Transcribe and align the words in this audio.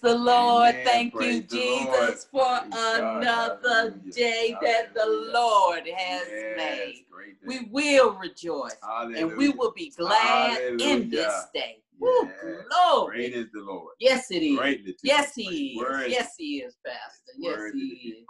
the 0.00 0.14
Lord. 0.14 0.70
Amen. 0.70 0.84
Thank 0.84 1.14
Praise 1.14 1.34
you, 1.36 1.42
the 1.48 1.56
Lord. 1.86 2.08
Jesus, 2.08 2.26
for 2.30 2.58
Praise 2.60 2.72
God. 2.72 3.22
another 3.22 3.60
Hallelujah. 3.64 4.12
day 4.12 4.56
that 4.62 4.94
the 4.94 5.30
Lord 5.32 5.86
has 5.86 6.28
Yes, 6.28 6.56
made. 6.56 7.06
We 7.46 7.68
will 7.70 8.12
rejoice 8.14 8.76
and 9.16 9.36
we 9.36 9.48
will 9.50 9.72
be 9.74 9.92
glad 9.96 10.60
in 10.80 11.08
this 11.08 11.24
Hallelujah. 11.24 11.48
day. 11.54 11.82
Woo, 11.98 12.30
glory. 12.68 13.16
Great 13.16 13.34
is 13.34 13.50
the 13.52 13.60
Lord. 13.60 13.94
Yes, 13.98 14.30
it 14.30 14.42
is. 14.42 14.58
Greatly 14.58 14.96
Yes, 15.02 15.34
he 15.34 15.72
is. 15.72 15.78
Worthy- 15.78 16.10
Yes, 16.10 16.34
he 16.38 16.62
is, 16.62 16.76
Pastor. 16.84 17.32
Yes, 17.38 17.56
worthy 17.58 17.78
he 17.78 18.08
is. 18.10 18.26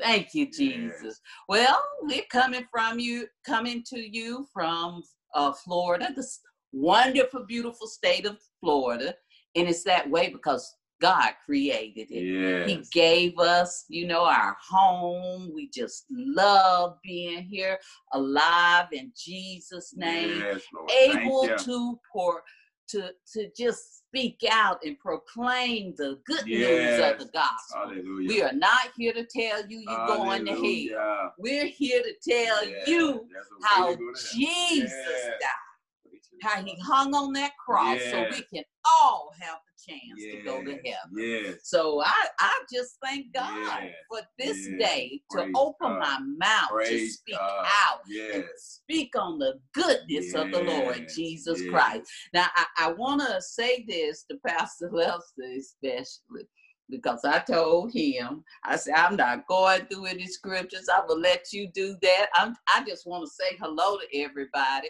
Thank 0.00 0.34
you, 0.34 0.46
Yes. 0.46 0.56
Jesus. 0.56 1.20
Well, 1.48 1.82
we're 2.02 2.24
coming 2.30 2.66
from 2.70 2.98
you, 2.98 3.28
coming 3.44 3.82
to 3.88 3.98
you 3.98 4.46
from 4.52 5.02
uh, 5.34 5.52
Florida, 5.52 6.12
this 6.14 6.40
wonderful, 6.72 7.44
beautiful 7.44 7.86
state 7.86 8.26
of 8.26 8.38
Florida. 8.60 9.14
And 9.54 9.68
it's 9.68 9.82
that 9.84 10.08
way 10.10 10.28
because 10.30 10.74
God 11.00 11.32
created 11.44 12.08
it. 12.10 12.22
He 12.68 12.82
gave 12.92 13.38
us, 13.38 13.84
you 13.88 14.06
know, 14.06 14.24
our 14.24 14.56
home. 14.66 15.52
We 15.54 15.68
just 15.68 16.06
love 16.10 16.98
being 17.02 17.44
here, 17.44 17.78
alive 18.12 18.86
in 18.92 19.12
Jesus' 19.16 19.94
name 19.96 20.38
Yes. 20.38 20.62
Able 20.98 21.48
to 21.64 22.00
pour 22.12 22.42
to 22.88 23.10
to 23.32 23.50
just 23.56 23.98
speak 23.98 24.44
out 24.50 24.78
and 24.84 24.98
proclaim 24.98 25.94
the 25.96 26.20
good 26.26 26.46
news 26.46 26.98
of 27.00 27.18
the 27.18 27.28
gospel. 27.32 27.80
Hallelujah. 27.90 28.28
We 28.28 28.42
are 28.42 28.52
not 28.52 28.92
here 28.96 29.12
to 29.12 29.24
tell 29.24 29.66
you 29.68 29.80
you're 29.80 30.06
going 30.06 30.44
to 30.46 30.52
hell. 30.94 31.34
We're 31.38 31.66
here 31.66 32.02
to 32.02 32.14
tell 32.28 32.64
Yes, 32.64 32.88
you 32.88 33.26
that's 33.34 33.50
a 33.50 33.54
way 33.54 33.60
how 33.62 33.90
to 33.90 33.96
go 33.96 34.12
to 34.12 34.28
heaven. 34.28 34.38
Jesus 34.38 34.92
Yes. 34.94 35.30
died, 35.40 36.42
how 36.42 36.62
he 36.62 36.78
hung 36.80 37.14
on 37.14 37.32
that 37.34 37.52
cross 37.64 37.98
so 38.10 38.26
we 38.30 38.42
can 38.42 38.64
all 39.00 39.32
have 39.40 39.58
chance 39.88 40.22
to 40.32 40.42
go 40.44 40.62
to 40.62 40.78
Yes, 40.84 40.96
heaven. 41.12 41.16
Yes. 41.18 41.54
So 41.64 42.02
I, 42.02 42.26
I 42.40 42.62
just 42.72 42.96
thank 43.02 43.32
God 43.32 43.82
Yes, 43.82 43.94
for 44.10 44.20
this 44.38 44.68
yes. 44.68 44.78
day 44.78 45.20
to 45.32 45.38
Praise 45.38 45.52
open 45.56 45.88
God. 45.88 46.00
my 46.00 46.18
mouth 46.38 46.84
to 46.86 47.08
speak 47.08 47.36
God. 47.38 47.66
out 47.66 48.00
and 48.34 48.44
speak 48.56 49.14
on 49.16 49.38
the 49.38 49.60
goodness 49.72 50.34
of 50.34 50.50
the 50.52 50.60
Lord 50.62 51.08
Jesus 51.14 51.60
yes. 51.62 51.70
Christ. 51.70 52.10
Now, 52.32 52.46
I, 52.56 52.66
I 52.78 52.92
want 52.92 53.20
to 53.22 53.40
say 53.40 53.84
this 53.88 54.24
to 54.30 54.36
Pastor 54.46 54.90
Lester, 54.92 55.42
especially 55.58 56.46
because 56.88 57.24
I 57.24 57.40
told 57.40 57.92
him, 57.92 58.44
I 58.64 58.76
said, 58.76 58.94
I'm 58.94 59.16
not 59.16 59.46
going 59.48 59.86
through 59.86 60.06
any 60.06 60.26
scriptures. 60.26 60.88
I 60.92 61.04
will 61.06 61.18
let 61.18 61.52
you 61.52 61.68
do 61.74 61.96
that. 62.02 62.26
I'm, 62.34 62.54
I 62.72 62.84
just 62.86 63.06
want 63.06 63.24
to 63.24 63.30
say 63.30 63.56
hello 63.58 63.98
to 63.98 64.18
everybody. 64.20 64.88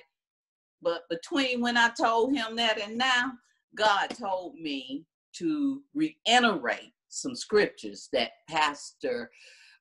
But 0.83 1.03
between 1.09 1.61
when 1.63 1.77
I 1.77 1.91
told 1.99 2.35
him 2.35 2.57
that 2.57 2.81
and 2.81 2.99
now, 2.99 3.33
God 3.77 4.09
told 4.19 4.55
me 4.57 5.05
to 5.37 5.83
reiterate 5.95 6.93
some 7.09 7.35
scriptures 7.35 8.09
that 8.13 8.31
Pastor 8.49 9.31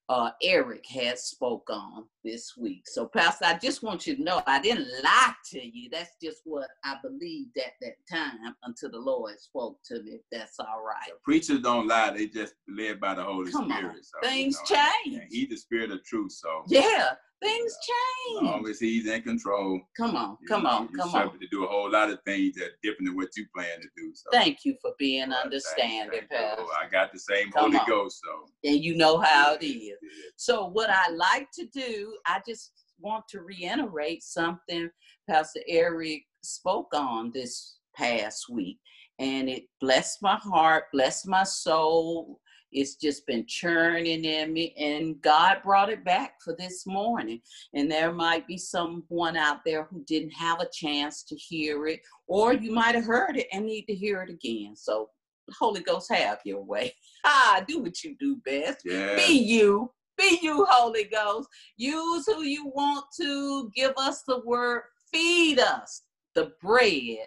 uh, 0.09 0.29
Eric 0.43 0.85
has 0.87 1.23
spoke 1.23 1.67
on 1.71 2.05
this 2.23 2.53
week. 2.57 2.83
So, 2.85 3.07
Pastor, 3.07 3.45
I 3.45 3.57
just 3.57 3.81
want 3.81 4.05
you 4.05 4.15
to 4.15 4.23
know 4.23 4.43
I 4.45 4.61
didn't 4.61 4.87
lie 5.03 5.33
to 5.51 5.65
you. 5.65 5.89
That's 5.91 6.11
just 6.21 6.41
what 6.43 6.67
I 6.83 6.97
believed 7.01 7.57
at 7.57 7.73
that 7.81 7.95
time 8.09 8.55
until 8.63 8.91
the 8.91 8.99
Lord 8.99 9.39
spoke 9.39 9.79
to 9.85 10.03
me. 10.03 10.11
If 10.11 10.21
that's 10.31 10.59
all 10.59 10.83
right. 10.85 11.11
Preachers 11.23 11.61
don't 11.61 11.87
lie; 11.87 12.11
they 12.11 12.27
just 12.27 12.53
led 12.67 12.99
by 12.99 13.15
the 13.15 13.23
Holy 13.23 13.51
Come 13.51 13.71
on. 13.71 13.77
Spirit. 13.79 14.05
So, 14.05 14.29
Things 14.29 14.59
you 14.69 14.75
know, 14.75 14.83
change. 15.05 15.27
He's 15.31 15.49
the 15.49 15.57
Spirit 15.57 15.91
of 15.91 16.03
truth. 16.03 16.33
So, 16.33 16.65
Yeah, 16.67 17.13
things 17.41 17.71
as 17.71 17.77
change. 17.87 18.43
long 18.51 18.67
as 18.67 18.79
He's 18.79 19.07
in 19.07 19.21
control, 19.21 19.79
Come 19.97 20.15
on, 20.15 20.37
you 20.41 20.47
come 20.47 20.63
know, 20.63 20.69
on, 20.69 20.87
come 20.89 21.13
on. 21.15 21.39
to 21.39 21.47
do 21.51 21.63
a 21.65 21.67
whole 21.67 21.89
lot 21.91 22.09
of 22.09 22.19
things 22.25 22.55
that 22.55 22.65
are 22.65 22.77
different 22.83 23.07
than 23.09 23.15
what 23.15 23.29
you 23.37 23.45
plan 23.55 23.81
to 23.81 23.87
do. 23.95 24.11
So, 24.13 24.29
Thank 24.31 24.59
you 24.65 24.75
for 24.81 24.91
being 24.97 25.29
Well, 25.29 25.43
understanding, 25.43 26.21
Pastor. 26.29 26.63
I 26.63 26.89
got 26.91 27.11
the 27.13 27.19
same 27.19 27.51
Come 27.51 27.65
Holy 27.71 27.77
on. 27.77 27.87
Ghost. 27.87 28.21
So, 28.23 28.49
And 28.69 28.83
you 28.83 28.95
know 28.95 29.17
how 29.19 29.55
it 29.59 29.65
is. 29.65 29.97
So, 30.37 30.65
what 30.67 30.89
I 30.89 31.09
like 31.11 31.49
to 31.59 31.65
do, 31.73 32.15
I 32.25 32.41
just 32.47 32.71
want 32.99 33.25
to 33.29 33.41
reiterate 33.41 34.23
something 34.23 34.89
Pastor 35.29 35.59
Eric 35.67 36.23
spoke 36.43 36.93
on 36.93 37.31
this 37.33 37.77
past 37.95 38.45
week. 38.49 38.79
And 39.19 39.49
it 39.49 39.63
blessed 39.79 40.21
my 40.21 40.35
heart, 40.35 40.85
blessed 40.91 41.27
my 41.27 41.43
soul. 41.43 42.39
It's 42.75 42.95
just 42.95 43.25
been 43.25 43.45
churning 43.47 44.25
in 44.25 44.51
me, 44.51 44.75
and 44.77 45.21
God 45.21 45.59
brought 45.63 45.89
it 45.89 46.03
back 46.03 46.41
for 46.43 46.53
this 46.57 46.85
morning. 46.85 47.41
And 47.73 47.89
there 47.89 48.11
might 48.11 48.45
be 48.47 48.57
someone 48.57 49.37
out 49.37 49.59
there 49.65 49.85
who 49.85 50.03
didn't 50.03 50.31
have 50.31 50.59
a 50.59 50.69
chance 50.73 51.23
to 51.23 51.35
hear 51.35 51.87
it, 51.87 52.01
or 52.27 52.53
you 52.53 52.73
might 52.73 52.93
have 52.95 53.05
heard 53.05 53.37
it 53.37 53.47
and 53.53 53.65
need 53.65 53.85
to 53.85 53.95
hear 53.95 54.21
it 54.23 54.29
again. 54.29 54.75
So, 54.75 55.09
Holy 55.57 55.81
Ghost, 55.81 56.11
have 56.11 56.39
your 56.43 56.63
way. 56.63 56.93
Ah, 57.27 57.63
do 57.67 57.81
what 57.81 58.03
you 58.03 58.15
do 58.19 58.35
best. 58.45 58.81
Yes. 58.85 59.25
Be 59.25 59.33
you. 59.39 59.91
Be 60.15 60.37
you, 60.43 60.63
Holy 60.69 61.05
Ghost. 61.05 61.49
Use 61.75 62.23
who 62.27 62.43
you 62.43 62.67
want 62.67 63.05
to. 63.19 63.71
Give 63.73 63.93
us 63.97 64.21
the 64.27 64.41
word. 64.45 64.83
Feed 65.11 65.57
us 65.57 66.03
the 66.35 66.51
bread. 66.61 67.25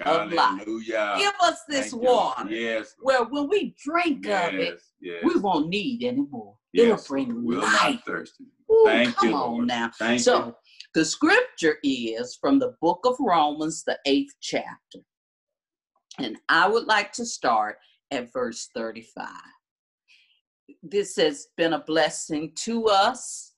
Of 0.00 0.32
life. 0.32 0.64
Give 0.66 1.32
us 1.42 1.60
this 1.68 1.90
Thank 1.90 2.02
you. 2.02 2.08
water. 2.08 2.50
Yes. 2.50 2.94
Where 3.00 3.24
when 3.24 3.48
we 3.48 3.74
drink 3.82 4.26
yes. 4.26 4.48
of 4.52 4.58
it, 4.58 4.80
Yes. 5.00 5.22
we 5.24 5.36
won't 5.40 5.68
need 5.68 6.02
anymore. 6.04 6.56
yes. 6.72 6.84
It'll 6.84 7.04
bring 7.08 7.44
We'll 7.44 7.60
life. 7.62 8.00
thirsty. 8.06 8.44
Ooh, 8.70 8.82
Thank 8.86 9.14
come 9.16 9.28
you, 9.28 9.34
on 9.34 9.50
Lord. 9.52 9.66
now. 9.66 9.90
Thank 9.98 10.20
so 10.20 10.46
you. 10.46 10.56
the 10.94 11.04
scripture 11.04 11.78
is 11.84 12.36
from 12.40 12.58
the 12.58 12.74
book 12.80 13.00
of 13.04 13.16
Romans, 13.20 13.84
the 13.84 13.98
eighth 14.06 14.34
chapter. 14.40 15.00
And 16.18 16.36
I 16.48 16.68
would 16.68 16.84
like 16.86 17.12
to 17.14 17.26
start 17.26 17.78
at 18.10 18.32
verse 18.32 18.68
35. 18.74 19.28
This 20.82 21.16
has 21.16 21.48
been 21.56 21.72
a 21.74 21.80
blessing 21.84 22.52
to 22.56 22.86
us. 22.86 23.52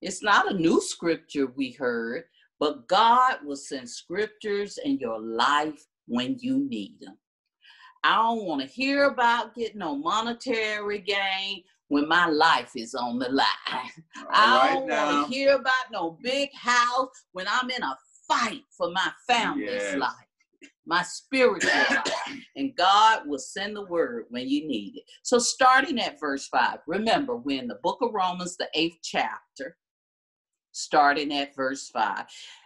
It's 0.00 0.22
not 0.22 0.50
a 0.50 0.54
new 0.54 0.80
scripture 0.80 1.46
we 1.46 1.72
heard, 1.72 2.24
but 2.62 2.86
God 2.86 3.38
will 3.44 3.56
send 3.56 3.90
scriptures 3.90 4.78
in 4.84 4.96
your 5.00 5.18
life 5.20 5.84
when 6.06 6.36
you 6.38 6.68
need 6.68 6.94
them. 7.00 7.18
I 8.04 8.14
don't 8.14 8.44
want 8.44 8.60
to 8.60 8.68
hear 8.68 9.06
about 9.06 9.56
getting 9.56 9.80
no 9.80 9.96
monetary 9.96 11.00
gain 11.00 11.64
when 11.88 12.06
my 12.06 12.26
life 12.28 12.70
is 12.76 12.94
on 12.94 13.18
the 13.18 13.30
line. 13.30 13.90
All 14.16 14.26
I 14.32 14.74
don't 14.74 14.86
want 14.86 15.26
to 15.26 15.34
hear 15.34 15.56
about 15.56 15.90
no 15.90 16.16
big 16.22 16.50
house 16.54 17.08
when 17.32 17.46
I'm 17.50 17.68
in 17.68 17.82
a 17.82 17.98
fight 18.28 18.62
for 18.70 18.92
my 18.92 19.10
family's 19.26 19.66
Yes. 19.66 19.96
life, 19.96 20.70
my 20.86 21.02
spiritual 21.02 21.68
life. 21.90 22.12
And 22.54 22.76
God 22.76 23.26
will 23.26 23.40
send 23.40 23.74
the 23.74 23.86
word 23.86 24.26
when 24.30 24.48
you 24.48 24.68
need 24.68 24.98
it. 24.98 25.04
So, 25.24 25.40
starting 25.40 25.98
at 25.98 26.20
verse 26.20 26.46
5, 26.46 26.78
remember, 26.86 27.34
we're 27.34 27.60
in 27.60 27.66
the 27.66 27.80
book 27.82 27.98
of 28.02 28.14
Romans, 28.14 28.56
the 28.56 28.68
eighth 28.74 28.98
chapter, 29.02 29.76
starting 30.72 31.32
at 31.32 31.54
verse 31.54 31.88
5. 31.88 32.24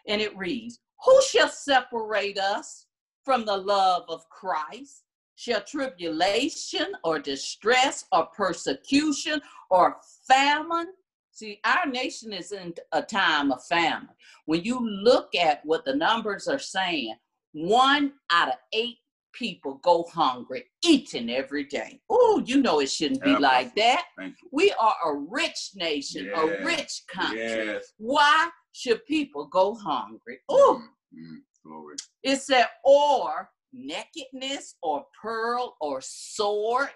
And 0.09 0.21
it 0.21 0.37
reads, 0.37 0.81
Who 1.05 1.21
shall 1.23 1.49
separate 1.49 2.39
us 2.39 2.87
from 3.25 3.45
the 3.45 3.57
love 3.57 4.05
of 4.09 4.29
Christ? 4.31 5.03
Shall 5.35 5.61
tribulation 5.61 6.87
or 7.05 7.19
distress 7.19 8.07
or 8.11 8.27
persecution 8.27 9.43
or 9.71 9.97
famine? 10.27 10.89
See, 11.31 11.61
our 11.65 11.85
nation 11.85 12.33
is 12.33 12.53
in 12.53 12.73
a 12.93 13.03
time 13.03 13.53
of 13.53 13.63
famine. 13.67 14.09
When 14.47 14.65
you 14.65 14.79
look 14.81 15.35
at 15.35 15.61
what 15.67 15.85
the 15.85 15.95
numbers 15.95 16.49
are 16.49 16.59
saying, 16.59 17.17
one 17.53 18.15
out 18.31 18.49
of 18.49 18.55
eight 18.73 18.97
people 19.37 19.75
go 19.83 20.05
hungry 20.13 20.65
each 20.85 21.15
and 21.15 21.31
every 21.31 21.65
day. 21.65 22.01
Oh, 22.09 22.43
you 22.45 22.61
know 22.63 22.81
it 22.81 22.91
shouldn't 22.91 23.23
be 23.23 23.37
like 23.37 23.75
that. 23.77 24.05
We 24.53 24.73
are 24.81 24.95
a 25.05 25.15
rich 25.15 25.71
nation, 25.75 26.31
a 26.35 26.65
rich 26.65 27.03
country. 27.13 27.39
Yes. 27.67 27.93
Why 27.99 28.49
should 28.73 29.05
people 29.07 29.47
go 29.47 29.75
hungry? 29.75 30.39
Oh, 30.49 30.83
Mm, 31.15 31.19
mm, 31.19 31.37
glory. 31.65 31.97
it 32.23 32.37
said, 32.41 32.67
or 32.85 33.51
nakedness, 33.73 34.77
or 34.83 35.05
pearl, 35.21 35.77
or 35.81 36.01
sword. 36.03 36.89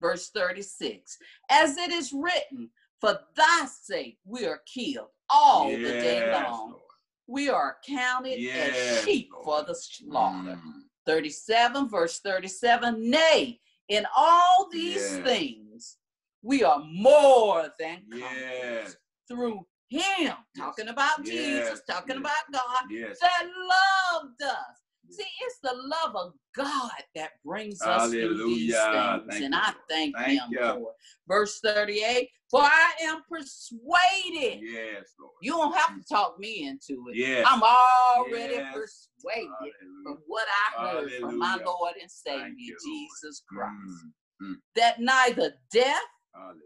Verse 0.00 0.30
36 0.30 1.18
As 1.50 1.76
it 1.76 1.90
is 1.90 2.12
written, 2.12 2.70
for 3.00 3.18
thy 3.36 3.66
sake 3.66 4.18
we 4.24 4.46
are 4.46 4.60
killed 4.72 5.08
all 5.28 5.70
the 5.70 5.76
day 6.00 6.30
long. 6.32 6.70
Lord. 6.70 6.82
We 7.26 7.48
are 7.48 7.76
counted 7.86 8.40
as 8.44 9.04
sheep 9.04 9.28
Lord. 9.32 9.44
for 9.44 9.62
the 9.66 9.74
slaughter. 9.74 10.58
Mm, 10.66 10.79
37, 11.06 11.88
verse 11.88 12.20
37 12.20 13.10
Nay, 13.10 13.60
in 13.88 14.06
all 14.16 14.68
these 14.70 14.94
Yes. 14.96 15.24
things 15.24 15.96
we 16.42 16.62
are 16.62 16.78
more 16.80 17.70
than 17.78 18.02
conquerors 18.10 18.36
Yes. 18.38 18.96
through 19.28 19.66
him, 19.88 20.34
talking 20.56 20.88
about 20.88 21.22
Jesus, 21.24 21.82
talking 21.86 22.16
yes. 22.16 22.18
about 22.20 22.52
God 22.52 22.90
Yes. 22.90 23.18
that 23.20 23.46
loved 23.46 24.42
us. 24.42 24.79
See, 25.10 25.24
it's 25.42 25.58
the 25.62 25.74
love 25.74 26.14
of 26.16 26.32
God 26.54 26.90
that 27.16 27.30
brings 27.44 27.80
us 27.82 28.10
through 28.10 28.36
these 28.44 28.74
Hallelujah. 28.74 29.20
things, 29.22 29.26
Thank 29.30 29.44
and 29.44 29.54
you, 29.54 29.60
I 29.60 29.72
thank, 29.88 30.16
Thank 30.16 30.40
Him 30.40 30.48
you. 30.50 30.58
for 30.58 30.90
it. 30.90 30.96
Verse 31.28 31.60
38 31.64 32.28
For 32.50 32.60
I 32.62 32.90
am 33.02 33.22
persuaded. 33.28 34.60
Yes, 34.62 35.14
Lord. 35.20 35.32
You 35.42 35.52
don't 35.52 35.74
have 35.76 35.96
to 35.96 36.04
talk 36.08 36.38
me 36.38 36.66
into 36.66 37.04
it. 37.10 37.16
Yes. 37.16 37.46
I'm 37.48 37.62
already 37.62 38.54
Yes. 38.54 38.74
persuaded 38.74 39.48
Hallelujah. 39.58 40.02
from 40.04 40.18
what 40.26 40.46
I 40.48 40.80
heard 40.86 41.12
from 41.20 41.38
my 41.38 41.56
Lord 41.64 41.94
and 42.00 42.10
Savior, 42.10 42.48
you. 42.56 42.76
Jesus 42.84 43.42
Christ, 43.48 44.06
Mm, 44.42 44.54
that 44.76 45.00
neither 45.00 45.52
death, 45.72 46.00
Hallelujah. 46.34 46.62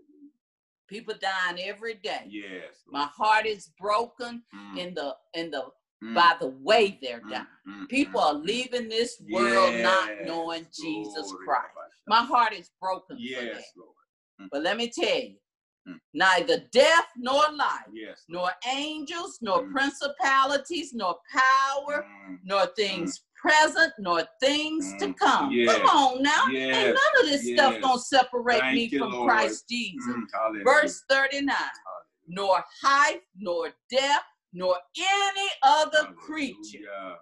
people 0.89 1.15
dying 1.21 1.59
every 1.61 1.95
day. 1.95 2.27
Yes. 2.29 2.83
Lord. 2.87 2.93
My 2.93 3.07
heart 3.17 3.47
is 3.47 3.71
broken 3.81 4.45
Mm, 4.55 4.79
in 4.79 4.95
the 4.95 5.17
in 5.35 5.51
the 5.51 5.65
mm, 6.03 6.15
by 6.15 6.35
the 6.41 6.49
way 6.49 6.99
they're 7.03 7.21
mm, 7.21 7.31
dying. 7.31 7.47
mm, 7.69 7.89
People 7.89 8.21
mm, 8.21 8.25
are 8.25 8.35
mm. 8.35 8.45
leaving 8.45 8.89
this 8.89 9.21
world 9.31 9.75
not 9.83 10.09
Yes, 10.09 10.27
knowing 10.27 10.67
Jesus 10.75 11.33
Christ. 11.45 11.69
My 12.07 12.23
heart 12.23 12.53
is 12.53 12.71
broken 12.81 13.17
for 13.17 13.23
Yes, 13.23 13.57
that. 13.57 13.81
Lord. 13.81 14.49
But 14.51 14.63
let 14.63 14.77
me 14.77 14.89
tell 14.91 15.19
you, 15.21 15.37
Mm. 15.87 16.01
neither 16.15 16.61
death 16.73 17.09
nor 17.17 17.43
life, 17.53 17.89
Yes. 17.93 18.25
nor 18.29 18.51
angels, 18.67 19.39
nor 19.43 19.65
Mm. 19.65 19.73
principalities, 19.73 20.95
nor 20.95 21.19
power, 21.31 22.07
Mm, 22.09 22.41
nor 22.43 22.67
things 22.69 23.21
present, 23.37 23.93
nor 23.99 24.27
things 24.41 24.91
to 24.99 25.09
Mm. 25.09 25.19
come. 25.19 25.53
Yes. 25.53 25.77
Come 25.77 25.87
on 25.97 26.23
now. 26.23 26.47
Ain't 26.49 26.95
none 26.95 27.21
of 27.21 27.27
this 27.27 27.53
stuff 27.53 27.79
gonna 27.83 27.99
separate 27.99 28.61
Thank 28.61 28.75
me 28.93 28.99
from 28.99 29.13
Lord. 29.13 29.29
Christ 29.31 29.69
Jesus. 29.69 30.07
Mm. 30.07 30.65
Verse 30.65 31.03
39 31.11 31.71
nor 32.27 32.65
height, 32.83 33.21
nor 33.37 33.75
depth, 33.91 34.25
nor 34.55 34.77
any 34.97 35.49
other 35.63 36.07
creature. 36.17 36.79
Hallelujah. 36.91 37.19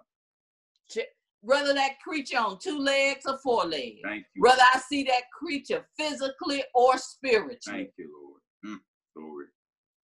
Whether 1.41 1.73
that 1.73 1.99
creature 2.01 2.37
on 2.37 2.57
two 2.57 2.79
legs 2.79 3.25
or 3.27 3.37
four 3.39 3.65
legs. 3.65 3.99
Whether 4.37 4.61
I 4.73 4.79
see 4.79 5.03
that 5.03 5.23
creature 5.37 5.85
physically 5.97 6.63
or 6.73 6.97
spiritually, 6.97 7.59
Thank 7.65 7.89
you, 7.97 8.09
Lord. 8.63 8.77
Mm, 8.77 8.79
glory. 9.13 9.47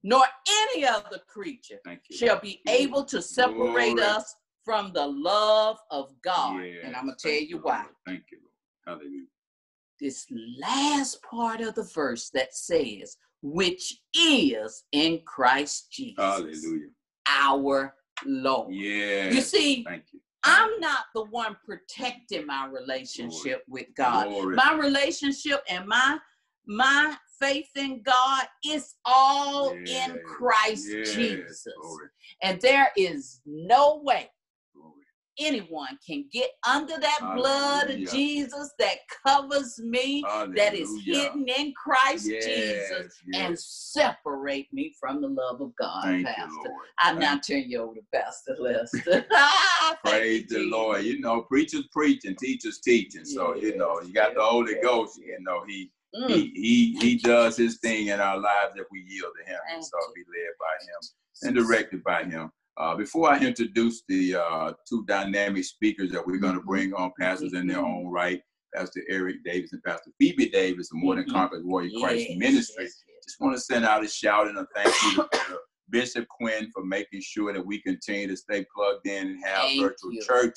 nor 0.03 0.23
any 0.49 0.85
other 0.85 1.19
creature 1.29 1.79
you. 1.85 2.17
shall 2.17 2.41
be 2.41 2.61
able 2.67 3.05
to 3.05 3.21
separate 3.21 3.99
us 3.99 4.35
from 4.65 4.91
the 4.91 5.07
love 5.07 5.77
of 5.91 6.11
God. 6.21 6.61
Yes, 6.61 6.81
and 6.83 6.95
I'm 6.95 7.05
going 7.05 7.15
to 7.17 7.29
tell 7.29 7.41
you 7.41 7.59
why. 7.59 7.83
Lord. 7.83 7.95
Thank 8.05 8.23
you, 8.31 8.39
Lord. 8.41 8.99
Hallelujah. 8.99 9.25
This 10.01 10.25
last 10.59 11.21
part 11.23 11.61
of 11.61 11.75
the 11.75 11.83
verse 11.83 12.29
that 12.33 12.53
says, 12.53 13.17
which 13.41 14.01
is 14.13 14.83
in 14.91 15.21
Christ 15.25 15.91
Jesus, 15.91 16.17
Hallelujah. 16.17 16.89
Our 17.41 17.95
Lord. 18.25 18.73
Yeah. 18.73 19.29
You 19.29 19.41
see, 19.41 19.83
Thank 19.83 20.03
you. 20.11 20.19
I'm 20.43 20.79
not 20.79 21.05
the 21.13 21.25
one 21.25 21.57
protecting 21.65 22.45
my 22.45 22.67
relationship 22.67 23.63
with 23.67 23.87
God. 23.95 24.25
Glory. 24.27 24.55
My 24.55 24.73
relationship 24.73 25.61
and 25.69 25.85
my 25.87 26.17
my 26.65 27.15
faith 27.39 27.69
in 27.75 28.01
God 28.03 28.45
is 28.65 28.95
all 29.05 29.73
in 29.87 30.19
Christ 30.25 30.87
Jesus. 31.05 31.67
Glory. 31.81 32.07
And 32.43 32.61
there 32.61 32.91
is 32.95 33.41
no 33.45 34.01
way 34.03 34.15
Glory. 34.15 34.29
Anyone 35.39 35.97
can 36.05 36.25
get 36.31 36.49
under 36.67 36.97
that 36.99 37.19
blood 37.35 37.89
of 37.89 37.99
Jesus 38.11 38.71
that 38.79 38.97
covers 39.25 39.79
me, 39.79 40.23
that 40.55 40.73
is 40.73 40.89
hidden 41.05 41.45
in 41.47 41.73
Christ 41.73 42.27
Yes, 42.29 42.45
Jesus, 42.45 43.21
and 43.33 43.57
separate 43.57 44.71
me 44.73 44.93
from 44.99 45.21
the 45.21 45.27
love 45.27 45.61
of 45.61 45.71
God, 45.79 46.03
Thank 46.03 46.27
Pastor. 46.27 46.41
you, 46.47 46.63
Lord. 46.63 46.85
I 46.99 47.09
Thank 47.09 47.19
now 47.19 47.37
turn 47.37 47.69
you 47.69 47.81
over 47.81 47.95
to 47.95 48.01
Pastor 48.13 48.55
Lester. 48.59 49.25
Praise 50.05 50.47
the 50.47 50.69
Lord. 50.69 51.03
You 51.03 51.19
know, 51.19 51.41
preachers 51.43 51.85
preaching, 51.91 52.35
teachers 52.35 52.79
teaching. 52.79 53.25
So, 53.25 53.55
you 53.55 53.77
know, 53.77 54.01
you 54.01 54.13
got 54.13 54.35
the 54.35 54.43
Holy 54.43 54.75
Ghost, 54.81 55.17
you 55.17 55.37
know, 55.41 55.63
he 55.67 55.91
Mm. 56.15 56.27
he 56.27 56.51
he 56.55 56.97
he 56.99 57.17
does 57.17 57.55
his 57.55 57.77
thing 57.77 58.07
in 58.07 58.19
our 58.19 58.37
lives 58.39 58.73
if 58.75 58.87
we 58.91 59.01
yield 59.07 59.31
to 59.39 59.47
him. 59.47 59.59
And 59.71 59.83
so 59.85 59.97
be 60.15 60.21
led 60.21 60.53
by 60.59 60.73
him 60.83 60.99
and 61.43 61.55
directed 61.55 62.03
by 62.03 62.23
him. 62.23 62.51
Uh, 62.79 62.95
before 62.95 63.29
I 63.29 63.39
introduce 63.39 64.03
the 64.07 64.35
uh, 64.35 64.71
two 64.87 65.03
dynamic 65.05 65.65
speakers 65.65 66.11
that 66.11 66.25
we're 66.25 66.37
going 66.37 66.55
to 66.55 66.61
bring 66.61 66.93
on, 66.93 67.11
pastors 67.19 67.53
in 67.53 67.67
their 67.67 67.79
own 67.79 68.07
right, 68.07 68.41
Pastor 68.73 69.01
Eric 69.09 69.43
Davis 69.43 69.73
and 69.73 69.83
Pastor 69.83 70.11
Phoebe 70.17 70.49
Davis 70.49 70.89
of 70.91 70.97
More 70.97 71.15
Than. 71.15 71.29
Conquerors 71.29 71.65
Warrior 71.65 71.99
Christ 71.99 72.27
Yes, 72.29 72.37
Ministry 72.37 72.85
yes, 72.85 73.03
yes. 73.05 73.25
just 73.25 73.41
want 73.41 73.53
to 73.55 73.61
send 73.61 73.83
out 73.83 74.05
a 74.05 74.07
shout 74.07 74.47
and 74.47 74.57
a 74.57 74.65
thank 74.73 74.95
you 75.03 75.15
to 75.15 75.57
Bishop 75.89 76.25
Quinn 76.29 76.69
for 76.73 76.85
making 76.85 77.19
sure 77.21 77.51
that 77.51 77.65
we 77.65 77.81
continue 77.81 78.27
to 78.27 78.37
stay 78.37 78.65
plugged 78.73 79.05
in 79.07 79.27
and 79.27 79.43
have 79.43 79.63
Thank 79.63 79.81
virtual 79.81 80.13
you. 80.13 80.21
church, 80.21 80.53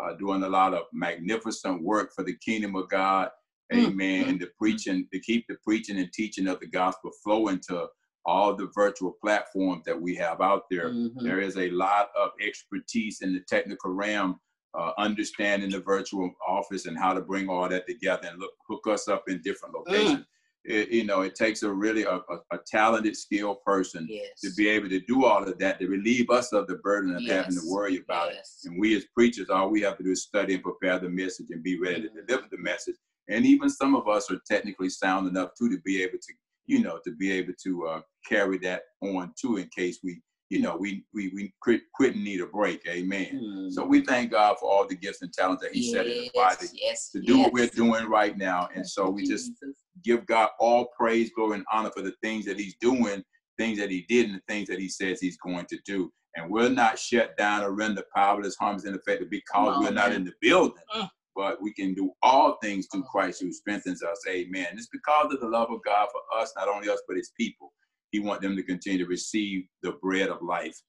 uh, 0.00 0.14
doing 0.14 0.44
a 0.44 0.48
lot 0.48 0.74
of 0.74 0.82
magnificent 0.92 1.82
work 1.82 2.12
for 2.14 2.22
the 2.22 2.36
kingdom 2.36 2.76
of 2.76 2.88
God. 2.88 3.30
Mm, 3.72 3.88
Amen. 3.88 4.28
And 4.28 4.40
the 4.40 4.50
preaching, 4.58 5.08
to 5.12 5.18
keep 5.18 5.46
the 5.48 5.56
preaching 5.64 5.98
and 5.98 6.12
teaching 6.12 6.46
of 6.46 6.60
the 6.60 6.68
gospel 6.68 7.10
flowing 7.24 7.60
to 7.68 7.88
all 8.26 8.54
the 8.54 8.70
virtual 8.74 9.12
platforms 9.22 9.84
that 9.84 10.00
we 10.00 10.14
have 10.14 10.40
out 10.40 10.64
there. 10.70 10.90
Mhm. 10.90 11.22
There 11.22 11.40
is 11.40 11.56
a 11.56 11.70
lot 11.70 12.10
of 12.16 12.30
expertise 12.40 13.20
in 13.22 13.32
the 13.34 13.40
technical 13.40 13.92
realm, 13.92 14.40
uh, 14.74 14.92
understanding 14.98 15.70
the 15.70 15.80
virtual 15.80 16.30
office 16.46 16.86
and 16.86 16.98
how 16.98 17.12
to 17.14 17.20
bring 17.20 17.48
all 17.48 17.68
that 17.68 17.86
together 17.86 18.28
and 18.28 18.38
look, 18.40 18.52
hook 18.68 18.86
us 18.88 19.08
up 19.08 19.28
in 19.28 19.40
different 19.42 19.74
Mm. 19.74 19.78
locations. 19.86 20.26
It, 20.64 20.88
you 20.88 21.04
know, 21.04 21.20
it 21.20 21.34
takes 21.34 21.62
a 21.62 21.70
really 21.70 22.04
a, 22.04 22.16
a, 22.16 22.38
a 22.52 22.58
talented, 22.66 23.14
skilled 23.18 23.62
person 23.64 24.06
Yes. 24.08 24.40
to 24.40 24.50
be 24.56 24.66
able 24.68 24.88
to 24.88 25.00
do 25.00 25.26
all 25.26 25.44
of 25.46 25.58
that, 25.58 25.78
to 25.80 25.86
relieve 25.88 26.30
us 26.30 26.54
of 26.54 26.66
the 26.66 26.76
burden 26.76 27.14
of 27.14 27.22
having 27.24 27.54
to 27.54 27.60
worry 27.70 27.98
about 27.98 28.32
it. 28.32 28.38
And 28.64 28.80
we 28.80 28.96
as 28.96 29.04
preachers, 29.14 29.50
all 29.50 29.68
we 29.68 29.82
have 29.82 29.98
to 29.98 30.02
do 30.04 30.12
is 30.12 30.22
study 30.22 30.54
and 30.54 30.62
prepare 30.62 30.98
the 30.98 31.10
message 31.10 31.48
and 31.50 31.62
be 31.62 31.78
ready 31.78 32.04
Mhm. 32.08 32.14
to 32.14 32.22
deliver 32.22 32.48
the 32.50 32.56
message. 32.56 32.96
And 33.28 33.44
even 33.44 33.68
some 33.68 33.94
of 33.94 34.08
us 34.08 34.30
are 34.30 34.40
technically 34.46 34.88
sound 34.88 35.28
enough 35.28 35.50
too 35.54 35.68
to 35.68 35.78
be 35.82 36.02
able 36.02 36.18
to, 36.18 36.32
you 36.66 36.82
know, 36.82 36.98
to 37.04 37.12
be 37.12 37.30
able 37.32 37.52
to 37.64 37.86
uh, 37.86 38.00
carry 38.28 38.58
that 38.58 38.82
on 39.02 39.32
too 39.40 39.56
in 39.56 39.68
case 39.76 39.98
we, 40.02 40.20
you 40.50 40.60
know, 40.60 40.76
we 40.76 41.04
we 41.12 41.30
we 41.34 41.52
quit, 41.60 41.82
quit 41.94 42.14
and 42.14 42.24
need 42.24 42.40
a 42.40 42.46
break. 42.46 42.82
Amen. 42.88 43.40
Mm. 43.42 43.72
So 43.72 43.84
we 43.84 44.04
thank 44.04 44.30
God 44.30 44.56
for 44.58 44.70
all 44.70 44.86
the 44.86 44.94
gifts 44.94 45.22
and 45.22 45.32
talents 45.32 45.62
that 45.62 45.74
He 45.74 45.90
set 45.90 46.06
in 46.06 46.12
the 46.12 46.30
body 46.34 46.66
yes, 46.74 47.10
to 47.10 47.20
do 47.20 47.38
what 47.38 47.52
we're 47.52 47.66
doing 47.68 48.06
right 48.06 48.36
now. 48.36 48.68
And 48.74 48.86
so 48.86 49.08
we 49.08 49.26
just 49.26 49.52
give 50.02 50.26
God 50.26 50.50
all 50.58 50.88
praise, 50.98 51.30
glory, 51.34 51.56
and 51.56 51.66
honor 51.72 51.90
for 51.90 52.02
the 52.02 52.14
things 52.22 52.44
that 52.46 52.58
He's 52.58 52.76
doing, 52.80 53.22
things 53.58 53.78
that 53.78 53.90
He 53.90 54.06
did, 54.08 54.26
and 54.26 54.36
the 54.36 54.42
things 54.48 54.68
that 54.68 54.78
He 54.78 54.88
says 54.88 55.20
He's 55.20 55.38
going 55.38 55.66
to 55.66 55.78
do. 55.84 56.12
And 56.36 56.50
we're 56.50 56.68
not 56.68 56.98
shut 56.98 57.36
down 57.36 57.62
or 57.62 57.72
render 57.72 58.02
powerless, 58.14 58.56
harmless, 58.56 58.84
ineffective 58.84 59.30
because 59.30 59.78
we're 59.80 59.92
not 59.92 60.12
in 60.12 60.24
the 60.24 60.32
building. 60.40 60.82
Mm. 60.94 61.08
But 61.36 61.60
we 61.60 61.72
can 61.72 61.94
do 61.94 62.12
all 62.22 62.58
things 62.62 62.86
through 62.90 63.04
Christ 63.04 63.42
who 63.42 63.52
strengthens 63.52 64.02
us. 64.02 64.20
Amen. 64.28 64.68
It's 64.74 64.88
because 64.88 65.32
of 65.32 65.40
the 65.40 65.48
love 65.48 65.70
of 65.70 65.80
God 65.84 66.08
for 66.12 66.40
us, 66.40 66.52
not 66.56 66.68
only 66.68 66.88
us, 66.88 67.02
but 67.08 67.16
His 67.16 67.32
people. 67.38 67.72
He 68.10 68.20
wants 68.20 68.42
them 68.42 68.56
to 68.56 68.62
continue 68.62 68.98
to 68.98 69.06
receive 69.06 69.64
the 69.82 69.92
bread 70.02 70.28
of 70.28 70.40
life. 70.42 70.80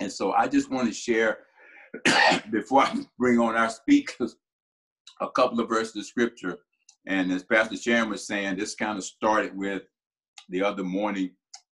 And 0.00 0.10
so 0.10 0.32
I 0.32 0.48
just 0.48 0.70
want 0.70 0.88
to 0.88 0.94
share, 0.94 1.40
before 2.50 2.82
I 2.82 2.96
bring 3.18 3.38
on 3.38 3.56
our 3.56 3.68
speakers, 3.68 4.36
a 5.20 5.30
couple 5.30 5.60
of 5.60 5.68
verses 5.68 5.96
of 5.96 6.06
scripture. 6.06 6.58
And 7.06 7.30
as 7.30 7.42
Pastor 7.42 7.76
Sharon 7.76 8.08
was 8.08 8.26
saying, 8.26 8.56
this 8.56 8.74
kind 8.74 8.96
of 8.96 9.04
started 9.04 9.56
with 9.56 9.82
the 10.48 10.62
other 10.62 10.82
morning 10.84 11.30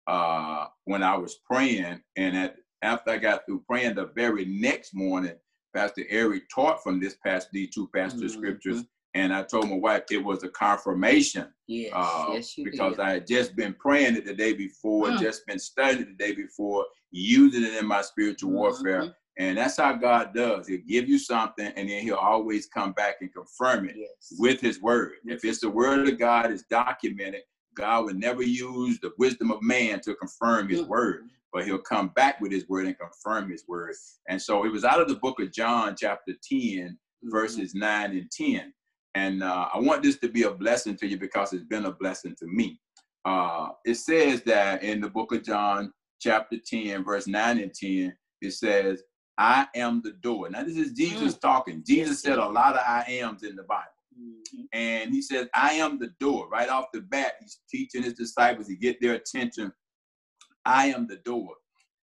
uh, 0.06 0.66
when 0.84 1.02
I 1.02 1.16
was 1.16 1.38
praying. 1.48 2.00
And 2.16 2.36
at, 2.36 2.56
after 2.82 3.12
I 3.12 3.18
got 3.18 3.46
through 3.46 3.64
praying, 3.68 3.94
the 3.94 4.10
very 4.14 4.44
next 4.44 4.94
morning, 4.94 5.34
Pastor 5.76 6.04
Eric 6.08 6.48
taught 6.48 6.82
from 6.82 6.98
this 6.98 7.16
past 7.22 7.48
these 7.52 7.68
two 7.68 7.86
pastor 7.94 8.24
Mhm. 8.24 8.30
scriptures. 8.30 8.84
And 9.12 9.32
I 9.32 9.42
told 9.42 9.68
my 9.68 9.76
wife 9.76 10.04
it 10.10 10.22
was 10.24 10.42
a 10.42 10.48
confirmation 10.48 11.52
Yes, 11.68 11.92
uh, 11.94 12.26
yes, 12.32 12.56
you 12.56 12.64
because 12.64 12.92
did. 12.96 13.00
I 13.00 13.10
had 13.12 13.26
just 13.26 13.56
been 13.56 13.74
praying 13.74 14.16
it 14.16 14.24
the 14.24 14.32
day 14.34 14.52
before, 14.54 15.08
Mm. 15.08 15.18
just 15.18 15.44
been 15.46 15.58
studying 15.58 16.02
it 16.02 16.06
the 16.16 16.24
day 16.24 16.32
before, 16.32 16.86
using 17.10 17.62
it 17.64 17.74
in 17.74 17.86
my 17.86 18.00
spiritual 18.02 18.52
warfare. 18.52 19.02
Mhm. 19.02 19.14
And 19.38 19.58
that's 19.58 19.76
how 19.76 19.92
God 19.94 20.32
does. 20.34 20.66
He'll 20.66 20.80
give 20.86 21.08
you 21.10 21.18
something 21.18 21.66
and 21.76 21.88
then 21.90 22.02
he'll 22.02 22.14
always 22.16 22.66
come 22.66 22.92
back 22.92 23.16
and 23.20 23.30
confirm 23.34 23.86
it 23.88 23.96
Yes. 23.96 24.32
with 24.38 24.60
his 24.62 24.80
word. 24.80 25.12
With 25.24 25.34
If 25.34 25.44
it's 25.44 25.60
the 25.60 25.68
word 25.70 26.08
of 26.08 26.18
God 26.18 26.50
is 26.52 26.62
documented, 26.70 27.42
God 27.74 28.06
would 28.06 28.18
never 28.18 28.42
use 28.42 28.98
the 29.00 29.12
wisdom 29.18 29.50
of 29.50 29.60
man 29.62 30.00
to 30.00 30.14
confirm 30.14 30.68
his 30.70 30.80
Mhm. 30.82 30.88
word, 30.88 31.30
but 31.56 31.64
he'll 31.64 31.78
come 31.78 32.08
back 32.08 32.38
with 32.42 32.52
his 32.52 32.68
word 32.68 32.84
and 32.86 32.98
confirm 32.98 33.50
his 33.50 33.64
word. 33.66 33.94
And 34.28 34.40
so 34.40 34.66
it 34.66 34.68
was 34.70 34.84
out 34.84 35.00
of 35.00 35.08
the 35.08 35.14
book 35.14 35.40
of 35.40 35.50
John, 35.52 35.96
chapter 35.98 36.34
10, 36.46 36.98
Mhm. 37.24 37.30
verses 37.30 37.74
9 37.74 38.10
and 38.10 38.30
10. 38.30 38.74
And 39.14 39.42
uh, 39.42 39.70
I 39.72 39.78
want 39.78 40.02
this 40.02 40.18
to 40.18 40.28
be 40.28 40.42
a 40.42 40.50
blessing 40.50 40.96
to 40.98 41.06
you 41.06 41.16
because 41.18 41.54
it's 41.54 41.64
been 41.64 41.86
a 41.86 41.92
blessing 41.92 42.36
to 42.40 42.46
me. 42.46 42.78
Uh, 43.24 43.68
it 43.86 43.94
says 43.94 44.42
that 44.42 44.82
in 44.82 45.00
the 45.00 45.08
book 45.08 45.32
of 45.32 45.44
John, 45.44 45.94
chapter 46.20 46.58
10, 46.58 47.02
verse 47.02 47.26
9 47.26 47.58
and 47.58 47.72
10, 47.72 48.14
it 48.42 48.50
says, 48.52 49.02
I 49.38 49.66
am 49.74 50.02
the 50.04 50.12
door. 50.12 50.50
Now, 50.50 50.62
this 50.62 50.76
is 50.76 50.92
Jesus 50.92 51.38
talking. 51.38 51.82
Jesus 51.86 52.20
said 52.20 52.38
a 52.38 52.46
lot 52.46 52.74
of 52.74 52.82
I 52.86 53.02
ams 53.08 53.44
in 53.44 53.56
the 53.56 53.62
Bible. 53.62 53.84
Mhm. 54.14 54.66
And 54.74 55.10
he 55.14 55.22
says, 55.22 55.48
I 55.54 55.72
am 55.72 55.98
the 55.98 56.12
door. 56.20 56.50
Right 56.50 56.68
off 56.68 56.92
the 56.92 57.00
bat, 57.00 57.32
he's 57.40 57.60
teaching 57.70 58.02
his 58.02 58.12
disciples 58.12 58.66
to 58.66 58.76
get 58.76 59.00
their 59.00 59.14
attention. 59.14 59.72
I 60.66 60.86
am 60.86 61.06
the 61.06 61.16
door. 61.16 61.54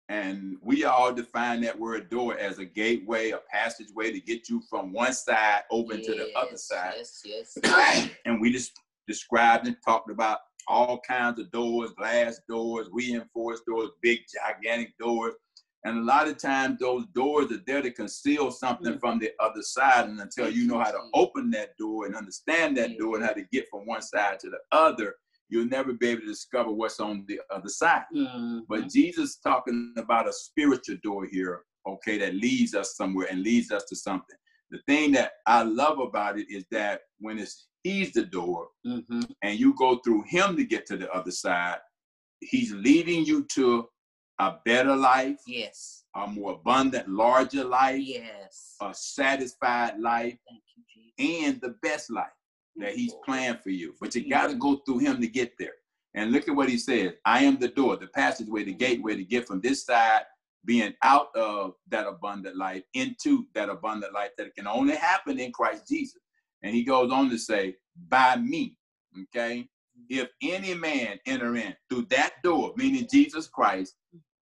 And 0.08 0.56
we 0.60 0.84
all 0.84 1.12
define 1.12 1.60
that 1.62 1.78
word 1.78 2.10
door 2.10 2.36
as 2.36 2.58
a 2.58 2.64
gateway, 2.64 3.30
a 3.30 3.38
passageway 3.50 4.12
to 4.12 4.20
get 4.20 4.48
you 4.48 4.60
from 4.68 4.92
one 4.92 5.12
side 5.12 5.62
open 5.70 5.98
yes, 5.98 6.06
to 6.06 6.14
the 6.14 6.36
other 6.36 6.56
side. 6.56 6.94
Yes, 6.96 7.22
yes. 7.64 8.10
and 8.24 8.40
we 8.40 8.52
just 8.52 8.72
described 9.06 9.66
and 9.66 9.76
talked 9.84 10.10
about 10.10 10.38
all 10.66 11.00
kinds 11.00 11.38
of 11.38 11.50
doors, 11.52 11.92
glass 11.96 12.40
doors, 12.48 12.88
reinforced 12.92 13.64
doors, 13.66 13.90
big 14.02 14.18
gigantic 14.34 14.98
doors. 14.98 15.34
And 15.84 15.98
a 15.98 16.02
lot 16.02 16.28
of 16.28 16.38
times 16.38 16.78
those 16.80 17.06
doors 17.14 17.50
are 17.52 17.62
there 17.66 17.80
to 17.80 17.90
conceal 17.90 18.50
something 18.50 18.94
Mhm. 18.94 19.00
from 19.00 19.18
the 19.20 19.32
other 19.40 19.62
side. 19.62 20.08
And 20.08 20.20
until 20.20 20.50
you 20.50 20.66
know 20.66 20.78
how 20.78 20.90
to 20.90 21.08
open 21.14 21.50
that 21.52 21.76
door 21.78 22.06
and 22.06 22.14
understand 22.16 22.76
that 22.76 22.98
door 22.98 23.16
and 23.16 23.24
how 23.24 23.32
to 23.32 23.42
get 23.52 23.68
from 23.70 23.86
one 23.86 24.02
side 24.02 24.40
to 24.40 24.50
the 24.50 24.60
other, 24.72 25.16
you'll 25.50 25.66
never 25.68 25.92
be 25.92 26.08
able 26.08 26.22
to 26.22 26.26
discover 26.28 26.70
what's 26.70 27.00
on 27.00 27.24
the 27.28 27.40
other 27.50 27.68
side. 27.68 28.04
Mhm. 28.14 28.62
But 28.68 28.88
Jesus 28.88 29.36
talking 29.38 29.92
about 29.96 30.28
a 30.28 30.32
spiritual 30.32 30.96
door 31.02 31.26
here, 31.26 31.64
okay, 31.86 32.18
that 32.18 32.34
leads 32.34 32.74
us 32.74 32.96
somewhere 32.96 33.26
and 33.30 33.42
leads 33.42 33.70
us 33.72 33.84
to 33.86 33.96
something. 33.96 34.36
The 34.70 34.80
thing 34.86 35.12
that 35.12 35.32
I 35.46 35.62
love 35.62 35.98
about 35.98 36.38
it 36.38 36.46
is 36.50 36.64
that 36.70 37.02
when 37.18 37.38
it's 37.38 37.66
he's 37.82 38.12
the 38.12 38.24
door 38.24 38.68
Mhm. 38.86 39.28
and 39.42 39.58
you 39.58 39.74
go 39.74 39.98
through 39.98 40.22
him 40.22 40.56
to 40.56 40.64
get 40.64 40.86
to 40.86 40.96
the 40.96 41.10
other 41.12 41.30
side, 41.30 41.78
he's 42.40 42.72
leading 42.72 43.24
you 43.24 43.44
to 43.54 43.88
a 44.38 44.58
better 44.64 44.94
life, 44.96 45.38
Yes. 45.46 46.04
a 46.14 46.26
more 46.26 46.52
abundant, 46.52 47.08
larger 47.08 47.64
life, 47.64 48.00
Yes. 48.00 48.76
a 48.80 48.94
satisfied 48.94 49.98
life, 49.98 50.38
you, 50.48 51.12
and 51.18 51.60
the 51.60 51.70
best 51.82 52.10
life 52.10 52.32
that 52.80 52.94
he's 52.94 53.14
planned 53.24 53.60
for 53.60 53.70
you. 53.70 53.94
But 54.00 54.14
you 54.14 54.28
got 54.28 54.44
to 54.44 54.48
mm-hmm. 54.50 54.58
go 54.58 54.76
through 54.86 54.98
him 54.98 55.20
to 55.20 55.28
get 55.28 55.52
there. 55.58 55.72
And 56.14 56.32
look 56.32 56.48
at 56.48 56.56
what 56.56 56.68
he 56.68 56.78
says 56.78 57.12
I 57.24 57.44
am 57.44 57.58
the 57.58 57.68
door, 57.68 57.96
the 57.96 58.08
passageway, 58.08 58.64
the 58.64 58.74
gateway 58.74 59.16
to 59.16 59.24
get 59.24 59.46
from 59.46 59.60
this 59.60 59.84
side, 59.84 60.22
being 60.64 60.92
out 61.02 61.34
of 61.36 61.74
that 61.88 62.06
abundant 62.06 62.56
life 62.56 62.82
into 62.94 63.46
that 63.54 63.68
abundant 63.68 64.12
life 64.12 64.30
that 64.36 64.54
can 64.54 64.66
only 64.66 64.96
happen 64.96 65.38
in 65.38 65.52
Christ 65.52 65.88
Jesus. 65.88 66.20
And 66.62 66.74
he 66.74 66.84
goes 66.84 67.10
on 67.10 67.30
to 67.30 67.38
say, 67.38 67.76
by 68.08 68.36
me. 68.36 68.76
Okay. 69.22 69.68
If 70.08 70.28
any 70.42 70.74
man 70.74 71.18
enter 71.26 71.56
in 71.56 71.74
through 71.88 72.06
that 72.10 72.34
door, 72.42 72.72
meaning 72.76 73.06
Jesus 73.10 73.46
Christ, 73.46 73.94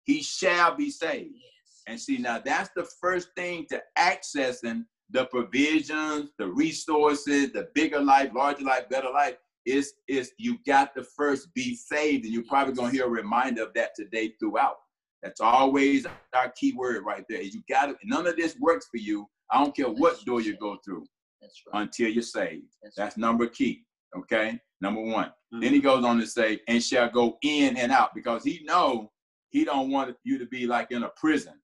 he 0.03 0.21
shall 0.21 0.75
be 0.75 0.89
saved. 0.89 1.35
Yes. 1.35 1.83
And 1.87 1.99
see, 1.99 2.17
now 2.17 2.41
that's 2.43 2.69
the 2.75 2.87
first 3.01 3.29
thing 3.35 3.65
to 3.69 3.81
accessing 3.97 4.85
the 5.09 5.25
provisions, 5.25 6.31
the 6.37 6.47
resources, 6.47 7.51
the 7.51 7.69
bigger 7.73 7.99
life, 7.99 8.31
larger 8.35 8.63
life, 8.63 8.89
better 8.89 9.09
life. 9.09 9.35
Is 9.65 9.95
is 10.07 10.31
you 10.37 10.57
got 10.65 10.95
to 10.95 11.03
first 11.03 11.53
be 11.53 11.75
saved, 11.75 12.23
and 12.23 12.33
you're 12.33 12.45
probably 12.47 12.73
gonna 12.73 12.89
hear 12.91 13.05
a 13.05 13.09
reminder 13.09 13.63
of 13.63 13.73
that 13.73 13.95
today 13.95 14.33
throughout. 14.39 14.77
That's 15.21 15.41
always 15.41 16.05
our 16.33 16.49
key 16.51 16.71
word 16.73 17.03
right 17.05 17.25
there. 17.27 17.41
Is 17.41 17.53
you 17.53 17.61
got 17.69 17.87
to. 17.87 17.95
None 18.05 18.27
of 18.27 18.37
this 18.37 18.55
works 18.61 18.87
for 18.89 18.95
you. 18.97 19.27
I 19.51 19.61
don't 19.61 19.75
care 19.75 19.87
what 19.89 20.23
door 20.23 20.39
you 20.41 20.55
go 20.57 20.77
through 20.85 21.05
That's 21.41 21.61
right. 21.73 21.81
until 21.81 22.09
you're 22.09 22.21
saved. 22.23 22.67
That's 22.81 22.95
That's 22.95 23.17
number 23.17 23.47
key. 23.47 23.83
Okay, 24.17 24.57
number 24.79 25.01
one. 25.01 25.33
right. 25.51 25.61
Then 25.61 25.73
he 25.73 25.79
goes 25.81 26.05
on 26.05 26.17
to 26.19 26.27
say, 26.27 26.61
and 26.69 26.81
shall 26.81 27.09
go 27.09 27.37
in 27.43 27.75
and 27.75 27.91
out, 27.91 28.15
because 28.15 28.45
he 28.45 28.61
know 28.63 29.11
he 29.49 29.65
don't 29.65 29.91
want 29.91 30.15
you 30.23 30.37
to 30.37 30.45
be 30.45 30.65
like 30.65 30.91
in 30.91 31.03
a 31.03 31.09
prison. 31.17 31.55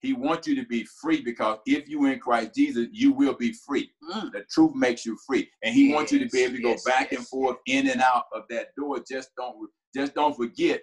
He 0.00 0.12
wants 0.12 0.46
you 0.46 0.54
to 0.56 0.66
be 0.66 0.84
free 1.00 1.22
because 1.22 1.58
if 1.66 1.88
you 1.88 2.06
in 2.06 2.18
Christ 2.18 2.54
Jesus, 2.54 2.86
you 2.92 3.12
will 3.12 3.34
be 3.34 3.52
free. 3.52 3.90
Mm. 4.12 4.30
The 4.32 4.44
truth 4.50 4.74
makes 4.74 5.04
you 5.06 5.16
free, 5.26 5.48
and 5.62 5.74
He 5.74 5.92
wants 5.92 6.12
you 6.12 6.18
to 6.18 6.28
be 6.28 6.42
able 6.42 6.56
to 6.56 6.62
go 6.62 6.70
yes, 6.70 6.84
back 6.84 7.12
and 7.12 7.26
forth, 7.26 7.56
in 7.66 7.88
and 7.88 8.00
out 8.00 8.24
of 8.32 8.42
that 8.50 8.68
door. 8.76 9.02
Just 9.08 9.30
don't, 9.36 9.68
just 9.94 10.14
don't 10.14 10.36
forget, 10.36 10.82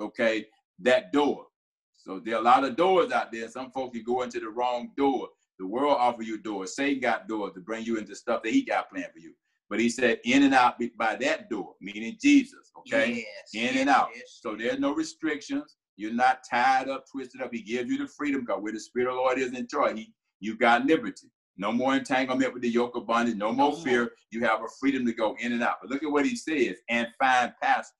okay, 0.00 0.46
that 0.80 1.12
door. 1.12 1.46
So 1.92 2.20
there 2.20 2.34
are 2.36 2.40
a 2.40 2.42
lot 2.44 2.64
of 2.64 2.76
doors 2.76 3.12
out 3.12 3.32
there. 3.32 3.48
Some 3.48 3.70
folks 3.70 3.96
you 3.96 4.04
go 4.04 4.22
into 4.22 4.40
the 4.40 4.48
wrong 4.48 4.90
door. 4.96 5.28
The 5.58 5.66
world 5.66 5.96
offer 5.98 6.22
you 6.22 6.38
doors. 6.38 6.74
Satan 6.74 7.00
got 7.00 7.28
doors 7.28 7.52
to 7.54 7.60
bring 7.60 7.84
you 7.84 7.96
into 7.96 8.14
stuff 8.14 8.42
that 8.42 8.52
he 8.52 8.62
got 8.62 8.90
planned 8.90 9.12
for 9.12 9.20
you. 9.20 9.32
But 9.70 9.80
he 9.80 9.88
said, 9.88 10.20
in 10.24 10.42
and 10.42 10.54
out 10.54 10.74
by 10.98 11.16
that 11.16 11.48
door, 11.48 11.74
meaning 11.80 12.16
Jesus. 12.20 12.70
Okay 12.78 13.24
Yes, 13.54 13.72
in 13.72 13.78
and 13.78 13.88
out. 13.88 14.08
yes, 14.14 14.38
So 14.42 14.50
yes. 14.52 14.60
there's 14.60 14.80
no 14.80 14.94
restrictions. 14.94 15.76
You're 15.96 16.12
not 16.12 16.40
tied 16.48 16.88
up, 16.88 17.04
twisted 17.10 17.40
up. 17.40 17.50
He 17.52 17.62
gives 17.62 17.90
you 17.90 17.98
the 17.98 18.08
freedom 18.08 18.42
because 18.42 18.62
where 18.62 18.72
the 18.72 18.80
Spirit 18.80 19.08
of 19.08 19.14
the 19.14 19.20
Lord 19.20 19.38
is 19.38 19.52
in 19.52 19.66
charge, 19.66 19.98
he, 19.98 20.12
you 20.40 20.56
got 20.56 20.84
liberty. 20.86 21.30
No 21.56 21.70
more 21.70 21.94
entanglement 21.94 22.52
with 22.52 22.62
the 22.62 22.68
yoke 22.68 22.96
of 22.96 23.06
bondage, 23.06 23.36
no 23.36 23.52
more 23.52 23.70
No 23.70 23.76
more. 23.76 23.84
fear. 23.84 24.12
You 24.32 24.40
have 24.44 24.60
a 24.60 24.66
freedom 24.80 25.06
to 25.06 25.12
go 25.12 25.36
in 25.38 25.52
and 25.52 25.62
out. 25.62 25.76
But 25.80 25.90
look 25.90 26.02
at 26.02 26.10
what 26.10 26.26
he 26.26 26.34
says, 26.34 26.76
and 26.88 27.06
find 27.18 27.52
pastor. 27.62 27.94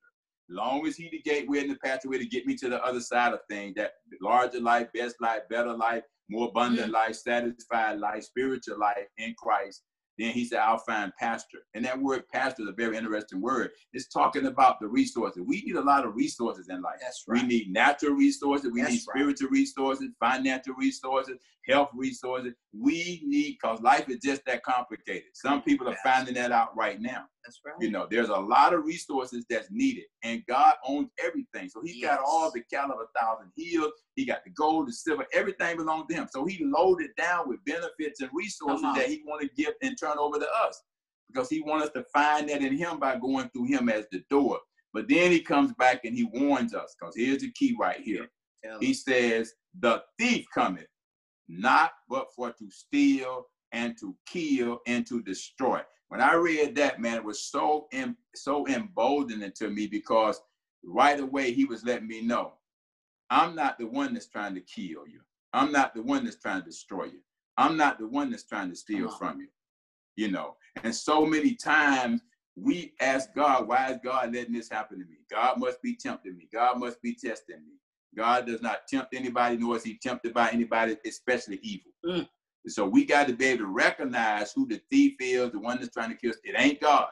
Long 0.51 0.87
as 0.87 0.97
he 0.97 1.09
the 1.09 1.23
gateway 1.23 1.61
and 1.61 1.71
the 1.71 1.77
pathway 1.77 2.19
to 2.19 2.27
get 2.27 2.47
me 2.47 2.57
to 2.57 2.69
the 2.69 2.85
other 2.85 3.01
side 3.01 3.33
of 3.33 3.41
things, 3.49 3.75
that 3.77 3.93
larger 4.21 4.61
life, 4.61 4.89
best 4.93 5.17
life, 5.21 5.43
better 5.49 5.73
life, 5.73 6.03
more 6.29 6.49
abundant 6.49 6.91
mm. 6.91 6.95
life, 6.95 7.15
satisfied 7.15 7.99
life, 7.99 8.25
spiritual 8.25 8.79
life 8.79 9.07
in 9.19 9.35
Christ. 9.39 9.83
Then 10.18 10.33
he 10.33 10.44
said, 10.44 10.61
I'll 10.61 10.78
find 10.78 11.12
pastor. 11.18 11.59
And 11.75 11.85
that 11.85 12.00
word 12.00 12.25
pastor 12.33 12.62
is 12.62 12.68
a 12.68 12.73
very 12.73 12.97
interesting 12.97 13.40
word. 13.40 13.71
It's 13.92 14.09
talking 14.09 14.47
about 14.47 14.78
the 14.80 14.87
resources. 14.87 15.42
We 15.47 15.62
need 15.62 15.76
a 15.76 15.83
lot 15.83 16.06
of 16.06 16.14
resources 16.14 16.68
in 16.68 16.83
life. 16.83 16.99
That's 17.00 17.25
right. 17.26 17.42
We 17.42 17.49
need 17.49 17.73
natural 17.73 18.14
resources. 18.14 18.71
We 18.73 18.83
That's 18.83 18.92
need 18.92 19.02
right. 19.09 19.16
spiritual 19.16 19.49
resources, 19.50 20.11
financial 20.21 20.75
resources, 20.75 21.38
health 21.68 21.90
resources. 21.94 22.54
We 22.73 23.23
need, 23.26 23.59
because 23.61 23.80
life 23.80 24.09
is 24.09 24.18
just 24.23 24.44
that 24.47 24.62
complicated. 24.62 25.30
Some 25.35 25.62
people 25.62 25.88
are 25.88 25.97
finding 26.04 26.35
that 26.35 26.52
out 26.52 26.76
right 26.76 27.00
now. 27.00 27.25
That's 27.45 27.61
right. 27.65 27.75
You 27.79 27.91
know, 27.91 28.07
there's 28.11 28.31
a 28.31 28.37
lot 28.37 28.73
of 28.73 28.85
resources 28.85 29.45
that's 29.51 29.69
needed, 29.71 30.05
and 30.23 30.43
God 30.49 30.75
owns 30.87 31.11
everything. 31.23 31.69
So 31.69 31.83
He's 31.85 32.03
got 32.03 32.21
all 32.25 32.51
the 32.51 32.63
cattle 32.73 32.93
of 32.93 33.01
a 33.01 33.19
thousand 33.19 33.53
hills. 33.57 33.93
He 34.17 34.25
got 34.25 34.45
the 34.45 34.51
gold, 34.51 34.89
the 34.89 34.93
silver, 34.93 35.27
everything 35.33 35.77
belongs 35.77 36.07
to 36.09 36.15
Him. 36.15 36.29
So 36.31 36.47
He 36.47 36.65
loaded 36.65 37.11
down 37.19 37.49
with 37.49 37.63
benefits 37.67 38.23
and 38.23 38.31
resources 38.33 38.87
that 38.97 39.09
He 39.09 39.23
want 39.27 39.43
to 39.43 39.51
give 39.57 39.75
and 39.83 39.97
turn 39.99 40.17
over 40.19 40.39
to 40.39 40.49
us, 40.67 40.83
because 41.31 41.51
He 41.51 41.61
wants 41.61 41.87
us 41.87 41.93
to 41.93 42.05
find 42.15 42.49
that 42.49 42.63
in 42.63 42.77
Him 42.77 42.99
by 42.99 43.17
going 43.17 43.51
through 43.51 43.67
Him 43.67 43.91
as 43.91 44.07
the 44.11 44.23
door. 44.31 44.59
But 44.95 45.09
then 45.09 45.31
He 45.31 45.41
comes 45.41 45.75
back 45.75 46.07
and 46.07 46.17
He 46.17 46.25
warns 46.25 46.75
us, 46.75 46.97
because 46.99 47.15
here's 47.15 47.43
the 47.43 47.53
key 47.53 47.77
right 47.79 48.01
here. 48.01 48.31
Tell 48.65 48.79
He 48.79 48.95
says, 48.95 49.53
"The 49.81 50.03
thief 50.19 50.47
cometh, 50.55 50.87
not 51.47 51.93
but 52.09 52.29
for 52.35 52.53
to 52.53 52.71
steal 52.71 53.45
and 53.73 53.99
to 54.01 54.17
kill 54.27 54.81
and 54.87 55.07
to 55.09 55.21
destroy." 55.21 55.83
When 56.14 56.23
I 56.23 56.35
read 56.35 56.76
that, 56.76 57.00
man, 57.00 57.16
it 57.16 57.25
was 57.25 57.42
so 57.42 57.88
em- 57.90 58.16
so 58.37 58.68
emboldening 58.68 59.50
to 59.56 59.68
me 59.68 59.88
because 59.88 60.40
right 60.85 61.18
away 61.18 61.50
he 61.50 61.64
was 61.64 61.85
letting 61.85 62.06
me 62.06 62.21
know, 62.21 62.52
I'm 63.30 63.56
not 63.56 63.80
the 63.80 63.88
one 63.88 64.14
that's 64.14 64.28
trying 64.28 64.54
to 64.54 64.61
kill 64.61 65.09
you. 65.09 65.23
I'm 65.52 65.73
not 65.73 65.92
the 65.92 66.02
one 66.02 66.23
that's 66.23 66.37
trying 66.37 66.61
to 66.61 66.66
destroy 66.66 67.06
you. 67.06 67.18
I'm 67.56 67.76
not 67.76 67.99
the 67.99 68.06
one 68.06 68.30
that's 68.30 68.44
trying 68.44 68.71
to 68.71 68.76
steal 68.76 69.11
from 69.11 69.40
you. 69.40 69.49
You 70.14 70.30
know, 70.30 70.54
and 70.85 70.94
so 70.94 71.26
many 71.26 71.56
times 71.56 72.21
we 72.54 72.92
ask 73.00 73.35
God, 73.35 73.66
why 73.66 73.90
is 73.90 73.99
God 74.04 74.33
letting 74.33 74.54
this 74.54 74.71
happen 74.71 75.00
to 75.00 75.04
me? 75.06 75.16
God 75.28 75.59
must 75.59 75.83
be 75.83 75.97
tempting 75.97 76.37
me. 76.37 76.47
God 76.52 76.78
must 76.78 77.02
be 77.02 77.16
testing 77.16 77.56
me. 77.66 77.73
God 78.16 78.47
does 78.47 78.62
not 78.62 78.87
tempt 78.87 79.16
anybody, 79.16 79.56
nor 79.56 79.78
is 79.78 79.83
he 79.83 79.99
tempted 79.99 80.33
by 80.33 80.50
anybody, 80.50 80.97
especially 81.04 81.59
evil. 81.64 81.90
Mm. 82.06 82.28
So 82.66 82.87
we 82.87 83.04
got 83.04 83.26
to 83.28 83.35
be 83.35 83.47
able 83.47 83.64
to 83.64 83.71
recognize 83.71 84.52
who 84.52 84.66
the 84.66 84.80
thief 84.90 85.14
is, 85.21 85.52
the 85.52 85.59
one 85.59 85.78
that's 85.78 85.92
trying 85.92 86.11
to 86.11 86.16
kill 86.16 86.30
us. 86.30 86.38
It 86.44 86.54
ain't 86.56 86.80
God. 86.80 87.09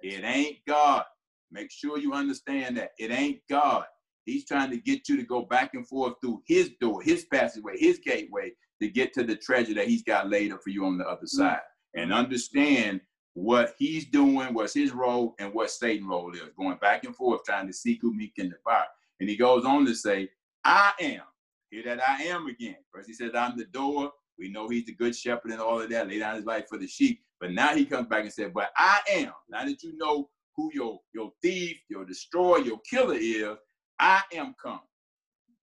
It 0.00 0.24
ain't 0.24 0.58
God. 0.66 1.04
Make 1.50 1.70
sure 1.70 1.98
you 1.98 2.12
understand 2.12 2.76
that. 2.76 2.92
It 2.98 3.10
ain't 3.10 3.40
God. 3.48 3.84
He's 4.24 4.44
trying 4.44 4.70
to 4.70 4.76
get 4.76 5.08
you 5.08 5.16
to 5.16 5.22
go 5.22 5.42
back 5.42 5.74
and 5.74 5.86
forth 5.86 6.14
through 6.20 6.42
his 6.46 6.72
door, 6.80 7.00
his 7.00 7.24
passageway, 7.32 7.78
his 7.78 7.98
gateway 7.98 8.52
to 8.80 8.88
get 8.88 9.12
to 9.14 9.22
the 9.22 9.36
treasure 9.36 9.74
that 9.74 9.88
he's 9.88 10.02
got 10.02 10.28
laid 10.28 10.52
up 10.52 10.62
for 10.62 10.70
you 10.70 10.84
on 10.84 10.98
the 10.98 11.04
other 11.04 11.24
mm. 11.24 11.28
side. 11.28 11.60
And 11.94 12.12
understand 12.12 13.00
what 13.34 13.74
he's 13.78 14.06
doing, 14.06 14.52
what's 14.52 14.74
his 14.74 14.92
role, 14.92 15.34
and 15.38 15.54
what 15.54 15.70
Satan's 15.70 16.08
role 16.08 16.32
is. 16.34 16.42
Going 16.58 16.76
back 16.78 17.04
and 17.04 17.16
forth, 17.16 17.44
trying 17.44 17.66
to 17.68 17.72
seek 17.72 18.02
whom 18.02 18.18
he 18.18 18.28
can 18.28 18.50
devour. 18.50 18.84
And 19.20 19.28
he 19.28 19.36
goes 19.36 19.64
on 19.64 19.86
to 19.86 19.94
say, 19.94 20.28
I 20.64 20.92
am. 21.00 21.22
Hear 21.70 21.84
that 21.84 22.00
I 22.02 22.24
am 22.24 22.46
again. 22.46 22.76
First 22.92 23.08
he 23.08 23.14
says, 23.14 23.30
I'm 23.34 23.56
the 23.56 23.64
door. 23.64 24.12
We 24.38 24.48
know 24.50 24.68
he's 24.68 24.86
the 24.86 24.94
good 24.94 25.16
shepherd 25.16 25.50
and 25.52 25.60
all 25.60 25.80
of 25.80 25.90
that, 25.90 26.08
lay 26.08 26.18
down 26.18 26.36
his 26.36 26.44
life 26.44 26.66
for 26.68 26.78
the 26.78 26.86
sheep. 26.86 27.22
But 27.40 27.52
now 27.52 27.74
he 27.74 27.84
comes 27.84 28.08
back 28.08 28.22
and 28.24 28.32
said, 28.32 28.52
But 28.54 28.70
I 28.76 29.00
am. 29.10 29.32
Now 29.48 29.64
that 29.64 29.82
you 29.82 29.96
know 29.96 30.28
who 30.56 30.70
your, 30.74 31.00
your 31.14 31.32
thief, 31.42 31.78
your 31.88 32.04
destroyer, 32.04 32.60
your 32.60 32.80
killer 32.80 33.16
is, 33.18 33.56
I 33.98 34.22
am 34.34 34.54
come. 34.62 34.80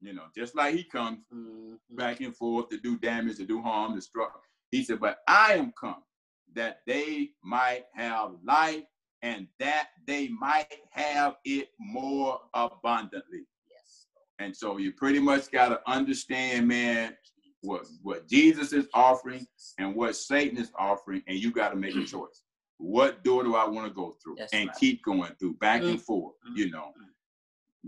You 0.01 0.13
know, 0.13 0.25
just 0.35 0.55
like 0.55 0.75
he 0.75 0.83
comes 0.83 1.19
Mhm. 1.33 1.79
back 1.91 2.21
and 2.21 2.35
forth 2.35 2.69
to 2.69 2.77
do 2.77 2.97
damage, 2.97 3.37
to 3.37 3.45
do 3.45 3.61
harm, 3.61 3.95
to 3.95 4.01
struck. 4.01 4.41
He 4.71 4.83
said, 4.83 4.99
But 4.99 5.19
I 5.27 5.53
am 5.53 5.71
come 5.79 6.03
that 6.53 6.81
they 6.85 7.31
might 7.43 7.85
have 7.93 8.35
life 8.43 8.85
and 9.21 9.47
that 9.59 9.89
they 10.05 10.27
might 10.29 10.71
have 10.91 11.37
it 11.45 11.69
more 11.79 12.39
abundantly. 12.53 13.45
Yes. 13.69 14.07
And 14.39 14.55
so 14.55 14.77
you 14.77 14.93
pretty 14.93 15.19
much 15.19 15.51
got 15.51 15.69
to 15.69 15.81
understand, 15.89 16.67
man, 16.67 17.17
what, 17.65 17.85
what 18.01 18.27
Jesus 18.27 18.73
is 18.73 18.87
offering 18.93 19.45
and 19.79 19.95
what 19.95 20.15
Satan 20.15 20.57
is 20.57 20.71
offering, 20.77 21.21
and 21.27 21.37
you 21.37 21.51
got 21.51 21.69
to 21.69 21.75
make 21.75 21.95
a 21.95 22.03
choice. 22.05 22.43
What 22.77 23.23
door 23.23 23.43
do 23.43 23.55
I 23.55 23.67
want 23.67 23.87
to 23.87 23.93
go 23.93 24.15
through? 24.23 24.35
That's 24.37 24.53
and 24.53 24.67
right. 24.67 24.77
keep 24.77 25.03
going 25.03 25.31
through, 25.39 25.55
back 25.55 25.81
and 25.81 25.97
Mm. 25.99 26.01
forth, 26.01 26.35
Mm. 26.47 26.57
you 26.57 26.71
know. 26.71 26.93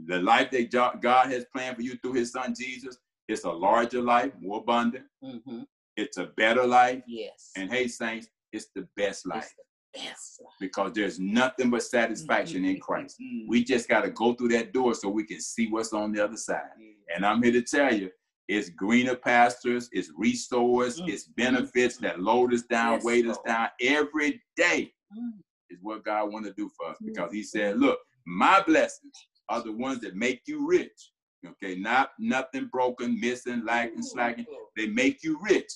The 0.06 0.20
life 0.20 0.52
that 0.52 0.70
God 1.02 1.32
has 1.32 1.46
planned 1.54 1.76
for 1.76 1.82
you 1.82 1.96
through 1.98 2.14
his 2.14 2.32
son 2.32 2.54
Jesus, 2.56 2.98
it's 3.28 3.44
a 3.44 3.52
larger 3.52 4.02
life, 4.02 4.32
more 4.40 4.60
abundant. 4.60 5.06
hmm 5.22 5.64
It's 5.98 6.18
a 6.18 6.26
better 6.28 6.66
life. 6.66 7.02
Yes. 7.08 7.52
And 7.58 7.72
hey, 7.72 7.88
saints, 7.88 8.30
it's 8.54 8.68
the 8.76 8.88
best 8.96 9.26
life 9.26 9.52
the 9.94 10.00
best 10.02 10.40
life. 10.42 10.54
because 10.60 10.94
there's 10.94 11.20
nothing 11.20 11.70
but 11.72 11.82
satisfaction 11.84 12.64
in 12.66 12.80
Christ. 12.80 13.20
Mhm. 13.20 13.48
We 13.48 13.64
just 13.64 13.90
got 13.90 14.02
to 14.02 14.12
go 14.12 14.36
through 14.36 14.50
that 14.50 14.72
door 14.72 14.94
so 14.94 15.10
we 15.10 15.24
can 15.26 15.42
see 15.42 15.68
what's 15.68 15.92
on 15.94 16.12
the 16.12 16.24
other 16.24 16.38
side. 16.38 16.70
And 17.14 17.26
I'm 17.26 17.42
here 17.42 17.54
to 17.54 17.64
tell 17.64 17.94
you, 17.94 18.12
it's 18.48 18.70
greener 18.70 19.16
pastures, 19.16 19.90
it's 19.92 20.12
restores, 20.18 21.02
Mm. 21.02 21.10
it's 21.10 21.26
benefits 21.26 21.98
that 21.98 22.20
load 22.22 22.54
us 22.54 22.64
down, 22.64 22.94
Yes, 22.94 23.04
weight 23.04 23.28
us 23.28 23.38
down 23.46 23.70
every 23.82 24.42
day 24.56 24.94
Mm. 25.16 25.40
is 25.70 25.80
what 25.82 26.04
God 26.04 26.32
want 26.32 26.46
to 26.46 26.54
do 26.54 26.70
for 26.78 26.88
us 26.90 26.98
because 27.04 27.32
He 27.34 27.44
said, 27.44 27.78
"Look, 27.80 28.00
my 28.26 28.62
blessings 28.62 29.14
are 29.50 29.62
the 29.62 29.72
ones 29.72 30.00
that 30.02 30.16
make 30.16 30.42
you 30.48 30.66
rich. 30.68 31.12
Okay, 31.46 31.76
not 31.76 32.12
nothing 32.20 32.66
broken, 32.68 33.20
missing, 33.20 33.64
lacking, 33.64 34.02
slacking. 34.02 34.46
They 34.76 34.88
make 34.88 35.24
you 35.24 35.38
rich, 35.42 35.72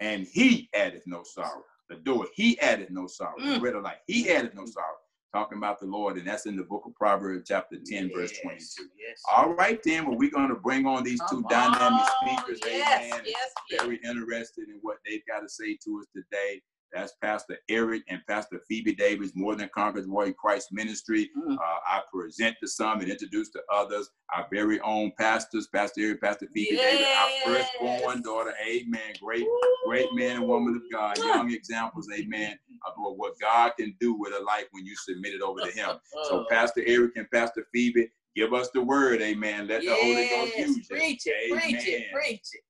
and 0.00 0.26
He 0.26 0.68
added 0.74 1.02
no 1.06 1.22
sorrow. 1.22 1.64
The 1.88 1.96
door 1.96 2.26
He 2.34 2.58
added 2.60 2.90
no 2.90 3.06
sorrow. 3.06 3.38
The 3.38 3.44
Mm. 3.58 3.76
of 3.76 3.82
life 3.84 4.00
He 4.06 4.30
added 4.30 4.54
no 4.54 4.66
sorrow. 4.66 4.98
Talking 5.34 5.58
about 5.58 5.78
the 5.78 5.84
Lord, 5.84 6.16
and 6.16 6.26
that's 6.26 6.46
in 6.46 6.56
the 6.56 6.62
book 6.62 6.84
of 6.86 6.94
Proverbs, 6.94 7.44
chapter 7.46 7.76
ten, 7.84 8.10
verse 8.14 8.32
twenty-two. 8.42 8.88
Yes. 8.98 9.20
All 9.30 9.52
right, 9.54 9.78
then, 9.82 10.06
well, 10.06 10.16
we're 10.16 10.30
going 10.30 10.48
to 10.48 10.54
bring 10.54 10.86
on 10.86 11.04
these 11.04 11.20
two 11.28 11.44
dynamic 11.50 12.06
speakers. 12.22 12.60
Yes, 12.64 13.12
Amen. 13.12 13.24
yes, 13.26 13.50
yes. 13.70 13.82
Very 13.82 14.00
interested 14.04 14.68
in 14.70 14.78
what 14.80 14.96
they've 15.04 15.20
got 15.28 15.40
to 15.40 15.48
say 15.48 15.76
to 15.84 16.00
us 16.00 16.06
today. 16.16 16.62
That's 16.92 17.12
Pastor 17.22 17.58
Eric 17.68 18.02
and 18.08 18.20
Pastor 18.28 18.60
Phoebe 18.68 18.94
Davis, 18.94 19.32
More 19.34 19.54
Than 19.54 19.68
Conquerors 19.74 20.06
Warrior 20.06 20.32
Christ 20.32 20.68
Ministry. 20.72 21.30
Mm. 21.36 21.54
Uh, 21.54 21.78
I 21.86 22.02
present 22.12 22.56
to 22.62 22.68
some 22.68 23.00
and 23.00 23.10
introduce 23.10 23.50
to 23.50 23.60
others 23.72 24.10
our 24.34 24.46
very 24.52 24.80
own 24.80 25.12
pastors, 25.18 25.68
Pastor 25.68 26.00
Eric, 26.00 26.22
Pastor 26.22 26.48
Phoebe 26.54 26.76
Davis, 26.76 27.06
our 27.16 27.54
firstborn 27.54 28.22
daughter. 28.22 28.54
Amen. 28.66 29.14
Great, 29.22 29.44
Woo. 29.44 29.60
great 29.86 30.12
man 30.14 30.36
and 30.36 30.48
woman 30.48 30.74
of 30.76 30.82
God. 30.90 31.18
Young 31.18 31.52
examples, 31.52 32.08
amen, 32.16 32.58
of 32.86 32.94
what 32.96 33.34
God 33.40 33.72
can 33.78 33.94
do 34.00 34.14
with 34.14 34.32
a 34.32 34.42
life 34.42 34.66
when 34.72 34.86
you 34.86 34.96
submit 34.96 35.34
it 35.34 35.42
over 35.42 35.60
to 35.60 35.70
Him. 35.70 35.96
So. 36.24 36.46
Pastor 36.50 36.82
Eric 36.86 37.12
and 37.16 37.30
Pastor 37.30 37.66
Phoebe, 37.72 38.08
give 38.34 38.54
us 38.54 38.70
the 38.72 38.82
word, 38.82 39.20
amen. 39.20 39.68
Let 39.68 39.82
the 39.82 39.94
Holy 39.94 40.28
Ghost 40.28 40.56
use 40.56 40.76
you. 40.90 40.96
Preach 40.96 41.22
it, 41.26 41.52
preach 41.52 41.86
it, 41.86 42.06
preach 42.12 42.48
it. 42.52 42.62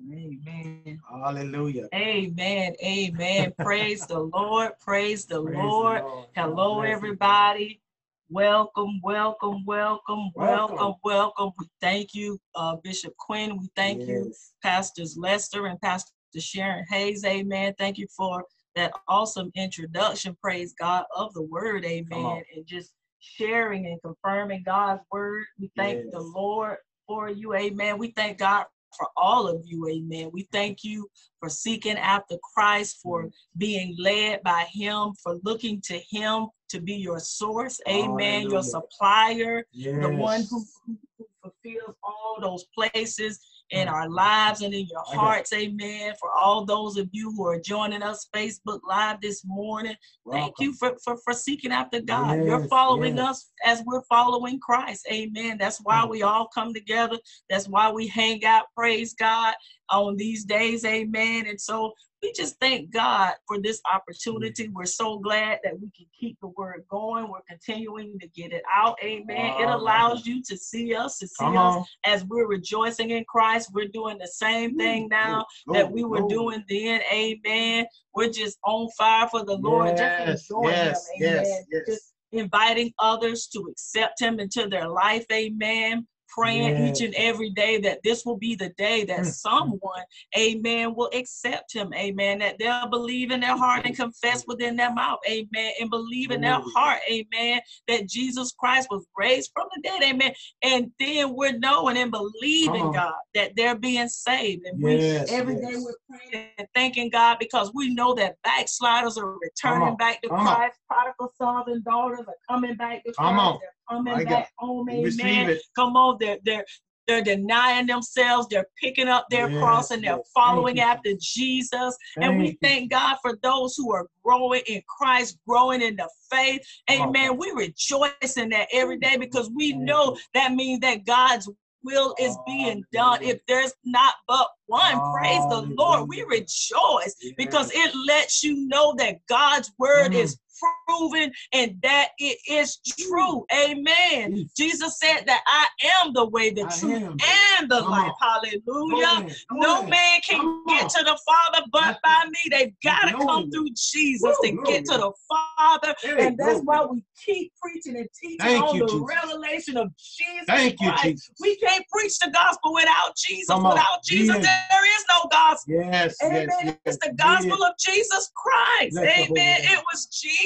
Amen. 0.00 1.00
Hallelujah. 1.08 1.88
Amen. 1.94 2.74
Amen. 2.82 3.52
Praise 3.58 4.06
the 4.06 4.18
Lord. 4.18 4.72
Praise 4.80 5.24
the 5.24 5.42
Praise 5.42 5.56
the 5.56 5.62
Lord. 5.62 6.02
Lord. 6.02 6.28
Hello, 6.34 6.82
you, 6.82 6.88
everybody. 6.88 7.80
Welcome, 8.28 9.00
welcome, 9.02 9.64
welcome, 9.64 10.32
welcome, 10.34 10.76
Welcome. 10.76 10.94
welcome. 11.04 11.52
We 11.58 11.66
thank 11.80 12.14
you, 12.14 12.40
uh, 12.54 12.76
Bishop 12.82 13.16
Quinn. 13.18 13.56
We 13.58 13.68
thank 13.76 14.06
you, 14.06 14.32
Pastors 14.62 15.16
Lester 15.16 15.66
and 15.66 15.80
Pastor 15.80 16.10
Sharon 16.36 16.84
Hayes. 16.90 17.24
Amen. 17.24 17.74
Thank 17.78 17.98
you 17.98 18.08
for 18.16 18.44
that 18.74 18.92
awesome 19.06 19.52
introduction. 19.54 20.36
Praise 20.42 20.74
God 20.78 21.04
of 21.14 21.32
the 21.34 21.42
word. 21.42 21.84
Amen. 21.84 22.42
And 22.54 22.66
just 22.66 22.92
sharing 23.20 23.86
and 23.86 24.02
confirming 24.02 24.64
God's 24.66 25.02
word. 25.12 25.44
We 25.60 25.70
thank 25.76 26.10
the 26.10 26.20
Lord 26.20 26.78
for 27.06 27.28
you. 27.28 27.54
Amen. 27.54 27.98
We 27.98 28.10
thank 28.10 28.38
God 28.38 28.66
for 28.96 29.08
all 29.16 29.48
of 29.48 29.62
you. 29.64 29.88
Amen. 29.88 30.30
We 30.32 30.48
thank 30.52 30.84
you 30.84 31.08
for 31.40 31.48
seeking 31.48 31.96
after 31.96 32.36
Christ, 32.54 33.00
for 33.02 33.22
mm-hmm. 33.22 33.58
being 33.58 33.96
led 33.98 34.42
by 34.42 34.66
Him, 34.72 35.12
for 35.22 35.38
looking 35.44 35.80
to 35.82 36.00
Him 36.10 36.48
to 36.70 36.80
be 36.80 36.94
your 36.94 37.20
source. 37.20 37.80
Amen. 37.88 38.50
Your 38.50 38.62
supplier 38.62 39.64
Yes. 39.72 40.00
the 40.00 40.10
one 40.10 40.42
who, 40.50 40.64
who 40.86 41.26
fulfills 41.42 41.96
all 42.02 42.38
those 42.40 42.64
places 42.74 43.40
in 43.70 43.88
our 43.88 44.08
lives 44.08 44.62
and 44.62 44.74
in 44.74 44.86
your 44.86 45.02
hearts. 45.04 45.52
Amen. 45.52 46.12
For 46.20 46.30
all 46.32 46.64
those 46.64 46.96
of 46.96 47.08
you 47.12 47.32
who 47.32 47.46
are 47.46 47.58
joining 47.58 48.02
us 48.02 48.28
Facebook 48.34 48.80
Live 48.88 49.20
this 49.20 49.42
morning, 49.44 49.96
thank 50.30 50.54
you 50.60 50.74
for, 50.74 50.94
for, 51.02 51.16
for 51.24 51.32
seeking 51.32 51.72
after 51.72 52.00
God. 52.00 52.44
You're 52.44 52.68
following 52.68 53.16
yes. 53.16 53.28
us 53.28 53.50
as 53.64 53.82
we're 53.86 54.02
following 54.02 54.60
Christ. 54.60 55.06
Amen. 55.10 55.56
That's 55.58 55.78
why 55.82 56.04
we 56.04 56.22
all 56.22 56.48
come 56.54 56.74
together. 56.74 57.18
That's 57.48 57.68
why 57.68 57.90
we 57.90 58.06
hang 58.06 58.44
out. 58.44 58.66
Praise 58.76 59.14
God 59.14 59.54
on 59.90 60.16
these 60.16 60.44
days. 60.44 60.84
Amen. 60.84 61.46
And 61.46 61.60
so 61.60 61.92
we 62.24 62.32
just 62.32 62.58
thank 62.58 62.90
God 62.90 63.34
for 63.46 63.60
this 63.60 63.80
mm. 63.80 63.94
opportunity. 63.94 64.68
We're 64.68 64.86
so 64.86 65.18
glad 65.18 65.60
that 65.62 65.74
we 65.74 65.90
can 65.96 66.06
keep 66.18 66.38
the 66.40 66.48
word 66.48 66.84
going. 66.88 67.28
We're 67.28 67.42
continuing 67.48 68.18
to 68.18 68.26
get 68.28 68.52
it 68.52 68.62
out. 68.74 68.96
Amen. 69.02 69.60
It 69.60 69.66
Oh, 69.66 69.76
allows 69.76 70.26
you 70.26 70.42
to 70.44 70.56
see 70.56 70.94
us, 70.94 71.18
to 71.18 71.26
see 71.26 71.44
Come 71.44 71.56
us 71.56 71.76
on. 71.76 71.84
as 72.04 72.24
we're 72.24 72.46
rejoicing 72.46 73.10
in 73.10 73.24
Christ. 73.24 73.70
We're 73.72 73.88
doing 73.88 74.18
the 74.18 74.26
same 74.26 74.76
thing 74.76 75.08
now 75.08 75.44
that 75.72 75.90
we 75.90 76.04
were 76.04 76.26
doing 76.28 76.64
then. 76.68 77.00
Amen. 77.12 77.86
We're 78.14 78.30
just 78.30 78.58
on 78.64 78.88
fire 78.96 79.28
for 79.28 79.44
the 79.44 79.56
Lord, 79.56 79.96
Yes, 79.96 80.26
just 80.26 80.50
enjoying 80.50 80.74
yes, 80.74 81.08
Him. 81.16 81.28
Amen. 81.28 81.44
yes, 81.44 81.64
yes. 81.70 81.82
Just 81.86 82.12
inviting 82.32 82.92
others 82.98 83.46
to 83.48 83.66
accept 83.70 84.20
Him 84.20 84.40
into 84.40 84.68
their 84.68 84.88
life. 84.88 85.26
Amen. 85.32 86.06
Praying 86.36 86.88
each 86.88 87.00
and 87.00 87.14
every 87.14 87.50
day 87.50 87.78
that 87.78 88.00
this 88.02 88.24
will 88.24 88.36
be 88.36 88.56
the 88.56 88.70
day 88.70 89.04
that 89.04 89.20
Mm, 89.20 89.32
someone, 89.32 90.02
amen, 90.36 90.94
will 90.94 91.10
accept 91.12 91.72
Him. 91.72 91.92
Amen. 91.94 92.40
That 92.40 92.58
they'll 92.58 92.88
believe 92.88 93.30
in 93.30 93.40
their 93.40 93.56
heart 93.56 93.86
and 93.86 93.94
confess 93.94 94.44
within 94.46 94.74
their 94.74 94.92
mouth. 94.92 95.20
Amen. 95.28 95.72
And 95.80 95.90
believe 95.90 96.32
in 96.32 96.40
their 96.40 96.60
heart. 96.74 97.00
Amen. 97.10 97.60
That 97.86 98.08
Jesus 98.08 98.52
Christ 98.58 98.88
was 98.90 99.06
raised 99.16 99.52
from 99.54 99.68
the 99.74 99.82
dead. 99.82 100.02
Amen. 100.02 100.32
And 100.62 100.90
then 100.98 101.34
we're 101.34 101.56
knowing 101.58 101.96
and 101.98 102.10
believing, 102.10 102.82
on. 102.82 102.92
God, 102.92 103.14
that 103.34 103.52
they're 103.56 103.78
being 103.78 104.08
saved. 104.08 104.66
And 104.66 104.82
we 104.82 104.96
Yes, 104.96 105.30
every 105.30 105.54
day 105.54 105.76
we're 105.76 105.94
praying 106.08 106.48
and 106.58 106.68
thanking 106.74 107.10
God 107.10 107.38
because 107.38 107.70
we 107.74 107.94
know 107.94 108.14
that 108.14 108.36
backsliders 108.42 109.16
are 109.18 109.38
returning 109.38 109.88
on, 109.88 109.96
back 109.96 110.20
to 110.22 110.30
on. 110.30 110.46
Christ. 110.46 110.78
Prodigal 110.88 111.32
sons 111.38 111.64
and 111.68 111.84
daughters 111.84 112.24
are 112.26 112.34
coming 112.48 112.74
back 112.74 113.04
to 113.04 113.12
Christ. 113.12 113.60
On. 113.90 114.04
They're 114.04 114.14
coming 114.14 114.24
My 114.24 114.24
back 114.24 114.52
home. 114.58 114.86
Receive 114.86 115.26
Amen. 115.26 115.50
it. 115.50 115.62
Come 115.76 115.96
on, 115.96 116.16
they're 116.20 116.38
they're 116.44 116.64
they're 117.06 117.22
denying 117.22 117.86
themselves. 117.86 118.48
They're 118.48 118.66
picking 118.80 119.08
up 119.08 119.26
their 119.30 119.48
cross 119.58 119.90
and 119.90 120.02
they're 120.02 120.16
yes. 120.16 120.30
following 120.34 120.76
Thank 120.76 120.86
you, 121.04 121.12
after 121.12 121.18
Jesus. 121.20 121.96
and 122.16 122.38
we 122.38 122.58
Thank 122.62 122.90
God 122.90 123.18
for 123.20 123.38
those 123.42 123.74
who 123.76 123.92
are 123.92 124.06
growing 124.24 124.62
in 124.66 124.82
Christ, 124.88 125.38
growing 125.46 125.82
in 125.82 125.96
the 125.96 126.08
faith. 126.30 126.62
Amen. 126.90 127.30
God. 127.30 127.38
We 127.38 127.50
rejoice 127.54 128.36
in 128.36 128.48
that 128.50 128.68
every 128.72 128.98
day 128.98 129.16
because 129.18 129.50
we 129.54 129.72
Thank 129.72 129.84
know 129.84 130.16
that 130.32 130.52
means 130.52 130.80
that 130.80 131.04
God's 131.04 131.48
will 131.84 132.14
is 132.18 132.36
being 132.46 132.82
done. 132.92 133.22
If 133.22 133.40
there's 133.46 133.74
not 133.84 134.14
but 134.26 134.48
one, 134.66 135.00
praise 135.12 135.46
the 135.50 135.74
Lord. 135.76 136.08
We 136.08 136.22
rejoice 136.22 137.14
because 137.36 137.70
it 137.74 137.94
lets 138.06 138.42
you 138.42 138.66
know 138.66 138.94
that 138.96 139.18
God's 139.28 139.70
word 139.78 140.12
Mm. 140.12 140.16
is 140.16 140.38
proven 140.86 141.32
and 141.52 141.76
that 141.82 142.08
it 142.18 142.38
is 142.48 142.78
true. 142.78 143.44
Amen. 143.52 144.36
Yes. 144.36 144.52
Jesus 144.56 144.98
said 144.98 145.24
that 145.26 145.42
I 145.46 145.66
am 146.02 146.12
the 146.12 146.26
way, 146.26 146.50
the 146.50 146.62
I 146.62 146.78
truth, 146.78 147.02
am. 147.02 147.16
and 147.58 147.70
the 147.70 147.80
Come 147.80 147.90
life. 147.90 148.12
on. 148.20 148.40
Hallelujah. 148.44 148.62
Go 148.66 148.94
ahead, 148.96 149.36
go 149.50 149.56
No 149.56 149.82
man 149.88 150.20
can 150.26 150.38
Come 150.38 150.64
get 150.66 150.84
on. 150.84 150.88
to 150.90 151.04
the 151.04 151.18
Father 151.26 151.66
but 151.72 151.98
by 152.02 152.24
me. 152.26 152.50
They've 152.50 152.74
got 152.82 153.08
to 153.08 153.12
come 153.16 153.50
through 153.50 153.68
Jesus 153.74 154.22
Woo, 154.22 154.34
to 154.48 154.52
glory. 154.52 154.66
get 154.66 154.84
to 154.86 154.98
the 154.98 155.12
Father. 155.28 155.94
Hey, 156.02 156.26
and 156.26 156.38
that's 156.38 156.60
glory. 156.60 156.64
why 156.64 156.86
we 156.86 157.02
keep 157.24 157.52
preaching 157.60 157.96
and 157.96 158.08
teaching 158.20 158.38
Thank 158.40 158.62
on 158.64 158.74
you, 158.76 158.80
the 158.86 158.92
Jesus. 158.92 159.08
revelation 159.22 159.76
of 159.76 159.90
Jesus 159.96 160.44
Thank 160.46 160.80
you, 160.80 160.88
Christ. 160.88 161.02
Jesus. 161.04 161.30
We 161.40 161.56
can't 161.56 161.84
preach 161.92 162.18
the 162.18 162.30
gospel 162.30 162.74
without 162.74 163.16
Jesus. 163.16 163.54
Without 163.56 164.02
Jesus, 164.04 164.36
Yes. 164.36 164.66
there 164.70 164.96
is 164.98 165.04
no 165.10 165.28
gospel. 165.30 165.74
Yes, 165.74 166.16
Amen. 166.22 166.48
yes, 166.64 166.76
It's 166.84 166.98
the 166.98 167.12
gospel 167.14 167.62
of 167.64 167.72
Jesus 167.78 168.30
Christ. 168.36 168.96
Holy 168.96 169.08
Amen. 169.08 169.60
It 169.64 169.82
was 169.92 170.06
Jesus 170.06 170.43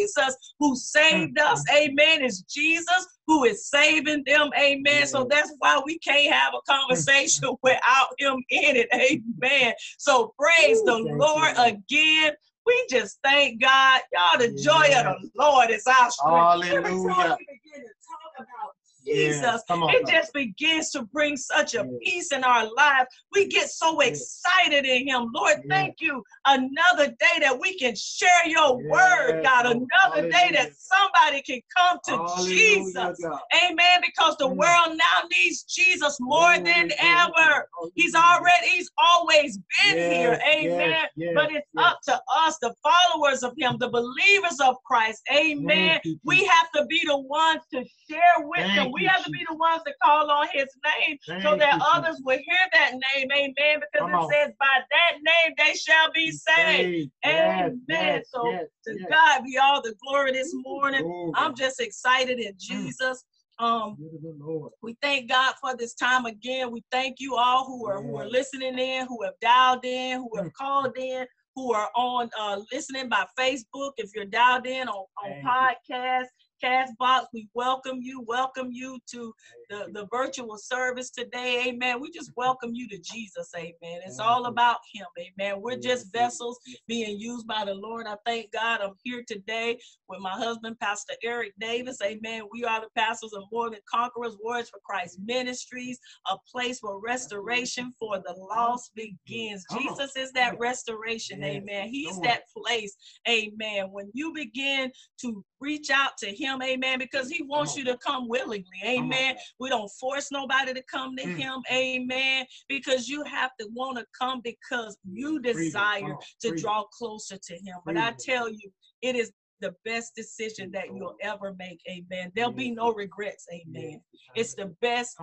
who 0.58 0.76
saved 0.76 1.36
Mm, 1.36 1.52
us. 1.52 1.64
Amen. 1.72 2.22
It's 2.22 2.42
Jesus 2.42 3.06
who 3.26 3.44
is 3.44 3.68
saving 3.68 4.24
them. 4.26 4.50
Amen. 4.58 5.06
So 5.06 5.24
that's 5.24 5.52
why 5.58 5.80
we 5.84 5.98
can't 5.98 6.32
have 6.32 6.54
a 6.54 6.62
conversation 6.70 7.56
without 7.62 8.08
him 8.18 8.42
in 8.50 8.76
it. 8.76 8.88
Amen. 8.94 9.74
So 9.98 10.34
praise 10.38 10.82
the 10.84 10.98
Lord 10.98 11.52
again. 11.58 12.32
We 12.66 12.86
just 12.90 13.18
thank 13.24 13.62
God. 13.62 14.00
Y'all, 14.12 14.38
the 14.38 14.52
joy 14.52 14.86
of 14.98 15.22
the 15.22 15.30
Lord 15.36 15.70
is 15.70 15.86
our 15.86 16.10
strength. 16.10 16.66
Every 16.70 16.82
time 16.82 17.02
Hallelujah. 17.02 17.36
we 17.38 17.46
begin 17.46 17.82
to 17.82 17.94
talk 18.06 18.32
about. 18.36 18.77
Jesus, 19.08 19.62
Come 19.68 19.82
on. 19.82 19.94
it 19.94 20.06
just 20.06 20.32
begins 20.32 20.90
to 20.90 21.02
bring 21.02 21.36
such 21.36 21.74
a 21.74 21.78
Yes. 21.78 21.86
peace 22.04 22.32
in 22.32 22.44
our 22.44 22.64
lives. 22.74 23.08
We 23.32 23.46
get 23.48 23.70
so 23.70 24.00
Yes. 24.02 24.20
excited 24.46 24.84
in 24.86 25.08
Him. 25.08 25.30
Lord, 25.34 25.56
Yes. 25.58 25.66
thank 25.68 26.00
you. 26.00 26.22
Another 26.46 27.08
day 27.08 27.38
that 27.40 27.58
we 27.58 27.78
can 27.78 27.94
share 27.96 28.46
your 28.46 28.76
word, 28.76 29.42
Yes, 29.42 29.44
God. 29.44 29.66
Another 29.66 30.28
day 30.30 30.50
that 30.52 30.70
somebody 30.76 31.42
can 31.42 31.60
come 31.76 31.98
to 32.06 32.12
Hallelujah, 32.16 32.54
Jesus. 32.56 33.18
God. 33.22 33.40
Amen. 33.64 34.00
Because 34.02 34.36
the 34.38 34.48
world 34.48 34.96
now 34.96 35.28
needs 35.30 35.62
Jesus 35.64 36.18
more 36.20 36.58
than 36.58 36.90
ever. 36.98 37.68
He's 37.94 38.14
already, 38.14 38.68
He's 38.68 38.90
always 38.98 39.58
been 39.58 40.12
here. 40.12 40.40
Amen. 40.46 40.90
yes, 40.90 41.10
yes, 41.16 41.32
But 41.34 41.52
it's 41.52 41.66
yes. 41.74 41.84
up 41.84 41.98
to 42.04 42.20
us, 42.36 42.58
the 42.60 42.74
followers 42.82 43.42
of 43.42 43.54
Him, 43.56 43.76
the 43.78 43.88
believers 43.88 44.58
of 44.60 44.76
Christ. 44.84 45.22
Amen. 45.32 46.00
We 46.24 46.44
have 46.44 46.70
to 46.72 46.84
be 46.86 47.02
the 47.06 47.18
ones 47.18 47.62
to 47.72 47.84
share 48.08 48.20
with 48.40 48.60
Thank 48.60 48.72
Him. 48.86 48.92
We 48.98 49.06
have 49.06 49.24
to 49.24 49.30
be 49.30 49.44
the 49.48 49.56
ones 49.56 49.82
to 49.86 49.92
call 50.02 50.30
on 50.30 50.46
His 50.52 50.66
name 50.84 51.18
so 51.42 51.56
that 51.56 51.74
you, 51.74 51.80
others 51.94 52.16
Jesus. 52.16 52.22
will 52.24 52.38
hear 52.38 52.58
that 52.72 52.92
name. 52.92 53.28
Amen. 53.32 53.80
Because 53.80 53.88
Come 53.98 54.10
it 54.10 54.14
on. 54.14 54.30
says, 54.32 54.52
by 54.58 54.78
that 54.90 55.12
name 55.22 55.54
they 55.58 55.74
shall 55.74 56.12
be 56.12 56.30
saved. 56.30 57.10
Yes, 57.24 57.32
Amen. 57.32 57.78
yes, 57.88 58.24
So, 58.32 58.50
yes, 58.52 58.66
To. 58.86 58.98
God 59.10 59.44
be 59.44 59.58
all 59.58 59.82
the 59.82 59.94
glory 60.06 60.32
this 60.32 60.52
morning. 60.54 61.02
Glory. 61.02 61.32
I'm 61.34 61.54
just 61.54 61.80
excited 61.80 62.38
in 62.38 62.52
Jesus. 62.58 63.24
Um, 63.58 63.96
Give 63.98 64.06
it 64.12 64.22
to 64.22 64.34
the 64.38 64.44
Lord. 64.44 64.72
we 64.82 64.96
thank 65.02 65.28
God 65.28 65.54
for 65.60 65.76
this 65.76 65.94
time 65.94 66.26
again. 66.26 66.70
We 66.70 66.84
thank 66.92 67.16
you 67.18 67.34
all 67.36 67.66
who 67.66 67.86
are 67.88 68.00
who 68.00 68.16
are 68.18 68.28
listening 68.28 68.78
in, 68.78 69.06
who 69.06 69.22
have 69.24 69.34
dialed 69.40 69.84
in, 69.84 70.18
who 70.20 70.36
have 70.36 70.46
Mm. 70.46 70.52
called 70.52 70.96
in, 70.96 71.26
who 71.56 71.72
are 71.74 71.90
on 71.96 72.30
uh, 72.38 72.60
listening 72.72 73.08
by 73.08 73.26
Facebook. 73.38 73.92
If 73.96 74.10
you're 74.14 74.24
dialed 74.26 74.66
in 74.66 74.88
on, 74.88 75.06
on 75.24 75.30
Thank 75.42 75.78
you. 75.88 76.26
Podcast, 76.62 76.88
Castbox, 77.00 77.26
we 77.32 77.48
welcome 77.54 78.00
you. 78.02 78.20
Welcome 78.26 78.70
you 78.72 78.98
to 79.12 79.34
the, 79.68 79.86
the 79.92 80.06
virtual 80.10 80.56
service 80.56 81.10
today. 81.10 81.66
Amen. 81.68 82.00
We 82.00 82.10
just 82.10 82.32
welcome 82.36 82.70
you 82.74 82.88
to 82.88 82.98
Jesus. 82.98 83.50
Amen. 83.56 84.00
It's 84.06 84.18
all 84.18 84.46
about 84.46 84.78
Him. 84.92 85.06
Amen. 85.18 85.60
We're 85.60 85.78
just 85.78 86.12
vessels 86.12 86.58
being 86.86 87.18
used 87.18 87.46
by 87.46 87.64
the 87.64 87.74
Lord. 87.74 88.06
I 88.06 88.16
thank 88.24 88.52
God 88.52 88.80
I'm 88.80 88.94
here 89.04 89.22
today 89.26 89.78
with 90.08 90.20
my 90.20 90.30
husband, 90.30 90.78
Pastor 90.80 91.14
Eric 91.22 91.52
Davis. 91.58 91.98
Amen. 92.02 92.42
We 92.52 92.64
are 92.64 92.80
the 92.80 92.88
pastors 92.96 93.32
of 93.34 93.44
More 93.52 93.70
Than 93.70 93.80
Conquerors, 93.92 94.36
Words 94.42 94.70
for 94.70 94.80
Christ 94.84 95.18
Ministries, 95.24 95.98
a 96.30 96.36
place 96.50 96.78
where 96.80 96.98
restoration 96.98 97.92
for 97.98 98.18
the 98.18 98.34
lost 98.38 98.92
begins. 98.94 99.64
Jesus 99.78 100.16
is 100.16 100.32
that 100.32 100.58
restoration. 100.58 101.42
Amen. 101.44 101.88
He's 101.88 102.18
that 102.20 102.42
place. 102.56 102.96
Amen. 103.28 103.88
When 103.90 104.10
you 104.14 104.32
begin 104.32 104.90
to 105.20 105.44
reach 105.60 105.90
out 105.90 106.16
to 106.18 106.26
Him, 106.26 106.62
amen, 106.62 106.98
because 106.98 107.28
He 107.28 107.42
wants 107.42 107.76
you 107.76 107.84
to 107.84 107.96
come 107.98 108.28
willingly. 108.28 108.64
Amen. 108.84 109.36
We 109.60 109.68
don't 109.68 109.90
force 110.00 110.30
nobody 110.30 110.72
to 110.74 110.82
come 110.84 111.16
to 111.16 111.24
Mm. 111.24 111.36
Him. 111.36 111.62
Amen. 111.70 112.46
Because 112.68 113.08
you 113.08 113.24
have 113.24 113.50
to 113.60 113.68
want 113.72 113.98
to 113.98 114.06
come 114.18 114.40
because 114.42 114.96
you 115.04 115.40
desire 115.40 116.00
Come 116.00 116.12
on. 116.12 116.18
to 116.42 116.54
draw 116.56 116.84
closer 116.84 117.36
to 117.36 117.54
him. 117.54 117.76
But 117.84 117.96
I 117.96 118.12
tell 118.18 118.48
you, 118.48 118.70
it 119.02 119.16
is 119.16 119.32
the 119.60 119.74
best 119.84 120.14
decision 120.14 120.70
that 120.72 120.86
you'll 120.94 121.16
ever 121.20 121.54
make. 121.58 121.80
Amen. 121.90 122.30
There'll 122.34 122.52
be 122.52 122.70
no 122.70 122.92
regrets. 122.92 123.46
Amen. 123.52 124.00
It's 124.36 124.54
the 124.54 124.66
best. 124.80 125.16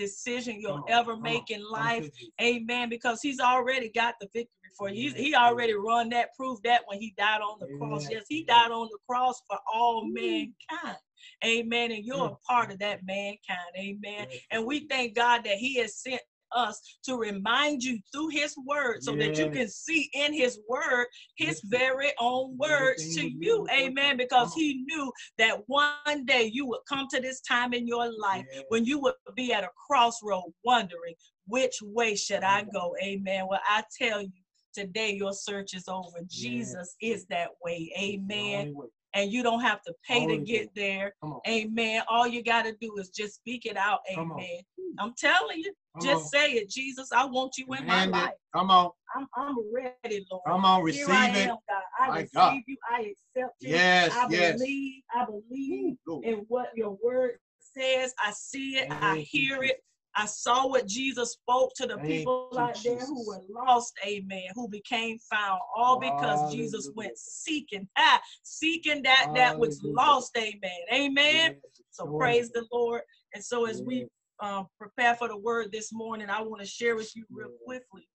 Decision 0.00 0.60
you'll 0.60 0.72
on, 0.72 0.84
ever 0.88 1.16
make 1.16 1.50
on. 1.50 1.56
in 1.56 1.70
life. 1.70 2.10
Amen. 2.40 2.88
Because 2.88 3.20
he's 3.22 3.40
already 3.40 3.90
got 3.90 4.14
the 4.20 4.26
victory 4.32 4.70
for 4.76 4.88
you. 4.88 5.12
He, 5.12 5.34
already 5.34 5.74
run 5.74 6.08
that, 6.10 6.34
proved 6.36 6.64
that 6.64 6.82
when 6.86 6.98
he 6.98 7.14
died 7.16 7.40
on 7.40 7.58
the 7.60 7.68
cross. 7.78 8.08
Yes, 8.10 8.24
he 8.28 8.44
died 8.44 8.70
on 8.70 8.88
the 8.90 8.98
cross 9.08 9.42
for 9.48 9.58
all 9.72 10.06
mankind. 10.06 10.96
Amen. 11.44 11.92
And 11.92 12.04
you're 12.04 12.26
a 12.26 12.36
part 12.48 12.72
of 12.72 12.78
that 12.80 13.00
mankind. 13.04 13.58
Amen. 13.78 14.26
And 14.50 14.64
we 14.64 14.86
thank 14.88 15.14
God 15.14 15.44
that 15.44 15.56
He 15.56 15.76
has 15.76 15.96
sent 15.96 16.20
us 16.52 16.80
to 17.04 17.16
remind 17.16 17.82
you 17.82 17.98
through 18.12 18.28
His 18.28 18.54
word 18.66 19.02
so 19.02 19.14
that 19.16 19.38
you 19.38 19.50
can 19.50 19.68
see 19.68 20.10
in 20.14 20.32
His 20.32 20.58
word 20.68 21.06
His 21.36 21.60
Yes. 21.62 21.80
very 21.80 22.12
own 22.18 22.56
words 22.58 23.14
to 23.16 23.28
you. 23.28 23.66
Amen. 23.72 24.16
Because 24.16 24.52
He 24.54 24.84
knew 24.86 25.12
that 25.38 25.58
one 25.66 26.24
day 26.24 26.50
you 26.52 26.66
would 26.66 26.80
come 26.88 27.06
to 27.10 27.20
this 27.20 27.40
time 27.40 27.72
in 27.72 27.86
your 27.86 28.10
life 28.18 28.44
Yes. 28.52 28.64
when 28.68 28.84
you 28.84 28.98
would 29.00 29.14
be 29.34 29.52
at 29.52 29.64
a 29.64 29.70
crossroad 29.86 30.52
wondering 30.64 31.14
which 31.46 31.78
way 31.82 32.14
should 32.14 32.42
I 32.44 32.64
go. 32.72 32.94
Amen. 33.02 33.46
Well, 33.48 33.60
I 33.66 33.82
tell 34.00 34.22
you, 34.22 34.30
today 34.74 35.12
your 35.14 35.32
search 35.32 35.74
is 35.74 35.88
over. 35.88 36.18
Jesus 36.28 36.94
is 37.00 37.26
that 37.26 37.50
way. 37.64 37.92
Amen. 37.98 38.74
And 39.14 39.32
you 39.32 39.42
don't 39.42 39.60
have 39.60 39.82
to 39.82 39.94
pay 40.06 40.26
to 40.26 40.38
get 40.38 40.70
there. 40.74 41.14
Amen. 41.48 42.02
All 42.08 42.26
you 42.26 42.42
got 42.44 42.62
to 42.64 42.74
do 42.80 42.94
is 42.98 43.08
just 43.08 43.36
speak 43.36 43.66
it 43.66 43.76
out. 43.76 44.00
Amen. 44.12 44.60
I'm 44.98 45.14
telling 45.18 45.58
you, 45.58 45.72
Come 45.98 46.08
just 46.08 46.22
on. 46.22 46.28
say 46.28 46.52
it. 46.52 46.70
Jesus, 46.70 47.10
I 47.12 47.24
want 47.24 47.56
you 47.58 47.64
in 47.64 47.70
my 47.86 48.02
Command 48.04 48.10
life. 48.12 48.30
it. 48.30 48.38
Come 48.54 48.70
on. 48.70 48.90
I'm, 49.16 49.26
I'm 49.36 49.56
ready, 49.74 50.26
Lord. 50.30 50.42
Come 50.46 50.64
on. 50.64 50.80
Here 50.86 51.06
Receive 51.06 51.08
I 51.08 51.28
it. 51.28 51.48
am, 51.48 51.56
God. 51.68 51.82
I 51.98 52.08
My 52.08 52.16
receive 52.18 52.30
God. 52.34 52.62
you. 52.66 52.76
I 52.88 53.00
accept 53.00 53.54
you. 53.60 53.70
Yes. 53.70 54.12
I 54.14 54.26
yes. 54.30 54.58
believe. 54.58 55.02
I 55.12 55.24
believe 55.24 55.96
Ooh, 56.08 56.20
in 56.22 56.44
what 56.48 56.68
your 56.76 56.96
word 57.02 57.38
says. 57.58 58.14
I 58.24 58.30
see 58.32 58.76
it. 58.76 58.90
I 58.90 59.14
Thank 59.14 59.32
you, 59.32 59.40
hear 59.40 59.62
it. 59.64 59.82
I 60.16 60.26
saw 60.26 60.66
what 60.66 60.86
Jesus 60.86 61.32
spoke 61.32 61.72
to 61.76 61.86
the 61.86 61.96
Thank 61.96 62.08
people 62.08 62.48
you, 62.52 62.58
out 62.58 62.76
there 62.84 62.98
who 63.06 63.26
were 63.26 63.40
lost, 63.48 63.92
amen, 64.06 64.44
who 64.54 64.68
became 64.68 65.18
found, 65.30 65.60
all 65.76 65.98
because 65.98 66.52
Jesus 66.52 66.90
went 66.94 67.16
seeking, 67.16 67.88
ah, 67.96 68.20
seeking 68.42 69.02
that 69.02 69.30
that 69.34 69.58
was 69.58 69.80
lost, 69.82 70.36
amen, 70.36 70.80
amen. 70.92 71.52
Yes, 71.52 71.54
So 71.90 72.04
Lord. 72.06 72.20
praise 72.20 72.50
the 72.50 72.66
Lord. 72.72 73.02
And 73.34 73.44
so 73.44 73.66
as 73.66 73.82
we 73.82 74.06
um, 74.40 74.66
prepare 74.78 75.14
for 75.14 75.28
the 75.28 75.36
word 75.36 75.70
this 75.70 75.92
morning, 75.92 76.28
I 76.28 76.42
want 76.42 76.60
to 76.60 76.66
share 76.66 76.96
with 76.96 77.14
you 77.14 77.24
real 77.30 77.48
Yes. 77.48 77.58
quickly 77.64 78.08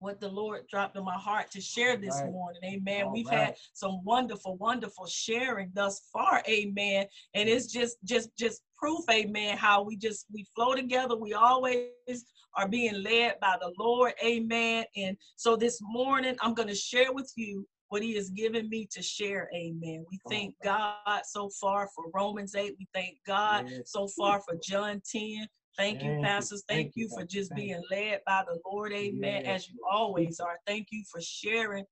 what 0.00 0.18
the 0.18 0.28
Lord 0.28 0.66
dropped 0.68 0.96
in 0.96 1.04
my 1.04 1.14
heart 1.14 1.50
to 1.52 1.60
share 1.60 1.96
this 1.96 2.20
Right. 2.22 2.32
morning. 2.32 2.60
Amen. 2.64 3.06
All 3.06 3.12
We've 3.12 3.26
right. 3.26 3.38
had 3.48 3.56
some 3.74 4.02
wonderful, 4.02 4.56
wonderful 4.56 5.06
sharing 5.06 5.70
thus 5.74 6.08
far. 6.12 6.42
Amen. 6.48 7.06
And 7.34 7.48
it's 7.48 7.66
just, 7.66 7.98
just, 8.04 8.34
just 8.36 8.62
proof. 8.76 9.04
Amen. 9.10 9.56
How 9.58 9.82
we 9.82 9.96
just 9.96 10.26
we 10.32 10.46
flow 10.54 10.74
together. 10.74 11.16
We 11.16 11.34
always 11.34 12.24
are 12.56 12.66
being 12.66 13.02
led 13.02 13.38
by 13.40 13.56
the 13.60 13.72
Lord. 13.78 14.14
Amen. 14.24 14.84
And 14.96 15.16
so 15.36 15.54
this 15.54 15.78
morning, 15.82 16.34
I'm 16.40 16.54
going 16.54 16.68
to 16.68 16.74
share 16.74 17.12
with 17.12 17.30
you 17.36 17.68
what 17.88 18.02
He 18.02 18.14
has 18.14 18.30
given 18.30 18.70
me 18.70 18.88
to 18.92 19.02
share. 19.02 19.50
Amen. 19.54 20.06
We 20.10 20.18
thank 20.30 20.54
God 20.64 21.22
so 21.24 21.50
far 21.60 21.88
for 21.94 22.04
Romans 22.14 22.54
8. 22.54 22.74
We 22.78 22.88
thank 22.94 23.18
God 23.26 23.66
Yes. 23.68 23.90
so 23.90 24.08
far 24.08 24.40
for 24.40 24.56
John 24.62 25.02
10. 25.12 25.46
Thank 25.76 26.02
you, 26.02 26.20
pastors. 26.22 26.64
Thank, 26.68 26.92
you, 26.94 27.08
for 27.08 27.24
just 27.24 27.54
being 27.54 27.82
led 27.90 28.20
by 28.26 28.44
the 28.46 28.58
Lord. 28.64 28.92
Amen. 28.92 29.46
As 29.46 29.68
you 29.68 29.78
always 29.90 30.40
are. 30.40 30.58
Thank 30.66 30.88
you 30.90 31.02
for 31.10 31.20
sharing 31.20 31.84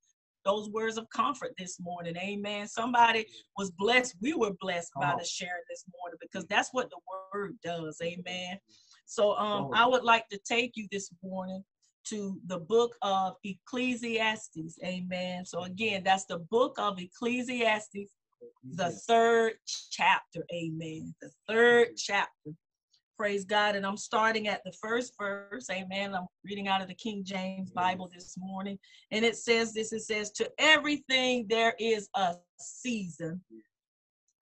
those 0.44 0.68
words 0.70 0.96
of 0.98 1.08
comfort 1.10 1.52
this 1.58 1.78
morning. 1.80 2.16
Amen. 2.16 2.66
Somebody 2.68 3.26
was 3.56 3.70
blessed. 3.70 4.16
We 4.20 4.34
were 4.34 4.52
blessed 4.60 4.92
by 4.98 5.14
the 5.18 5.24
sharing 5.24 5.62
this 5.68 5.84
morning 6.00 6.18
because 6.20 6.46
that's 6.46 6.70
what 6.72 6.90
the 6.90 6.98
word 7.32 7.56
does. 7.62 7.98
Amen. 8.02 8.58
So 9.06 9.36
um, 9.36 9.70
I 9.74 9.86
would 9.86 10.04
like 10.04 10.28
to 10.28 10.38
take 10.38 10.72
you 10.76 10.86
this 10.90 11.10
morning 11.22 11.64
to 12.08 12.38
the 12.46 12.58
book 12.58 12.94
of 13.02 13.34
Ecclesiastes. 13.44 14.78
Amen. 14.84 15.44
So 15.44 15.64
again, 15.64 16.02
that's 16.04 16.24
the 16.24 16.38
book 16.50 16.76
of 16.78 16.98
Ecclesiastes, 16.98 18.10
the 18.74 18.90
third 19.06 19.54
chapter. 19.90 20.44
Amen. 20.52 21.14
The 21.20 21.30
third 21.48 21.88
chapter. 21.96 22.52
Praise 23.18 23.44
God. 23.44 23.74
And 23.74 23.84
I'm 23.84 23.96
starting 23.96 24.46
at 24.46 24.62
the 24.64 24.72
first 24.80 25.14
verse. 25.18 25.68
Amen. 25.70 26.14
I'm 26.14 26.28
reading 26.44 26.68
out 26.68 26.80
of 26.80 26.86
the 26.86 26.94
King 26.94 27.24
James 27.24 27.70
Bible 27.72 28.08
this 28.14 28.36
morning. 28.38 28.78
And 29.10 29.24
it 29.24 29.36
says 29.36 29.74
this 29.74 29.92
it 29.92 30.02
says, 30.02 30.30
To 30.32 30.48
everything 30.58 31.46
there 31.48 31.74
is 31.80 32.08
a 32.14 32.36
season 32.60 33.40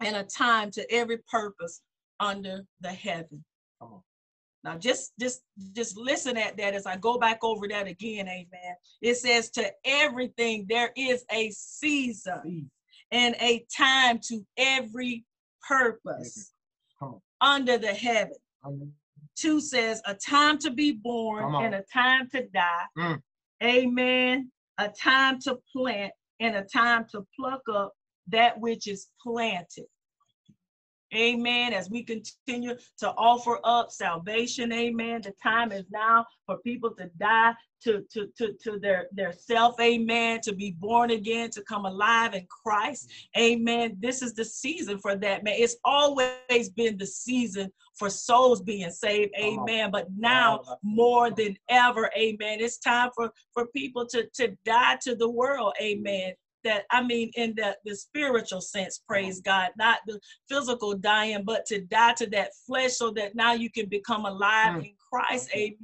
and 0.01 0.15
a 0.15 0.25
time 0.25 0.71
to 0.73 0.93
every 0.93 1.19
purpose 1.31 1.81
under 2.21 2.67
the 2.83 2.91
heaven. 2.91 3.43
Now 4.63 4.77
just 4.77 5.13
just 5.19 5.43
just 5.73 5.97
listen 5.97 6.37
at 6.37 6.57
that 6.59 6.75
as 6.75 6.87
I 6.87 6.97
go 6.97 7.19
back 7.19 7.39
over 7.43 7.69
that 7.69 7.87
again, 7.87 8.29
amen. 8.29 8.75
It 9.01 9.17
says 9.17 9.49
to 9.51 9.73
everything 9.85 10.67
there 10.69 10.91
is 10.97 11.25
a 11.31 11.51
season 11.53 12.71
and 13.13 13.37
a 13.41 13.65
time 13.75 14.19
to 14.25 14.45
every 14.59 15.25
purpose 15.67 16.53
under 17.41 17.79
the 17.79 17.95
heaven. 17.95 18.35
Two 19.37 19.61
says 19.61 20.01
a 20.07 20.15
time 20.15 20.59
to 20.59 20.71
be 20.71 20.93
born 20.93 21.55
and 21.57 21.75
a 21.75 21.85
time 21.93 22.29
to 22.31 22.47
die. 22.55 22.85
Mm. 22.99 23.21
Amen. 23.63 24.51
A 24.79 24.89
time 24.89 25.39
to 25.41 25.59
plant 25.75 26.13
and 26.41 26.57
a 26.57 26.65
time 26.65 27.07
to 27.13 27.27
pluck 27.39 27.63
up 27.73 27.93
that 28.29 28.59
which 28.59 28.87
is 28.87 29.09
planted. 29.23 29.87
Amen. 31.17 31.73
As 31.73 31.89
we 31.89 32.03
continue 32.03 32.77
to 32.99 33.11
offer 33.13 33.59
up 33.65 33.91
salvation, 33.91 34.73
amen. 34.73 35.23
The 35.23 35.33
time 35.43 35.73
is 35.73 35.85
now 35.91 36.27
for 36.45 36.59
people 36.59 36.91
to 36.97 37.11
die 37.19 37.55
to, 37.83 38.05
to, 38.11 38.29
to, 38.37 38.53
to 38.63 38.79
their, 38.79 39.07
their 39.13 39.33
self, 39.33 39.79
amen, 39.81 40.41
to 40.43 40.55
be 40.55 40.73
born 40.73 41.11
again, 41.11 41.51
to 41.51 41.63
come 41.63 41.85
alive 41.85 42.35
in 42.35 42.47
Christ. 42.49 43.11
Amen. 43.37 43.97
This 44.01 44.23
is 44.23 44.35
the 44.35 44.45
season 44.45 44.99
for 44.99 45.17
that, 45.17 45.45
man. 45.45 45.55
It's 45.57 45.77
always 45.85 46.71
been 46.75 46.97
the 46.97 47.07
season 47.07 47.71
for 47.95 48.11
souls 48.11 48.61
being 48.61 48.91
saved, 48.91 49.33
amen. 49.39 49.91
But 49.91 50.09
now 50.17 50.63
more 50.83 51.31
than 51.31 51.57
ever, 51.69 52.11
amen. 52.17 52.61
It's 52.61 52.79
time 52.79 53.11
for, 53.15 53.31
for 53.53 53.67
people 53.69 54.07
to, 54.09 54.27
to 54.35 54.57
die 54.65 54.99
to 55.03 55.15
the 55.15 55.31
world, 55.31 55.75
amen. 55.81 56.35
That 56.67 56.85
I 56.91 57.03
mean, 57.03 57.31
in 57.37 57.55
the, 57.57 57.77
the 57.85 57.95
spiritual 57.95 58.61
sense, 58.61 59.01
praise 59.09 59.41
God, 59.41 59.71
not 59.79 59.99
the 60.07 60.19
physical 60.49 60.95
dying, 60.97 61.45
but 61.45 61.65
to 61.67 61.81
die 61.81 62.15
to 62.15 62.27
that 62.31 62.51
flesh 62.67 62.95
so 62.95 63.11
that 63.13 63.37
now 63.37 63.53
you 63.53 63.71
can 63.71 63.87
become 63.87 64.25
alive 64.27 64.75
Mm. 64.75 64.85
in 64.87 64.95
Christ. 65.11 65.49
Amen. 65.55 65.77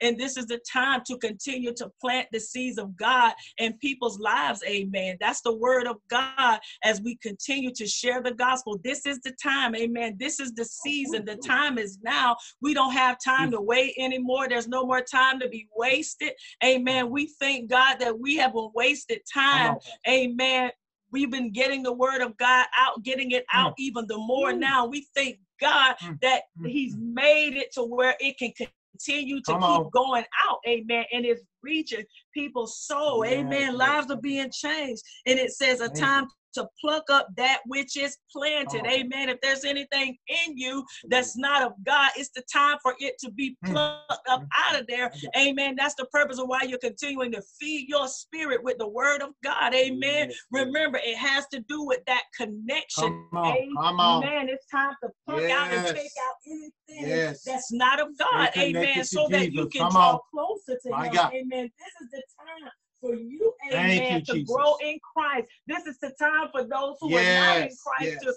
And 0.00 0.18
this 0.18 0.36
is 0.36 0.46
the 0.46 0.60
time 0.70 1.02
to 1.06 1.18
continue 1.18 1.72
to 1.74 1.90
plant 2.00 2.28
the 2.32 2.40
seeds 2.40 2.78
of 2.78 2.96
God 2.96 3.34
in 3.58 3.74
people's 3.78 4.18
lives. 4.18 4.62
Amen. 4.66 5.16
That's 5.20 5.40
the 5.40 5.54
word 5.54 5.86
of 5.86 5.96
God 6.08 6.60
as 6.84 7.00
we 7.00 7.16
continue 7.16 7.72
to 7.74 7.86
share 7.86 8.22
the 8.22 8.34
gospel. 8.34 8.78
This 8.82 9.06
is 9.06 9.20
the 9.20 9.32
time. 9.42 9.74
Amen. 9.74 10.16
This 10.18 10.40
is 10.40 10.52
the 10.52 10.64
season. 10.64 11.24
The 11.24 11.36
time 11.36 11.78
is 11.78 11.98
now. 12.02 12.36
We 12.60 12.74
don't 12.74 12.92
have 12.92 13.18
time 13.22 13.50
to 13.52 13.60
wait 13.60 13.94
anymore. 13.98 14.48
There's 14.48 14.68
no 14.68 14.84
more 14.84 15.00
time 15.00 15.40
to 15.40 15.48
be 15.48 15.68
wasted. 15.76 16.32
Amen. 16.64 17.10
We 17.10 17.26
thank 17.40 17.70
God 17.70 17.98
that 18.00 18.18
we 18.18 18.36
haven't 18.36 18.72
wasted 18.74 19.20
time. 19.32 19.76
Amen 20.08 20.70
we've 21.12 21.30
been 21.30 21.50
getting 21.50 21.82
the 21.82 21.92
word 21.92 22.20
of 22.20 22.36
God 22.36 22.66
out, 22.78 23.02
getting 23.02 23.30
it 23.30 23.44
out 23.52 23.72
mm. 23.72 23.78
even 23.78 24.06
the 24.06 24.18
more 24.18 24.52
now. 24.52 24.86
We 24.86 25.06
thank 25.14 25.38
God 25.60 25.96
mm. 26.02 26.20
that 26.20 26.42
mm. 26.60 26.68
He's 26.68 26.96
made 26.96 27.56
it 27.56 27.72
to 27.74 27.82
where 27.82 28.16
it 28.20 28.38
can 28.38 28.52
continue 28.96 29.40
to 29.42 29.52
Come 29.52 29.60
keep 29.60 29.70
on. 29.70 29.90
going 29.92 30.24
out. 30.48 30.58
Amen. 30.66 31.04
And 31.12 31.24
it's 31.24 31.42
reaching 31.62 32.04
people's 32.34 32.78
soul. 32.78 33.24
Amen. 33.24 33.76
Lives 33.76 34.10
are 34.10 34.20
being 34.20 34.50
changed. 34.52 35.02
And 35.26 35.38
it 35.38 35.52
says 35.52 35.80
a 35.80 35.88
time 35.88 36.26
to 36.56 36.68
pluck 36.80 37.04
up 37.10 37.28
that 37.36 37.60
which 37.66 37.96
is 37.96 38.16
planted. 38.32 38.82
Oh. 38.84 38.90
Amen. 38.90 39.28
If 39.28 39.40
there's 39.42 39.64
anything 39.64 40.16
in 40.28 40.56
you 40.56 40.84
that's 41.08 41.36
not 41.36 41.62
of 41.62 41.72
God, 41.84 42.10
it's 42.16 42.30
the 42.30 42.42
time 42.52 42.78
for 42.82 42.94
it 42.98 43.14
to 43.20 43.30
be 43.30 43.56
hmm. 43.64 43.72
plucked 43.72 44.28
up 44.28 44.44
out 44.56 44.80
of 44.80 44.86
there. 44.86 45.12
Amen. 45.36 45.76
That's 45.78 45.94
the 45.94 46.06
purpose 46.06 46.38
of 46.38 46.48
why 46.48 46.62
you're 46.62 46.78
continuing 46.78 47.32
to 47.32 47.42
feed 47.60 47.88
your 47.88 48.08
spirit 48.08 48.62
with 48.62 48.78
the 48.78 48.88
word 48.88 49.22
of 49.22 49.30
God. 49.44 49.74
Amen. 49.74 50.32
Remember, 50.50 50.98
it 51.02 51.16
has 51.16 51.46
to 51.52 51.60
do 51.68 51.84
with 51.84 52.00
that 52.06 52.22
connection. 52.36 53.26
Come 53.32 53.38
on. 53.38 53.56
Come 53.76 54.00
on. 54.00 54.24
Amen. 54.24 54.48
It's 54.48 54.66
time 54.66 54.94
to 55.02 55.10
pluck 55.26 55.40
yes. 55.42 55.52
out 55.52 55.72
and 55.72 55.96
take 55.96 55.96
out 55.96 56.34
anything 56.46 57.08
yes. 57.08 57.42
that's 57.44 57.72
not 57.72 58.00
of 58.00 58.08
God. 58.18 58.50
Amen. 58.56 59.04
So 59.04 59.28
that 59.30 59.52
you 59.52 59.68
can 59.68 59.82
Come 59.82 59.92
draw 59.92 60.12
on. 60.14 60.20
closer 60.32 60.78
to 60.82 60.90
My 60.90 61.06
Him. 61.06 61.14
God. 61.14 61.32
Amen. 61.34 61.70
This 61.78 61.92
is 62.02 62.10
the 62.10 62.22
time 62.38 62.70
for 63.06 63.14
you, 63.14 63.52
amen, 63.72 64.14
you, 64.14 64.20
to 64.20 64.32
Jesus. 64.32 64.54
grow 64.54 64.76
in 64.82 64.98
Christ. 65.14 65.48
This 65.66 65.86
is 65.86 65.98
the 65.98 66.12
time 66.18 66.48
for 66.52 66.62
those 66.62 66.96
who 67.00 67.10
yes, 67.10 67.20
are 67.20 67.60
not 67.60 67.70
in 67.70 67.76
Christ 67.84 68.12
yes. 68.12 68.24
to 68.24 68.34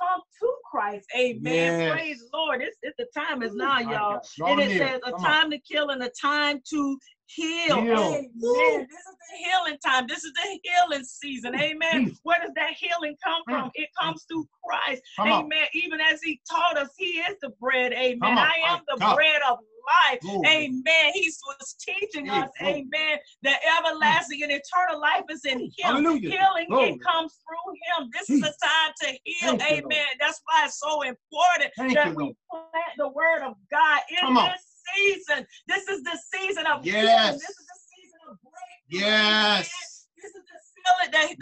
come 0.00 0.20
to 0.40 0.54
Christ. 0.70 1.06
Amen. 1.16 1.52
Yes. 1.52 1.92
Praise 1.92 2.24
Lord. 2.32 2.62
It's, 2.62 2.76
it's 2.82 2.96
the 2.96 3.06
time 3.18 3.42
is 3.42 3.54
now, 3.54 3.78
y'all. 3.78 4.20
And 4.46 4.60
it 4.60 4.78
says 4.78 5.00
a 5.04 5.12
time 5.12 5.46
on. 5.46 5.50
to 5.50 5.58
kill 5.58 5.90
and 5.90 6.02
a 6.02 6.10
time 6.20 6.60
to 6.70 6.98
heal. 7.26 7.80
heal. 7.82 7.98
Amen. 7.98 8.28
This 8.34 8.50
is 8.50 9.16
the 9.30 9.36
healing 9.38 9.78
time. 9.84 10.06
This 10.06 10.24
is 10.24 10.32
the 10.32 10.58
healing 10.62 11.04
season. 11.04 11.54
Amen. 11.54 12.16
Where 12.22 12.38
does 12.40 12.52
that 12.56 12.74
healing 12.78 13.16
come 13.22 13.42
from? 13.44 13.66
Mm. 13.66 13.70
It 13.74 13.88
comes 14.00 14.24
through 14.24 14.46
Christ. 14.64 15.02
Come 15.16 15.28
Amen. 15.28 15.62
On. 15.62 15.68
Even 15.74 16.00
as 16.00 16.22
He 16.22 16.40
taught 16.50 16.78
us, 16.78 16.90
He 16.98 17.06
is 17.06 17.36
the 17.42 17.50
bread. 17.60 17.92
Amen. 17.92 18.38
I 18.38 18.52
am 18.66 18.80
the 18.88 18.96
bread 19.14 19.40
of 19.48 19.58
life. 19.84 20.46
Amen. 20.46 21.12
He 21.14 21.30
was 21.46 21.76
teaching 21.80 22.28
us, 22.30 22.48
amen, 22.62 23.18
that 23.42 23.60
everlasting 23.78 24.42
and 24.42 24.52
eternal 24.52 25.00
life 25.00 25.24
is 25.30 25.44
in 25.44 25.60
Him. 25.60 25.70
Hallelujah. 25.82 26.30
Healing 26.30 26.66
it 26.94 27.02
comes 27.02 27.38
through 27.44 27.74
Him. 27.74 28.10
This 28.12 28.26
Jesus. 28.26 28.48
is 28.48 28.56
a 28.56 28.66
time 28.66 28.92
to 29.02 29.18
heal. 29.24 29.58
Thank 29.58 29.84
amen. 29.84 30.06
That's 30.18 30.40
why 30.44 30.64
it's 30.66 30.78
so 30.78 31.02
important 31.02 31.70
Thank 31.76 31.94
that 31.94 32.14
we 32.14 32.34
plant 32.50 32.94
the 32.98 33.08
word 33.08 33.42
of 33.42 33.54
God 33.70 34.00
in 34.10 34.18
Come 34.20 34.34
this 34.34 34.44
on. 34.44 34.52
season. 34.96 35.46
This 35.68 35.88
is 35.88 36.02
the 36.02 36.18
season 36.34 36.66
of 36.66 36.84
yes. 36.84 36.94
healing. 36.94 37.32
This 37.32 37.50
is 37.50 37.66
the 37.66 37.80
season 37.96 38.20
of 38.30 38.36
breakthrough. 38.42 39.08
Yes. 39.08 40.06
This 40.16 40.34
is 40.34 40.42
the 40.44 40.60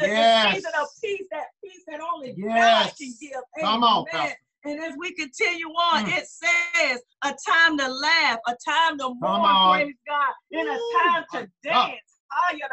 yes. 0.07 0.55
the 0.55 0.55
season 0.55 0.73
of 0.81 0.89
peace, 1.03 1.27
that 1.31 1.45
peace 1.63 1.83
that 1.87 2.01
only 2.01 2.35
yes. 2.37 2.87
God 2.87 2.97
can 2.97 3.15
give. 3.21 3.31
Amen. 3.59 3.73
Come 3.73 3.85
on, 3.85 4.05
Pastor. 4.11 4.37
And 4.69 4.81
as 4.81 4.95
we 4.99 5.15
continue 5.15 5.69
on, 5.69 6.05
mm. 6.05 6.19
it 6.19 6.27
says 6.27 7.01
a 7.25 7.35
time 7.49 7.79
to 7.79 7.89
laugh, 7.89 8.39
a 8.47 8.55
time 8.69 8.99
to 8.99 9.15
mourn, 9.19 9.73
praise 9.73 9.95
God, 10.07 10.33
and 10.53 10.69
a 10.69 10.79
time 10.99 11.25
to 11.33 11.51
dance. 11.65 12.01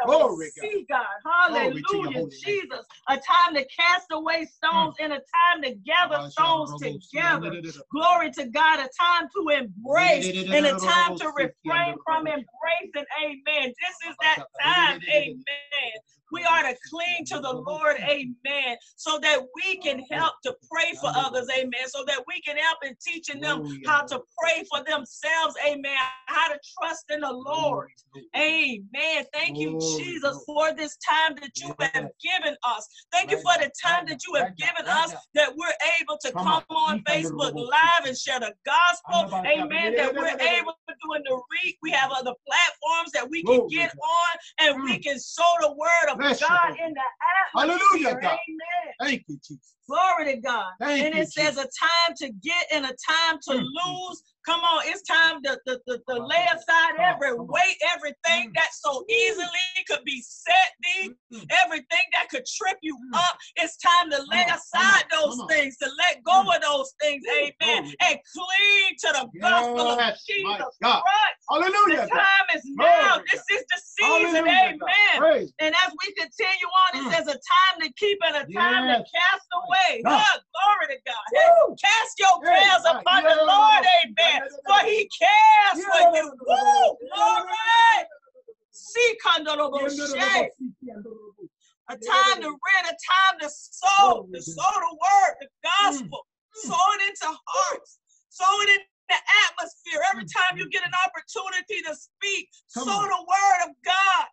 Glory 0.04 0.50
see 0.60 0.86
God. 0.90 1.06
Hallelujah. 1.24 2.26
Jesus. 2.28 2.84
A 3.08 3.14
time 3.14 3.54
to 3.54 3.64
cast 3.74 4.06
away 4.12 4.44
stones 4.44 4.96
mm. 5.00 5.04
and 5.04 5.12
a 5.14 5.16
time 5.16 5.62
to 5.62 5.74
gather 5.76 6.28
stones 6.30 6.74
together. 6.78 7.62
Glory 7.90 8.30
to 8.32 8.46
God. 8.48 8.80
A 8.80 8.88
time 9.00 9.28
to 9.34 9.56
embrace 9.56 10.26
and 10.26 10.66
a 10.66 10.78
time 10.78 11.16
to 11.16 11.28
refrain 11.28 11.96
from 12.04 12.26
embracing. 12.26 13.06
Amen. 13.24 13.72
This 13.80 14.10
is 14.10 14.16
that 14.20 14.44
time. 14.62 15.00
Amen. 15.10 15.36
We 16.32 16.42
are 16.42 16.62
to 16.62 16.76
cling 16.90 17.24
to 17.26 17.40
the 17.40 17.52
Lord, 17.52 17.96
amen, 18.00 18.76
so 18.96 19.18
that 19.20 19.40
we 19.54 19.76
can 19.78 20.00
help 20.10 20.34
to 20.44 20.54
pray 20.70 20.92
for 21.00 21.10
others, 21.14 21.48
amen, 21.56 21.88
so 21.88 22.04
that 22.06 22.22
we 22.26 22.40
can 22.40 22.56
help 22.56 22.78
in 22.84 22.96
teaching 23.00 23.40
them 23.40 23.80
how 23.86 24.02
to 24.02 24.20
pray 24.38 24.64
for 24.70 24.82
themselves, 24.84 25.54
amen, 25.66 25.96
how 26.26 26.48
to 26.48 26.58
trust 26.78 27.04
in 27.10 27.20
the 27.20 27.32
Lord, 27.32 27.90
amen. 28.36 29.24
Thank 29.32 29.58
you, 29.58 29.78
Jesus, 29.78 30.42
for 30.46 30.74
this 30.74 30.96
time 30.96 31.36
that 31.40 31.56
you 31.56 31.74
have 31.80 32.10
given 32.20 32.56
us. 32.64 32.88
Thank 33.12 33.30
you 33.30 33.38
for 33.38 33.52
the 33.58 33.70
time 33.82 34.06
that 34.06 34.20
you 34.26 34.34
have 34.34 34.56
given 34.56 34.86
us 34.86 35.14
that 35.34 35.52
we're 35.56 35.72
able 36.00 36.18
to 36.22 36.32
come 36.32 36.62
on 36.70 37.02
Facebook 37.04 37.54
Live 37.54 38.06
and 38.06 38.16
share 38.16 38.40
the 38.40 38.52
gospel, 38.64 39.38
amen, 39.46 39.94
that 39.96 40.14
we're 40.14 40.26
able 40.26 40.72
to 40.88 40.94
do 41.02 41.14
in 41.14 41.22
the 41.24 41.40
week. 41.64 41.78
We 41.82 41.90
have 41.90 42.10
other 42.10 42.32
platforms 42.46 43.12
that 43.12 43.28
we 43.28 43.42
can 43.42 43.66
get 43.68 43.90
on 43.90 44.38
and 44.60 44.82
we 44.84 44.98
mm. 44.98 45.02
can 45.02 45.18
sow 45.18 45.42
the 45.60 45.72
word 45.72 46.12
of 46.12 46.15
Bless 46.16 46.40
God 46.40 46.76
you. 46.78 46.84
in 46.86 46.94
the 46.94 47.00
atmosphere. 47.60 47.88
Hallelujah, 47.90 48.20
God. 48.20 48.38
Amen. 48.48 48.94
Thank 49.00 49.24
you, 49.28 49.38
Jesus. 49.46 49.74
Glory 49.88 50.34
to 50.34 50.40
God. 50.40 50.72
Thank 50.80 51.04
and 51.04 51.14
it 51.14 51.32
says 51.32 51.56
a 51.58 51.62
time 51.62 52.14
to 52.16 52.30
get 52.30 52.66
and 52.72 52.84
a 52.84 52.94
time 53.08 53.38
to 53.42 53.52
mm, 53.52 53.58
mm, 53.58 53.62
mm. 53.62 54.08
lose. 54.08 54.22
Come 54.46 54.60
on, 54.60 54.82
it's 54.86 55.02
time 55.02 55.42
to, 55.42 55.58
to, 55.66 55.80
to, 55.88 55.98
to 56.08 56.14
lay 56.24 56.46
aside 56.54 56.94
every 57.02 57.34
weight, 57.34 57.76
everything 57.96 58.50
mm. 58.50 58.54
that 58.54 58.68
so 58.72 59.04
easily 59.10 59.48
could 59.88 60.04
be 60.04 60.22
set 60.22 60.70
thee, 60.82 61.10
everything 61.64 62.06
that 62.14 62.28
could 62.30 62.44
trip 62.46 62.78
you 62.80 62.94
mm. 62.94 63.18
up. 63.18 63.36
It's 63.56 63.76
time 63.76 64.08
to 64.10 64.18
lay 64.30 64.44
aside 64.44 65.04
those 65.10 65.42
things, 65.48 65.76
to 65.78 65.90
let 65.98 66.22
go 66.22 66.44
mm. 66.44 66.54
of 66.54 66.62
those 66.62 66.94
things, 67.00 67.24
amen, 67.26 67.92
and 68.06 68.18
cling 68.32 68.94
to 69.00 69.08
the 69.18 69.40
gospel 69.40 69.98
of 69.98 70.14
Jesus 70.24 70.78
Christ. 70.80 71.02
Hallelujah. 71.50 72.06
The 72.06 72.14
time 72.14 72.46
is 72.54 72.62
now. 72.76 73.18
This 73.32 73.42
is 73.50 73.64
the 73.66 73.80
season, 73.82 74.46
amen. 74.46 75.48
And 75.58 75.74
as 75.74 75.90
we 75.90 76.14
continue 76.14 76.70
on, 76.86 77.02
it 77.02 77.12
says 77.12 77.26
a 77.26 77.34
time 77.34 77.82
to 77.82 77.92
keep 77.98 78.18
and 78.26 78.36
a 78.36 78.52
time 78.54 78.86
to 78.86 78.98
cast 79.02 79.46
away. 79.58 80.02
God, 80.04 80.38
glory 80.54 80.94
to 80.94 80.98
God. 81.04 81.76
Cast 81.82 82.18
your 82.18 82.38
cares 82.46 82.84
upon 82.86 83.24
the 83.24 83.42
Lord, 83.42 83.84
amen. 84.06 84.35
For 84.66 84.86
he 84.86 85.08
cares 85.08 85.84
for 85.84 86.16
you. 86.16 86.32
Woo, 86.46 86.96
glory. 87.14 88.06
See, 88.70 89.16
a 91.88 91.94
time 91.94 92.42
to 92.42 92.48
rent, 92.48 92.86
a 92.86 92.96
time 92.98 93.38
to 93.40 93.48
sow, 93.48 94.28
to 94.32 94.42
sow 94.42 94.74
the 94.74 94.96
word, 94.98 95.34
the 95.40 95.48
gospel, 95.62 96.26
mm. 96.26 96.68
sow 96.68 96.86
it 96.98 97.08
into 97.08 97.38
hearts, 97.46 97.98
sow 98.28 98.44
it 98.62 98.70
in 98.70 98.82
the 99.08 99.16
atmosphere. 99.48 100.02
Every 100.12 100.24
mm. 100.24 100.32
time 100.32 100.58
you 100.58 100.68
get 100.68 100.82
an 100.82 100.92
opportunity 101.06 101.82
to 101.86 101.94
speak, 101.94 102.48
sow 102.66 102.84
the 102.84 103.24
word 103.26 103.70
of 103.70 103.76
God. 103.84 104.26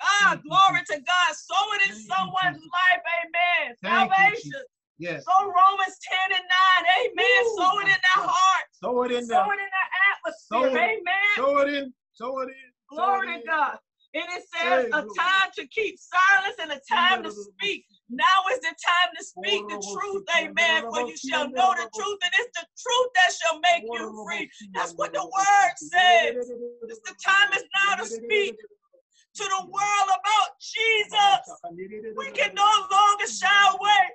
Ah, 0.00 0.38
glory 0.42 0.82
to 0.86 0.96
God. 0.96 1.30
Sow 1.34 1.74
it 1.74 1.90
in 1.90 1.96
someone's 1.96 2.62
life. 2.62 3.02
Amen. 3.20 3.76
Salvation. 3.84 4.62
Yes. 4.98 5.24
So 5.24 5.46
Romans 5.46 5.96
10 6.02 6.38
and 6.38 6.46
9. 6.46 6.90
Amen. 7.06 7.42
Ooh, 7.46 7.56
sow 7.56 7.78
it 7.78 7.86
in 7.86 8.00
their 8.02 8.26
heart. 8.26 8.66
Sow 8.72 9.02
it 9.04 9.12
in 9.12 9.26
the 9.26 9.34
Sow 9.34 9.50
it 9.50 9.60
in 9.62 9.70
the 9.70 9.86
atmosphere. 10.10 10.58
Sow 10.58 10.64
it, 10.64 10.78
Amen. 10.78 11.30
Sow 11.36 11.58
it 11.58 11.68
in. 11.74 11.94
Sow 12.14 12.38
it 12.40 12.48
in. 12.50 12.70
Glory 12.90 13.38
to 13.38 13.46
God. 13.46 13.78
And 14.14 14.24
it 14.34 14.42
says 14.50 14.84
hey, 14.84 14.90
a 14.90 15.02
time 15.14 15.50
to 15.54 15.66
keep 15.68 15.96
silence 16.00 16.56
and 16.58 16.72
a 16.72 16.80
time 16.88 17.22
to 17.22 17.30
speak. 17.30 17.84
Now 18.08 18.24
is 18.50 18.58
the 18.60 18.72
time 18.72 19.10
to 19.14 19.22
speak 19.22 19.68
the 19.68 19.76
truth, 19.76 20.24
amen. 20.34 20.88
For 20.90 21.06
you 21.06 21.14
shall 21.14 21.44
know 21.44 21.76
the 21.76 21.86
truth, 21.94 22.18
and 22.24 22.32
it's 22.40 22.58
the 22.58 22.66
truth 22.72 23.08
that 23.14 23.30
shall 23.36 23.60
make 23.60 23.84
you 23.84 24.24
free. 24.24 24.50
That's 24.72 24.94
what 24.94 25.12
the 25.12 25.20
word 25.20 25.72
says. 25.76 26.48
It's 26.88 27.00
the 27.04 27.14
time 27.22 27.52
is 27.52 27.64
now 27.84 27.96
to 27.96 28.06
speak 28.06 28.56
to 28.56 29.44
the 29.44 29.62
world 29.68 30.08
about 30.08 30.48
Jesus. 30.58 32.16
We 32.16 32.30
can 32.32 32.54
no 32.54 32.64
longer 32.90 33.26
shy 33.26 33.68
away 33.76 34.08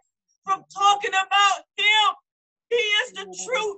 from 0.43 0.63
talking 0.71 1.11
about 1.11 1.57
him. 1.77 2.07
He 2.69 2.83
is 3.05 3.13
the 3.13 3.25
truth. 3.25 3.77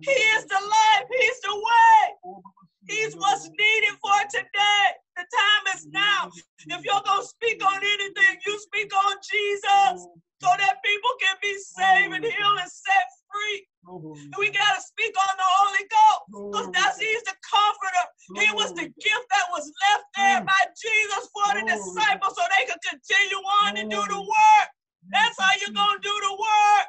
He 0.00 0.16
is 0.36 0.44
the 0.46 0.60
life. 0.60 1.06
He's 1.10 1.40
the 1.40 1.54
way. 1.54 2.42
He's 2.86 3.14
what's 3.16 3.48
needed 3.48 3.96
for 4.00 4.18
today. 4.30 4.84
The 5.16 5.24
time 5.24 5.64
is 5.76 5.86
now. 5.86 6.30
If 6.66 6.84
you're 6.84 7.04
going 7.04 7.22
to 7.22 7.26
speak 7.26 7.64
on 7.64 7.80
anything, 7.80 8.36
you 8.46 8.58
speak 8.60 8.92
on 8.94 9.16
Jesus 9.24 10.06
so 10.42 10.50
that 10.58 10.82
people 10.84 11.12
can 11.20 11.36
be 11.40 11.54
saved 11.58 12.12
and 12.12 12.24
healed 12.24 12.58
and 12.60 12.70
set 12.70 13.06
free. 13.30 13.66
And 13.88 14.34
we 14.38 14.50
got 14.50 14.76
to 14.76 14.82
speak 14.82 15.14
on 15.16 15.34
the 15.36 15.48
Holy 15.60 15.84
Ghost 15.88 16.20
because 16.28 16.68
that's 16.72 17.00
He's 17.00 17.22
the 17.22 17.36
comforter. 17.40 18.04
He 18.36 18.48
was 18.52 18.72
the 18.72 18.88
gift 18.88 19.26
that 19.32 19.46
was 19.52 19.64
left 19.88 20.04
there 20.16 20.40
by 20.44 20.62
Jesus 20.76 21.24
for 21.32 21.48
the 21.56 21.64
disciples 21.64 22.36
so 22.36 22.42
they 22.56 22.64
could 22.68 22.82
continue 22.84 23.40
on 23.64 23.76
to 23.76 23.82
do 23.88 24.00
the 24.12 24.20
work. 24.20 24.68
That's 25.10 25.36
how 25.38 25.50
you're 25.60 25.74
going 25.74 25.98
to 25.98 26.02
do 26.02 26.14
the 26.22 26.32
work. 26.32 26.86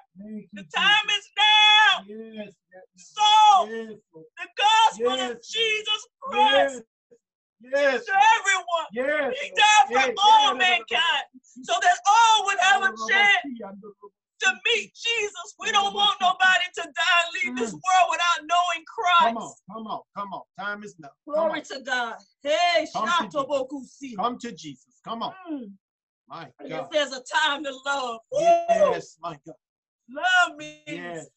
The 0.53 0.63
time 0.75 1.07
is 1.17 1.25
now. 1.37 2.05
So, 2.95 3.67
the 3.67 4.47
gospel 4.57 5.31
of 5.31 5.37
Jesus 5.43 6.07
Christ 6.21 6.83
yes. 7.61 8.05
to 8.05 8.11
everyone. 8.11 8.87
Yes. 8.91 9.33
He 9.41 9.49
died 9.49 9.87
for 9.87 10.09
yes. 10.09 10.17
all 10.23 10.55
mankind 10.55 11.25
so 11.63 11.73
that 11.81 11.97
all 12.07 12.45
would 12.45 12.57
have 12.59 12.83
a 12.83 12.93
chance 13.09 13.55
to 14.41 14.51
meet 14.65 14.93
Jesus. 14.93 15.55
We 15.59 15.71
don't 15.71 15.93
want 15.93 16.17
nobody 16.21 16.65
to 16.75 16.81
die 16.83 17.21
and 17.23 17.55
leave 17.55 17.57
this 17.57 17.73
world 17.73 18.07
without 18.11 18.47
knowing 18.47 18.85
Christ. 18.85 19.23
Come 19.23 19.37
on, 19.37 19.53
come 19.71 19.87
on, 19.87 20.01
come 20.15 20.33
on. 20.33 20.41
Time 20.59 20.83
is 20.83 20.95
now. 20.99 21.09
Glory 21.25 21.61
to 21.61 21.79
God. 21.81 22.15
Hey, 22.43 22.87
come 22.93 23.29
to, 23.29 23.81
Jesus. 23.99 24.15
come 24.17 24.37
to 24.39 24.51
Jesus. 24.51 24.99
Come 25.03 25.23
on. 25.23 25.33
Mm. 25.51 25.71
My 26.27 26.51
It 26.59 26.69
God. 26.69 26.89
says 26.93 27.11
a 27.13 27.21
time 27.21 27.63
to 27.63 27.71
love. 27.85 28.19
Woo! 28.31 28.41
Yes, 28.41 29.17
my 29.21 29.37
God. 29.45 29.55
Love 30.09 30.57
means 30.57 30.83
Yes. 30.87 31.27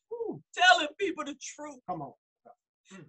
Telling 0.55 0.89
people 0.99 1.25
the 1.25 1.35
truth. 1.41 1.79
Come 1.87 2.03
on. 2.03 2.13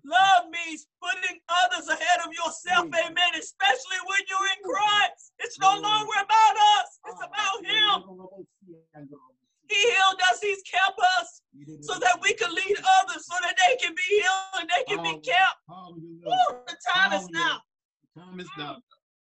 Love 0.04 0.50
means 0.50 0.88
putting 1.02 1.40
others 1.48 1.88
ahead 1.88 2.20
of 2.26 2.34
yourself, 2.34 2.86
Mm. 2.88 2.96
amen, 3.08 3.36
especially 3.36 3.98
when 4.06 4.20
you're 4.28 4.48
in 4.58 4.64
Christ. 4.64 5.34
It's 5.40 5.58
no 5.60 5.70
Mm. 5.70 5.82
longer 5.82 6.20
about 6.20 6.58
us, 6.58 7.00
Ah, 7.04 7.10
it's 7.10 7.22
about 7.24 7.66
Him. 7.66 8.04
He 9.70 9.92
healed 9.92 10.22
us, 10.32 10.42
He's 10.42 10.62
kept 10.64 11.00
us 11.18 11.42
so 11.82 11.98
that 12.00 12.20
we 12.22 12.34
can 12.34 12.54
lead 12.54 12.78
others, 13.00 13.26
so 13.26 13.36
that 13.42 13.56
they 13.58 13.78
can 13.78 13.96
be 13.96 14.02
healed 14.02 14.56
and 14.56 14.70
they 14.70 14.84
can 14.84 15.02
be 15.04 15.20
kept. 15.22 15.58
Woo, 15.68 16.64
the 16.68 16.78
time 16.94 17.14
is 17.14 17.30
now. 17.30 17.62
The 18.16 18.22
time 18.22 18.40
is 18.40 18.50
now. 18.58 18.82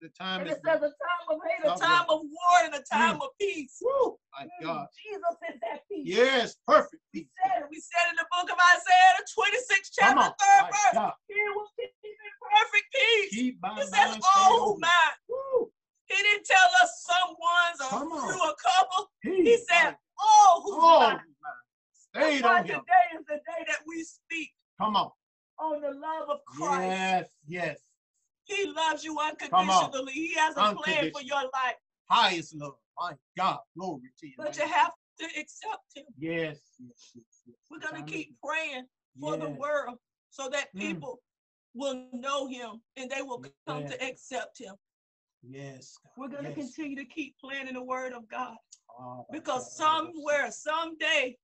The 0.01 0.07
time 0.15 0.41
And 0.41 0.49
is 0.49 0.55
it 0.55 0.61
says 0.65 0.79
a 0.79 0.87
time 0.95 1.25
of 1.27 1.39
hate, 1.43 1.59
a 1.67 1.75
time 1.75 2.07
of 2.07 2.21
war, 2.23 2.57
and 2.63 2.73
a 2.73 2.81
time 2.87 3.19
of 3.21 3.29
peace. 3.39 3.77
Woo. 3.81 4.15
My 4.31 4.45
Mm, 4.45 4.63
God. 4.63 4.87
Jesus 4.95 5.35
is 5.51 5.59
that 5.59 5.83
peace. 5.91 6.07
Yes, 6.07 6.55
perfect. 6.65 7.03
We 7.13 7.21
peace. 7.27 7.29
said 7.43 7.63
it. 7.63 7.67
We 7.69 7.79
said 7.83 8.07
in 8.09 8.15
the 8.15 8.25
book 8.31 8.47
of 8.49 8.55
Isaiah, 8.55 9.13
the 9.19 9.27
26th 9.27 9.89
chapter, 9.91 10.23
third 10.39 10.61
My 10.63 10.69
verse. 10.71 10.93
God. 10.93 11.13
He 11.27 11.35
will 11.53 11.67
keep 11.75 11.91
in 11.99 12.31
perfect 12.39 12.87
peace. 12.95 13.29
Keep 13.35 13.61
my 13.61 13.75
It 13.81 13.87
says 13.91 14.15
who 14.15 14.79
mind. 14.79 15.15
Woo. 15.27 15.69
He 16.05 16.15
didn't 16.15 16.45
tell 16.45 16.69
us 16.81 17.03
some 17.03 17.35
ones 17.35 17.77
or 17.83 17.99
Come 17.99 18.11
on. 18.13 18.49
a 18.49 18.55
couple. 18.55 19.11
He, 19.21 19.43
He 19.43 19.57
said 19.67 19.97
all 20.17 20.61
who 20.63 20.79
oh, 20.79 20.99
mind. 21.11 21.19
stayed 21.91 22.41
That's 22.41 22.41
why 22.43 22.57
him. 22.63 22.67
today 22.67 23.05
is 23.19 23.25
the 23.27 23.35
day 23.35 23.61
that 23.67 23.79
we 23.85 24.01
speak 24.03 24.51
Come 24.79 24.95
on. 24.95 25.11
on 25.59 25.81
the 25.81 25.91
love 25.91 26.29
of 26.29 26.39
Christ. 26.45 26.87
Yes, 26.87 27.27
yes. 27.45 27.77
He 28.49 28.65
loves 28.71 29.03
you 29.03 29.17
unconditionally. 29.19 30.11
He 30.13 30.33
has 30.35 30.55
a 30.57 30.73
plan 30.75 31.11
for 31.11 31.21
your 31.21 31.43
life, 31.43 31.75
Highest 32.09 32.55
love. 32.55 32.73
My 32.99 33.13
God. 33.37 33.59
Glory 33.77 34.09
to 34.19 34.27
you. 34.27 34.33
but 34.37 34.57
you 34.57 34.67
have 34.67 34.91
to 35.19 35.25
accept 35.39 35.83
Him. 35.95 36.05
Yes, 36.17 36.57
yes, 36.79 37.11
yes, 37.15 37.41
yes. 37.45 37.55
We're 37.69 37.79
gonna 37.79 38.03
keep 38.03 38.35
praying 38.43 38.85
for 39.19 39.37
the 39.37 39.49
world 39.49 39.97
so 40.31 40.49
that 40.49 40.73
Mm. 40.75 40.79
people 40.79 41.21
will 41.75 42.07
know 42.13 42.47
Him 42.47 42.81
and 42.97 43.09
they 43.09 43.21
will 43.21 43.43
come 43.67 43.85
to 43.85 44.03
accept 44.03 44.57
Him. 44.59 44.75
Yes. 45.43 45.95
God, 46.03 46.11
We're 46.17 46.27
gonna 46.35 46.49
yes. 46.49 46.57
continue 46.57 46.95
to 46.97 47.05
keep 47.05 47.35
planting 47.39 47.75
the 47.75 47.83
Word 47.83 48.13
of 48.13 48.27
God 48.27 48.57
Ah, 48.99 49.21
because 49.31 49.77
God. 49.77 49.85
somewhere, 49.85 50.51
someday, 50.51 51.37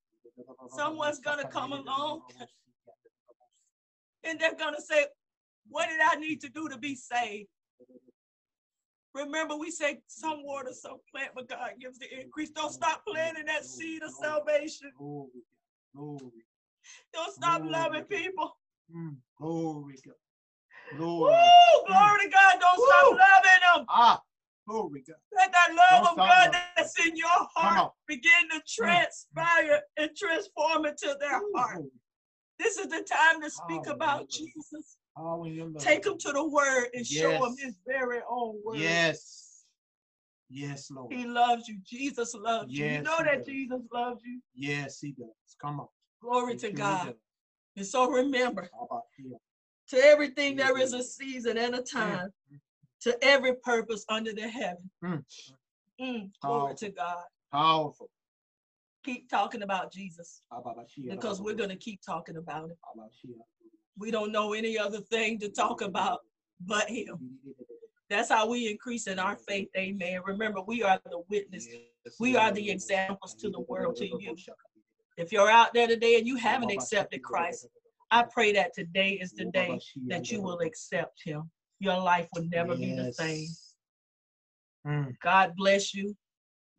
someone's 0.70 1.20
gonna 1.20 1.48
come 1.48 1.72
along 1.74 2.24
and 4.24 4.40
they're 4.40 4.56
gonna 4.56 4.82
say, 4.82 5.06
"What 5.68 5.88
did 5.90 6.00
I 6.02 6.16
need 6.16 6.42
to 6.42 6.50
do 6.50 6.70
to 6.70 6.78
be 6.78 6.96
saved?" 6.96 7.50
Remember, 9.14 9.56
we 9.56 9.72
say 9.72 10.02
some 10.08 10.44
water, 10.44 10.74
some 10.74 11.00
plant, 11.10 11.32
but 11.34 11.48
God 11.48 11.72
gives 11.80 11.98
the 12.00 12.22
increase. 12.22 12.50
Don't 12.50 12.72
stop 12.72 13.06
planting 13.06 13.46
that 13.46 13.64
seed 13.64 14.04
of 14.04 14.12
salvation. 14.12 14.92
Glory. 14.98 15.30
Glory. 15.96 16.44
Don't 17.14 17.34
stop 17.34 17.62
loving 17.64 18.04
people. 18.04 18.58
Mm, 18.94 19.16
glory, 19.38 19.98
God. 20.06 20.16
Woo! 20.92 20.98
Glory. 21.00 21.34
Glory 21.88 22.24
to 22.24 22.30
God. 22.30 22.60
Don't 22.60 22.90
stop 22.90 23.12
loving 23.12 23.62
them. 23.76 23.86
Ah, 23.90 24.22
glory, 24.68 25.04
God. 25.08 25.16
Let 25.34 25.52
that 25.54 25.70
love 25.70 26.04
Don't 26.04 26.12
of 26.12 26.18
God 26.18 26.46
loving. 26.46 26.60
that's 26.76 27.06
in 27.06 27.16
your 27.16 27.48
heart 27.56 27.94
begin 28.08 28.50
to 28.52 28.62
transpire 28.68 29.82
and 29.98 30.10
transform 30.16 30.86
into 30.86 31.16
their 31.20 31.42
heart. 31.56 31.84
This 32.60 32.78
is 32.78 32.88
the 32.88 33.02
time 33.02 33.42
to 33.42 33.50
speak 33.50 33.88
about 33.88 34.10
Hallelujah. 34.10 34.28
Jesus. 34.28 34.98
Power 35.16 35.48
in 35.48 35.54
your 35.54 35.68
love. 35.68 35.82
Take 35.84 36.04
them 36.04 36.18
to 36.20 36.32
the 36.32 36.48
word 36.48 36.88
and 36.94 37.06
show 37.06 37.32
them 37.32 37.56
Yes. 37.58 37.60
his 37.60 37.78
very 37.88 38.22
own 38.30 38.62
word. 38.64 38.80
Yes. 38.80 39.66
Yes, 40.50 40.92
Lord. 40.92 41.12
He 41.14 41.26
loves 41.26 41.68
you. 41.68 41.80
Jesus 41.84 42.34
loves 42.36 42.72
you. 42.72 42.86
You 42.86 43.02
know 43.02 43.18
that 43.24 43.38
does. 43.40 43.46
Jesus 43.48 43.82
loves 43.92 44.22
you. 44.24 44.42
Yes, 44.54 45.00
he 45.00 45.12
does. 45.14 45.30
Come 45.60 45.80
on. 45.80 45.88
Glory 46.22 46.54
He 46.54 46.60
to 46.60 46.72
God. 46.72 47.06
does. 47.08 47.16
And 47.78 47.86
so 47.86 48.10
remember, 48.10 48.70
How 48.74 48.86
about 48.86 49.04
to 49.90 49.98
everything 49.98 50.56
there 50.56 50.78
is 50.80 50.94
a 50.94 51.04
season 51.04 51.58
and 51.58 51.76
a 51.76 51.82
time, 51.82 52.34
Mm. 52.52 52.60
to 53.02 53.24
every 53.24 53.56
purpose 53.58 54.04
under 54.10 54.34
the 54.34 54.48
heaven. 54.48 54.90
Mm. 55.04 55.26
Mm, 56.00 56.32
glory 56.42 56.76
to 56.76 56.90
God. 56.90 57.24
Powerful. 57.52 58.10
Keep 59.04 59.30
talking 59.30 59.62
about 59.62 59.92
Jesus 59.94 60.42
How 60.52 60.58
about 60.60 60.88
you? 60.98 61.12
because 61.12 61.40
we're 61.42 61.54
going 61.54 61.70
to 61.70 61.76
keep 61.76 62.02
talking 62.02 62.38
about 62.38 62.70
it. 62.72 62.78
How 64.00 64.04
about 64.04 64.10
you? 64.10 64.12
We 64.12 64.12
don't 64.12 64.32
know 64.32 64.54
any 64.54 64.78
other 64.78 65.00
thing 65.00 65.40
to 65.40 65.50
talk 65.50 65.82
about 65.82 66.20
but 66.66 66.90
him. 66.90 67.38
That's 68.10 68.30
how 68.30 68.48
we 68.48 68.70
increase 68.70 69.08
in 69.08 69.20
our 69.20 69.36
faith. 69.36 69.70
Amen. 69.78 70.22
Remember, 70.26 70.62
we 70.62 70.84
are 70.84 71.00
the 71.06 71.24
witness. 71.30 71.68
We 72.20 72.36
are 72.36 72.52
the 72.52 72.70
examples 72.70 73.34
to 73.36 73.50
the 73.50 73.62
world, 73.62 73.96
to 73.98 74.06
you. 74.06 74.36
If 75.18 75.32
you're 75.32 75.50
out 75.50 75.74
there 75.74 75.88
today 75.88 76.18
and 76.18 76.28
you 76.28 76.36
haven't 76.36 76.72
accepted 76.72 77.24
Christ, 77.24 77.68
I 78.12 78.24
pray 78.24 78.54
that 78.54 78.74
today 78.74 79.14
is 79.14 79.32
the 79.32 79.46
day 79.46 79.80
that 80.08 80.32
you 80.32 80.42
will 80.42 80.60
accept 80.60 81.22
him. 81.24 81.50
Your 81.80 81.98
life 81.98 82.28
will 82.34 82.46
never 82.52 82.76
be 82.76 82.96
the 82.96 83.12
same. 83.12 83.48
Mm. 84.88 85.20
God 85.22 85.54
bless 85.58 85.94
you. 85.94 86.16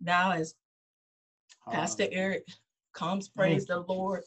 Now, 0.00 0.32
as 0.32 0.54
Pastor 1.70 2.06
Eric 2.12 2.44
comes, 2.94 3.28
praise 3.28 3.66
the 3.66 3.80
Lord, 3.80 4.22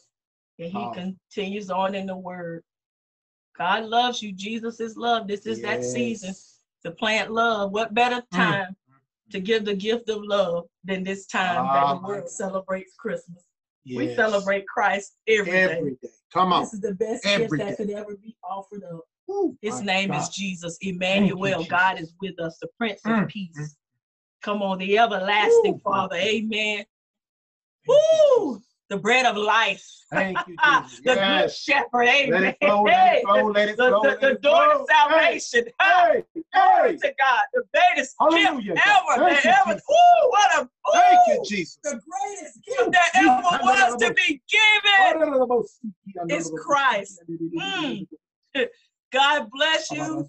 and 0.58 0.70
he 0.70 0.90
continues 0.94 1.70
on 1.70 1.94
in 1.94 2.06
the 2.06 2.16
word. 2.16 2.62
God 3.60 3.84
loves 3.84 4.22
you. 4.22 4.32
Jesus 4.32 4.80
is 4.80 4.96
love. 4.96 5.28
This 5.28 5.44
is 5.44 5.60
that 5.60 5.84
season 5.84 6.34
to 6.82 6.92
plant 6.92 7.30
love. 7.30 7.72
What 7.72 7.92
better 7.92 8.22
Mm. 8.32 8.36
time 8.36 8.76
to 9.30 9.38
give 9.38 9.66
the 9.66 9.74
gift 9.74 10.08
of 10.08 10.22
love 10.24 10.64
than 10.82 11.04
this 11.04 11.26
time 11.26 11.66
Ah, 11.66 11.72
that 11.92 12.00
the 12.00 12.08
world 12.08 12.28
celebrates 12.30 12.94
Christmas? 12.96 13.44
We 13.84 14.14
celebrate 14.14 14.66
Christ 14.66 15.16
every 15.28 15.50
day. 15.52 15.62
every 15.76 15.98
day. 16.02 16.08
Come 16.32 16.54
on. 16.54 16.62
This 16.62 16.72
is 16.72 16.80
the 16.80 16.94
best 16.94 17.22
gift 17.24 17.40
Every 17.40 17.58
that 17.58 17.76
could 17.76 17.90
ever 17.90 18.16
be 18.16 18.34
offered 18.42 18.82
up. 18.84 19.02
Woo, 19.26 19.58
His 19.60 19.82
name 19.82 20.10
is 20.14 20.24
God. 20.24 20.32
Jesus, 20.32 20.78
you, 20.80 20.94
Emmanuel. 20.94 21.64
God 21.64 21.96
Jesus. 21.96 22.08
is 22.08 22.14
with 22.22 22.40
us, 22.40 22.56
the 22.62 22.68
Prince 22.78 23.02
Mm, 23.02 23.24
of 23.24 23.28
Peace. 23.28 23.76
Come 24.40 24.62
on, 24.62 24.78
the 24.78 24.96
everlasting 24.96 25.82
my 25.84 25.92
Father. 25.92 26.16
Amen. 26.16 26.86
Woo! 27.86 28.62
The 28.90 28.98
bread 28.98 29.24
of 29.24 29.36
life. 29.36 29.86
Thank 30.12 30.36
you, 30.48 30.56
Jesus. 30.64 31.00
the 31.04 31.14
Yes. 31.14 31.64
good 31.64 31.72
shepherd. 31.72 32.04
Let 32.06 32.08
Amen. 32.08 32.44
it 32.44 32.56
flow, 32.60 32.82
let 32.82 33.14
it 33.14 33.22
flow, 33.22 33.46
let 33.46 33.68
it 33.68 33.76
the, 33.76 33.86
flow, 33.88 34.02
the, 34.02 34.08
let 34.08 34.20
the 34.20 34.34
door 34.34 34.74
flow. 34.74 34.84
to 34.84 34.92
salvation. 34.92 35.64
Hey, 35.80 36.24
hey, 36.34 36.42
Glory 36.52 36.90
hey. 36.90 36.96
to 36.96 37.14
God. 37.16 37.40
The 37.54 37.62
greatest 37.72 38.16
Hallelujah, 38.18 38.74
gift 38.74 38.84
God. 38.84 39.02
ever. 39.16 39.24
Thank 39.24 39.42
that 39.42 39.44
you, 39.44 39.50
ever. 39.50 39.74
Jesus. 39.74 39.90
Ooh, 39.90 40.28
what 40.30 40.58
a. 40.58 40.62
Ooh, 40.62 40.92
Thank 40.92 41.20
you, 41.28 41.44
Jesus. 41.48 41.78
The 41.84 42.00
greatest 42.10 42.64
gift 42.66 42.92
that 42.92 43.10
ever 43.14 43.64
was 43.64 44.02
to 44.02 44.14
be 44.14 44.42
given. 44.50 45.68
It's 46.28 46.50
Christ. 46.50 47.20
Mm. 47.56 48.06
God 49.12 49.46
bless 49.52 49.90
you. 49.92 50.28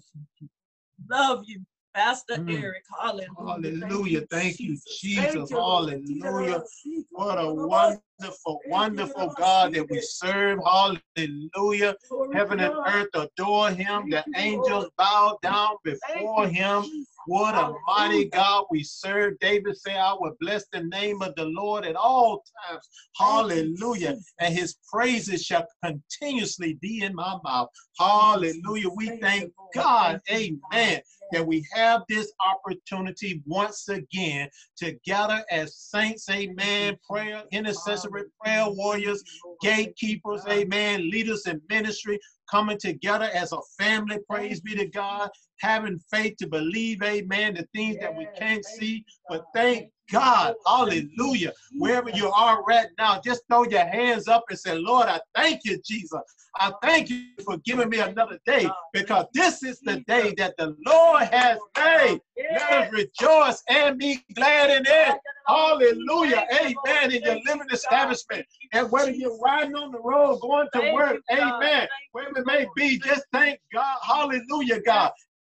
Love 1.10 1.42
you. 1.46 1.62
Pastor 1.94 2.36
Mm. 2.36 2.62
Eric. 2.62 2.84
Hallelujah. 3.00 3.28
Hallelujah. 3.38 4.26
Thank 4.30 4.60
you, 4.60 4.78
Jesus. 5.00 5.32
Thank 5.32 5.50
you, 5.50 5.56
Hallelujah. 5.56 6.64
What 7.10 7.38
a 7.38 7.52
wonderful, 7.52 8.60
wonderful 8.66 9.34
God 9.36 9.74
that 9.74 9.90
we 9.90 10.00
serve. 10.00 10.60
Hallelujah. 10.64 11.96
Heaven 12.32 12.60
and 12.60 12.74
earth 12.86 13.08
adore 13.14 13.70
him. 13.70 14.08
The 14.08 14.24
angels 14.36 14.88
bow 14.96 15.38
down 15.42 15.76
before 15.84 16.48
him. 16.48 16.84
What 17.26 17.54
a 17.54 17.74
mighty 17.86 18.24
God 18.24 18.64
we 18.70 18.82
serve. 18.82 19.38
David 19.40 19.76
said, 19.76 19.96
I 19.96 20.14
will 20.14 20.34
bless 20.40 20.66
the 20.72 20.82
name 20.84 21.22
of 21.22 21.34
the 21.36 21.44
Lord 21.44 21.84
at 21.84 21.94
all 21.94 22.42
times. 22.66 22.88
Hallelujah. 23.16 24.18
And 24.40 24.54
his 24.54 24.76
praises 24.90 25.44
shall 25.44 25.66
continuously 25.84 26.78
be 26.80 27.02
in 27.02 27.14
my 27.14 27.38
mouth. 27.44 27.68
Hallelujah. 27.98 28.88
We 28.88 29.06
Thank 29.08 29.20
thank 29.20 29.42
you, 29.42 29.52
Lord. 29.58 29.74
God, 29.74 30.20
amen, 30.30 30.60
God. 30.70 31.02
That 31.32 31.46
we 31.46 31.66
have 31.72 32.02
this 32.08 32.32
opportunity 32.46 33.42
once 33.46 33.88
again 33.88 34.48
to 34.76 34.92
gather 35.04 35.42
as 35.50 35.76
saints, 35.76 36.28
amen, 36.30 36.96
prayer, 37.08 37.42
intercessory 37.50 38.24
prayer 38.40 38.66
warriors, 38.68 39.22
gatekeepers, 39.60 40.42
amen, 40.48 41.10
leaders 41.10 41.46
in 41.46 41.60
ministry, 41.68 42.18
coming 42.50 42.78
together 42.78 43.30
as 43.32 43.52
a 43.52 43.58
family, 43.78 44.18
praise 44.28 44.60
be 44.60 44.74
to 44.74 44.86
God, 44.86 45.30
having 45.60 45.98
faith 46.10 46.36
to 46.38 46.46
believe, 46.46 47.02
amen, 47.02 47.54
the 47.54 47.66
things 47.74 47.96
that 48.00 48.14
we 48.14 48.26
can't 48.36 48.64
see. 48.64 49.04
But 49.28 49.44
thank 49.54 49.90
God. 50.12 50.54
Hallelujah. 50.66 51.52
Wherever 51.72 52.10
you 52.10 52.28
are 52.30 52.62
right 52.64 52.88
now, 52.98 53.20
just 53.24 53.42
throw 53.50 53.64
your 53.64 53.86
hands 53.86 54.28
up 54.28 54.44
and 54.50 54.58
say, 54.58 54.78
Lord, 54.78 55.08
I 55.08 55.20
thank 55.34 55.64
you, 55.64 55.80
Jesus. 55.84 56.20
I 56.56 56.70
thank 56.82 57.08
you 57.08 57.24
for 57.44 57.56
giving 57.58 57.88
me 57.88 57.98
another 57.98 58.38
day 58.44 58.68
because 58.92 59.24
this 59.32 59.62
is 59.62 59.80
the 59.80 60.00
day 60.06 60.34
that 60.36 60.54
the 60.58 60.76
Lord 60.86 61.22
has 61.24 61.58
made. 61.78 62.20
Let 62.52 62.72
us 62.72 62.92
rejoice 62.92 63.62
and 63.68 63.98
be 63.98 64.22
glad 64.34 64.70
in 64.70 64.84
it. 64.86 65.18
Hallelujah. 65.46 66.46
Amen. 66.52 67.12
In 67.12 67.22
your 67.22 67.40
living 67.46 67.68
establishment. 67.72 68.44
And 68.74 68.90
whether 68.92 69.10
you're 69.10 69.38
riding 69.38 69.74
on 69.74 69.92
the 69.92 70.00
road, 70.00 70.40
going 70.40 70.68
to 70.74 70.92
work, 70.92 71.20
amen. 71.32 71.88
Wherever 72.12 72.40
it 72.40 72.46
may 72.46 72.66
be, 72.76 72.98
just 72.98 73.24
thank 73.32 73.58
God. 73.72 73.98
Hallelujah, 74.02 74.82
God 74.82 75.12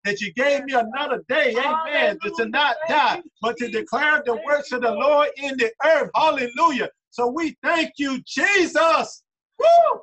that 0.07 0.21
you 0.21 0.33
gave 0.35 0.65
me 0.65 0.75
another 0.75 1.23
day, 1.29 1.55
amen, 1.59 2.19
to 2.37 2.49
not 2.49 2.77
die, 2.89 3.23
but 3.43 3.57
to 3.59 3.69
declare 3.69 4.23
the 4.25 4.41
works 4.47 4.73
of 4.73 4.83
the 4.83 4.91
Lord 4.91 5.29
in 5.37 5.57
the 5.57 5.71
earth. 5.85 6.11
Hallelujah. 6.15 6.89
So 7.11 7.27
we 7.27 7.57
thank 7.63 7.93
you, 7.99 8.21
Jesus. 8.27 9.23
Woo! 9.59 10.01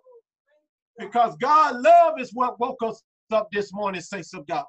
Because 0.99 1.35
God 1.37 1.79
love 1.81 2.19
is 2.19 2.31
what 2.33 2.59
woke 2.59 2.83
us 2.83 3.01
up 3.31 3.47
this 3.51 3.73
morning, 3.73 4.01
saints 4.01 4.33
of 4.33 4.45
God. 4.45 4.65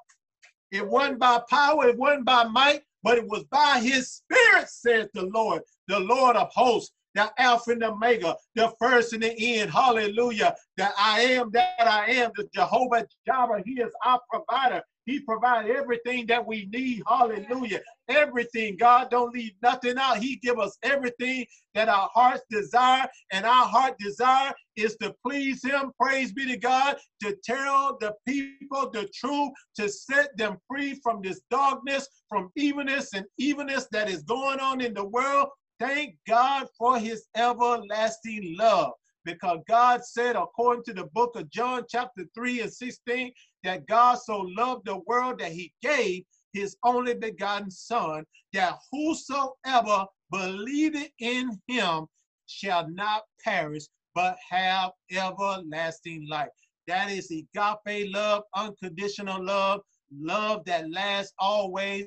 It 0.71 0.87
wasn't 0.87 1.19
by 1.19 1.41
power, 1.49 1.87
it 1.87 1.97
wasn't 1.97 2.25
by 2.25 2.45
might, 2.45 2.81
but 3.03 3.17
it 3.17 3.27
was 3.27 3.43
by 3.51 3.79
his 3.83 4.09
spirit, 4.11 4.69
says 4.69 5.07
the 5.13 5.25
Lord, 5.33 5.61
the 5.87 5.99
Lord 5.99 6.35
of 6.35 6.49
hosts 6.53 6.91
the 7.15 7.31
Alpha 7.41 7.71
and 7.71 7.81
the 7.81 7.91
Omega, 7.91 8.35
the 8.55 8.71
first 8.79 9.13
and 9.13 9.23
the 9.23 9.33
end. 9.37 9.71
Hallelujah. 9.71 10.55
That 10.77 10.93
I 10.99 11.21
am 11.21 11.49
that 11.51 11.87
I 11.87 12.11
am, 12.11 12.31
the 12.35 12.47
Jehovah 12.53 13.07
Jireh. 13.25 13.63
He 13.65 13.81
is 13.81 13.91
our 14.05 14.19
provider. 14.31 14.83
He 15.05 15.19
provides 15.19 15.69
everything 15.69 16.25
that 16.27 16.45
we 16.45 16.65
need. 16.71 17.03
Hallelujah. 17.07 17.79
Everything. 18.09 18.75
God 18.75 19.09
don't 19.11 19.33
leave 19.33 19.53
nothing 19.61 19.97
out. 19.97 20.17
He 20.17 20.37
give 20.37 20.59
us 20.59 20.77
everything 20.81 21.45
that 21.75 21.89
our 21.89 22.09
hearts 22.13 22.43
desire. 22.49 23.07
And 23.31 23.45
our 23.45 23.65
heart 23.65 23.97
desire 23.99 24.53
is 24.75 24.97
to 24.97 25.13
please 25.23 25.63
him. 25.63 25.91
Praise 26.01 26.33
be 26.33 26.47
to 26.47 26.57
God. 26.57 26.97
To 27.21 27.35
tell 27.43 27.97
the 27.99 28.15
people 28.27 28.89
the 28.91 29.07
truth. 29.13 29.51
To 29.75 29.87
set 29.87 30.35
them 30.37 30.57
free 30.67 30.99
from 31.03 31.21
this 31.21 31.41
darkness, 31.51 32.07
from 32.27 32.49
evilness 32.55 33.13
and 33.13 33.25
evilness 33.37 33.87
that 33.91 34.09
is 34.09 34.23
going 34.23 34.59
on 34.59 34.81
in 34.81 34.95
the 34.95 35.05
world. 35.05 35.49
Thank 35.79 36.15
God 36.27 36.67
for 36.77 36.97
his 36.97 37.27
everlasting 37.35 38.55
love 38.57 38.93
because 39.25 39.59
God 39.67 40.05
said, 40.05 40.35
according 40.35 40.83
to 40.85 40.93
the 40.93 41.05
book 41.13 41.35
of 41.35 41.49
John, 41.49 41.83
chapter 41.89 42.25
3 42.33 42.61
and 42.61 42.71
16, 42.71 43.31
that 43.63 43.85
God 43.87 44.15
so 44.15 44.39
loved 44.55 44.85
the 44.85 44.99
world 45.07 45.39
that 45.39 45.51
he 45.51 45.73
gave 45.81 46.23
his 46.53 46.77
only 46.85 47.15
begotten 47.15 47.69
Son, 47.69 48.23
that 48.53 48.77
whosoever 48.91 50.05
believeth 50.31 51.09
in 51.19 51.59
him 51.67 52.05
shall 52.45 52.89
not 52.89 53.23
perish, 53.43 53.83
but 54.13 54.37
have 54.49 54.91
everlasting 55.11 56.25
life. 56.29 56.49
That 56.87 57.11
is 57.11 57.31
agape 57.31 58.13
love, 58.13 58.43
unconditional 58.55 59.43
love, 59.43 59.81
love 60.17 60.63
that 60.65 60.89
lasts 60.89 61.33
always. 61.37 62.05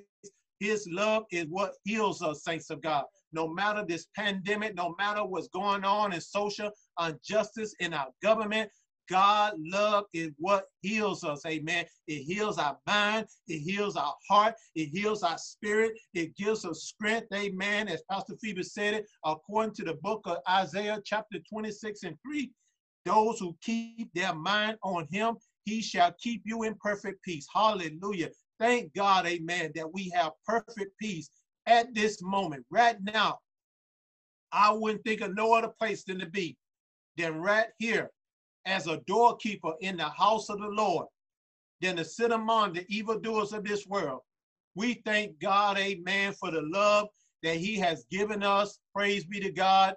His 0.60 0.88
love 0.90 1.24
is 1.30 1.46
what 1.50 1.74
heals 1.84 2.22
us, 2.22 2.44
saints 2.44 2.70
of 2.70 2.80
God 2.80 3.04
no 3.32 3.48
matter 3.48 3.84
this 3.86 4.06
pandemic, 4.16 4.74
no 4.74 4.94
matter 4.98 5.24
what's 5.24 5.48
going 5.48 5.84
on 5.84 6.12
in 6.12 6.20
social 6.20 6.70
injustice 7.00 7.74
in 7.80 7.94
our 7.94 8.08
government, 8.22 8.70
God 9.08 9.54
love 9.58 10.04
is 10.12 10.30
what 10.36 10.64
heals 10.82 11.24
us. 11.24 11.44
Amen. 11.46 11.86
It 12.06 12.24
heals 12.24 12.58
our 12.58 12.76
mind. 12.86 13.26
It 13.46 13.60
heals 13.60 13.96
our 13.96 14.14
heart. 14.28 14.54
It 14.74 14.90
heals 14.90 15.22
our 15.22 15.38
spirit. 15.38 15.92
It 16.14 16.36
gives 16.36 16.64
us 16.64 16.82
strength. 16.84 17.28
Amen. 17.34 17.88
As 17.88 18.02
Pastor 18.10 18.34
Phoebe 18.40 18.62
said 18.62 18.94
it, 18.94 19.06
according 19.24 19.74
to 19.76 19.84
the 19.84 19.94
book 19.94 20.22
of 20.26 20.38
Isaiah, 20.48 21.00
chapter 21.04 21.38
26 21.50 22.02
and 22.02 22.16
3, 22.22 22.50
those 23.06 23.38
who 23.38 23.56
keep 23.62 24.12
their 24.12 24.34
mind 24.34 24.76
on 24.82 25.06
him, 25.10 25.36
he 25.64 25.80
shall 25.80 26.14
keep 26.20 26.42
you 26.44 26.64
in 26.64 26.74
perfect 26.74 27.22
peace. 27.22 27.46
Hallelujah. 27.54 28.28
Thank 28.58 28.94
God, 28.94 29.26
amen, 29.26 29.72
that 29.74 29.92
we 29.92 30.10
have 30.10 30.32
perfect 30.44 30.98
peace 31.00 31.30
at 31.68 31.94
this 31.94 32.22
moment, 32.22 32.64
right 32.70 32.96
now, 33.02 33.38
I 34.50 34.72
wouldn't 34.72 35.04
think 35.04 35.20
of 35.20 35.34
no 35.34 35.52
other 35.52 35.68
place 35.68 36.04
than 36.04 36.18
to 36.20 36.26
be 36.26 36.56
than 37.16 37.36
right 37.36 37.66
here 37.78 38.10
as 38.64 38.86
a 38.86 38.98
doorkeeper 39.06 39.72
in 39.80 39.96
the 39.96 40.08
house 40.08 40.48
of 40.48 40.58
the 40.60 40.68
Lord, 40.68 41.06
than 41.80 41.96
to 41.96 42.04
sit 42.04 42.32
among 42.32 42.72
the 42.72 42.86
evildoers 42.88 43.52
of 43.52 43.64
this 43.64 43.86
world. 43.86 44.20
We 44.74 45.02
thank 45.04 45.38
God, 45.40 45.78
amen, 45.78 46.32
for 46.34 46.50
the 46.50 46.62
love 46.62 47.08
that 47.42 47.56
he 47.56 47.76
has 47.76 48.04
given 48.10 48.42
us. 48.42 48.78
Praise 48.94 49.24
be 49.24 49.40
to 49.40 49.50
God 49.50 49.94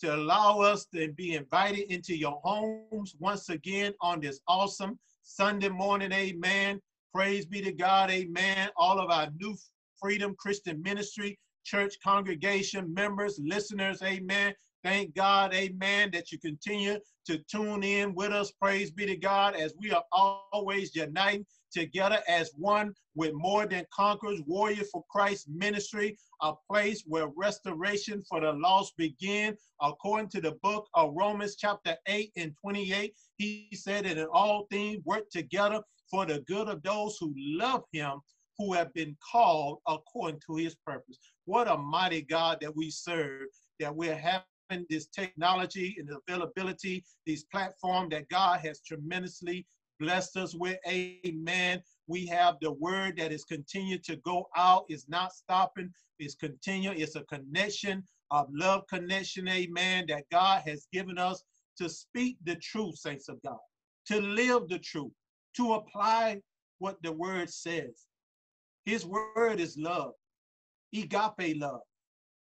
to 0.00 0.14
allow 0.14 0.60
us 0.60 0.86
to 0.94 1.12
be 1.12 1.34
invited 1.34 1.92
into 1.92 2.16
your 2.16 2.40
homes 2.42 3.14
once 3.18 3.48
again 3.48 3.92
on 4.00 4.20
this 4.20 4.40
awesome 4.48 4.98
Sunday 5.22 5.68
morning. 5.68 6.12
Amen. 6.12 6.80
Praise 7.14 7.44
be 7.44 7.60
to 7.60 7.72
God. 7.72 8.10
Amen. 8.10 8.70
All 8.76 8.98
of 8.98 9.10
our 9.10 9.28
new 9.38 9.56
Freedom 10.00 10.34
Christian 10.38 10.80
Ministry, 10.82 11.38
church 11.64 11.96
congregation 12.02 12.92
members, 12.92 13.38
listeners, 13.42 14.02
amen. 14.02 14.54
Thank 14.82 15.14
God, 15.14 15.52
amen, 15.52 16.10
that 16.12 16.32
you 16.32 16.38
continue 16.38 16.98
to 17.26 17.38
tune 17.50 17.82
in 17.82 18.14
with 18.14 18.32
us. 18.32 18.50
Praise 18.52 18.90
be 18.90 19.04
to 19.06 19.16
God 19.16 19.54
as 19.54 19.74
we 19.78 19.92
are 19.92 20.04
always 20.10 20.94
uniting 20.94 21.44
together 21.70 22.20
as 22.26 22.50
one 22.56 22.94
with 23.14 23.34
more 23.34 23.66
than 23.66 23.84
conquerors, 23.94 24.40
warrior 24.46 24.84
for 24.90 25.04
Christ 25.10 25.48
ministry, 25.48 26.16
a 26.40 26.54
place 26.68 27.04
where 27.06 27.28
restoration 27.36 28.22
for 28.22 28.40
the 28.40 28.52
lost 28.52 28.96
begin. 28.96 29.56
According 29.82 30.30
to 30.30 30.40
the 30.40 30.52
book 30.62 30.88
of 30.94 31.12
Romans 31.14 31.56
chapter 31.56 31.96
8 32.06 32.32
and 32.36 32.54
28, 32.62 33.14
he 33.36 33.68
said 33.74 34.06
that 34.06 34.16
in 34.16 34.26
all 34.32 34.66
things 34.70 35.04
work 35.04 35.28
together 35.30 35.82
for 36.10 36.24
the 36.24 36.40
good 36.40 36.68
of 36.68 36.82
those 36.82 37.18
who 37.20 37.32
love 37.36 37.84
him 37.92 38.20
who 38.60 38.74
have 38.74 38.92
been 38.92 39.16
called 39.32 39.78
according 39.88 40.38
to 40.46 40.54
his 40.54 40.74
purpose. 40.86 41.18
What 41.46 41.66
a 41.66 41.78
mighty 41.78 42.20
God 42.20 42.58
that 42.60 42.76
we 42.76 42.90
serve, 42.90 43.46
that 43.78 43.96
we're 43.96 44.14
having 44.14 44.86
this 44.90 45.06
technology 45.06 45.96
and 45.98 46.10
availability, 46.28 47.02
these 47.24 47.44
platforms 47.44 48.10
that 48.10 48.28
God 48.28 48.60
has 48.60 48.82
tremendously 48.82 49.66
blessed 49.98 50.36
us 50.36 50.54
with. 50.54 50.76
Amen. 50.86 51.80
We 52.06 52.26
have 52.26 52.56
the 52.60 52.72
word 52.72 53.16
that 53.16 53.32
is 53.32 53.44
continued 53.44 54.04
to 54.04 54.16
go 54.16 54.46
out, 54.54 54.84
is 54.90 55.06
not 55.08 55.32
stopping, 55.32 55.90
is 56.18 56.34
continue. 56.34 56.90
It's 56.90 57.16
a 57.16 57.24
connection 57.24 58.04
of 58.30 58.46
love 58.52 58.86
connection, 58.88 59.48
amen, 59.48 60.04
that 60.08 60.24
God 60.30 60.62
has 60.66 60.86
given 60.92 61.16
us 61.16 61.42
to 61.78 61.88
speak 61.88 62.36
the 62.44 62.56
truth, 62.56 62.98
saints 62.98 63.30
of 63.30 63.40
God, 63.42 63.58
to 64.08 64.20
live 64.20 64.68
the 64.68 64.78
truth, 64.78 65.12
to 65.56 65.72
apply 65.74 66.42
what 66.78 67.02
the 67.02 67.12
word 67.12 67.48
says. 67.48 68.06
His 68.90 69.06
word 69.06 69.60
is 69.60 69.78
love, 69.78 70.14
agape 70.92 71.56
love. 71.60 71.82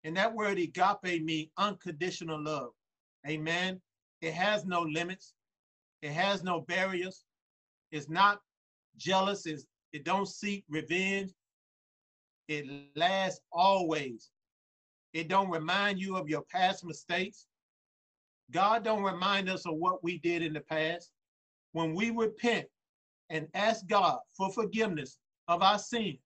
And 0.02 0.16
that 0.16 0.34
word 0.34 0.58
agape 0.58 1.22
means 1.22 1.50
unconditional 1.56 2.42
love. 2.42 2.70
Amen. 3.24 3.80
It 4.20 4.34
has 4.34 4.64
no 4.64 4.80
limits. 4.80 5.34
It 6.02 6.10
has 6.10 6.42
no 6.42 6.62
barriers. 6.62 7.22
It's 7.92 8.08
not 8.08 8.40
jealous. 8.96 9.46
It's, 9.46 9.64
it 9.92 10.04
don't 10.04 10.26
seek 10.26 10.64
revenge. 10.68 11.30
It 12.48 12.66
lasts 12.96 13.40
always. 13.52 14.30
It 15.12 15.28
don't 15.28 15.50
remind 15.50 16.00
you 16.00 16.16
of 16.16 16.28
your 16.28 16.42
past 16.50 16.84
mistakes. 16.84 17.46
God 18.50 18.82
don't 18.82 19.04
remind 19.04 19.48
us 19.48 19.66
of 19.66 19.76
what 19.76 20.02
we 20.02 20.18
did 20.18 20.42
in 20.42 20.52
the 20.52 20.62
past. 20.62 21.12
When 21.74 21.94
we 21.94 22.10
repent 22.10 22.66
and 23.30 23.46
ask 23.54 23.86
God 23.86 24.18
for 24.36 24.50
forgiveness, 24.50 25.20
of 25.48 25.62
our 25.62 25.78
sins. 25.78 26.18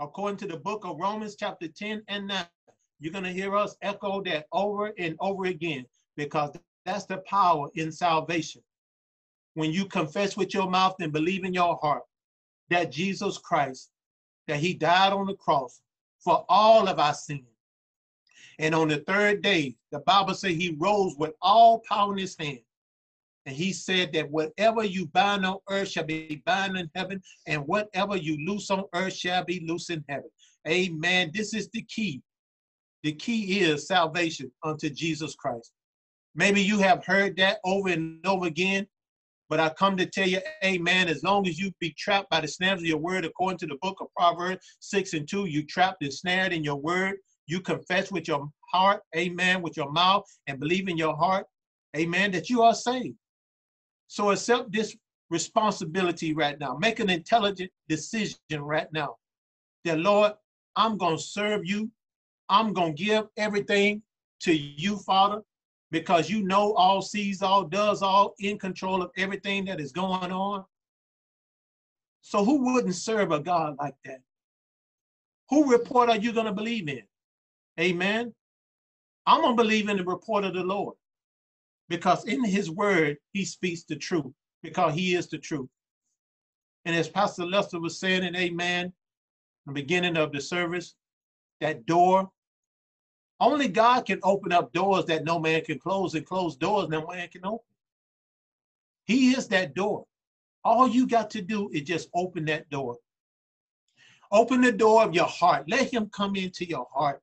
According 0.00 0.38
to 0.38 0.46
the 0.46 0.56
book 0.56 0.84
of 0.84 0.98
Romans, 0.98 1.36
chapter 1.38 1.68
10 1.68 2.02
and 2.08 2.26
9, 2.26 2.46
you're 2.98 3.12
going 3.12 3.24
to 3.24 3.32
hear 3.32 3.56
us 3.56 3.76
echo 3.80 4.22
that 4.22 4.46
over 4.52 4.92
and 4.98 5.16
over 5.20 5.44
again 5.44 5.86
because 6.16 6.56
that's 6.84 7.04
the 7.04 7.18
power 7.18 7.68
in 7.74 7.92
salvation. 7.92 8.62
When 9.54 9.72
you 9.72 9.86
confess 9.86 10.36
with 10.36 10.52
your 10.52 10.68
mouth 10.68 10.96
and 11.00 11.12
believe 11.12 11.44
in 11.44 11.54
your 11.54 11.76
heart 11.76 12.02
that 12.70 12.90
Jesus 12.90 13.38
Christ, 13.38 13.90
that 14.48 14.58
he 14.58 14.74
died 14.74 15.12
on 15.12 15.26
the 15.26 15.34
cross 15.34 15.80
for 16.18 16.44
all 16.48 16.88
of 16.88 16.98
our 16.98 17.14
sins. 17.14 17.42
And 18.58 18.74
on 18.74 18.88
the 18.88 18.98
third 18.98 19.42
day, 19.42 19.76
the 19.92 20.00
Bible 20.00 20.34
says 20.34 20.54
he 20.54 20.76
rose 20.78 21.14
with 21.16 21.34
all 21.40 21.80
power 21.88 22.12
in 22.12 22.18
his 22.18 22.36
hand. 22.38 22.60
And 23.46 23.54
he 23.54 23.72
said 23.72 24.12
that 24.14 24.30
whatever 24.30 24.84
you 24.84 25.06
bind 25.06 25.44
on 25.44 25.58
earth 25.68 25.88
shall 25.88 26.04
be 26.04 26.42
bound 26.46 26.78
in 26.78 26.90
heaven, 26.94 27.22
and 27.46 27.66
whatever 27.66 28.16
you 28.16 28.38
loose 28.46 28.70
on 28.70 28.84
earth 28.94 29.14
shall 29.14 29.44
be 29.44 29.64
loose 29.68 29.90
in 29.90 30.02
heaven. 30.08 30.30
Amen. 30.66 31.30
This 31.34 31.52
is 31.52 31.68
the 31.72 31.82
key. 31.82 32.22
The 33.02 33.12
key 33.12 33.60
is 33.60 33.86
salvation 33.86 34.50
unto 34.64 34.88
Jesus 34.88 35.34
Christ. 35.34 35.72
Maybe 36.34 36.62
you 36.62 36.78
have 36.78 37.04
heard 37.04 37.36
that 37.36 37.58
over 37.64 37.90
and 37.90 38.26
over 38.26 38.46
again, 38.46 38.86
but 39.50 39.60
I 39.60 39.68
come 39.68 39.96
to 39.98 40.06
tell 40.06 40.26
you, 40.26 40.40
amen, 40.64 41.08
as 41.08 41.22
long 41.22 41.46
as 41.46 41.58
you 41.58 41.70
be 41.80 41.94
trapped 41.98 42.30
by 42.30 42.40
the 42.40 42.48
snares 42.48 42.80
of 42.80 42.86
your 42.86 42.98
word, 42.98 43.26
according 43.26 43.58
to 43.58 43.66
the 43.66 43.78
book 43.82 43.98
of 44.00 44.08
Proverbs 44.16 44.76
6 44.80 45.12
and 45.12 45.28
2, 45.28 45.44
you 45.46 45.64
trapped 45.66 46.02
and 46.02 46.12
snared 46.12 46.52
in 46.52 46.64
your 46.64 46.76
word. 46.76 47.16
you 47.46 47.60
confess 47.60 48.10
with 48.10 48.26
your 48.26 48.48
heart, 48.72 49.02
amen, 49.14 49.60
with 49.60 49.76
your 49.76 49.92
mouth, 49.92 50.24
and 50.46 50.58
believe 50.58 50.88
in 50.88 50.96
your 50.96 51.14
heart, 51.14 51.44
amen, 51.94 52.32
that 52.32 52.48
you 52.48 52.62
are 52.62 52.74
saved. 52.74 53.16
So 54.06 54.30
accept 54.30 54.72
this 54.72 54.96
responsibility 55.30 56.34
right 56.34 56.58
now. 56.58 56.76
Make 56.76 57.00
an 57.00 57.10
intelligent 57.10 57.70
decision 57.88 58.38
right 58.52 58.92
now 58.92 59.16
that, 59.84 59.98
Lord, 59.98 60.32
I'm 60.76 60.96
going 60.96 61.16
to 61.16 61.22
serve 61.22 61.64
you. 61.64 61.90
I'm 62.48 62.72
going 62.72 62.94
to 62.94 63.04
give 63.04 63.24
everything 63.36 64.02
to 64.40 64.54
you, 64.54 64.98
Father, 64.98 65.42
because 65.90 66.28
you 66.28 66.42
know 66.42 66.74
all, 66.74 67.00
sees 67.00 67.42
all, 67.42 67.64
does 67.64 68.02
all, 68.02 68.34
in 68.38 68.58
control 68.58 69.02
of 69.02 69.10
everything 69.16 69.64
that 69.66 69.80
is 69.80 69.92
going 69.92 70.32
on. 70.32 70.64
So 72.20 72.44
who 72.44 72.72
wouldn't 72.72 72.94
serve 72.94 73.32
a 73.32 73.40
God 73.40 73.76
like 73.78 73.94
that? 74.04 74.20
Who 75.50 75.70
report 75.70 76.08
are 76.08 76.16
you 76.16 76.32
going 76.32 76.46
to 76.46 76.52
believe 76.52 76.88
in? 76.88 77.02
Amen. 77.78 78.34
I'm 79.26 79.40
going 79.40 79.56
to 79.56 79.62
believe 79.62 79.88
in 79.88 79.96
the 79.96 80.04
report 80.04 80.44
of 80.44 80.54
the 80.54 80.62
Lord 80.62 80.96
because 81.88 82.24
in 82.24 82.44
his 82.44 82.70
word, 82.70 83.18
he 83.32 83.44
speaks 83.44 83.84
the 83.84 83.96
truth 83.96 84.32
because 84.62 84.94
he 84.94 85.14
is 85.14 85.28
the 85.28 85.38
truth. 85.38 85.68
And 86.84 86.94
as 86.94 87.08
Pastor 87.08 87.44
Lester 87.44 87.80
was 87.80 87.98
saying 87.98 88.24
in 88.24 88.36
Amen, 88.36 88.92
the 89.66 89.72
beginning 89.72 90.16
of 90.16 90.32
the 90.32 90.40
service, 90.40 90.94
that 91.60 91.86
door, 91.86 92.30
only 93.40 93.68
God 93.68 94.06
can 94.06 94.20
open 94.22 94.52
up 94.52 94.72
doors 94.72 95.06
that 95.06 95.24
no 95.24 95.38
man 95.38 95.62
can 95.64 95.78
close 95.78 96.14
and 96.14 96.24
close 96.24 96.56
doors 96.56 96.88
no 96.88 97.06
man 97.06 97.28
can 97.28 97.44
open. 97.44 97.66
He 99.04 99.32
is 99.32 99.48
that 99.48 99.74
door. 99.74 100.06
All 100.64 100.88
you 100.88 101.06
got 101.06 101.30
to 101.30 101.42
do 101.42 101.68
is 101.70 101.82
just 101.82 102.08
open 102.14 102.46
that 102.46 102.70
door. 102.70 102.96
Open 104.32 104.62
the 104.62 104.72
door 104.72 105.04
of 105.04 105.14
your 105.14 105.26
heart. 105.26 105.68
Let 105.68 105.92
him 105.92 106.08
come 106.08 106.36
into 106.36 106.64
your 106.64 106.86
heart 106.92 107.20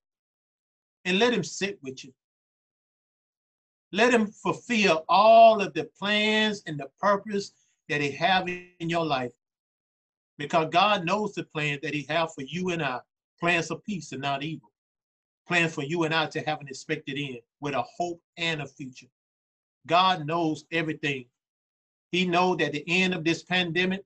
and 1.05 1.17
let 1.17 1.33
him 1.33 1.43
sit 1.43 1.79
with 1.81 2.03
you. 2.03 2.13
Let 3.91 4.13
him 4.13 4.27
fulfill 4.27 5.03
all 5.09 5.61
of 5.61 5.73
the 5.73 5.89
plans 5.99 6.63
and 6.65 6.79
the 6.79 6.89
purpose 6.99 7.51
that 7.89 8.01
he 8.01 8.11
have 8.11 8.47
in 8.47 8.89
your 8.89 9.05
life. 9.05 9.33
Because 10.37 10.69
God 10.71 11.05
knows 11.05 11.33
the 11.33 11.43
plan 11.43 11.79
that 11.83 11.93
he 11.93 12.05
have 12.09 12.33
for 12.33 12.41
you 12.41 12.69
and 12.69 12.81
I, 12.81 12.99
plans 13.39 13.67
for 13.67 13.79
peace 13.79 14.11
and 14.11 14.21
not 14.21 14.43
evil. 14.43 14.71
Plans 15.47 15.73
for 15.73 15.83
you 15.83 16.03
and 16.03 16.13
I 16.13 16.27
to 16.27 16.41
have 16.41 16.61
an 16.61 16.67
expected 16.67 17.17
end 17.17 17.39
with 17.59 17.73
a 17.73 17.81
hope 17.81 18.21
and 18.37 18.61
a 18.61 18.65
future. 18.65 19.07
God 19.87 20.25
knows 20.25 20.63
everything. 20.71 21.25
He 22.11 22.25
knows 22.25 22.57
that 22.57 22.71
the 22.71 22.83
end 22.87 23.13
of 23.13 23.23
this 23.23 23.43
pandemic, 23.43 24.03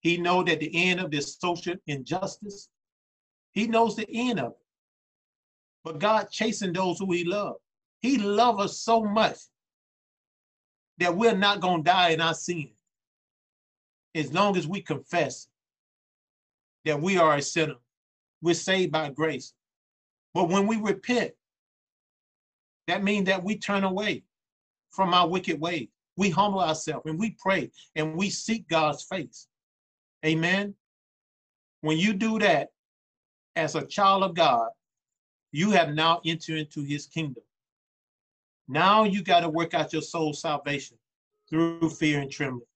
he 0.00 0.18
knows 0.18 0.44
that 0.46 0.60
the 0.60 0.70
end 0.90 1.00
of 1.00 1.10
this 1.10 1.36
social 1.40 1.74
injustice, 1.86 2.68
he 3.52 3.66
knows 3.66 3.96
the 3.96 4.06
end 4.10 4.40
of 4.40 4.52
it. 4.52 4.58
But 5.82 5.98
God 5.98 6.28
chasing 6.30 6.72
those 6.72 6.98
who 6.98 7.12
he 7.12 7.24
loves. 7.24 7.58
He 8.04 8.18
loves 8.18 8.62
us 8.62 8.80
so 8.80 9.02
much 9.02 9.38
that 10.98 11.16
we're 11.16 11.34
not 11.34 11.62
going 11.62 11.82
to 11.82 11.90
die 11.90 12.10
in 12.10 12.20
our 12.20 12.34
sin 12.34 12.68
as 14.14 14.30
long 14.30 14.58
as 14.58 14.68
we 14.68 14.82
confess 14.82 15.48
that 16.84 17.00
we 17.00 17.16
are 17.16 17.36
a 17.36 17.40
sinner. 17.40 17.76
We're 18.42 18.56
saved 18.56 18.92
by 18.92 19.08
grace. 19.08 19.54
But 20.34 20.50
when 20.50 20.66
we 20.66 20.76
repent, 20.76 21.32
that 22.88 23.02
means 23.02 23.24
that 23.24 23.42
we 23.42 23.56
turn 23.56 23.84
away 23.84 24.24
from 24.90 25.14
our 25.14 25.26
wicked 25.26 25.58
ways. 25.58 25.88
We 26.18 26.28
humble 26.28 26.60
ourselves 26.60 27.06
and 27.06 27.18
we 27.18 27.30
pray 27.38 27.70
and 27.96 28.16
we 28.18 28.28
seek 28.28 28.68
God's 28.68 29.02
face. 29.02 29.48
Amen. 30.26 30.74
When 31.80 31.96
you 31.96 32.12
do 32.12 32.38
that 32.40 32.68
as 33.56 33.76
a 33.76 33.86
child 33.86 34.24
of 34.24 34.34
God, 34.34 34.68
you 35.52 35.70
have 35.70 35.94
now 35.94 36.20
entered 36.26 36.58
into 36.58 36.82
his 36.82 37.06
kingdom. 37.06 37.42
Now 38.68 39.04
you 39.04 39.22
got 39.22 39.40
to 39.40 39.48
work 39.48 39.74
out 39.74 39.92
your 39.92 40.02
soul 40.02 40.32
salvation 40.32 40.96
through 41.48 41.90
fear 41.90 42.20
and 42.20 42.30
trembling. 42.30 42.66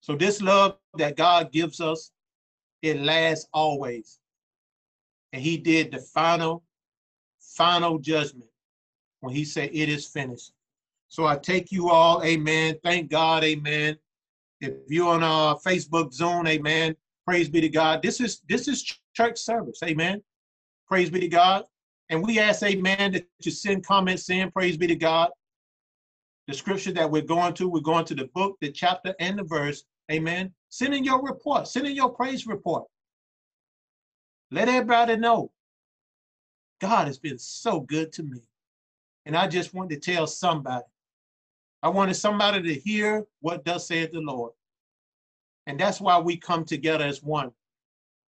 So 0.00 0.16
this 0.16 0.42
love 0.42 0.76
that 0.96 1.16
God 1.16 1.52
gives 1.52 1.80
us, 1.80 2.10
it 2.82 3.00
lasts 3.00 3.48
always. 3.52 4.18
And 5.32 5.40
he 5.40 5.56
did 5.56 5.92
the 5.92 5.98
final, 5.98 6.62
final 7.40 7.98
judgment 7.98 8.50
when 9.20 9.34
he 9.34 9.44
said, 9.44 9.70
it 9.72 9.88
is 9.88 10.06
finished. 10.06 10.52
So 11.08 11.26
I 11.26 11.36
take 11.36 11.70
you 11.70 11.90
all, 11.90 12.22
amen. 12.24 12.78
Thank 12.82 13.10
God, 13.10 13.44
amen. 13.44 13.96
If 14.60 14.74
you're 14.88 15.08
on 15.08 15.22
our 15.22 15.56
Facebook 15.58 16.12
Zoom, 16.12 16.46
amen. 16.46 16.96
Praise 17.26 17.48
be 17.48 17.60
to 17.60 17.68
God. 17.68 18.02
This 18.02 18.20
is 18.20 18.40
this 18.48 18.66
is 18.66 18.82
church 19.14 19.38
service, 19.38 19.80
amen. 19.84 20.22
Praise 20.88 21.10
be 21.10 21.20
to 21.20 21.28
God. 21.28 21.64
And 22.12 22.22
we 22.22 22.38
ask, 22.38 22.62
amen, 22.62 23.12
that 23.12 23.26
you 23.40 23.50
send 23.50 23.86
comments 23.86 24.28
in. 24.28 24.50
Praise 24.50 24.76
be 24.76 24.86
to 24.86 24.94
God. 24.94 25.30
The 26.46 26.52
scripture 26.52 26.92
that 26.92 27.10
we're 27.10 27.22
going 27.22 27.54
to, 27.54 27.70
we're 27.70 27.80
going 27.80 28.04
to 28.04 28.14
the 28.14 28.28
book, 28.34 28.58
the 28.60 28.70
chapter, 28.70 29.14
and 29.18 29.38
the 29.38 29.44
verse. 29.44 29.84
Amen. 30.10 30.52
Send 30.68 30.92
in 30.92 31.04
your 31.04 31.22
report. 31.22 31.68
Send 31.68 31.86
in 31.86 31.96
your 31.96 32.10
praise 32.10 32.46
report. 32.46 32.84
Let 34.50 34.68
everybody 34.68 35.16
know 35.16 35.52
God 36.82 37.06
has 37.06 37.18
been 37.18 37.38
so 37.38 37.80
good 37.80 38.12
to 38.12 38.24
me. 38.24 38.42
And 39.24 39.34
I 39.34 39.48
just 39.48 39.72
want 39.72 39.88
to 39.88 39.98
tell 39.98 40.26
somebody. 40.26 40.84
I 41.82 41.88
wanted 41.88 42.14
somebody 42.14 42.62
to 42.62 42.74
hear 42.74 43.24
what 43.40 43.64
does 43.64 43.86
say 43.86 44.04
the 44.04 44.20
Lord. 44.20 44.52
And 45.66 45.80
that's 45.80 45.98
why 45.98 46.18
we 46.18 46.36
come 46.36 46.66
together 46.66 47.06
as 47.06 47.22
one, 47.22 47.52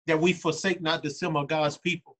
that 0.07 0.21
we 0.21 0.31
forsake 0.31 0.81
not 0.81 1.03
the 1.03 1.09
symbol 1.09 1.41
of 1.41 1.49
God's 1.49 1.77
people 1.77 2.14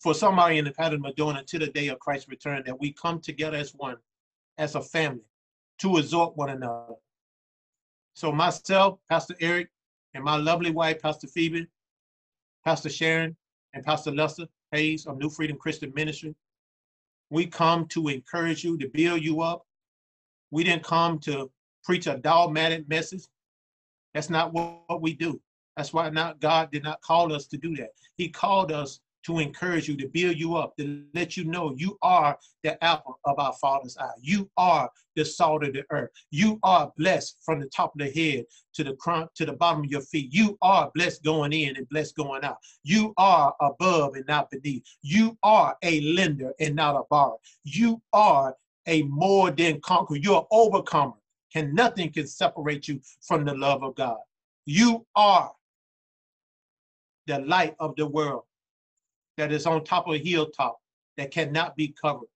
for 0.00 0.14
somebody 0.14 0.58
in 0.58 0.64
the 0.64 0.72
pattern 0.72 1.04
of 1.04 1.14
doing 1.16 1.36
until 1.36 1.60
the 1.60 1.68
day 1.68 1.88
of 1.88 1.98
Christ's 1.98 2.28
return, 2.28 2.62
that 2.66 2.80
we 2.80 2.92
come 2.92 3.20
together 3.20 3.56
as 3.56 3.72
one, 3.74 3.96
as 4.58 4.74
a 4.74 4.80
family, 4.80 5.24
to 5.78 5.98
exhort 5.98 6.36
one 6.36 6.50
another. 6.50 6.94
So 8.14 8.32
myself, 8.32 8.98
Pastor 9.08 9.34
Eric, 9.40 9.68
and 10.14 10.24
my 10.24 10.36
lovely 10.36 10.70
wife, 10.70 11.00
Pastor 11.00 11.28
Phoebe, 11.28 11.66
Pastor 12.64 12.88
Sharon, 12.88 13.36
and 13.74 13.84
Pastor 13.84 14.10
Lester 14.10 14.46
Hayes 14.72 15.06
of 15.06 15.18
New 15.18 15.30
Freedom 15.30 15.56
Christian 15.56 15.92
Ministry, 15.94 16.34
we 17.30 17.46
come 17.46 17.86
to 17.86 18.08
encourage 18.08 18.64
you, 18.64 18.76
to 18.78 18.88
build 18.88 19.22
you 19.22 19.40
up. 19.40 19.64
We 20.50 20.64
didn't 20.64 20.82
come 20.82 21.20
to 21.20 21.50
preach 21.84 22.08
a 22.08 22.18
dogmatic 22.18 22.88
message. 22.88 23.22
That's 24.14 24.30
not 24.30 24.52
what 24.52 25.00
we 25.00 25.14
do. 25.14 25.40
That's 25.76 25.92
why 25.92 26.10
not 26.10 26.40
God 26.40 26.72
did 26.72 26.82
not 26.82 27.00
call 27.02 27.32
us 27.32 27.46
to 27.46 27.56
do 27.56 27.76
that. 27.76 27.90
He 28.16 28.28
called 28.28 28.72
us 28.72 28.98
to 29.26 29.38
encourage 29.38 29.88
you, 29.88 29.96
to 29.96 30.08
build 30.08 30.36
you 30.36 30.56
up, 30.56 30.76
to 30.76 31.04
let 31.14 31.36
you 31.36 31.44
know 31.44 31.74
you 31.76 31.98
are 32.02 32.38
the 32.62 32.82
apple 32.82 33.18
of 33.24 33.38
our 33.38 33.52
Father's 33.54 33.96
eye. 33.98 34.10
You 34.20 34.50
are 34.56 34.90
the 35.16 35.24
salt 35.24 35.64
of 35.64 35.72
the 35.72 35.84
earth. 35.90 36.10
You 36.30 36.58
are 36.62 36.92
blessed 36.96 37.38
from 37.44 37.60
the 37.60 37.68
top 37.68 37.94
of 37.94 38.00
the 38.00 38.10
head 38.10 38.44
to 38.74 38.84
the 38.84 38.94
crown, 38.96 39.28
to 39.36 39.44
the 39.44 39.52
bottom 39.52 39.84
of 39.84 39.90
your 39.90 40.00
feet. 40.02 40.32
You 40.32 40.56
are 40.62 40.90
blessed 40.94 41.24
going 41.24 41.52
in 41.52 41.76
and 41.76 41.88
blessed 41.88 42.16
going 42.16 42.44
out. 42.44 42.56
You 42.82 43.12
are 43.16 43.54
above 43.60 44.14
and 44.14 44.26
not 44.26 44.50
beneath. 44.50 44.82
You 45.02 45.36
are 45.42 45.76
a 45.82 46.00
lender 46.00 46.52
and 46.60 46.74
not 46.74 46.96
a 46.96 47.02
borrower. 47.10 47.36
You 47.64 48.00
are 48.12 48.54
a 48.86 49.02
more 49.02 49.50
than 49.50 49.80
conqueror. 49.80 50.18
You're 50.18 50.40
an 50.40 50.46
overcomer. 50.50 51.14
And 51.54 51.74
nothing 51.74 52.12
can 52.12 52.26
separate 52.26 52.86
you 52.86 53.00
from 53.22 53.44
the 53.44 53.54
love 53.54 53.82
of 53.82 53.96
God. 53.96 54.18
You 54.66 55.04
are 55.16 55.50
the 57.26 57.40
light 57.40 57.74
of 57.80 57.96
the 57.96 58.06
world 58.06 58.44
that 59.36 59.52
is 59.52 59.66
on 59.66 59.84
top 59.84 60.06
of 60.08 60.14
a 60.14 60.18
hilltop 60.18 60.80
that 61.16 61.30
cannot 61.30 61.76
be 61.76 61.88
covered. 61.88 62.28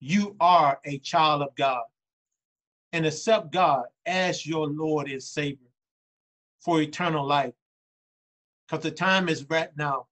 You 0.00 0.36
are 0.40 0.80
a 0.84 0.98
child 0.98 1.42
of 1.42 1.54
God 1.56 1.84
and 2.92 3.04
accept 3.04 3.52
God 3.52 3.84
as 4.06 4.46
your 4.46 4.66
Lord 4.66 5.10
and 5.10 5.22
Savior 5.22 5.68
for 6.60 6.80
eternal 6.80 7.26
life. 7.26 7.54
Because 8.66 8.82
the 8.82 8.90
time 8.90 9.28
is 9.28 9.44
right 9.48 9.70
now. 9.76 10.06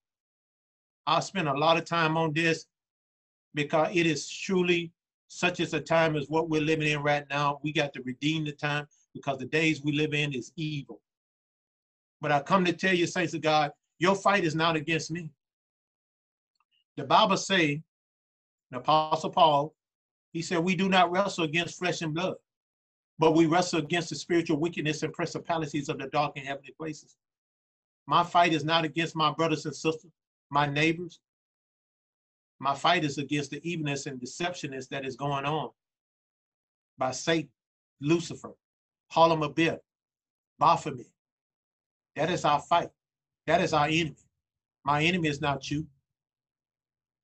I'll 1.07 1.23
spend 1.23 1.49
a 1.49 1.55
lot 1.55 1.77
of 1.77 1.85
time 1.85 2.17
on 2.17 2.33
this 2.33 2.67
because 3.55 3.89
it 3.95 4.07
is 4.07 4.29
truly 4.29 4.93
such 5.29 5.61
as 5.61 5.75
a 5.75 5.81
time 5.81 6.17
as 6.17 6.29
what 6.29 6.49
we're 6.49 6.61
living 6.61 6.89
in 6.91 7.03
right 7.03 7.25
now. 7.31 7.59
We 7.63 7.73
got 7.73 7.93
to 7.95 8.03
redeem 8.03 8.45
the 8.45 8.53
time 8.53 8.87
because 9.15 9.39
the 9.39 9.47
days 9.47 9.83
we 9.83 9.93
live 9.93 10.15
in 10.15 10.33
is 10.33 10.53
evil. 10.57 11.01
But 12.21 12.33
I 12.33 12.41
come 12.41 12.65
to 12.65 12.73
tell 12.73 12.95
you, 12.95 13.07
saints 13.07 13.35
of 13.35 13.41
God, 13.41 13.71
your 13.99 14.15
fight 14.15 14.45
is 14.45 14.55
not 14.55 14.77
against 14.77 15.11
me. 15.11 15.31
The 16.97 17.05
Bible 17.05 17.37
say, 17.37 17.83
the 18.71 18.79
Apostle 18.79 19.31
Paul, 19.31 19.75
he 20.33 20.43
said, 20.43 20.59
we 20.59 20.75
do 20.75 20.89
not 20.89 21.11
wrestle 21.11 21.45
against 21.45 21.79
flesh 21.79 22.03
and 22.03 22.15
blood, 22.15 22.35
but 23.19 23.35
we 23.35 23.47
wrestle 23.47 23.79
against 23.79 24.11
the 24.11 24.17
spiritual 24.17 24.59
wickedness 24.59 25.03
and 25.03 25.13
principalities 25.13 25.89
of 25.89 25.99
the 25.99 26.09
dark 26.09 26.33
and 26.37 26.47
heavenly 26.47 26.75
places. 26.77 27.17
My 28.07 28.23
fight 28.23 28.53
is 28.53 28.65
not 28.65 28.85
against 28.85 29.17
my 29.17 29.33
brothers 29.33 29.67
and 29.67 29.75
sisters, 29.75 30.13
my 30.51 30.67
neighbors. 30.67 31.21
My 32.59 32.75
fight 32.75 33.05
is 33.05 33.19
against 33.19 33.51
the 33.51 33.61
evilness 33.69 34.07
and 34.07 34.21
deceptionness 34.21 34.89
that 34.89 35.05
is 35.05 35.17
going 35.17 35.45
on 35.45 35.71
by 36.97 37.11
Satan, 37.11 37.51
Lucifer, 38.01 38.53
Harlem 39.11 39.55
Baphomet. 40.59 41.07
That 42.15 42.31
is 42.31 42.45
our 42.45 42.61
fight. 42.61 42.91
That 43.47 43.61
is 43.61 43.73
our 43.73 43.87
enemy. 43.87 44.17
My 44.85 45.03
enemy 45.03 45.29
is 45.29 45.41
not 45.41 45.71
you. 45.71 45.87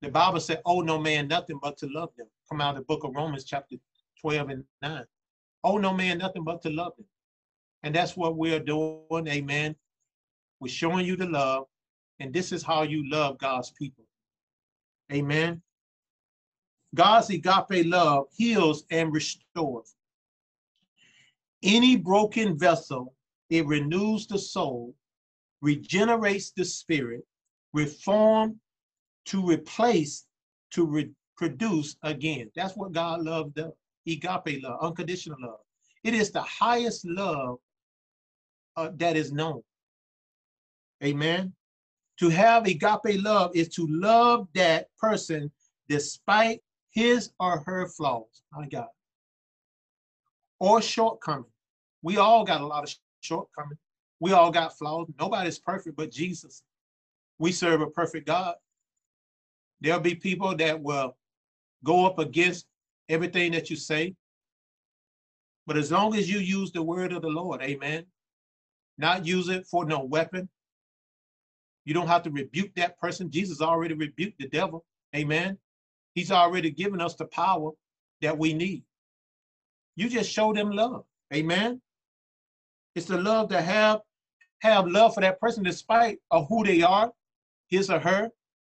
The 0.01 0.09
Bible 0.09 0.39
said, 0.39 0.61
Oh, 0.65 0.81
no 0.81 0.99
man 0.99 1.27
nothing 1.27 1.59
but 1.61 1.77
to 1.77 1.87
love 1.87 2.09
them. 2.17 2.27
Come 2.49 2.61
out 2.61 2.71
of 2.71 2.81
the 2.81 2.85
book 2.85 3.03
of 3.03 3.15
Romans, 3.15 3.45
chapter 3.45 3.77
12 4.21 4.49
and 4.49 4.63
9. 4.81 5.05
Oh, 5.63 5.77
no 5.77 5.93
man 5.93 6.17
nothing 6.17 6.43
but 6.43 6.61
to 6.63 6.69
love 6.69 6.93
them. 6.97 7.05
And 7.83 7.95
that's 7.95 8.17
what 8.17 8.35
we're 8.35 8.59
doing. 8.59 9.27
Amen. 9.27 9.75
We're 10.59 10.69
showing 10.69 11.05
you 11.05 11.15
the 11.15 11.27
love. 11.27 11.65
And 12.19 12.33
this 12.33 12.51
is 12.51 12.63
how 12.63 12.83
you 12.83 13.09
love 13.09 13.37
God's 13.37 13.71
people. 13.71 14.05
Amen. 15.11 15.61
God's 16.95 17.29
agape 17.29 17.85
love 17.85 18.25
heals 18.35 18.83
and 18.91 19.13
restores. 19.13 19.95
Any 21.63 21.95
broken 21.95 22.57
vessel, 22.57 23.13
it 23.49 23.65
renews 23.65 24.27
the 24.27 24.37
soul, 24.37 24.93
regenerates 25.63 26.51
the 26.51 26.65
spirit, 26.65 27.23
reform 27.71 28.59
to 29.25 29.43
replace, 29.43 30.25
to 30.71 30.85
reproduce 30.85 31.95
again. 32.03 32.51
That's 32.53 32.75
what 32.75 32.91
God 32.91 33.21
love 33.21 33.55
does. 33.55 33.71
Agape 34.05 34.61
love, 34.61 34.79
unconditional 34.81 35.37
love. 35.41 35.59
It 36.03 36.13
is 36.13 36.31
the 36.31 36.41
highest 36.41 37.05
love 37.05 37.59
uh, 38.75 38.89
that 38.97 39.15
is 39.15 39.31
known. 39.31 39.61
Amen. 41.01 41.53
To 42.19 42.27
have 42.27 42.67
agape 42.67 43.23
love 43.23 43.51
is 43.55 43.69
to 43.69 43.87
love 43.89 44.49
that 44.55 44.87
person 44.99 45.49
despite 45.87 46.59
his 46.91 47.31
or 47.39 47.63
her 47.65 47.87
flaws. 47.87 48.43
My 48.51 48.67
God. 48.67 48.87
Or 50.59 50.81
shortcomings. 50.81 51.47
We 52.01 52.17
all 52.17 52.43
got 52.43 52.59
a 52.59 52.67
lot 52.67 52.83
of 52.83 52.93
shortcomings. 53.21 53.79
We 54.23 54.31
all 54.31 54.51
got 54.51 54.77
flaws. 54.77 55.09
Nobody's 55.19 55.59
perfect 55.59 55.97
but 55.97 56.09
Jesus. 56.09 56.63
We 57.39 57.51
serve 57.51 57.81
a 57.81 57.87
perfect 57.87 58.25
God. 58.25 58.55
There'll 59.81 59.99
be 59.99 60.15
people 60.15 60.55
that 60.55 60.81
will 60.81 61.17
go 61.83 62.05
up 62.05 62.19
against 62.19 62.65
everything 63.09 63.51
that 63.51 63.69
you 63.69 63.75
say. 63.75 64.15
But 65.67 65.75
as 65.75 65.91
long 65.91 66.15
as 66.15 66.31
you 66.31 66.39
use 66.39 66.71
the 66.71 66.81
word 66.81 67.11
of 67.11 67.21
the 67.21 67.27
Lord, 67.27 67.61
amen, 67.61 68.05
not 68.97 69.25
use 69.25 69.49
it 69.49 69.67
for 69.67 69.83
no 69.83 70.05
weapon, 70.05 70.47
you 71.83 71.93
don't 71.93 72.07
have 72.07 72.23
to 72.23 72.31
rebuke 72.31 72.73
that 72.75 72.97
person. 73.01 73.29
Jesus 73.29 73.59
already 73.59 73.93
rebuked 73.93 74.39
the 74.39 74.47
devil, 74.47 74.85
amen. 75.13 75.57
He's 76.15 76.31
already 76.31 76.71
given 76.71 77.01
us 77.01 77.15
the 77.15 77.25
power 77.25 77.71
that 78.21 78.37
we 78.37 78.53
need. 78.53 78.85
You 79.97 80.07
just 80.07 80.31
show 80.31 80.53
them 80.53 80.71
love, 80.71 81.03
amen. 81.33 81.81
It's 82.95 83.07
the 83.07 83.19
love 83.19 83.49
to 83.49 83.61
have 83.61 83.99
have 84.69 84.87
love 84.87 85.13
for 85.13 85.21
that 85.21 85.39
person 85.39 85.63
despite 85.63 86.19
of 86.31 86.47
who 86.47 86.63
they 86.63 86.81
are, 86.81 87.11
his 87.67 87.89
or 87.89 87.99
her, 87.99 88.29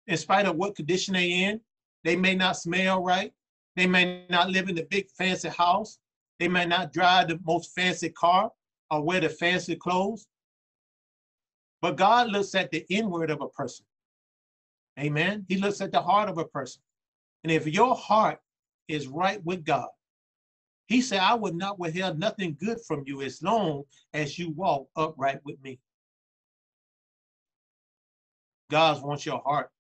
in 0.07 0.17
spite 0.17 0.47
of 0.47 0.57
what 0.57 0.77
condition 0.77 1.15
they 1.15 1.45
in. 1.45 1.61
They 2.05 2.17
may 2.17 2.35
not 2.35 2.57
smell 2.57 3.03
right. 3.03 3.33
They 3.77 3.87
may 3.87 4.25
not 4.29 4.51
live 4.51 4.69
in 4.69 4.75
the 4.75 4.87
big 4.91 5.11
fancy 5.11 5.49
house. 5.49 5.99
They 6.39 6.49
may 6.49 6.67
not 6.67 6.93
drive 6.93 7.29
the 7.29 7.41
most 7.45 7.75
fancy 7.75 8.11
car 8.11 8.51
or 8.91 9.03
wear 9.03 9.21
the 9.21 9.29
fancy 9.29 9.77
clothes. 9.77 10.27
But 11.83 11.97
God 11.97 12.29
looks 12.29 12.55
at 12.55 12.71
the 12.71 12.85
inward 12.89 13.31
of 13.31 13.41
a 13.41 13.49
person. 13.49 13.85
Amen. 14.99 15.45
He 15.49 15.57
looks 15.57 15.81
at 15.81 15.93
the 15.93 16.01
heart 16.01 16.29
of 16.29 16.39
a 16.39 16.45
person. 16.45 16.83
And 17.45 17.53
if 17.53 17.67
your 17.67 17.95
heart 17.95 18.39
is 18.89 19.09
right 19.09 19.45
with 19.45 19.65
God, 19.65 19.89
he 20.87 21.03
said, 21.03 21.19
I 21.19 21.35
would 21.35 21.55
not 21.55 21.79
withhold 21.79 22.19
nothing 22.19 22.57
good 22.61 22.79
from 22.87 23.03
you 23.07 23.23
as 23.23 23.43
long 23.43 23.83
as 24.15 24.39
you 24.39 24.51
walk 24.51 24.89
upright 24.97 25.41
with 25.45 25.61
me. 25.63 25.81
God 28.71 29.03
wants 29.03 29.27
your 29.27 29.43
heart. 29.45 29.71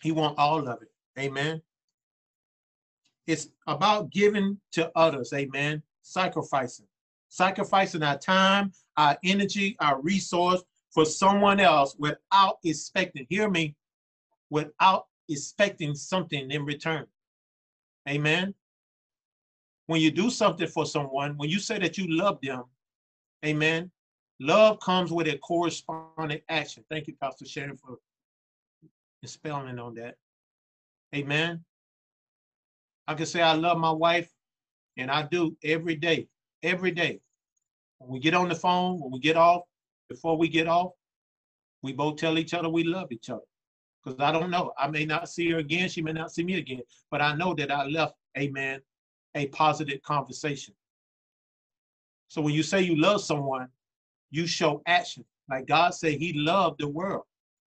He 0.00 0.12
wants 0.12 0.36
all 0.38 0.68
of 0.68 0.82
it. 0.82 0.90
Amen. 1.18 1.60
It's 3.26 3.48
about 3.66 4.10
giving 4.10 4.58
to 4.72 4.90
others. 4.96 5.32
Amen. 5.32 5.82
Sacrificing. 6.02 6.86
Sacrificing 7.28 8.02
our 8.02 8.18
time, 8.18 8.72
our 8.96 9.18
energy, 9.24 9.76
our 9.80 10.00
resource 10.00 10.62
for 10.90 11.04
someone 11.04 11.58
else 11.58 11.96
without 11.98 12.58
expecting, 12.64 13.26
hear 13.28 13.48
me, 13.48 13.74
without 14.50 15.06
expecting 15.28 15.94
something 15.94 16.50
in 16.50 16.64
return. 16.64 17.06
Amen 18.08 18.54
when 19.92 20.00
you 20.00 20.10
do 20.10 20.30
something 20.30 20.66
for 20.66 20.86
someone, 20.86 21.36
when 21.36 21.50
you 21.50 21.58
say 21.58 21.78
that 21.78 21.98
you 21.98 22.06
love 22.08 22.38
them, 22.42 22.64
amen, 23.44 23.90
love 24.40 24.80
comes 24.80 25.12
with 25.12 25.28
a 25.28 25.36
corresponding 25.36 26.40
action. 26.48 26.82
Thank 26.88 27.08
you, 27.08 27.14
Pastor 27.20 27.44
Sharon, 27.44 27.76
for 27.76 27.98
spelling 29.22 29.78
on 29.78 29.94
that. 29.96 30.14
Amen. 31.14 31.62
I 33.06 33.12
can 33.12 33.26
say 33.26 33.42
I 33.42 33.52
love 33.52 33.76
my 33.76 33.90
wife, 33.90 34.30
and 34.96 35.10
I 35.10 35.24
do 35.24 35.54
every 35.62 35.94
day, 35.94 36.26
every 36.62 36.92
day. 36.92 37.20
When 37.98 38.12
we 38.12 38.18
get 38.18 38.32
on 38.32 38.48
the 38.48 38.54
phone, 38.54 38.98
when 38.98 39.12
we 39.12 39.18
get 39.18 39.36
off, 39.36 39.64
before 40.08 40.38
we 40.38 40.48
get 40.48 40.68
off, 40.68 40.92
we 41.82 41.92
both 41.92 42.16
tell 42.16 42.38
each 42.38 42.54
other 42.54 42.70
we 42.70 42.84
love 42.84 43.12
each 43.12 43.28
other. 43.28 43.42
Because 44.02 44.18
I 44.20 44.32
don't 44.32 44.50
know. 44.50 44.72
I 44.78 44.88
may 44.88 45.04
not 45.04 45.28
see 45.28 45.50
her 45.50 45.58
again. 45.58 45.90
She 45.90 46.00
may 46.00 46.12
not 46.12 46.32
see 46.32 46.44
me 46.44 46.54
again. 46.56 46.80
But 47.10 47.20
I 47.20 47.34
know 47.36 47.52
that 47.54 47.70
I 47.70 47.84
left, 47.84 48.14
amen, 48.38 48.80
a 49.34 49.46
positive 49.48 50.02
conversation. 50.02 50.74
So 52.28 52.40
when 52.40 52.54
you 52.54 52.62
say 52.62 52.82
you 52.82 52.96
love 52.96 53.22
someone, 53.22 53.68
you 54.30 54.46
show 54.46 54.82
action. 54.86 55.24
Like 55.50 55.66
God 55.66 55.94
said, 55.94 56.14
He 56.14 56.32
loved 56.32 56.80
the 56.80 56.88
world. 56.88 57.24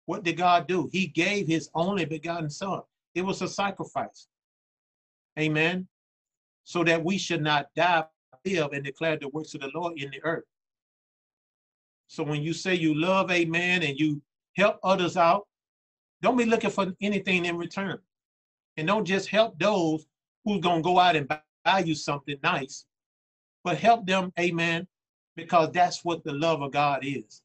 What 0.06 0.24
did 0.24 0.38
God 0.38 0.68
do? 0.68 0.89
He 0.91 1.08
gave 1.08 1.47
His 1.47 1.70
only 1.74 2.06
begotten 2.06 2.49
Son. 2.49 2.82
It 3.16 3.24
was 3.24 3.41
a 3.41 3.47
sacrifice. 3.47 4.28
Amen. 5.39 5.88
So 6.64 6.84
that 6.84 7.04
we 7.04 7.18
should 7.18 7.41
not 7.41 7.68
die, 7.76 8.04
live, 8.45 8.74
and 8.74 8.84
declare 8.84 9.18
the 9.18 9.30
works 9.30 9.54
of 9.56 9.62
the 9.62 9.72
Lord 9.74 9.99
in 9.99 10.12
the 10.12 10.24
earth. 10.24 10.45
So 12.08 12.24
when 12.24 12.41
you 12.43 12.54
say 12.54 12.76
you 12.76 12.93
love 12.93 13.32
a 13.32 13.45
man 13.45 13.82
and 13.82 13.99
you 13.99 14.22
help 14.56 14.80
others 14.84 15.18
out, 15.18 15.47
don't 16.22 16.38
be 16.38 16.45
looking 16.45 16.70
for 16.70 16.93
anything 17.01 17.45
in 17.45 17.58
return. 17.58 17.97
And 18.78 18.88
don't 18.88 19.06
just 19.06 19.30
help 19.30 19.58
those 19.60 20.06
who's 20.46 20.62
going 20.62 20.80
to 20.80 20.84
go 20.84 21.00
out 21.00 21.16
and 21.16 21.28
buy 21.64 21.80
you 21.80 21.96
something 21.96 22.38
nice, 22.44 22.86
but 23.64 23.78
help 23.78 24.06
them, 24.06 24.32
amen, 24.39 24.88
because 25.36 25.72
that's 25.72 26.04
what 26.04 26.24
the 26.24 26.34
love 26.34 26.62
of 26.62 26.72
God 26.72 27.00
is. 27.04 27.41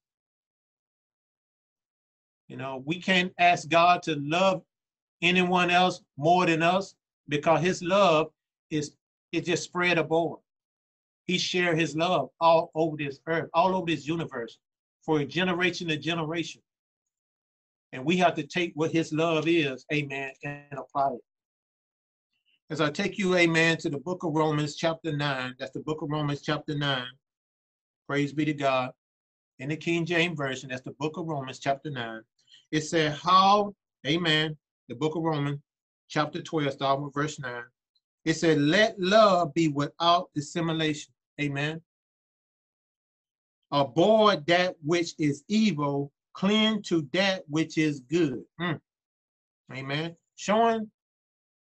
You 2.49 2.57
know, 2.57 2.82
we 2.84 3.01
can't 3.01 3.32
ask 3.38 3.68
God 3.68 4.03
to 4.05 4.16
love 4.16 4.62
anyone 5.22 5.70
else 5.70 6.03
more 6.16 6.46
than 6.46 6.62
us 6.62 6.94
because 7.28 7.61
his 7.61 7.82
love 7.82 8.28
is 8.70 8.92
it 9.32 9.44
just 9.44 9.64
spread 9.64 9.99
abroad. 9.99 10.38
He 11.26 11.36
shared 11.36 11.78
his 11.78 11.94
love 11.94 12.30
all 12.40 12.70
over 12.74 12.96
this 12.96 13.20
earth, 13.26 13.51
all 13.53 13.76
over 13.76 13.86
this 13.86 14.07
universe 14.07 14.59
for 15.03 15.20
a 15.20 15.26
generation 15.26 15.88
to 15.88 15.99
generation. 15.99 16.62
And 17.92 18.05
we 18.05 18.16
have 18.16 18.34
to 18.34 18.42
take 18.42 18.72
what 18.74 18.92
his 18.92 19.12
love 19.12 19.46
is, 19.46 19.84
amen, 19.92 20.32
and 20.42 20.78
apply 20.78 21.11
it 21.12 21.27
as 22.70 22.80
I 22.80 22.90
take 22.90 23.18
you, 23.18 23.34
amen, 23.36 23.78
to 23.78 23.88
the 23.88 23.98
book 23.98 24.24
of 24.24 24.34
Romans, 24.34 24.76
chapter 24.76 25.10
9. 25.10 25.54
That's 25.58 25.70
the 25.70 25.80
book 25.80 26.02
of 26.02 26.10
Romans, 26.10 26.42
chapter 26.42 26.76
9. 26.76 27.04
Praise 28.06 28.32
be 28.32 28.44
to 28.44 28.52
God. 28.52 28.90
In 29.58 29.70
the 29.70 29.76
King 29.76 30.04
James 30.04 30.36
Version, 30.36 30.68
that's 30.68 30.82
the 30.82 30.92
book 30.92 31.16
of 31.16 31.26
Romans, 31.26 31.58
chapter 31.58 31.90
9. 31.90 32.20
It 32.70 32.82
said, 32.82 33.12
How, 33.12 33.74
amen, 34.06 34.56
the 34.88 34.94
book 34.94 35.16
of 35.16 35.22
Romans, 35.22 35.60
chapter 36.08 36.42
12, 36.42 36.72
start 36.72 37.00
with 37.00 37.14
verse 37.14 37.40
9. 37.40 37.62
It 38.26 38.34
said, 38.34 38.58
Let 38.58 39.00
love 39.00 39.54
be 39.54 39.68
without 39.68 40.28
dissimulation. 40.34 41.12
Amen. 41.40 41.80
Avoid 43.72 44.46
that 44.46 44.76
which 44.84 45.14
is 45.18 45.42
evil, 45.48 46.12
cling 46.34 46.82
to 46.82 47.08
that 47.14 47.44
which 47.48 47.78
is 47.78 48.00
good. 48.00 48.42
Mm. 48.60 48.80
Amen. 49.72 50.16
Showing 50.36 50.90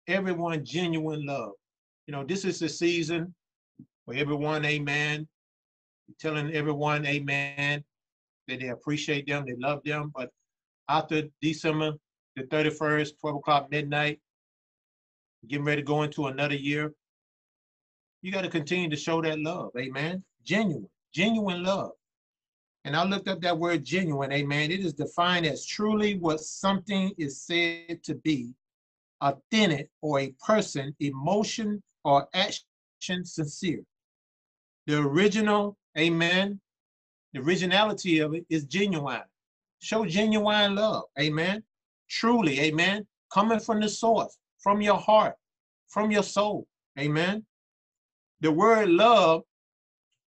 everyone 0.07 0.63
genuine 0.63 1.25
love. 1.25 1.51
You 2.05 2.13
know, 2.13 2.23
this 2.23 2.45
is 2.45 2.59
the 2.59 2.69
season 2.69 3.33
for 4.05 4.13
everyone, 4.13 4.63
amen, 4.65 5.27
telling 6.19 6.53
everyone, 6.53 7.05
amen, 7.05 7.83
that 8.47 8.59
they 8.59 8.69
appreciate 8.69 9.27
them, 9.27 9.45
they 9.45 9.55
love 9.59 9.81
them. 9.83 10.11
But 10.15 10.29
after 10.87 11.23
December 11.41 11.93
the 12.35 12.43
31st, 12.43 13.19
12 13.19 13.35
o'clock 13.35 13.69
midnight, 13.69 14.19
getting 15.47 15.65
ready 15.65 15.81
to 15.81 15.85
go 15.85 16.03
into 16.03 16.27
another 16.27 16.55
year, 16.55 16.93
you 18.21 18.31
got 18.31 18.43
to 18.43 18.49
continue 18.49 18.89
to 18.89 18.95
show 18.95 19.21
that 19.21 19.39
love, 19.39 19.71
amen. 19.77 20.23
Genuine, 20.43 20.89
genuine 21.13 21.63
love. 21.63 21.91
And 22.85 22.95
I 22.95 23.03
looked 23.03 23.27
up 23.27 23.41
that 23.41 23.57
word 23.57 23.83
genuine, 23.83 24.31
amen. 24.31 24.71
It 24.71 24.79
is 24.79 24.93
defined 24.93 25.45
as 25.45 25.65
truly 25.65 26.17
what 26.17 26.39
something 26.39 27.11
is 27.17 27.41
said 27.41 28.01
to 28.03 28.15
be 28.15 28.53
authentic 29.21 29.89
or 30.01 30.19
a 30.19 30.33
person, 30.45 30.95
emotion 30.99 31.81
or 32.03 32.27
action 32.33 33.23
sincere. 33.23 33.83
The 34.85 34.99
original, 34.99 35.77
amen, 35.97 36.59
the 37.33 37.41
originality 37.41 38.19
of 38.19 38.33
it 38.33 38.45
is 38.49 38.65
genuine. 38.65 39.23
Show 39.79 40.05
genuine 40.05 40.75
love. 40.75 41.03
Amen. 41.19 41.63
Truly, 42.09 42.59
amen. 42.61 43.05
Coming 43.31 43.59
from 43.59 43.81
the 43.81 43.89
source, 43.89 44.37
from 44.59 44.81
your 44.81 44.97
heart, 44.97 45.35
from 45.87 46.09
your 46.09 46.23
soul. 46.23 46.67
Amen. 46.97 47.45
The 48.41 48.51
word 48.51 48.89
love, 48.89 49.43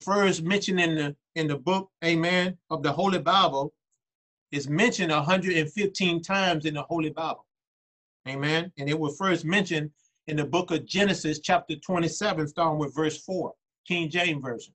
first 0.01 0.43
mentioned 0.43 0.79
in 0.79 0.95
the 0.95 1.15
in 1.36 1.47
the 1.47 1.57
book, 1.57 1.89
amen, 2.05 2.57
of 2.69 2.84
the 2.84 2.91
Holy 2.91 3.17
Bible, 3.17 3.73
is 4.51 4.69
mentioned 4.69 5.11
115 5.11 6.21
times 6.21 6.65
in 6.65 6.75
the 6.75 6.84
Holy 6.84 7.09
Bible. 7.09 7.45
Amen. 8.28 8.71
And 8.78 8.89
it 8.89 8.97
was 8.97 9.17
first 9.17 9.43
mentioned 9.43 9.91
in 10.28 10.38
the 10.38 10.45
book 10.45 10.71
of 10.71 10.86
Genesis, 10.86 11.39
chapter 11.39 11.76
27, 11.76 12.47
starting 12.47 12.80
with 12.80 12.95
verse 12.95 13.21
4, 13.24 13.53
King 13.86 14.09
James 14.09 14.41
Version. 14.41 14.74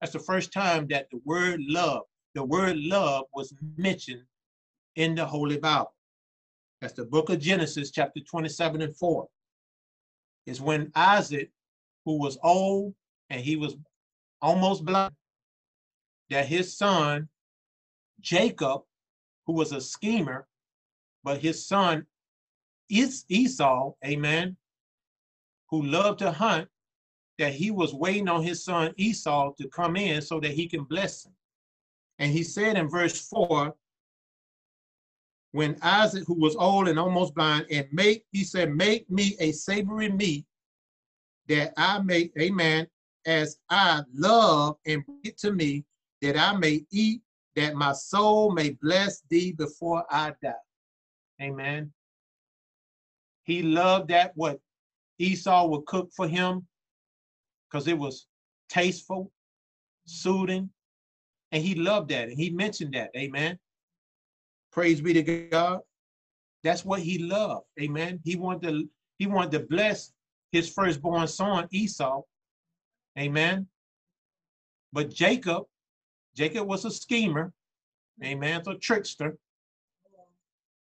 That's 0.00 0.12
the 0.12 0.18
first 0.18 0.52
time 0.52 0.86
that 0.88 1.08
the 1.10 1.20
word 1.24 1.60
love, 1.68 2.02
the 2.34 2.44
word 2.44 2.76
love 2.76 3.26
was 3.34 3.54
mentioned 3.76 4.22
in 4.96 5.14
the 5.14 5.24
Holy 5.24 5.58
Bible. 5.58 5.94
That's 6.80 6.94
the 6.94 7.04
book 7.04 7.30
of 7.30 7.40
Genesis, 7.40 7.90
chapter 7.90 8.20
27 8.20 8.82
and 8.82 8.96
4. 8.96 9.28
Is 10.46 10.60
when 10.60 10.90
Isaac, 10.94 11.50
who 12.04 12.18
was 12.18 12.38
old 12.42 12.94
and 13.30 13.40
he 13.40 13.56
was 13.56 13.76
almost 14.40 14.84
blind, 14.84 15.14
that 16.30 16.46
his 16.46 16.76
son, 16.76 17.28
Jacob, 18.20 18.82
who 19.46 19.52
was 19.52 19.72
a 19.72 19.80
schemer, 19.80 20.46
but 21.22 21.40
his 21.40 21.66
son 21.66 22.06
is 22.88 23.24
Esau, 23.28 23.92
amen, 24.04 24.56
who 25.70 25.82
loved 25.82 26.20
to 26.20 26.32
hunt, 26.32 26.68
that 27.38 27.54
he 27.54 27.70
was 27.70 27.94
waiting 27.94 28.28
on 28.28 28.42
his 28.42 28.64
son 28.64 28.92
Esau 28.96 29.52
to 29.60 29.68
come 29.68 29.96
in 29.96 30.20
so 30.22 30.40
that 30.40 30.52
he 30.52 30.66
can 30.66 30.84
bless 30.84 31.24
him. 31.24 31.32
And 32.18 32.32
he 32.32 32.42
said 32.42 32.76
in 32.76 32.88
verse 32.88 33.28
4 33.28 33.74
when 35.52 35.78
Isaac, 35.82 36.24
who 36.26 36.34
was 36.34 36.56
old 36.56 36.88
and 36.88 36.98
almost 36.98 37.34
blind, 37.34 37.66
and 37.70 37.86
make, 37.90 38.24
he 38.32 38.44
said, 38.44 38.74
make 38.74 39.10
me 39.10 39.36
a 39.40 39.52
savory 39.52 40.10
meat 40.10 40.44
that 41.48 41.72
I 41.76 42.00
may, 42.00 42.30
amen, 42.38 42.86
as 43.26 43.58
I 43.70 44.02
love 44.12 44.76
and 44.86 45.04
bring 45.06 45.20
it 45.24 45.38
to 45.38 45.52
me, 45.52 45.84
that 46.20 46.36
I 46.36 46.56
may 46.56 46.84
eat, 46.90 47.22
that 47.56 47.74
my 47.74 47.92
soul 47.92 48.52
may 48.52 48.70
bless 48.70 49.22
thee 49.30 49.52
before 49.52 50.04
I 50.10 50.32
die. 50.42 50.52
Amen. 51.40 51.92
He 53.48 53.62
loved 53.62 54.08
that 54.08 54.32
what 54.34 54.60
Esau 55.18 55.68
would 55.68 55.86
cook 55.86 56.10
for 56.14 56.28
him 56.28 56.66
because 57.64 57.88
it 57.88 57.96
was 57.96 58.26
tasteful, 58.68 59.32
soothing, 60.04 60.68
and 61.50 61.62
he 61.62 61.74
loved 61.74 62.10
that. 62.10 62.28
And 62.28 62.38
he 62.38 62.50
mentioned 62.50 62.92
that. 62.92 63.10
Amen. 63.16 63.58
Praise 64.70 65.00
be 65.00 65.14
to 65.14 65.22
God. 65.48 65.80
That's 66.62 66.84
what 66.84 67.00
he 67.00 67.20
loved. 67.20 67.64
Amen. 67.80 68.20
He 68.22 68.36
wanted 68.36 68.68
to, 68.68 68.88
he 69.18 69.26
wanted 69.26 69.52
to 69.52 69.60
bless 69.60 70.12
his 70.52 70.68
firstborn 70.68 71.26
son, 71.26 71.68
Esau. 71.70 72.20
Amen. 73.18 73.66
But 74.92 75.08
Jacob, 75.08 75.64
Jacob 76.36 76.66
was 76.66 76.84
a 76.84 76.90
schemer. 76.90 77.54
Amen. 78.22 78.62
A 78.66 78.74
trickster. 78.74 79.38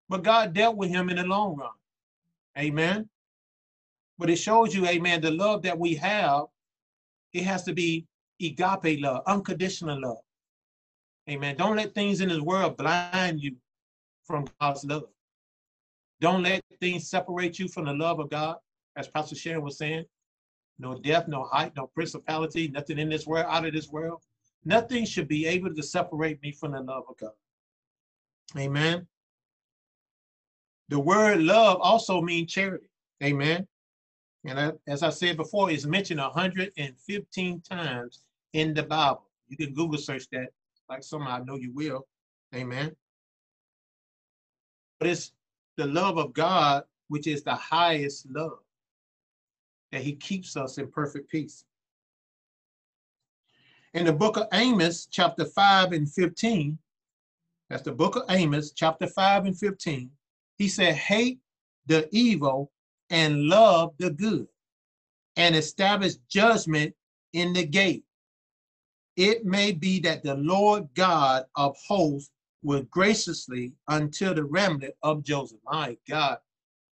But 0.09 0.23
God 0.23 0.53
dealt 0.53 0.77
with 0.77 0.89
him 0.89 1.09
in 1.09 1.17
the 1.17 1.23
long 1.23 1.57
run. 1.57 1.69
Amen. 2.57 3.09
But 4.17 4.29
it 4.29 4.37
shows 4.37 4.73
you, 4.73 4.85
amen, 4.87 5.21
the 5.21 5.31
love 5.31 5.61
that 5.63 5.77
we 5.77 5.95
have, 5.95 6.45
it 7.33 7.43
has 7.43 7.63
to 7.63 7.73
be 7.73 8.07
agape 8.41 9.01
love, 9.01 9.23
unconditional 9.27 10.01
love. 10.01 10.17
Amen. 11.29 11.57
Don't 11.57 11.75
let 11.75 11.93
things 11.93 12.21
in 12.21 12.29
this 12.29 12.39
world 12.39 12.77
blind 12.77 13.41
you 13.41 13.55
from 14.25 14.45
God's 14.61 14.85
love. 14.85 15.09
Don't 16.21 16.43
let 16.43 16.63
things 16.79 17.09
separate 17.09 17.59
you 17.59 17.67
from 17.67 17.85
the 17.85 17.93
love 17.93 18.19
of 18.19 18.29
God, 18.29 18.57
as 18.95 19.07
Pastor 19.07 19.35
Sharon 19.35 19.63
was 19.63 19.77
saying. 19.77 20.05
No 20.79 20.95
death, 20.99 21.27
no 21.27 21.43
height, 21.43 21.73
no 21.75 21.87
principality, 21.87 22.67
nothing 22.67 22.99
in 22.99 23.09
this 23.09 23.25
world, 23.25 23.45
out 23.49 23.65
of 23.65 23.73
this 23.73 23.89
world. 23.89 24.21
Nothing 24.65 25.05
should 25.05 25.27
be 25.27 25.45
able 25.45 25.73
to 25.73 25.83
separate 25.83 26.41
me 26.41 26.51
from 26.51 26.71
the 26.71 26.81
love 26.81 27.03
of 27.09 27.17
God. 27.17 27.31
Amen. 28.57 29.07
The 30.89 30.99
word 30.99 31.39
love 31.41 31.79
also 31.81 32.21
means 32.21 32.51
charity. 32.51 32.87
Amen. 33.23 33.67
And 34.45 34.77
as 34.87 35.01
I 35.01 35.09
said 35.09 35.37
before, 35.37 35.71
it's 35.71 35.85
mentioned 35.85 36.19
115 36.19 37.61
times 37.61 38.21
in 38.53 38.73
the 38.73 38.83
Bible. 38.83 39.25
You 39.47 39.57
can 39.57 39.73
Google 39.73 39.97
search 39.97 40.29
that, 40.31 40.49
like 40.89 41.03
some 41.03 41.27
I 41.27 41.39
know 41.39 41.55
you 41.55 41.73
will. 41.73 42.05
Amen. 42.53 42.95
But 44.99 45.09
it's 45.09 45.31
the 45.77 45.87
love 45.87 46.17
of 46.17 46.33
God, 46.33 46.83
which 47.07 47.25
is 47.27 47.43
the 47.43 47.55
highest 47.55 48.27
love, 48.29 48.59
that 49.91 50.01
he 50.01 50.13
keeps 50.13 50.55
us 50.55 50.77
in 50.77 50.91
perfect 50.91 51.29
peace. 51.29 51.65
In 53.93 54.05
the 54.05 54.13
book 54.13 54.37
of 54.37 54.47
Amos, 54.53 55.07
chapter 55.09 55.45
5 55.45 55.93
and 55.93 56.11
15, 56.11 56.77
that's 57.69 57.81
the 57.81 57.91
book 57.91 58.15
of 58.15 58.23
Amos, 58.29 58.71
chapter 58.71 59.07
5 59.07 59.45
and 59.45 59.57
15, 59.57 60.09
he 60.57 60.67
said, 60.67 60.95
hate 60.95 61.39
the 61.85 62.07
evil 62.11 62.71
and 63.09 63.43
love 63.43 63.93
the 63.99 64.09
good, 64.09 64.47
and 65.35 65.55
establish 65.55 66.15
judgment 66.29 66.93
in 67.33 67.53
the 67.53 67.65
gate. 67.65 68.03
It 69.15 69.45
may 69.45 69.71
be 69.71 69.99
that 70.01 70.23
the 70.23 70.35
Lord 70.35 70.87
God 70.93 71.45
of 71.55 71.75
hosts 71.87 72.31
will 72.63 72.81
graciously 72.83 73.73
until 73.87 74.33
the 74.33 74.43
remnant 74.43 74.93
of 75.03 75.23
Joseph. 75.23 75.59
My 75.65 75.97
God, 76.09 76.37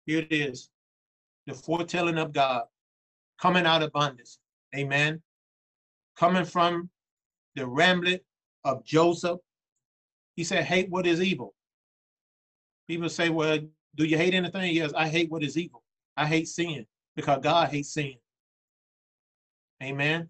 here 0.05 0.19
it 0.19 0.31
is, 0.31 0.69
the 1.47 1.53
foretelling 1.53 2.17
of 2.17 2.31
God 2.31 2.63
coming 3.41 3.65
out 3.65 3.81
of 3.81 3.87
abundance. 3.87 4.39
Amen. 4.75 5.21
Coming 6.15 6.45
from 6.45 6.89
the 7.55 7.65
remnant 7.65 8.21
of 8.63 8.85
Joseph. 8.85 9.39
He 10.35 10.43
said, 10.43 10.63
hate 10.63 10.89
what 10.89 11.07
is 11.07 11.21
evil. 11.21 11.53
People 12.87 13.09
say, 13.09 13.29
well, 13.29 13.59
do 13.95 14.05
you 14.05 14.17
hate 14.17 14.33
anything? 14.33 14.75
Yes, 14.75 14.91
I 14.95 15.07
hate 15.07 15.31
what 15.31 15.43
is 15.43 15.57
evil. 15.57 15.83
I 16.17 16.25
hate 16.27 16.47
sin 16.47 16.85
because 17.15 17.39
God 17.41 17.69
hates 17.69 17.93
sin. 17.93 18.15
Amen. 19.81 20.29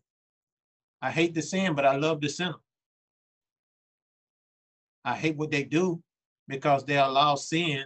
I 1.01 1.11
hate 1.11 1.33
the 1.33 1.41
sin, 1.41 1.75
but 1.75 1.85
I 1.85 1.95
love 1.95 2.21
the 2.21 2.29
sinner. 2.29 2.55
I 5.03 5.15
hate 5.15 5.35
what 5.35 5.51
they 5.51 5.63
do 5.63 6.01
because 6.47 6.85
they 6.85 6.97
allow 6.97 7.35
sin 7.35 7.85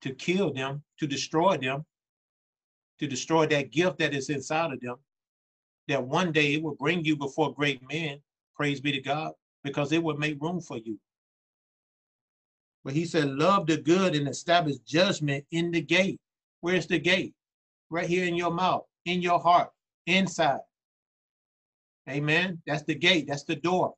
to 0.00 0.14
kill 0.14 0.52
them, 0.52 0.82
to 0.98 1.06
destroy 1.06 1.56
them, 1.56 1.84
to 2.98 3.06
destroy 3.06 3.46
that 3.46 3.70
gift 3.70 3.98
that 3.98 4.14
is 4.14 4.30
inside 4.30 4.72
of 4.72 4.80
them. 4.80 4.96
That 5.88 6.02
one 6.02 6.32
day 6.32 6.54
it 6.54 6.62
will 6.62 6.76
bring 6.76 7.04
you 7.04 7.16
before 7.16 7.54
great 7.54 7.82
men, 7.90 8.20
praise 8.56 8.80
be 8.80 8.92
to 8.92 9.00
God, 9.00 9.32
because 9.62 9.92
it 9.92 10.02
will 10.02 10.16
make 10.16 10.42
room 10.42 10.60
for 10.60 10.78
you. 10.78 10.98
But 12.84 12.92
he 12.92 13.06
said, 13.06 13.30
love 13.30 13.66
the 13.66 13.78
good 13.78 14.14
and 14.14 14.28
establish 14.28 14.76
judgment 14.78 15.44
in 15.50 15.70
the 15.70 15.80
gate. 15.80 16.20
Where's 16.60 16.86
the 16.86 16.98
gate? 16.98 17.34
Right 17.90 18.06
here 18.06 18.26
in 18.26 18.34
your 18.34 18.50
mouth, 18.50 18.84
in 19.06 19.22
your 19.22 19.38
heart, 19.38 19.70
inside. 20.06 20.60
Amen. 22.08 22.60
That's 22.66 22.82
the 22.82 22.94
gate. 22.94 23.26
That's 23.26 23.44
the 23.44 23.56
door. 23.56 23.94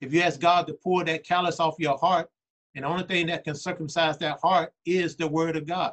If 0.00 0.14
you 0.14 0.20
ask 0.20 0.38
God 0.38 0.68
to 0.68 0.74
pull 0.74 1.04
that 1.04 1.26
callus 1.26 1.58
off 1.58 1.74
your 1.78 1.98
heart, 1.98 2.28
and 2.76 2.84
the 2.84 2.88
only 2.88 3.04
thing 3.04 3.26
that 3.26 3.42
can 3.42 3.56
circumcise 3.56 4.18
that 4.18 4.38
heart 4.40 4.72
is 4.86 5.16
the 5.16 5.26
word 5.26 5.56
of 5.56 5.66
God, 5.66 5.92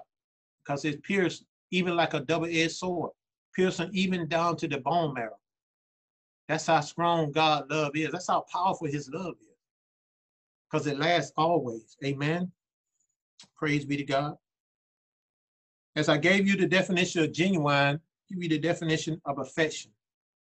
because 0.63 0.85
it's 0.85 0.99
pierced 1.01 1.45
even 1.71 1.95
like 1.95 2.13
a 2.13 2.19
double-edged 2.19 2.73
sword, 2.73 3.11
piercing 3.55 3.89
even 3.93 4.27
down 4.27 4.55
to 4.57 4.67
the 4.67 4.77
bone 4.77 5.15
marrow. 5.15 5.39
That's 6.47 6.67
how 6.67 6.81
strong 6.81 7.31
God 7.31 7.71
love 7.71 7.95
is. 7.95 8.11
That's 8.11 8.27
how 8.27 8.45
powerful 8.53 8.85
his 8.85 9.09
love 9.09 9.33
is. 9.41 9.54
Because 10.75 10.87
it 10.87 10.99
lasts 10.99 11.31
always. 11.37 11.95
Amen. 12.03 12.51
Praise 13.55 13.85
be 13.85 13.95
to 13.95 14.03
God. 14.03 14.35
As 15.95 16.09
I 16.09 16.17
gave 16.17 16.45
you 16.45 16.57
the 16.57 16.67
definition 16.67 17.23
of 17.23 17.31
genuine, 17.31 17.97
give 18.29 18.43
you 18.43 18.49
the 18.49 18.59
definition 18.59 19.21
of 19.23 19.39
affection. 19.39 19.91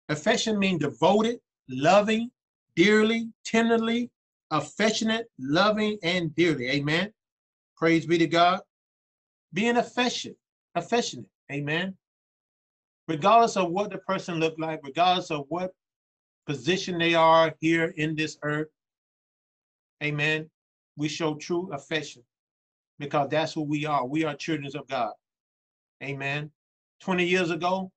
Affection 0.09 0.59
means 0.59 0.81
devoted, 0.81 1.39
loving, 1.69 2.29
dearly, 2.75 3.29
tenderly, 3.45 4.11
affectionate, 4.51 5.31
loving, 5.39 5.97
and 6.03 6.35
dearly. 6.35 6.71
Amen. 6.71 7.13
Praise 7.77 8.05
be 8.05 8.17
to 8.17 8.27
God. 8.27 8.59
Being 9.53 9.77
affectionate, 9.77 10.35
affectionate. 10.75 11.29
Amen. 11.53 11.95
Regardless 13.07 13.55
of 13.55 13.71
what 13.71 13.91
the 13.91 13.99
person 13.99 14.41
look 14.41 14.55
like, 14.59 14.81
regardless 14.83 15.31
of 15.31 15.45
what 15.47 15.71
position 16.45 16.97
they 16.97 17.15
are 17.15 17.55
here 17.61 17.93
in 17.95 18.13
this 18.13 18.37
earth, 18.43 18.67
amen, 20.03 20.49
we 20.95 21.07
show 21.07 21.35
true 21.35 21.71
affection 21.73 22.23
because 22.99 23.29
that's 23.29 23.53
who 23.53 23.63
we 23.63 23.85
are. 23.85 24.05
We 24.05 24.23
are 24.23 24.35
children 24.35 24.71
of 24.75 24.87
God. 24.87 25.13
Amen. 26.03 26.51
20 27.01 27.25
years 27.25 27.51
ago, 27.51 27.91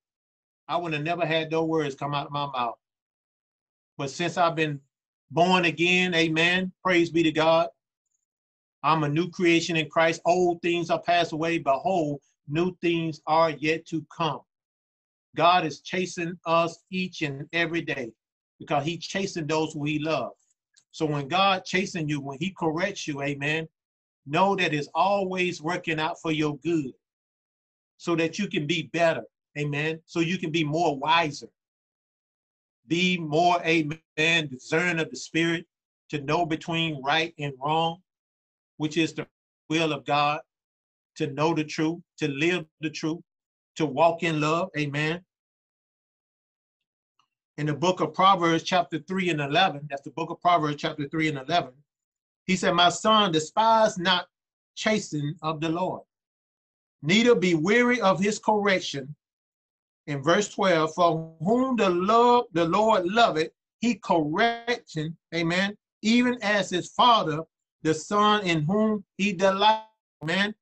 I 0.68 0.76
would 0.76 0.92
have 0.92 1.03
never 1.03 1.26
had 1.26 1.51
those 1.51 1.68
words 1.68 1.94
come 1.94 2.14
out 2.14 2.26
of 2.26 2.32
my 2.32 2.46
mouth. 2.46 2.76
But 3.96 4.11
since 4.11 4.36
I've 4.36 4.57
been 4.57 4.80
born 5.30 5.64
again. 5.64 6.14
Amen. 6.14 6.72
Praise 6.82 7.11
be 7.11 7.22
to 7.22 7.32
God. 7.32 7.68
I'm 8.82 9.05
a 9.05 9.09
new 9.09 9.30
creation 9.30 9.76
in 9.76 9.88
Christ. 9.88 10.20
Old 10.24 10.61
things 10.62 10.90
are 10.90 11.01
passed 11.03 11.32
away. 11.32 11.59
Behold, 11.59 12.20
new 12.48 12.76
things 12.80 13.20
are 13.26 13.51
yet 13.51 13.86
to 13.86 14.05
come. 14.14 14.40
God 15.36 15.64
is 15.64 15.80
chasing 15.80 16.34
us 16.46 16.82
each 16.90 17.22
and 17.22 17.46
every 17.53 17.82
day 17.82 18.11
because 18.59 18.84
he 18.84 18.98
chasing 18.98 19.46
those 19.46 19.72
who 19.72 19.84
he 19.84 19.98
loves. 19.98 20.39
So 20.93 21.07
when 21.07 21.28
God 21.28 21.64
chasing 21.64 22.09
you, 22.09 22.20
when 22.20 22.38
he 22.38 22.51
corrects 22.51 23.07
you, 23.07 23.22
amen, 23.22 23.68
know 24.26 24.57
that 24.57 24.74
it's 24.74 24.88
always 24.95 25.62
working 25.62 26.01
out 26.01 26.20
for 26.20 26.32
your 26.32 26.59
good 26.59 26.93
so 27.97 28.16
that 28.16 28.38
you 28.38 28.49
can 28.49 28.66
be 28.66 28.91
better. 28.93 29.24
Amen. 29.59 30.01
So 30.07 30.20
you 30.20 30.38
can 30.38 30.51
be 30.51 30.64
more 30.64 30.97
wiser. 30.97 31.49
Be 32.86 33.18
more, 33.18 33.61
amen, 33.64 34.49
discern 34.49 34.99
of 34.99 35.11
the 35.11 35.16
spirit 35.16 35.66
to 36.11 36.20
know 36.22 36.45
between 36.45 37.03
right 37.03 37.34
and 37.38 37.53
wrong, 37.62 37.99
which 38.78 38.97
is 38.97 39.12
the 39.12 39.26
will 39.68 39.93
of 39.93 40.05
God, 40.05 40.41
to 41.16 41.28
know 41.28 41.55
the 41.55 41.64
truth, 41.64 42.01
to 42.18 42.28
live 42.28 42.64
the 42.80 42.91
truth, 42.91 43.20
to 43.76 43.86
walk 43.86 44.22
in 44.22 44.41
love. 44.41 44.70
Amen. 44.76 45.20
In 47.61 47.66
the 47.66 47.74
book 47.74 48.00
of 48.00 48.14
Proverbs, 48.14 48.62
chapter 48.62 48.98
3 49.00 49.28
and 49.28 49.40
11, 49.42 49.86
that's 49.90 50.00
the 50.00 50.11
book 50.12 50.30
of 50.30 50.40
Proverbs, 50.40 50.76
chapter 50.76 51.06
3 51.06 51.28
and 51.28 51.38
11, 51.46 51.72
he 52.46 52.56
said, 52.56 52.72
My 52.72 52.88
son, 52.88 53.32
despise 53.32 53.98
not 53.98 54.28
chasing 54.76 55.34
of 55.42 55.61
the 55.61 55.68
Lord, 55.68 56.00
neither 57.02 57.34
be 57.34 57.54
weary 57.54 58.00
of 58.00 58.18
his 58.18 58.38
correction. 58.38 59.14
In 60.06 60.22
verse 60.22 60.48
12, 60.48 60.94
for 60.94 61.34
whom 61.40 61.76
the 61.76 61.90
love 61.90 62.46
the 62.54 62.64
Lord 62.64 63.04
loveth, 63.04 63.50
he 63.80 63.96
correction, 63.96 65.14
amen, 65.34 65.76
even 66.00 66.38
as 66.40 66.70
his 66.70 66.88
father, 66.88 67.42
the 67.82 67.92
son 67.92 68.42
in 68.46 68.62
whom 68.62 69.04
he 69.18 69.34
delights. 69.34 69.84
Amen. 70.22 70.54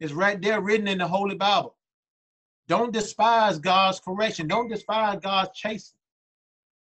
It's 0.00 0.14
right 0.14 0.40
there 0.40 0.62
written 0.62 0.88
in 0.88 0.96
the 0.96 1.06
Holy 1.06 1.34
Bible. 1.34 1.76
Don't 2.66 2.94
despise 2.94 3.58
God's 3.58 4.00
correction. 4.00 4.48
Don't 4.48 4.68
despise 4.68 5.18
God's 5.20 5.50
chasing. 5.54 5.98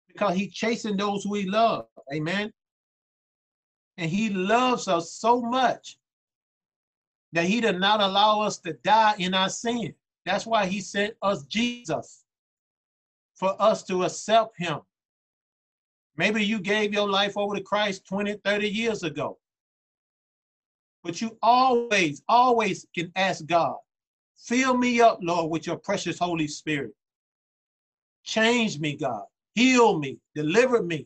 Because 0.10 0.36
he 0.36 0.48
chasing 0.48 0.98
those 0.98 1.24
who 1.24 1.36
he 1.36 1.50
loves. 1.50 1.88
Amen. 2.14 2.52
And 3.98 4.10
he 4.10 4.30
loves 4.30 4.88
us 4.88 5.14
so 5.14 5.42
much 5.42 5.98
that 7.32 7.46
he 7.46 7.62
did 7.62 7.80
not 7.80 8.02
allow 8.02 8.42
us 8.42 8.58
to 8.60 8.74
die 8.84 9.16
in 9.20 9.34
our 9.34 9.50
sin. 9.50 9.94
That's 10.26 10.46
why 10.46 10.66
he 10.66 10.82
sent 10.82 11.14
us 11.22 11.44
Jesus 11.46 12.24
for 13.36 13.56
us 13.62 13.84
to 13.84 14.04
accept 14.04 14.58
him. 14.58 14.80
Maybe 16.18 16.44
you 16.44 16.60
gave 16.60 16.94
your 16.94 17.10
life 17.10 17.38
over 17.38 17.56
to 17.56 17.62
Christ 17.62 18.06
20, 18.06 18.34
30 18.44 18.68
years 18.68 19.04
ago. 19.04 19.38
But 21.04 21.22
you 21.22 21.38
always, 21.42 22.22
always 22.28 22.86
can 22.94 23.12
ask 23.16 23.46
God, 23.46 23.78
fill 24.38 24.76
me 24.76 25.00
up, 25.00 25.20
Lord, 25.22 25.50
with 25.50 25.66
your 25.66 25.78
precious 25.78 26.20
Holy 26.20 26.48
Spirit. 26.48 26.92
Change 28.26 28.80
me, 28.80 28.98
God. 28.98 29.24
Heal 29.60 30.00
me, 30.00 30.18
deliver 30.36 30.82
me. 30.82 31.06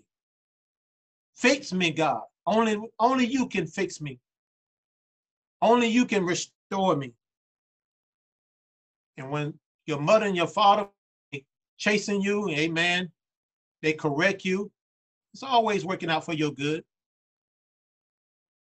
Fix 1.35 1.73
me, 1.73 1.89
God. 1.89 2.21
Only, 2.45 2.79
only 2.99 3.25
you 3.25 3.47
can 3.47 3.65
fix 3.65 3.99
me. 3.99 4.19
Only 5.59 5.87
you 5.87 6.05
can 6.05 6.23
restore 6.23 6.95
me. 6.95 7.13
And 9.17 9.31
when 9.31 9.55
your 9.87 9.99
mother 9.99 10.27
and 10.27 10.35
your 10.35 10.45
father 10.45 10.87
chasing 11.79 12.21
you, 12.21 12.47
amen, 12.49 13.09
they 13.81 13.93
correct 13.93 14.45
you, 14.45 14.71
it's 15.33 15.41
always 15.41 15.83
working 15.83 16.11
out 16.11 16.23
for 16.23 16.33
your 16.33 16.51
good. 16.51 16.83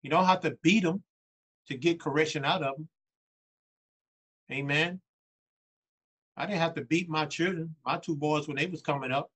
You 0.01 0.09
don't 0.09 0.25
have 0.25 0.39
to 0.39 0.57
beat 0.63 0.81
them 0.81 1.03
to 1.67 1.77
get 1.77 1.99
correction 1.99 2.43
out 2.43 2.63
of 2.63 2.75
them. 2.75 2.89
Amen. 4.51 4.99
I 6.35 6.47
didn't 6.47 6.61
have 6.61 6.73
to 6.73 6.81
beat 6.81 7.07
my 7.07 7.27
children, 7.27 7.75
my 7.85 7.99
two 7.99 8.15
boys 8.15 8.47
when 8.47 8.57
they 8.57 8.65
was 8.65 8.81
coming 8.81 9.11
up. 9.11 9.29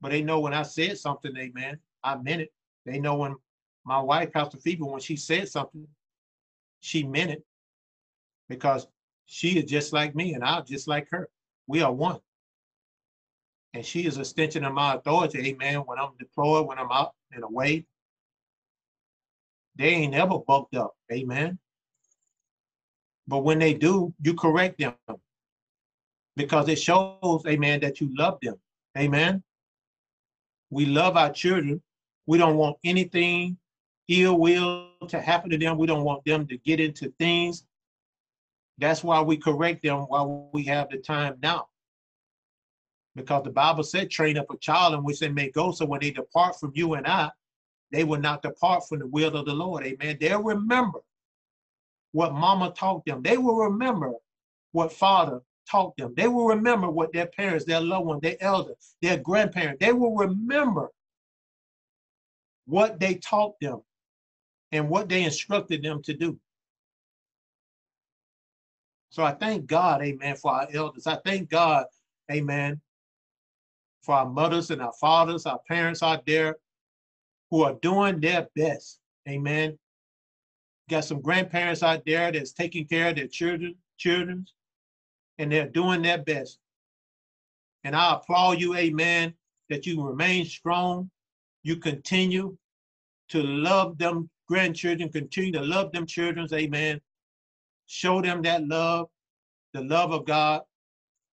But 0.00 0.10
they 0.10 0.22
know 0.22 0.40
when 0.40 0.54
I 0.54 0.62
said 0.62 0.98
something, 0.98 1.36
amen, 1.36 1.78
I 2.04 2.16
meant 2.16 2.42
it. 2.42 2.52
They 2.86 2.98
know 2.98 3.16
when 3.16 3.36
my 3.84 4.00
wife, 4.00 4.32
Pastor 4.32 4.58
Phoebe, 4.58 4.82
when 4.82 5.00
she 5.00 5.16
said 5.16 5.48
something, 5.48 5.86
she 6.80 7.02
meant 7.02 7.30
it 7.30 7.44
because 8.48 8.86
she 9.26 9.58
is 9.58 9.64
just 9.64 9.92
like 9.92 10.14
me 10.14 10.34
and 10.34 10.44
I'm 10.44 10.64
just 10.64 10.88
like 10.88 11.08
her. 11.10 11.28
We 11.66 11.82
are 11.82 11.92
one. 11.92 12.20
And 13.74 13.84
she 13.84 14.06
is 14.06 14.18
extension 14.18 14.64
of 14.64 14.72
my 14.72 14.94
authority, 14.94 15.48
amen, 15.48 15.80
when 15.80 15.98
I'm 15.98 16.10
deployed, 16.18 16.66
when 16.66 16.78
I'm 16.78 16.90
out 16.90 17.14
and 17.32 17.44
away. 17.44 17.84
They 19.76 19.90
ain't 19.90 20.14
ever 20.14 20.38
bucked 20.38 20.74
up, 20.74 20.94
amen. 21.12 21.58
But 23.26 23.44
when 23.44 23.58
they 23.58 23.74
do, 23.74 24.14
you 24.22 24.34
correct 24.34 24.78
them 24.78 24.94
because 26.34 26.68
it 26.68 26.78
shows, 26.78 27.42
amen, 27.46 27.80
that 27.80 28.00
you 28.00 28.10
love 28.16 28.38
them, 28.40 28.54
amen. 28.96 29.42
We 30.70 30.86
love 30.86 31.16
our 31.16 31.32
children. 31.32 31.82
We 32.26 32.38
don't 32.38 32.56
want 32.56 32.76
anything 32.84 33.58
ill 34.08 34.38
will 34.38 34.88
to 35.08 35.20
happen 35.20 35.50
to 35.50 35.58
them. 35.58 35.78
We 35.78 35.86
don't 35.86 36.04
want 36.04 36.24
them 36.24 36.46
to 36.46 36.56
get 36.58 36.80
into 36.80 37.12
things. 37.18 37.64
That's 38.78 39.04
why 39.04 39.20
we 39.20 39.36
correct 39.36 39.82
them 39.82 40.00
while 40.00 40.48
we 40.52 40.62
have 40.64 40.88
the 40.90 40.98
time 40.98 41.36
now. 41.42 41.68
Because 43.14 43.44
the 43.44 43.50
Bible 43.50 43.82
said, 43.82 44.10
train 44.10 44.38
up 44.38 44.50
a 44.50 44.56
child 44.58 44.94
in 44.94 45.02
which 45.02 45.18
they 45.18 45.28
may 45.28 45.50
go. 45.50 45.72
So 45.72 45.84
when 45.84 46.00
they 46.00 46.10
depart 46.10 46.58
from 46.58 46.72
you 46.74 46.94
and 46.94 47.06
I, 47.06 47.30
they 47.90 48.04
will 48.04 48.20
not 48.20 48.42
depart 48.42 48.88
from 48.88 49.00
the 49.00 49.06
will 49.06 49.36
of 49.36 49.46
the 49.46 49.54
Lord. 49.54 49.84
Amen. 49.84 50.16
They'll 50.20 50.42
remember 50.42 51.00
what 52.12 52.34
mama 52.34 52.72
taught 52.76 53.04
them. 53.04 53.22
They 53.22 53.36
will 53.36 53.56
remember 53.56 54.12
what 54.72 54.92
father 54.92 55.40
taught 55.70 55.96
them. 55.96 56.14
They 56.16 56.28
will 56.28 56.46
remember 56.46 56.88
what 56.90 57.12
their 57.12 57.26
parents, 57.26 57.64
their 57.64 57.80
loved 57.80 58.06
one, 58.06 58.20
their 58.22 58.36
elder, 58.40 58.74
their 59.02 59.18
grandparents, 59.18 59.78
they 59.80 59.92
will 59.92 60.14
remember 60.14 60.90
what 62.66 63.00
they 63.00 63.14
taught 63.14 63.58
them 63.60 63.80
and 64.72 64.88
what 64.88 65.08
they 65.08 65.24
instructed 65.24 65.82
them 65.82 66.02
to 66.02 66.14
do. 66.14 66.38
So 69.10 69.24
I 69.24 69.32
thank 69.32 69.66
God, 69.66 70.02
amen, 70.02 70.36
for 70.36 70.52
our 70.52 70.68
elders. 70.72 71.06
I 71.06 71.16
thank 71.24 71.48
God, 71.48 71.86
amen, 72.30 72.80
for 74.02 74.14
our 74.14 74.28
mothers 74.28 74.70
and 74.70 74.82
our 74.82 74.92
fathers, 74.92 75.46
our 75.46 75.60
parents 75.66 76.02
out 76.02 76.26
there 76.26 76.56
who 77.50 77.62
are 77.62 77.74
doing 77.80 78.20
their 78.20 78.48
best. 78.54 79.00
Amen. 79.28 79.78
Got 80.88 81.04
some 81.04 81.20
grandparents 81.20 81.82
out 81.82 82.02
there 82.06 82.30
that's 82.32 82.52
taking 82.52 82.86
care 82.86 83.10
of 83.10 83.16
their 83.16 83.26
children, 83.26 83.74
children, 83.96 84.46
and 85.38 85.50
they're 85.50 85.68
doing 85.68 86.02
their 86.02 86.18
best. 86.18 86.58
And 87.84 87.94
I 87.94 88.14
applaud 88.14 88.60
you, 88.60 88.74
amen, 88.74 89.34
that 89.70 89.86
you 89.86 90.02
remain 90.02 90.44
strong. 90.44 91.10
You 91.62 91.76
continue 91.76 92.56
to 93.30 93.42
love 93.42 93.98
them 93.98 94.28
grandchildren, 94.48 95.10
continue 95.10 95.52
to 95.52 95.60
love 95.60 95.92
them 95.92 96.06
children, 96.06 96.48
amen. 96.52 97.00
Show 97.86 98.20
them 98.20 98.42
that 98.42 98.66
love, 98.66 99.08
the 99.72 99.82
love 99.82 100.12
of 100.12 100.24
God, 100.24 100.62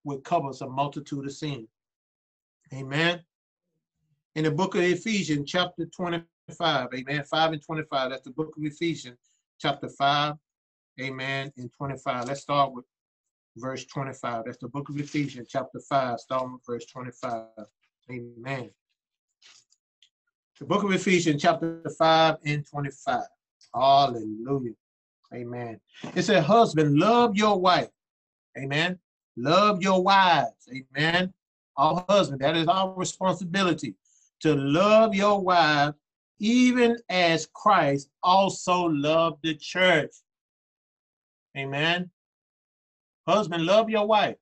which 0.03 0.23
covers 0.23 0.61
a 0.61 0.67
multitude 0.67 1.25
of 1.25 1.31
sin. 1.31 1.67
Amen. 2.73 3.21
In 4.35 4.43
the 4.43 4.51
book 4.51 4.75
of 4.75 4.81
Ephesians, 4.81 5.49
chapter 5.49 5.85
25, 5.85 6.89
amen, 6.93 7.23
5 7.23 7.53
and 7.53 7.61
25, 7.65 8.09
that's 8.09 8.23
the 8.23 8.31
book 8.31 8.53
of 8.57 8.63
Ephesians, 8.63 9.17
chapter 9.59 9.87
5, 9.87 10.35
amen, 11.01 11.53
and 11.57 11.71
25. 11.71 12.27
Let's 12.27 12.41
start 12.41 12.73
with 12.73 12.85
verse 13.57 13.85
25. 13.85 14.43
That's 14.45 14.57
the 14.57 14.67
book 14.67 14.89
of 14.89 14.99
Ephesians, 14.99 15.47
chapter 15.49 15.79
5, 15.79 16.19
starting 16.19 16.53
with 16.53 16.65
verse 16.65 16.85
25. 16.85 17.45
Amen. 18.11 18.69
The 20.59 20.65
book 20.65 20.83
of 20.83 20.91
Ephesians, 20.91 21.41
chapter 21.41 21.81
5 21.97 22.37
and 22.45 22.65
25. 22.65 23.23
Hallelujah. 23.73 24.73
Amen. 25.33 25.79
It 26.15 26.23
said, 26.23 26.43
Husband, 26.43 26.97
love 26.97 27.35
your 27.35 27.59
wife. 27.59 27.89
Amen. 28.57 28.99
Love 29.37 29.81
your 29.81 30.01
wives. 30.01 30.69
Amen. 30.69 31.33
Our 31.77 32.05
husband, 32.07 32.39
that 32.39 32.55
is 32.55 32.67
our 32.67 32.93
responsibility 32.93 33.95
to 34.41 34.55
love 34.55 35.13
your 35.13 35.41
wives, 35.41 35.97
even 36.39 36.97
as 37.09 37.47
Christ 37.53 38.09
also 38.23 38.83
loved 38.85 39.39
the 39.43 39.55
church. 39.55 40.11
Amen. 41.57 42.09
Husband, 43.27 43.65
love 43.65 43.89
your 43.89 44.07
wife. 44.07 44.35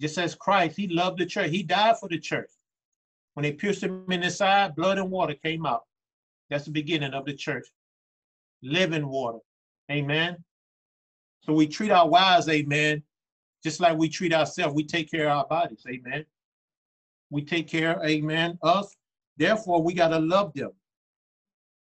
Just 0.00 0.18
as 0.18 0.34
Christ, 0.34 0.76
he 0.76 0.88
loved 0.88 1.18
the 1.18 1.26
church. 1.26 1.50
He 1.50 1.62
died 1.62 1.98
for 1.98 2.08
the 2.08 2.18
church. 2.18 2.50
When 3.34 3.42
they 3.42 3.52
pierced 3.52 3.82
him 3.82 4.10
in 4.10 4.20
the 4.20 4.30
side, 4.30 4.76
blood 4.76 4.98
and 4.98 5.10
water 5.10 5.34
came 5.34 5.66
out. 5.66 5.82
That's 6.50 6.64
the 6.64 6.70
beginning 6.70 7.14
of 7.14 7.24
the 7.24 7.34
church. 7.34 7.66
Living 8.62 9.06
water. 9.08 9.38
Amen. 9.90 10.36
So 11.42 11.52
we 11.52 11.66
treat 11.66 11.90
our 11.90 12.08
wives, 12.08 12.48
amen, 12.48 13.02
just 13.62 13.78
like 13.78 13.98
we 13.98 14.08
treat 14.08 14.32
ourselves. 14.32 14.74
We 14.74 14.84
take 14.84 15.10
care 15.10 15.28
of 15.28 15.36
our 15.36 15.46
bodies, 15.46 15.84
amen. 15.86 16.24
We 17.28 17.44
take 17.44 17.68
care, 17.68 18.00
amen, 18.02 18.58
us 18.62 18.96
Therefore, 19.36 19.82
we 19.82 19.94
gotta 19.94 20.18
love 20.18 20.52
them. 20.54 20.70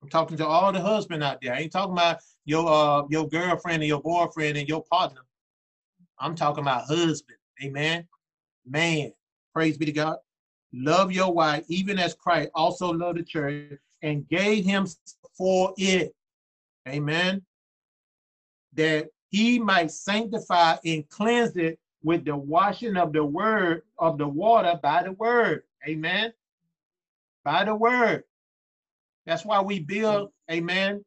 I'm 0.01 0.09
talking 0.09 0.37
to 0.37 0.47
all 0.47 0.71
the 0.71 0.81
husband 0.81 1.23
out 1.23 1.39
there. 1.41 1.53
I 1.53 1.59
ain't 1.59 1.71
talking 1.71 1.93
about 1.93 2.17
your 2.45 2.67
uh 2.67 3.03
your 3.09 3.27
girlfriend 3.27 3.83
and 3.83 3.87
your 3.87 4.01
boyfriend 4.01 4.57
and 4.57 4.67
your 4.67 4.83
partner. 4.91 5.21
I'm 6.19 6.35
talking 6.35 6.63
about 6.63 6.85
husband. 6.85 7.37
Amen. 7.63 8.07
Man, 8.65 9.11
praise 9.53 9.77
be 9.77 9.85
to 9.85 9.91
God. 9.91 10.17
Love 10.73 11.11
your 11.11 11.31
wife, 11.33 11.63
even 11.69 11.99
as 11.99 12.13
Christ 12.13 12.49
also 12.53 12.91
loved 12.91 13.19
the 13.19 13.23
church 13.23 13.79
and 14.01 14.27
gave 14.27 14.65
him 14.65 14.87
for 15.37 15.73
it. 15.77 16.13
Amen. 16.87 17.41
That 18.73 19.07
he 19.29 19.59
might 19.59 19.91
sanctify 19.91 20.77
and 20.85 21.07
cleanse 21.09 21.55
it 21.55 21.79
with 22.03 22.25
the 22.25 22.35
washing 22.35 22.97
of 22.97 23.13
the 23.13 23.23
word 23.23 23.81
of 23.97 24.17
the 24.17 24.27
water 24.27 24.79
by 24.81 25.03
the 25.03 25.13
word. 25.13 25.63
Amen. 25.87 26.33
By 27.43 27.63
the 27.63 27.75
word. 27.75 28.23
That's 29.25 29.45
why 29.45 29.61
we 29.61 29.79
build, 29.79 30.31
amen, 30.51 31.03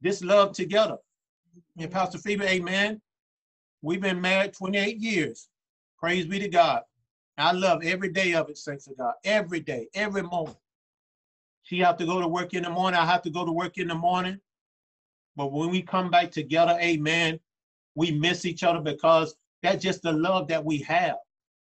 this 0.00 0.22
love 0.22 0.52
together. 0.52 0.96
And 1.76 1.90
Pastor 1.90 2.18
Phoebe, 2.18 2.44
amen. 2.44 3.00
We've 3.82 4.00
been 4.00 4.20
married 4.20 4.54
28 4.54 4.98
years. 4.98 5.48
Praise 5.98 6.26
be 6.26 6.38
to 6.38 6.48
God. 6.48 6.82
I 7.36 7.52
love 7.52 7.84
every 7.84 8.08
day 8.08 8.34
of 8.34 8.50
it, 8.50 8.58
saints 8.58 8.88
of 8.88 8.98
God. 8.98 9.14
Every 9.24 9.60
day, 9.60 9.88
every 9.94 10.22
moment. 10.22 10.56
She 11.62 11.78
have 11.80 11.96
to 11.98 12.06
go 12.06 12.20
to 12.20 12.26
work 12.26 12.54
in 12.54 12.64
the 12.64 12.70
morning. 12.70 12.98
I 12.98 13.04
have 13.04 13.22
to 13.22 13.30
go 13.30 13.44
to 13.44 13.52
work 13.52 13.78
in 13.78 13.88
the 13.88 13.94
morning. 13.94 14.40
But 15.36 15.52
when 15.52 15.70
we 15.70 15.82
come 15.82 16.10
back 16.10 16.32
together, 16.32 16.76
amen, 16.80 17.38
we 17.94 18.10
miss 18.10 18.44
each 18.44 18.64
other 18.64 18.80
because 18.80 19.36
that's 19.62 19.82
just 19.82 20.02
the 20.02 20.12
love 20.12 20.48
that 20.48 20.64
we 20.64 20.78
have. 20.78 21.16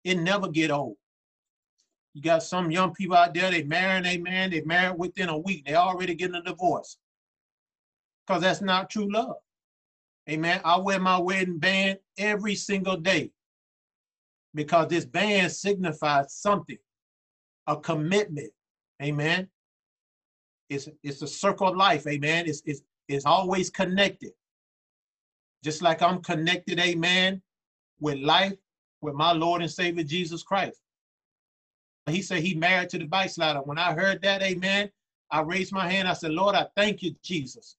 It 0.03 0.17
never 0.17 0.47
get 0.47 0.71
old. 0.71 0.95
You 2.13 2.21
got 2.21 2.43
some 2.43 2.71
young 2.71 2.93
people 2.93 3.15
out 3.15 3.33
there, 3.33 3.51
they 3.51 3.63
marry, 3.63 4.05
amen, 4.05 4.49
they 4.49 4.61
married 4.61 4.97
within 4.97 5.29
a 5.29 5.37
week. 5.37 5.65
They 5.65 5.75
already 5.75 6.15
getting 6.15 6.35
a 6.35 6.41
divorce. 6.41 6.97
Because 8.25 8.41
that's 8.41 8.61
not 8.61 8.89
true 8.89 9.11
love. 9.11 9.37
Amen. 10.31 10.61
I 10.63 10.77
wear 10.77 10.99
my 10.99 11.19
wedding 11.19 11.57
band 11.57 11.99
every 12.17 12.55
single 12.55 12.95
day 12.95 13.31
because 14.53 14.87
this 14.87 15.05
band 15.05 15.51
signifies 15.51 16.33
something, 16.33 16.77
a 17.67 17.75
commitment. 17.75 18.51
Amen. 19.01 19.49
It's, 20.69 20.87
it's 21.03 21.21
a 21.21 21.27
circle 21.27 21.67
of 21.67 21.75
life. 21.75 22.07
Amen. 22.07 22.45
It's, 22.47 22.61
it's, 22.65 22.81
it's 23.09 23.25
always 23.25 23.69
connected. 23.69 24.31
Just 25.63 25.81
like 25.81 26.01
I'm 26.01 26.21
connected, 26.21 26.79
amen, 26.79 27.41
with 27.99 28.17
life 28.19 28.53
with 29.01 29.15
my 29.15 29.33
Lord 29.33 29.61
and 29.61 29.69
Savior 29.69 30.03
Jesus 30.03 30.43
Christ. 30.43 30.79
He 32.09 32.21
said 32.21 32.39
he 32.39 32.55
married 32.55 32.89
to 32.89 32.97
the 32.97 33.05
backslider. 33.05 33.59
When 33.59 33.77
I 33.77 33.93
heard 33.93 34.21
that, 34.21 34.41
amen, 34.41 34.89
I 35.29 35.41
raised 35.41 35.71
my 35.71 35.89
hand. 35.89 36.07
I 36.07 36.13
said, 36.13 36.31
Lord, 36.31 36.55
I 36.55 36.67
thank 36.75 37.03
you, 37.03 37.15
Jesus, 37.23 37.75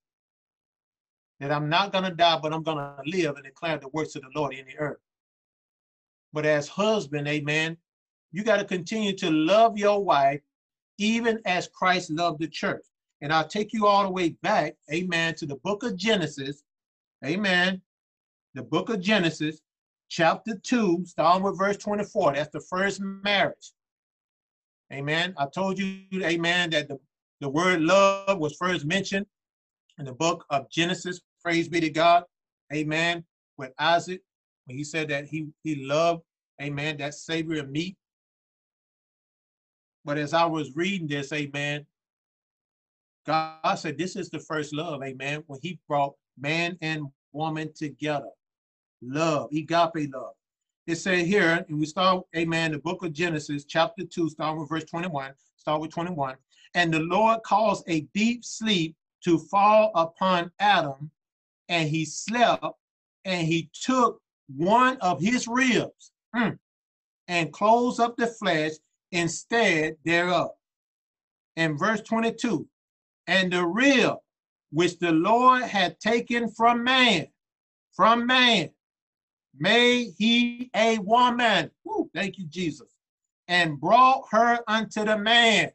that 1.43 1.51
I'm 1.51 1.69
not 1.69 1.91
going 1.91 2.05
to 2.05 2.13
die, 2.13 2.39
but 2.41 2.53
I'm 2.53 2.63
going 2.63 2.79
to 2.79 2.95
live 3.05 3.35
and 3.35 3.43
declare 3.43 3.77
the 3.77 3.89
works 3.89 4.15
of 4.15 4.23
the 4.23 4.29
Lord 4.33 4.55
in 4.55 4.65
the 4.65 4.79
earth. 4.79 5.01
But 6.33 6.47
as 6.47 6.69
husband, 6.69 7.27
amen, 7.27 7.77
you 8.31 8.45
got 8.45 8.59
to 8.59 8.65
continue 8.65 9.13
to 9.17 9.29
love 9.29 9.77
your 9.77 10.05
wife 10.05 10.41
even 10.99 11.41
as 11.45 11.67
Christ 11.67 12.11
loved 12.13 12.39
the 12.39 12.47
church. 12.47 12.85
And 13.23 13.33
I'll 13.33 13.49
take 13.49 13.73
you 13.73 13.89
all 13.89 14.05
the 14.05 14.11
way 14.13 14.37
back, 14.45 14.77
amen, 14.93 15.35
to 15.35 15.47
the 15.47 15.57
book 15.57 15.83
of 15.83 15.97
Genesis, 15.97 16.63
amen, 17.25 17.83
the 18.55 18.63
book 18.63 18.89
of 18.89 19.01
Genesis, 19.01 19.63
chapter 20.09 20.55
2, 20.57 21.07
starting 21.07 21.43
with 21.43 21.59
verse 21.59 21.77
24. 21.77 22.35
That's 22.35 22.53
the 22.53 22.61
first 22.61 23.01
marriage. 23.01 23.73
Amen. 24.93 25.35
I 25.37 25.47
told 25.47 25.77
you, 25.77 26.03
amen, 26.23 26.71
that 26.71 26.87
the, 26.87 27.01
the 27.41 27.49
word 27.49 27.81
love 27.81 28.39
was 28.39 28.55
first 28.55 28.85
mentioned 28.85 29.27
in 29.99 30.05
the 30.05 30.13
book 30.13 30.45
of 30.49 30.71
Genesis. 30.71 31.21
Praise 31.43 31.69
be 31.69 31.81
to 31.81 31.91
God. 31.91 32.25
Amen. 32.73 33.25
With 33.59 33.73
Isaac, 33.79 34.23
when 34.67 34.77
he 34.77 34.85
said 34.85 35.09
that 35.09 35.27
he, 35.27 35.49
he 35.63 35.85
loved, 35.85 36.23
amen, 36.61 36.99
that 36.99 37.15
savory 37.15 37.59
of 37.59 37.69
meat. 37.69 37.97
But 40.05 40.19
as 40.19 40.35
I 40.35 40.45
was 40.45 40.75
reading 40.75 41.07
this, 41.07 41.33
amen, 41.33 41.87
God 43.27 43.75
said 43.75 43.99
this 43.99 44.17
is 44.17 44.31
the 44.31 44.41
first 44.41 44.75
love, 44.75 45.03
amen, 45.03 45.45
when 45.47 45.61
he 45.63 45.79
brought 45.89 46.15
man 46.39 46.77
and 46.81 47.07
woman 47.33 47.73
together. 47.75 48.31
Love, 49.01 49.51
agape 49.53 50.13
love. 50.13 50.35
It 50.87 50.97
said 50.97 51.27
here, 51.27 51.65
and 51.69 51.79
we 51.79 51.87
start, 51.87 52.25
amen, 52.37 52.73
the 52.73 52.79
book 52.79 53.05
of 53.05 53.13
Genesis, 53.13 53.65
chapter 53.65 54.05
2, 54.05 54.31
start 54.31 54.59
with 54.59 54.69
verse 54.69 54.85
21, 54.85 55.33
start 55.57 55.81
with 55.81 55.93
21. 55.93 56.37
And 56.75 56.93
the 56.93 57.01
Lord 57.01 57.43
caused 57.45 57.85
a 57.89 58.01
deep 58.15 58.45
sleep 58.45 58.97
to 59.25 59.39
fall 59.39 59.93
upon 59.95 60.51
Adam, 60.59 61.11
and 61.73 61.89
he 61.89 62.05
slept, 62.05 62.67
and 63.25 63.49
he 63.49 63.71
took 63.73 64.21
one 64.55 64.99
of 64.99 65.23
his 65.23 65.49
ribs 65.49 66.13
mm, 66.37 66.59
and 67.29 67.53
closed 67.53 67.99
up 67.99 68.15
the 68.19 68.27
flesh 68.27 68.73
instead 69.11 69.97
thereof. 70.05 70.51
And 71.57 71.79
verse 71.79 72.03
22, 72.03 72.69
and 73.27 73.51
the 73.51 73.65
rib 73.65 74.17
which 74.71 74.99
the 74.99 75.13
Lord 75.13 75.63
had 75.63 75.99
taken 75.99 76.51
from 76.51 76.85
man, 76.85 77.29
from 77.95 78.27
man, 78.27 78.69
made 79.59 80.13
he 80.19 80.71
a 80.77 80.99
woman. 80.99 81.71
Woo, 81.85 82.11
thank 82.15 82.37
you, 82.37 82.45
Jesus. 82.49 82.91
And 83.49 83.81
brought 83.81 84.25
her 84.31 84.61
unto 84.69 85.07
the 85.07 85.17
man. 85.17 85.71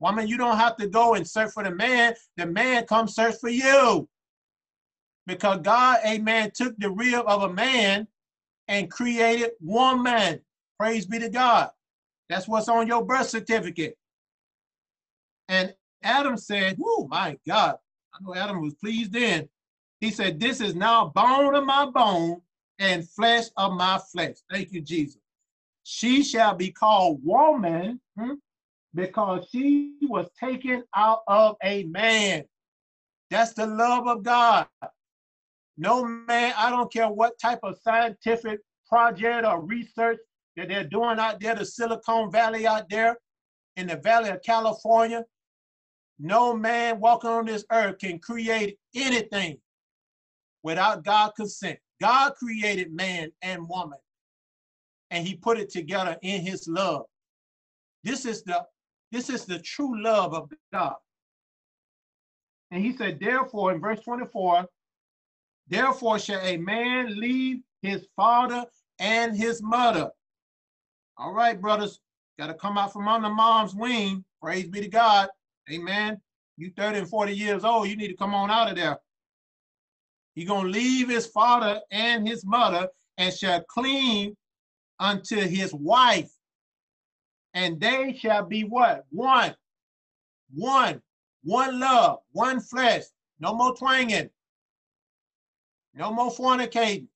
Woman, 0.00 0.26
you 0.26 0.38
don't 0.38 0.56
have 0.56 0.76
to 0.78 0.88
go 0.88 1.14
and 1.14 1.26
search 1.26 1.52
for 1.52 1.62
the 1.62 1.70
man. 1.70 2.14
The 2.36 2.46
man 2.46 2.84
comes 2.86 3.14
search 3.14 3.36
for 3.40 3.48
you. 3.48 4.08
Because 5.30 5.60
God, 5.60 6.00
amen, 6.04 6.50
took 6.52 6.76
the 6.78 6.90
rib 6.90 7.24
of 7.24 7.44
a 7.44 7.52
man 7.52 8.08
and 8.66 8.90
created 8.90 9.52
one 9.60 10.02
man. 10.02 10.40
Praise 10.76 11.06
be 11.06 11.20
to 11.20 11.28
God. 11.28 11.70
That's 12.28 12.48
what's 12.48 12.68
on 12.68 12.88
your 12.88 13.04
birth 13.04 13.28
certificate. 13.28 13.96
And 15.48 15.72
Adam 16.02 16.36
said, 16.36 16.78
Oh 16.84 17.06
my 17.08 17.38
God. 17.46 17.76
I 18.12 18.18
know 18.22 18.34
Adam 18.34 18.60
was 18.60 18.74
pleased 18.74 19.12
then. 19.12 19.48
He 20.00 20.10
said, 20.10 20.40
This 20.40 20.60
is 20.60 20.74
now 20.74 21.12
bone 21.14 21.54
of 21.54 21.64
my 21.64 21.86
bone 21.86 22.42
and 22.80 23.08
flesh 23.08 23.44
of 23.56 23.74
my 23.74 24.00
flesh. 24.10 24.34
Thank 24.50 24.72
you, 24.72 24.80
Jesus. 24.80 25.20
She 25.84 26.24
shall 26.24 26.56
be 26.56 26.72
called 26.72 27.20
woman 27.24 28.00
hmm, 28.18 28.34
because 28.94 29.46
she 29.52 29.94
was 30.02 30.26
taken 30.40 30.82
out 30.96 31.20
of 31.28 31.54
a 31.62 31.84
man. 31.84 32.46
That's 33.30 33.52
the 33.52 33.68
love 33.68 34.08
of 34.08 34.24
God. 34.24 34.66
No 35.76 36.04
man, 36.04 36.52
I 36.56 36.70
don't 36.70 36.92
care 36.92 37.08
what 37.08 37.38
type 37.38 37.60
of 37.62 37.78
scientific 37.82 38.60
project 38.88 39.46
or 39.46 39.64
research 39.64 40.18
that 40.56 40.68
they're 40.68 40.84
doing 40.84 41.18
out 41.18 41.40
there, 41.40 41.54
the 41.54 41.64
Silicon 41.64 42.30
Valley 42.30 42.66
out 42.66 42.88
there 42.90 43.16
in 43.76 43.86
the 43.86 43.96
Valley 43.96 44.30
of 44.30 44.42
California. 44.42 45.24
No 46.18 46.54
man 46.54 47.00
walking 47.00 47.30
on 47.30 47.46
this 47.46 47.64
earth 47.72 47.98
can 47.98 48.18
create 48.18 48.78
anything 48.94 49.58
without 50.62 51.04
God 51.04 51.32
consent. 51.36 51.78
God 52.00 52.34
created 52.34 52.92
man 52.92 53.30
and 53.42 53.68
woman, 53.68 53.98
and 55.10 55.26
he 55.26 55.34
put 55.34 55.58
it 55.58 55.70
together 55.70 56.16
in 56.22 56.42
his 56.42 56.68
love. 56.68 57.04
This 58.04 58.24
is 58.24 58.42
the 58.42 58.64
this 59.12 59.28
is 59.28 59.44
the 59.44 59.58
true 59.58 60.02
love 60.02 60.34
of 60.34 60.50
God. 60.72 60.94
And 62.70 62.84
he 62.84 62.96
said, 62.96 63.18
therefore, 63.18 63.72
in 63.72 63.80
verse 63.80 64.00
24, 64.00 64.66
therefore 65.70 66.18
shall 66.18 66.40
a 66.42 66.56
man 66.58 67.18
leave 67.18 67.60
his 67.82 68.06
father 68.14 68.66
and 68.98 69.36
his 69.36 69.62
mother. 69.62 70.10
All 71.16 71.32
right, 71.32 71.60
brothers, 71.60 72.00
got 72.38 72.48
to 72.48 72.54
come 72.54 72.76
out 72.76 72.92
from 72.92 73.08
under 73.08 73.30
mom's 73.30 73.74
wing. 73.74 74.24
Praise 74.42 74.68
be 74.68 74.80
to 74.80 74.88
God. 74.88 75.28
Amen. 75.70 76.20
You 76.56 76.70
30 76.76 76.98
and 77.00 77.08
40 77.08 77.34
years 77.34 77.64
old, 77.64 77.88
you 77.88 77.96
need 77.96 78.08
to 78.08 78.16
come 78.16 78.34
on 78.34 78.50
out 78.50 78.68
of 78.68 78.76
there. 78.76 78.98
He 80.34 80.44
gonna 80.44 80.68
leave 80.68 81.08
his 81.08 81.26
father 81.26 81.80
and 81.90 82.26
his 82.26 82.44
mother 82.44 82.88
and 83.18 83.32
shall 83.32 83.62
cleave 83.64 84.34
unto 84.98 85.36
his 85.36 85.74
wife. 85.74 86.30
And 87.54 87.80
they 87.80 88.16
shall 88.18 88.44
be 88.44 88.62
what? 88.62 89.04
One. 89.10 89.54
One. 90.54 91.02
One 91.42 91.80
love. 91.80 92.20
One 92.32 92.60
flesh. 92.60 93.04
No 93.40 93.54
more 93.54 93.74
twanging. 93.74 94.30
No 95.94 96.12
more 96.12 96.30
fornicating. 96.30 97.06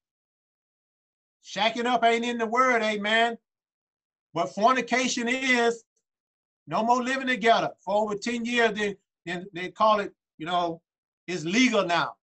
Shacking 1.44 1.86
up 1.86 2.04
ain't 2.04 2.24
in 2.24 2.38
the 2.38 2.46
word, 2.46 2.82
amen. 2.82 3.38
But 4.32 4.54
fornication 4.54 5.28
is 5.28 5.84
no 6.66 6.82
more 6.82 7.02
living 7.02 7.26
together. 7.28 7.70
For 7.84 7.94
over 7.94 8.14
10 8.16 8.44
years, 8.44 8.72
they, 8.72 8.96
they, 9.26 9.44
they 9.52 9.68
call 9.70 10.00
it, 10.00 10.12
you 10.38 10.46
know, 10.46 10.80
it's 11.26 11.44
legal 11.44 11.84
now. 11.84 12.14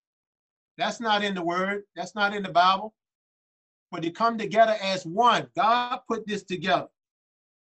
That's 0.77 0.99
not 0.99 1.23
in 1.23 1.35
the 1.35 1.43
word. 1.43 1.83
That's 1.95 2.15
not 2.15 2.35
in 2.35 2.43
the 2.43 2.49
Bible. 2.49 2.93
But 3.91 4.01
they 4.01 4.11
come 4.11 4.37
together 4.37 4.75
as 4.81 5.05
one. 5.05 5.47
God 5.55 5.99
put 6.07 6.27
this 6.27 6.43
together. 6.43 6.87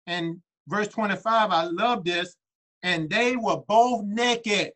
And 0.06 0.40
verse 0.68 0.88
25, 0.88 1.50
I 1.50 1.64
love 1.64 2.04
this. 2.04 2.36
and 2.82 3.10
they 3.10 3.36
were 3.36 3.58
both 3.58 4.04
naked, 4.04 4.72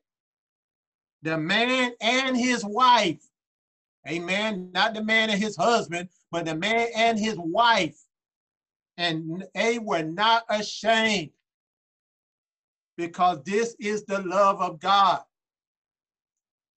the 1.23 1.39
man 1.39 1.93
and 2.01 2.37
his 2.37 2.65
wife. 2.65 3.23
Amen. 4.09 4.71
Not 4.73 4.95
the 4.95 5.03
man 5.03 5.31
and 5.31 5.41
his 5.41 5.57
husband, 5.57 6.09
but 6.31 6.45
the 6.45 6.55
man 6.55 6.89
and 6.95 7.19
his 7.19 7.37
wife. 7.39 7.97
And 8.97 9.45
they 9.55 9.79
were 9.79 10.03
not 10.03 10.45
ashamed 10.49 11.31
because 12.97 13.43
this 13.45 13.75
is 13.81 14.05
the 14.05 14.21
love 14.23 14.61
of 14.61 14.81
God. 14.81 15.21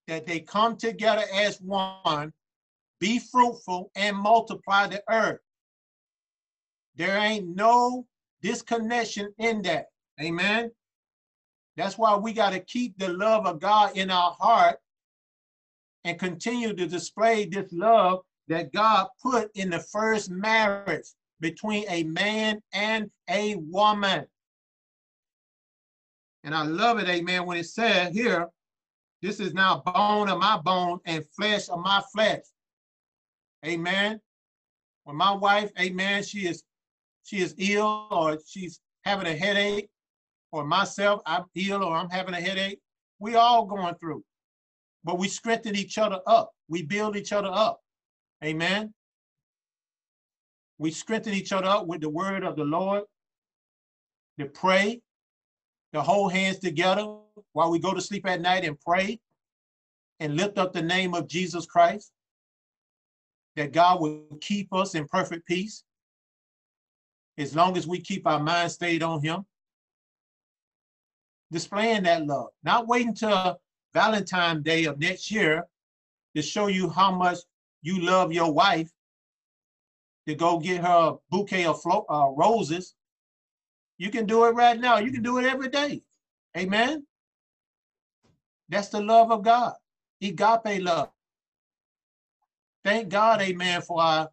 That 0.07 0.27
they 0.27 0.39
come 0.39 0.77
together 0.77 1.23
as 1.33 1.59
one, 1.61 2.31
be 2.99 3.19
fruitful, 3.19 3.91
and 3.95 4.15
multiply 4.15 4.87
the 4.87 5.03
earth. 5.09 5.39
There 6.95 7.17
ain't 7.17 7.55
no 7.55 8.05
disconnection 8.41 9.33
in 9.39 9.63
that. 9.63 9.87
Amen. 10.21 10.71
That's 11.75 11.97
why 11.97 12.15
we 12.15 12.31
got 12.31 12.51
to 12.51 12.59
keep 12.59 12.97
the 12.97 13.09
love 13.09 13.45
of 13.45 13.59
God 13.59 13.97
in 13.97 14.09
our 14.09 14.31
heart 14.39 14.77
and 16.05 16.19
continue 16.19 16.73
to 16.73 16.87
display 16.87 17.45
this 17.45 17.73
love 17.73 18.21
that 18.47 18.71
God 18.71 19.07
put 19.21 19.49
in 19.55 19.71
the 19.71 19.79
first 19.79 20.29
marriage 20.29 21.07
between 21.41 21.83
a 21.89 22.03
man 22.03 22.61
and 22.71 23.09
a 23.29 23.55
woman. 23.55 24.25
And 26.43 26.53
I 26.53 26.61
love 26.61 26.99
it, 26.99 27.09
amen, 27.09 27.45
when 27.47 27.57
it 27.57 27.65
said 27.65 28.13
here, 28.13 28.47
this 29.23 29.39
is 29.39 29.55
now 29.55 29.81
bone 29.83 30.29
of 30.29 30.39
my 30.39 30.57
bone 30.57 30.99
and 31.05 31.25
flesh 31.35 31.69
of 31.69 31.79
my 31.79 32.03
flesh. 32.13 32.43
Amen. 33.65 34.21
When 35.05 35.15
my 35.15 35.31
wife, 35.31 35.71
amen, 35.79 36.23
she 36.23 36.47
is 36.47 36.63
she 37.23 37.37
is 37.37 37.55
ill 37.57 38.07
or 38.11 38.37
she's 38.45 38.79
having 39.03 39.25
a 39.25 39.35
headache, 39.35 39.89
or 40.51 40.63
myself, 40.63 41.21
I'm 41.25 41.45
ill 41.55 41.83
or 41.83 41.95
I'm 41.95 42.09
having 42.09 42.35
a 42.35 42.41
headache. 42.41 42.79
We 43.17 43.33
all 43.35 43.65
going 43.65 43.95
through. 43.95 44.23
But 45.05 45.19
we 45.19 45.27
strengthen 45.27 45.75
each 45.75 45.99
other 45.99 46.19
up. 46.25 46.51
We 46.67 46.81
build 46.81 47.15
each 47.15 47.31
other 47.31 47.51
up. 47.51 47.79
Amen. 48.43 48.93
We 50.79 50.91
strengthen 50.91 51.33
each 51.33 51.53
other 51.53 51.67
up 51.67 51.85
with 51.85 52.01
the 52.01 52.09
word 52.09 52.43
of 52.43 52.55
the 52.57 52.65
Lord, 52.65 53.03
to 54.39 54.47
pray, 54.47 55.01
to 55.93 56.01
hold 56.01 56.33
hands 56.33 56.59
together 56.59 57.05
while 57.53 57.71
we 57.71 57.79
go 57.79 57.93
to 57.93 58.01
sleep 58.01 58.27
at 58.27 58.41
night 58.41 58.65
and 58.65 58.77
pray 58.81 59.19
and 60.19 60.35
lift 60.35 60.57
up 60.57 60.73
the 60.73 60.81
name 60.81 61.13
of 61.13 61.27
Jesus 61.27 61.65
Christ, 61.65 62.11
that 63.55 63.71
God 63.71 64.01
will 64.01 64.25
keep 64.41 64.73
us 64.73 64.95
in 64.95 65.07
perfect 65.07 65.45
peace 65.45 65.83
as 67.37 67.55
long 67.55 67.77
as 67.77 67.87
we 67.87 67.99
keep 68.01 68.25
our 68.25 68.39
mind 68.39 68.71
stayed 68.71 69.03
on 69.03 69.21
Him. 69.21 69.45
Displaying 71.51 72.03
that 72.03 72.25
love, 72.25 72.47
not 72.63 72.87
waiting 72.87 73.13
till 73.13 73.59
Valentine's 73.95 74.63
Day 74.63 74.85
of 74.85 74.99
next 74.99 75.31
year 75.31 75.63
to 76.35 76.43
show 76.43 76.67
you 76.67 76.89
how 76.89 77.11
much 77.11 77.39
you 77.81 77.99
love 78.01 78.31
your 78.31 78.53
wife 78.53 78.91
to 80.27 80.35
go 80.35 80.59
get 80.59 80.81
her 80.83 81.13
a 81.13 81.15
bouquet 81.31 81.65
of 81.65 81.81
flo- 81.81 82.05
uh, 82.09 82.29
roses 82.35 82.95
you 83.97 84.09
can 84.09 84.25
do 84.25 84.45
it 84.45 84.51
right 84.51 84.79
now. 84.79 84.97
You 84.97 85.11
can 85.11 85.23
do 85.23 85.37
it 85.37 85.45
every 85.45 85.69
day. 85.69 86.01
Amen. 86.57 87.05
That's 88.69 88.89
the 88.89 89.01
love 89.01 89.31
of 89.31 89.43
God. 89.43 89.73
Agape 90.21 90.81
love. 90.81 91.09
Thank 92.83 93.09
God, 93.09 93.41
amen, 93.41 93.81
for 93.81 94.01
our 94.01 94.29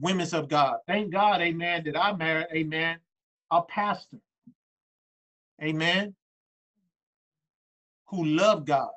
women's 0.00 0.32
of 0.32 0.48
God. 0.48 0.78
Thank 0.86 1.12
God, 1.12 1.40
amen, 1.42 1.84
that 1.84 1.96
I 1.96 2.14
married, 2.14 2.46
amen, 2.52 2.98
a 3.50 3.62
pastor. 3.62 4.18
Amen. 5.62 6.14
Who 8.08 8.24
love 8.24 8.64
God. 8.64 8.90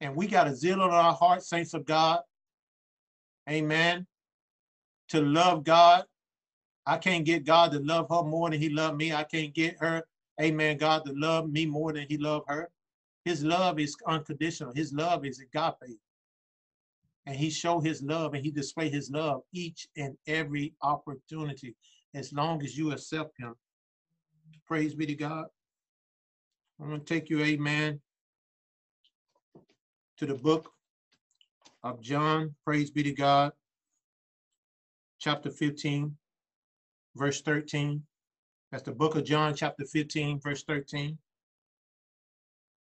And 0.00 0.16
we 0.16 0.26
got 0.26 0.48
a 0.48 0.54
zeal 0.54 0.82
in 0.82 0.90
our 0.90 1.12
heart, 1.12 1.42
saints 1.42 1.74
of 1.74 1.84
God. 1.84 2.20
Amen. 3.48 4.06
To 5.08 5.20
love 5.20 5.64
God 5.64 6.04
I 6.86 6.98
can't 6.98 7.24
get 7.24 7.44
God 7.44 7.72
to 7.72 7.78
love 7.78 8.06
her 8.10 8.22
more 8.22 8.50
than 8.50 8.60
he 8.60 8.68
loved 8.68 8.96
me. 8.96 9.12
I 9.12 9.24
can't 9.24 9.54
get 9.54 9.76
her, 9.80 10.04
amen, 10.40 10.78
God 10.78 11.04
to 11.06 11.12
love 11.14 11.48
me 11.48 11.66
more 11.66 11.92
than 11.92 12.06
he 12.08 12.18
loved 12.18 12.46
her. 12.48 12.70
His 13.24 13.44
love 13.44 13.78
is 13.78 13.96
unconditional. 14.06 14.72
His 14.74 14.92
love 14.92 15.24
is 15.24 15.40
agape. 15.40 15.98
And 17.26 17.36
he 17.36 17.50
show 17.50 17.78
his 17.78 18.02
love 18.02 18.34
and 18.34 18.44
he 18.44 18.50
display 18.50 18.90
his 18.90 19.10
love 19.10 19.42
each 19.52 19.86
and 19.96 20.16
every 20.26 20.74
opportunity 20.82 21.76
as 22.14 22.32
long 22.32 22.64
as 22.64 22.76
you 22.76 22.90
accept 22.90 23.38
him. 23.38 23.54
Praise 24.66 24.94
be 24.94 25.06
to 25.06 25.14
God. 25.14 25.46
I'm 26.80 26.88
going 26.88 27.00
to 27.00 27.06
take 27.06 27.30
you, 27.30 27.42
amen, 27.42 28.00
to 30.18 30.26
the 30.26 30.34
book 30.34 30.72
of 31.82 32.00
John. 32.00 32.54
Praise 32.64 32.90
be 32.90 33.02
to 33.02 33.12
God. 33.12 33.52
Chapter 35.18 35.50
15 35.50 36.16
verse 37.16 37.40
13. 37.42 38.02
That's 38.70 38.84
the 38.84 38.92
book 38.92 39.16
of 39.16 39.24
John, 39.24 39.54
chapter 39.54 39.84
15, 39.84 40.40
verse 40.40 40.64
13. 40.64 41.18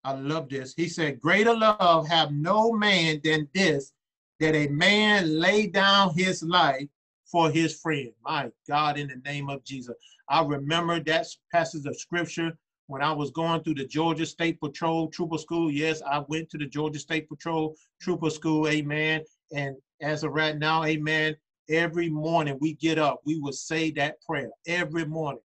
I 0.04 0.12
love 0.12 0.48
this. 0.48 0.74
He 0.74 0.88
said, 0.88 1.20
Greater 1.20 1.54
love 1.54 2.08
have 2.08 2.32
no 2.32 2.72
man 2.72 3.20
than 3.22 3.48
this, 3.54 3.92
that 4.40 4.54
a 4.54 4.68
man 4.68 5.38
lay 5.38 5.66
down 5.66 6.14
his 6.14 6.42
life 6.42 6.88
for 7.24 7.50
his 7.50 7.78
friend. 7.78 8.12
My 8.24 8.50
God, 8.68 8.98
in 8.98 9.08
the 9.08 9.30
name 9.30 9.48
of 9.48 9.64
Jesus. 9.64 9.94
I 10.28 10.44
remember 10.44 11.00
that 11.00 11.26
passage 11.52 11.86
of 11.86 11.98
scripture 11.98 12.56
when 12.90 13.02
I 13.02 13.12
was 13.12 13.30
going 13.30 13.62
through 13.62 13.74
the 13.74 13.86
Georgia 13.86 14.26
State 14.26 14.60
Patrol 14.60 15.08
Trooper 15.08 15.38
School. 15.38 15.70
Yes, 15.70 16.02
I 16.02 16.24
went 16.28 16.50
to 16.50 16.58
the 16.58 16.66
Georgia 16.66 16.98
State 16.98 17.28
Patrol 17.28 17.74
Trooper 18.00 18.30
School, 18.30 18.68
amen. 18.68 19.22
And 19.54 19.76
as 20.00 20.24
of 20.24 20.32
right 20.32 20.58
now, 20.58 20.84
amen, 20.84 21.36
Every 21.70 22.08
morning 22.08 22.58
we 22.60 22.74
get 22.74 22.98
up, 22.98 23.20
we 23.24 23.38
will 23.38 23.52
say 23.52 23.92
that 23.92 24.20
prayer 24.22 24.50
every 24.66 25.04
morning. 25.04 25.42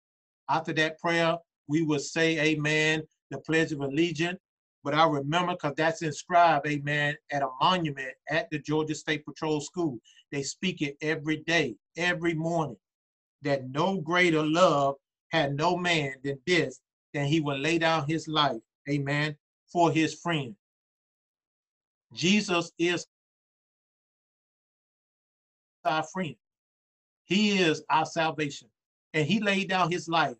After 0.49 0.73
that 0.73 0.99
prayer, 0.99 1.37
we 1.67 1.83
will 1.83 1.99
say, 1.99 2.39
Amen, 2.39 3.03
the 3.29 3.37
Pledge 3.37 3.71
of 3.71 3.81
Allegiance. 3.81 4.39
But 4.83 4.95
I 4.95 5.07
remember 5.07 5.53
because 5.53 5.75
that's 5.77 6.01
inscribed, 6.01 6.65
Amen, 6.65 7.15
at 7.31 7.43
a 7.43 7.49
monument 7.61 8.13
at 8.27 8.49
the 8.49 8.57
Georgia 8.57 8.95
State 8.95 9.23
Patrol 9.23 9.61
School. 9.61 9.99
They 10.31 10.41
speak 10.41 10.81
it 10.81 10.97
every 10.99 11.43
day, 11.45 11.75
every 11.95 12.33
morning, 12.33 12.77
that 13.43 13.69
no 13.69 14.01
greater 14.01 14.43
love 14.43 14.95
had 15.31 15.55
no 15.55 15.77
man 15.77 16.15
than 16.23 16.39
this, 16.47 16.79
than 17.15 17.25
he 17.25 17.39
would 17.39 17.59
lay 17.61 17.77
down 17.77 18.05
his 18.05 18.27
life, 18.27 18.61
Amen, 18.89 19.37
for 19.71 19.89
his 19.89 20.13
friend. 20.13 20.53
Jesus 22.13 22.73
is 22.77 23.07
our 25.85 26.03
friend. 26.03 26.35
He 27.23 27.57
is 27.57 27.83
our 27.89 28.05
salvation. 28.05 28.67
And 29.13 29.25
he 29.25 29.39
laid 29.39 29.69
down 29.69 29.89
his 29.89 30.09
life 30.09 30.35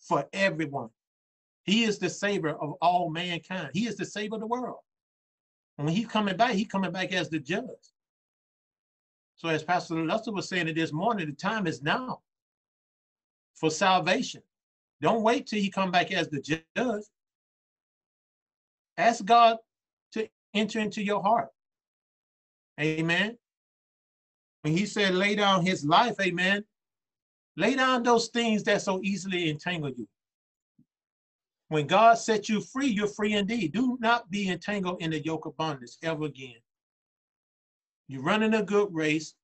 for 0.00 0.26
everyone. 0.32 0.90
He 1.62 1.84
is 1.84 2.00
the 2.00 2.10
savior 2.10 2.56
of 2.56 2.72
all 2.82 3.10
mankind. 3.10 3.70
He 3.72 3.86
is 3.86 3.96
the 3.96 4.04
savior 4.04 4.34
of 4.34 4.40
the 4.40 4.46
world. 4.46 4.78
And 5.78 5.86
when 5.86 5.94
he's 5.94 6.08
coming 6.08 6.36
back, 6.36 6.50
he's 6.52 6.66
coming 6.66 6.90
back 6.90 7.12
as 7.12 7.30
the 7.30 7.38
judge. 7.38 7.92
So 9.36 9.48
as 9.48 9.62
Pastor 9.62 10.04
Lester 10.04 10.32
was 10.32 10.48
saying 10.48 10.66
it 10.66 10.74
this 10.74 10.92
morning, 10.92 11.26
the 11.26 11.32
time 11.36 11.68
is 11.68 11.80
now 11.80 12.22
for 13.54 13.70
salvation. 13.70 14.42
Don't 15.00 15.22
wait 15.22 15.46
till 15.46 15.60
he 15.60 15.70
come 15.70 15.90
back 15.90 16.12
as 16.12 16.28
the 16.28 16.40
judge. 16.40 17.04
Ask 18.96 19.24
God 19.24 19.58
to 20.12 20.28
enter 20.54 20.80
into 20.80 21.02
your 21.02 21.22
heart. 21.22 21.48
Amen. 22.80 23.38
When 24.62 24.76
he 24.76 24.86
said 24.86 25.14
lay 25.14 25.34
down 25.36 25.64
his 25.64 25.84
life, 25.84 26.16
amen, 26.20 26.64
lay 27.56 27.76
down 27.76 28.02
those 28.02 28.28
things 28.28 28.64
that 28.64 28.82
so 28.82 29.00
easily 29.02 29.48
entangle 29.50 29.90
you. 29.90 30.08
When 31.68 31.86
God 31.86 32.18
set 32.18 32.48
you 32.48 32.60
free, 32.60 32.88
you're 32.88 33.06
free 33.06 33.34
indeed. 33.34 33.72
Do 33.72 33.98
not 34.00 34.30
be 34.30 34.48
entangled 34.48 35.02
in 35.02 35.10
the 35.10 35.22
yoke 35.22 35.46
of 35.46 35.56
bondage 35.56 35.92
ever 36.02 36.24
again. 36.24 36.56
You're 38.08 38.22
running 38.22 38.54
a 38.54 38.62
good 38.62 38.88
race. 38.92 39.34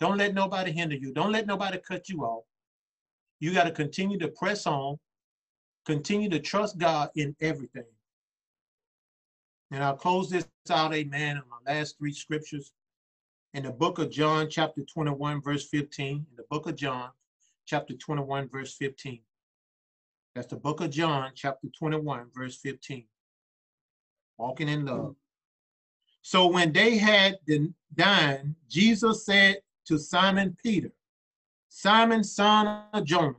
Don't 0.00 0.16
let 0.16 0.34
nobody 0.34 0.72
hinder 0.72 0.96
you. 0.96 1.12
Don't 1.12 1.32
let 1.32 1.46
nobody 1.46 1.78
cut 1.78 2.08
you 2.08 2.22
off. 2.22 2.44
You 3.40 3.52
got 3.52 3.64
to 3.64 3.70
continue 3.70 4.18
to 4.18 4.28
press 4.28 4.66
on, 4.66 4.98
continue 5.84 6.28
to 6.30 6.40
trust 6.40 6.78
God 6.78 7.10
in 7.16 7.36
everything. 7.40 7.84
And 9.70 9.82
I'll 9.82 9.96
close 9.96 10.30
this 10.30 10.46
out, 10.70 10.94
amen, 10.94 11.36
in 11.36 11.42
my 11.50 11.72
last 11.72 11.98
three 11.98 12.12
scriptures 12.12 12.72
in 13.56 13.62
the 13.62 13.70
book 13.70 13.98
of 13.98 14.10
John, 14.10 14.48
chapter 14.50 14.82
21, 14.82 15.40
verse 15.42 15.66
15. 15.68 16.26
In 16.30 16.36
the 16.36 16.44
book 16.50 16.66
of 16.66 16.76
John, 16.76 17.10
chapter 17.64 17.94
21, 17.94 18.48
verse 18.48 18.74
15. 18.74 19.20
That's 20.34 20.48
the 20.48 20.56
book 20.56 20.82
of 20.82 20.90
John, 20.90 21.32
chapter 21.34 21.68
21, 21.78 22.26
verse 22.34 22.56
15. 22.56 23.06
Walking 24.36 24.68
in 24.68 24.84
love. 24.84 25.16
So 26.20 26.46
when 26.46 26.72
they 26.72 26.98
had 26.98 27.38
dined, 27.94 28.56
Jesus 28.68 29.24
said 29.24 29.56
to 29.86 29.98
Simon 29.98 30.54
Peter, 30.62 30.92
Simon, 31.78 32.24
son 32.24 32.84
of 32.94 33.04
Jonah, 33.04 33.36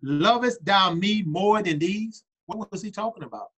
Lovest 0.00 0.64
thou 0.64 0.94
me 0.94 1.22
more 1.22 1.60
than 1.60 1.80
these? 1.80 2.22
What 2.46 2.70
was 2.70 2.80
he 2.80 2.92
talking 2.92 3.24
about? 3.24 3.48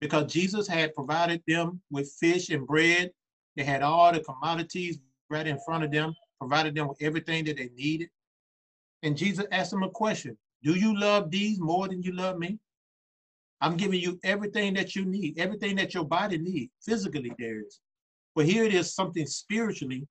Because 0.00 0.32
Jesus 0.32 0.66
had 0.66 0.94
provided 0.94 1.42
them 1.46 1.82
with 1.90 2.10
fish 2.18 2.48
and 2.48 2.66
bread. 2.66 3.10
They 3.54 3.64
had 3.64 3.82
all 3.82 4.10
the 4.14 4.20
commodities 4.20 4.98
right 5.28 5.46
in 5.46 5.58
front 5.60 5.84
of 5.84 5.90
them, 5.90 6.14
provided 6.38 6.74
them 6.74 6.88
with 6.88 6.96
everything 7.02 7.44
that 7.44 7.58
they 7.58 7.68
needed. 7.76 8.08
And 9.02 9.14
Jesus 9.14 9.44
asked 9.52 9.72
them 9.72 9.82
a 9.82 9.90
question 9.90 10.38
Do 10.62 10.72
you 10.72 10.98
love 10.98 11.30
these 11.30 11.60
more 11.60 11.88
than 11.88 12.02
you 12.02 12.12
love 12.12 12.38
me? 12.38 12.58
I'm 13.60 13.76
giving 13.76 14.00
you 14.00 14.18
everything 14.24 14.72
that 14.72 14.96
you 14.96 15.04
need, 15.04 15.38
everything 15.38 15.76
that 15.76 15.92
your 15.92 16.04
body 16.04 16.38
needs, 16.38 16.72
physically, 16.82 17.34
there 17.38 17.60
is. 17.60 17.78
But 18.34 18.46
here 18.46 18.64
it 18.64 18.72
is 18.72 18.94
something 18.94 19.26
spiritually 19.26 20.08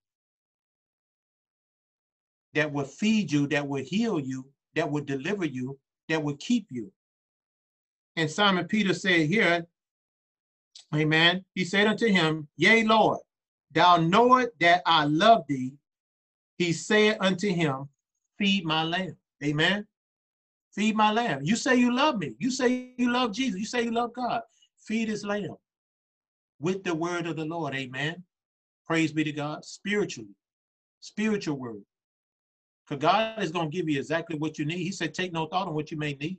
that 2.56 2.72
will 2.72 2.86
feed 2.86 3.32
you, 3.32 3.48
that 3.48 3.68
will 3.68 3.84
heal 3.84 4.20
you, 4.20 4.46
that 4.76 4.90
will 4.90 5.04
deliver 5.04 5.46
you, 5.46 5.78
that 6.10 6.22
will 6.22 6.38
keep 6.38 6.66
you. 6.70 6.92
And 8.16 8.32
Simon 8.32 8.68
Peter 8.68 8.94
said 8.94 9.28
here, 9.28 9.68
Amen. 10.94 11.44
He 11.54 11.66
said 11.66 11.88
unto 11.88 12.08
him, 12.08 12.48
Yea, 12.58 12.84
Lord, 12.84 13.20
thou 13.72 13.98
knowest 13.98 14.50
that 14.62 14.82
I 14.86 15.06
love 15.06 15.44
thee. 15.48 15.74
He 16.58 16.72
said 16.72 17.18
unto 17.20 17.50
him, 17.50 17.90
Feed 18.38 18.66
my 18.66 18.84
lamb. 18.84 19.18
Amen. 19.44 19.86
Feed 20.74 20.96
my 20.96 21.12
lamb. 21.12 21.42
You 21.44 21.56
say 21.56 21.76
you 21.76 21.94
love 21.94 22.18
me. 22.18 22.34
You 22.40 22.52
say 22.52 22.94
you 22.98 23.12
love 23.12 23.34
Jesus. 23.34 23.60
You 23.60 23.66
say 23.66 23.84
you 23.84 23.92
love 23.92 24.14
God. 24.14 24.42
Feed 24.80 25.10
his 25.10 25.26
lamb 25.26 25.56
with 26.60 26.84
the 26.84 26.94
word 26.94 27.28
of 27.28 27.36
the 27.36 27.46
Lord. 27.46 27.76
Amen. 27.76 28.24
Praise 28.86 29.12
be 29.12 29.24
to 29.24 29.32
God. 29.32 29.66
Spiritually, 29.66 30.36
spiritual 31.00 31.58
word. 31.58 31.84
Because 32.88 33.02
God 33.02 33.44
is 33.44 33.52
going 33.52 33.72
to 33.72 33.76
give 33.76 33.90
you 33.90 33.98
exactly 34.00 34.38
what 34.38 34.60
you 34.60 34.66
need. 34.66 34.80
He 34.80 34.92
said, 34.92 35.14
take 35.14 35.34
no 35.34 35.48
thought 35.48 35.68
on 35.68 35.74
what 35.74 35.92
you 35.92 35.98
may 35.98 36.14
need. 36.14 36.38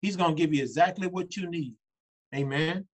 He's 0.00 0.16
going 0.16 0.34
to 0.34 0.40
give 0.40 0.54
you 0.54 0.62
exactly 0.62 1.06
what 1.08 1.36
you 1.36 1.50
need. 1.50 1.74
Amen. 2.34 2.86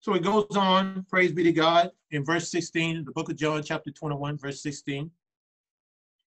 So 0.00 0.12
it 0.14 0.22
goes 0.22 0.46
on, 0.54 1.06
praise 1.08 1.32
be 1.32 1.44
to 1.44 1.52
God, 1.52 1.90
in 2.10 2.24
verse 2.24 2.50
16, 2.50 3.04
the 3.04 3.12
book 3.12 3.30
of 3.30 3.36
John, 3.36 3.62
chapter 3.62 3.90
21, 3.90 4.36
verse 4.36 4.62
16. 4.62 5.10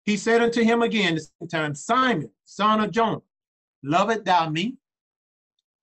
He 0.04 0.18
said 0.18 0.42
unto 0.42 0.64
him 0.64 0.82
again 0.82 1.16
the 1.16 1.22
same 1.22 1.48
time, 1.48 1.76
Simon, 1.76 2.32
son 2.44 2.80
of 2.80 2.92
Jonah, 2.92 3.22
lovest 3.84 4.26
thou 4.26 4.50
me? 4.50 4.78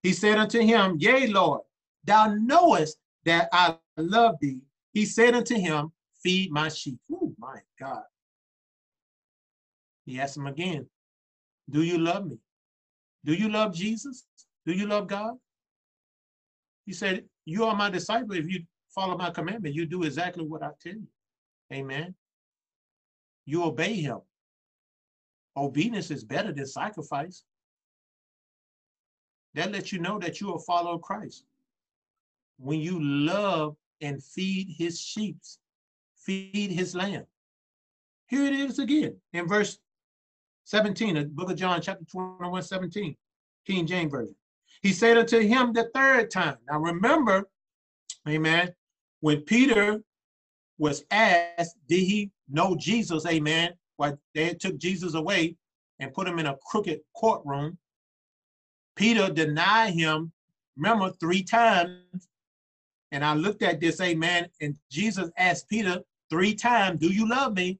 He 0.02 0.12
said 0.12 0.38
unto 0.38 0.60
him, 0.60 0.96
Yea, 0.98 1.28
Lord, 1.28 1.60
thou 2.04 2.34
knowest 2.34 2.98
that 3.24 3.48
I 3.52 3.76
love 3.96 4.36
thee. 4.40 4.58
He 4.92 5.04
said 5.04 5.34
unto 5.34 5.54
him, 5.54 5.92
Feed 6.22 6.50
my 6.50 6.68
sheep. 6.68 6.98
Oh 7.12 7.34
my 7.38 7.58
God. 7.78 8.02
He 10.04 10.20
asked 10.20 10.36
him 10.36 10.46
again, 10.46 10.86
Do 11.70 11.82
you 11.82 11.98
love 11.98 12.26
me? 12.26 12.38
Do 13.24 13.32
you 13.32 13.48
love 13.48 13.74
Jesus? 13.74 14.24
Do 14.66 14.72
you 14.72 14.86
love 14.86 15.06
God? 15.06 15.34
He 16.86 16.92
said, 16.92 17.24
You 17.44 17.64
are 17.64 17.74
my 17.74 17.90
disciple. 17.90 18.36
If 18.36 18.46
you 18.50 18.60
follow 18.94 19.16
my 19.16 19.30
commandment, 19.30 19.74
you 19.74 19.86
do 19.86 20.02
exactly 20.02 20.44
what 20.44 20.62
I 20.62 20.70
tell 20.80 20.94
you. 20.94 21.08
Amen. 21.72 22.14
You 23.46 23.64
obey 23.64 23.94
him. 23.94 24.18
Obedience 25.56 26.10
is 26.10 26.24
better 26.24 26.52
than 26.52 26.66
sacrifice. 26.66 27.44
That 29.54 29.72
lets 29.72 29.92
you 29.92 30.00
know 30.00 30.18
that 30.18 30.40
you 30.40 30.52
are 30.52 30.88
of 30.88 31.02
Christ. 31.02 31.44
When 32.58 32.80
you 32.80 33.02
love 33.02 33.76
and 34.00 34.22
feed 34.22 34.74
his 34.76 35.00
sheep, 35.00 35.36
feed 36.16 36.70
his 36.72 36.94
lamb. 36.94 37.24
Here 38.26 38.44
it 38.46 38.54
is 38.54 38.78
again 38.78 39.16
in 39.32 39.46
verse 39.46 39.78
17, 40.64 41.14
the 41.14 41.24
book 41.24 41.50
of 41.50 41.56
John, 41.56 41.80
chapter 41.80 42.04
21, 42.10 42.62
17, 42.62 43.16
King 43.66 43.86
James 43.86 44.10
Version. 44.10 44.34
He 44.82 44.92
said 44.92 45.16
unto 45.16 45.38
him 45.38 45.72
the 45.72 45.90
third 45.94 46.30
time. 46.30 46.56
Now 46.68 46.80
remember, 46.80 47.44
amen, 48.28 48.74
when 49.20 49.42
Peter 49.42 50.02
was 50.78 51.04
asked, 51.10 51.76
did 51.88 52.00
he 52.00 52.30
know 52.48 52.76
Jesus, 52.76 53.26
amen, 53.26 53.74
why 53.96 54.14
they 54.34 54.54
took 54.54 54.78
Jesus 54.78 55.14
away 55.14 55.56
and 56.00 56.12
put 56.12 56.26
him 56.26 56.38
in 56.38 56.46
a 56.46 56.56
crooked 56.66 57.00
courtroom. 57.14 57.78
Peter 58.96 59.30
denied 59.30 59.94
him, 59.94 60.32
remember, 60.76 61.12
three 61.20 61.42
times. 61.42 62.28
And 63.12 63.24
I 63.24 63.34
looked 63.34 63.62
at 63.62 63.80
this, 63.80 64.00
amen, 64.00 64.48
and 64.60 64.76
Jesus 64.90 65.30
asked 65.38 65.68
Peter 65.68 66.00
three 66.30 66.54
times, 66.54 67.00
do 67.00 67.12
you 67.12 67.28
love 67.28 67.54
me? 67.54 67.78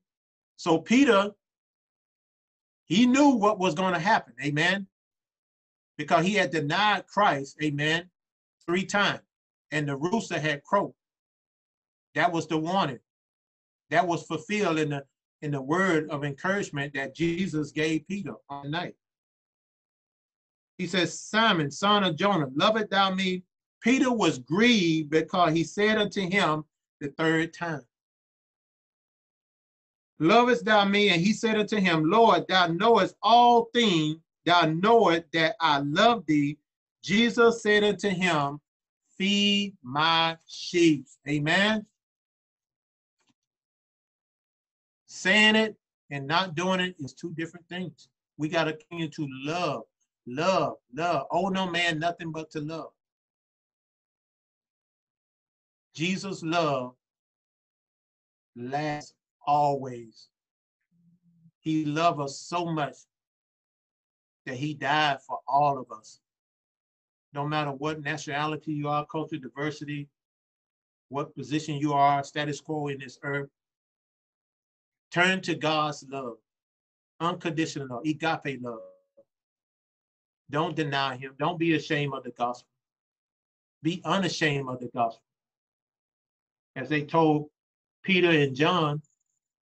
So 0.57 0.79
Peter 0.79 1.31
he 2.87 3.07
knew 3.07 3.31
what 3.31 3.59
was 3.59 3.75
going 3.75 3.95
to 3.95 4.01
happen, 4.01 4.35
amen, 4.43 4.87
because 5.97 6.25
he 6.25 6.35
had 6.35 6.51
denied 6.51 7.07
Christ, 7.07 7.57
amen, 7.63 8.11
three 8.67 8.85
times, 8.85 9.21
and 9.71 9.89
the 9.89 9.97
rooster 9.97 10.39
had 10.39 10.63
crowed. 10.63 10.95
That 12.15 12.33
was 12.33 12.47
the 12.47 12.59
warning. 12.59 13.01
That 13.91 14.07
was 14.07 14.25
fulfilled 14.25 14.79
in 14.79 14.91
the 14.91 15.05
in 15.43 15.51
the 15.51 15.61
word 15.61 16.09
of 16.09 16.25
encouragement 16.25 16.95
that 16.95 17.15
Jesus 17.15 17.71
gave 17.71 18.09
Peter 18.09 18.33
on 18.49 18.65
the 18.65 18.71
night. 18.71 18.95
He 20.79 20.87
says, 20.87 21.21
Simon, 21.21 21.71
son 21.71 22.03
of 22.03 22.17
Jonah, 22.17 22.49
lovest 22.55 22.91
thou 22.91 23.15
me? 23.15 23.45
Peter 23.83 24.11
was 24.11 24.39
grieved 24.39 25.11
because 25.11 25.53
he 25.53 25.63
said 25.63 25.99
unto 25.99 26.23
him 26.23 26.65
the 27.01 27.09
third 27.19 27.53
time, 27.53 27.83
Lovest 30.19 30.65
thou 30.65 30.85
me? 30.85 31.11
And 31.11 31.21
he 31.21 31.33
said 31.33 31.59
unto 31.59 31.77
him, 31.77 32.09
Lord, 32.09 32.47
thou 32.49 32.69
knowest 32.69 33.17
all 33.23 33.71
things, 33.75 34.17
thou 34.45 34.67
knowest 34.67 35.25
that 35.33 35.57
I 35.61 35.79
love 35.79 36.25
thee. 36.27 36.59
Jesus 37.03 37.63
said 37.63 37.85
unto 37.85 38.09
him, 38.09 38.61
Feed 39.17 39.77
my 39.83 40.37
sheep. 40.49 41.07
Amen. 41.29 41.87
Saying 45.07 45.57
it 45.57 45.77
and 46.11 46.27
not 46.27 46.55
doing 46.55 46.81
it 46.81 46.97
is 46.99 47.13
two 47.13 47.33
different 47.35 47.69
things. 47.69 48.09
We 48.37 48.49
got 48.49 48.65
to 48.65 48.73
continue 48.73 49.09
to 49.11 49.29
love, 49.45 49.83
love, 50.27 50.77
love. 50.93 51.27
Oh, 51.31 51.49
no 51.49 51.69
man, 51.71 51.99
nothing 51.99 52.33
but 52.33 52.51
to 52.53 52.61
love. 52.61 52.91
Jesus' 55.95 56.43
love 56.43 56.95
lasts 58.57 59.15
always. 59.47 60.29
He 61.61 61.85
loved 61.85 62.21
us 62.21 62.39
so 62.39 62.67
much 62.67 62.97
that 64.47 64.57
he 64.57 64.75
died 64.75 65.19
for 65.27 65.39
all 65.49 65.79
of 65.79 65.91
us. 65.91 66.21
No 67.33 67.47
matter 67.47 67.73
what 67.73 68.03
nationality 68.03 68.73
you 68.73 68.89
are, 68.89 69.07
culture, 69.07 69.39
diversity, 69.39 70.09
what 71.09 71.35
position 71.35 71.77
you 71.77 71.93
are, 71.93 72.23
status 72.23 72.61
quo 72.61 72.89
in 72.89 72.99
this 72.99 73.19
earth, 73.23 73.49
turn 75.11 75.41
to 75.43 75.55
God's 75.55 76.05
love, 76.09 76.37
unconditional 77.21 78.01
agape 78.05 78.61
love. 78.61 78.81
Don't 80.51 80.77
deny 80.77 81.17
him. 81.17 81.35
Don't 81.39 81.59
be 81.59 81.75
ashamed 81.75 82.13
of 82.15 82.25
the 82.25 82.31
gospel. 82.31 82.69
Be 83.83 84.03
unashamed 84.05 84.69
of 84.69 84.81
the 84.81 84.89
gospel. 84.95 85.23
As 86.77 86.89
they 86.89 87.03
told 87.03 87.49
Peter 88.03 88.31
and 88.31 88.55
John, 88.55 89.01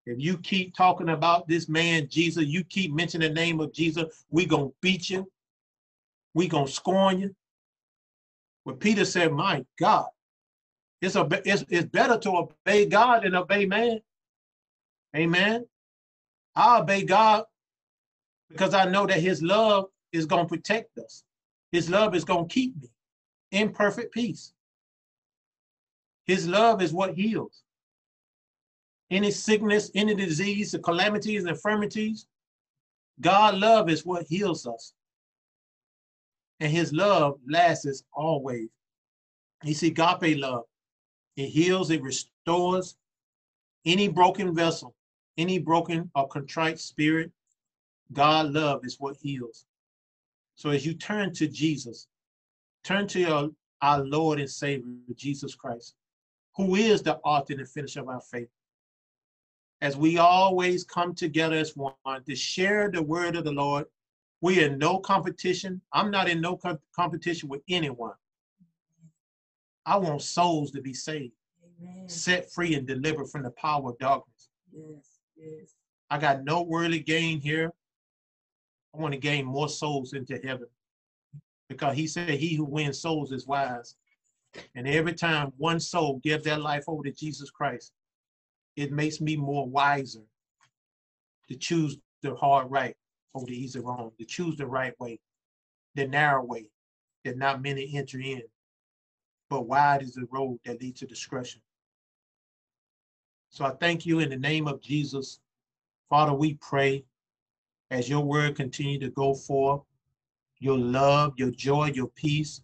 if 0.06 0.18
you 0.18 0.36
keep 0.38 0.74
talking 0.74 1.10
about 1.10 1.46
this 1.46 1.68
man, 1.68 2.08
Jesus, 2.08 2.44
you 2.44 2.64
keep 2.64 2.92
mentioning 2.92 3.32
the 3.32 3.40
name 3.40 3.60
of 3.60 3.72
Jesus, 3.72 4.24
we 4.30 4.46
going 4.46 4.70
to 4.70 4.74
beat 4.80 5.08
you. 5.08 5.30
we 6.34 6.48
going 6.48 6.66
to 6.66 6.72
scorn 6.72 7.20
you. 7.20 7.34
But 8.64 8.80
Peter 8.80 9.04
said, 9.04 9.32
my 9.32 9.64
God, 9.78 10.06
it's, 11.00 11.16
a, 11.16 11.28
it's, 11.44 11.64
it's 11.68 11.86
better 11.86 12.18
to 12.18 12.30
obey 12.30 12.86
God 12.86 13.22
than 13.24 13.34
obey 13.34 13.66
man. 13.66 14.00
Amen. 15.16 15.66
I 16.54 16.80
obey 16.80 17.04
God 17.04 17.44
because 18.48 18.74
I 18.74 18.84
know 18.86 19.06
that 19.06 19.20
his 19.20 19.42
love 19.42 19.86
is 20.12 20.26
going 20.26 20.44
to 20.44 20.48
protect 20.48 20.98
us. 20.98 21.24
His 21.70 21.88
love 21.88 22.14
is 22.14 22.24
going 22.24 22.48
to 22.48 22.54
keep 22.54 22.80
me 22.80 22.88
in 23.50 23.70
perfect 23.70 24.12
peace. 24.12 24.52
His 26.26 26.46
love 26.46 26.82
is 26.82 26.92
what 26.92 27.14
heals 27.14 27.62
any 29.12 29.30
sickness, 29.30 29.90
any 29.94 30.14
disease, 30.14 30.72
the 30.72 30.78
calamities, 30.78 31.44
infirmities. 31.44 32.26
God 33.20 33.56
love 33.56 33.90
is 33.90 34.06
what 34.06 34.26
heals 34.26 34.66
us. 34.66 34.94
And 36.60 36.72
his 36.72 36.93
love 36.93 37.39
lasts 37.47 38.05
always. 38.14 38.68
You 39.62 39.74
see, 39.74 39.89
agape 39.89 40.39
love, 40.39 40.64
it 41.36 41.48
heals, 41.48 41.90
it 41.90 42.02
restores 42.02 42.97
any 43.84 44.09
broken 44.09 44.55
vessel, 44.55 44.94
any 45.36 45.59
broken 45.59 46.10
or 46.14 46.26
contrite 46.28 46.80
spirit. 46.80 47.30
God 48.12 48.52
love 48.52 48.80
is 48.84 48.97
what 48.98 49.16
heals. 49.20 49.66
So 50.55 50.70
as 50.70 50.86
you 50.86 50.94
turn 50.94 51.34
to 51.34 51.47
Jesus, 51.47 52.06
turn 52.82 53.06
to 53.09 53.20
your, 53.20 53.51
our 53.82 54.05
Lord 54.05 54.40
and 54.40 54.51
Savior, 54.51 54.93
Jesus 55.14 55.55
Christ, 55.55 55.94
who 56.56 56.76
is 56.76 57.02
the 57.02 57.18
author 57.18 57.55
and 57.55 57.68
finisher 57.68 58.01
of 58.01 58.09
our 58.09 58.20
faith 58.20 58.48
as 59.82 59.96
we 59.96 60.16
always 60.16 60.84
come 60.84 61.12
together 61.12 61.56
as 61.56 61.76
one 61.76 61.92
to 62.24 62.36
share 62.36 62.88
the 62.88 63.02
word 63.02 63.36
of 63.36 63.44
the 63.44 63.52
Lord, 63.52 63.84
We 64.40 64.60
are 64.62 64.66
in 64.66 64.78
no 64.78 64.98
competition. 64.98 65.80
I'm 65.92 66.10
not 66.10 66.28
in 66.28 66.40
no 66.40 66.56
com- 66.56 66.80
competition 66.96 67.48
with 67.48 67.62
anyone. 67.68 68.14
I 69.86 69.96
want 69.98 70.22
souls 70.22 70.72
to 70.72 70.80
be 70.80 70.94
saved, 70.94 71.34
Amen. 71.80 72.09
set 72.09 72.52
free, 72.52 72.74
and 72.74 72.86
delivered 72.86 73.28
from 73.28 73.44
the 73.44 73.52
power 73.52 73.90
of 73.90 73.98
darkness. 73.98 74.48
Yes, 74.72 75.18
yes. 75.36 75.74
I 76.10 76.18
got 76.18 76.44
no 76.44 76.62
worldly 76.62 77.00
gain 77.00 77.40
here. 77.40 77.72
I 78.94 79.00
want 79.00 79.14
to 79.14 79.20
gain 79.20 79.44
more 79.44 79.68
souls 79.68 80.12
into 80.12 80.40
heaven 80.44 80.68
because 81.68 81.96
he 81.96 82.09
said, 82.09 82.30
He 82.30 82.54
who 82.54 82.64
wins 82.64 83.00
souls 83.00 83.30
is 83.30 83.46
wise. 83.46 83.96
And 84.74 84.88
every 84.88 85.14
time 85.14 85.52
one 85.56 85.80
soul 85.80 86.20
gives 86.22 86.44
their 86.44 86.59
life 86.59 86.84
over 86.88 87.04
to 87.04 87.12
Jesus 87.12 87.50
Christ, 87.50 87.92
it 88.76 88.92
makes 88.92 89.20
me 89.20 89.36
more 89.36 89.68
wiser 89.68 90.22
to 91.48 91.56
choose 91.56 91.98
the 92.22 92.34
hard 92.34 92.70
right 92.70 92.94
over 93.34 93.46
the 93.46 93.56
easy 93.56 93.80
wrong, 93.80 94.12
to 94.18 94.24
choose 94.24 94.56
the 94.56 94.66
right 94.66 94.98
way, 95.00 95.18
the 95.94 96.06
narrow 96.06 96.44
way 96.44 96.66
that 97.24 97.36
not 97.36 97.62
many 97.62 97.92
enter 97.94 98.18
in. 98.18 98.42
But 99.50 99.66
wide 99.66 100.02
is 100.02 100.14
the 100.14 100.26
road 100.30 100.58
that 100.64 100.80
leads 100.80 101.00
to 101.00 101.06
discretion. 101.06 101.60
So 103.50 103.64
I 103.64 103.70
thank 103.70 104.06
you 104.06 104.20
in 104.20 104.30
the 104.30 104.36
name 104.36 104.66
of 104.66 104.80
Jesus. 104.80 105.40
Father, 106.08 106.32
we 106.32 106.54
pray 106.54 107.04
as 107.90 108.08
your 108.08 108.24
word 108.24 108.56
continue 108.56 108.98
to 108.98 109.10
go 109.10 109.34
forth, 109.34 109.82
your 110.58 110.78
love, 110.78 111.34
your 111.36 111.50
joy, 111.50 111.90
your 111.94 112.06
peace, 112.08 112.62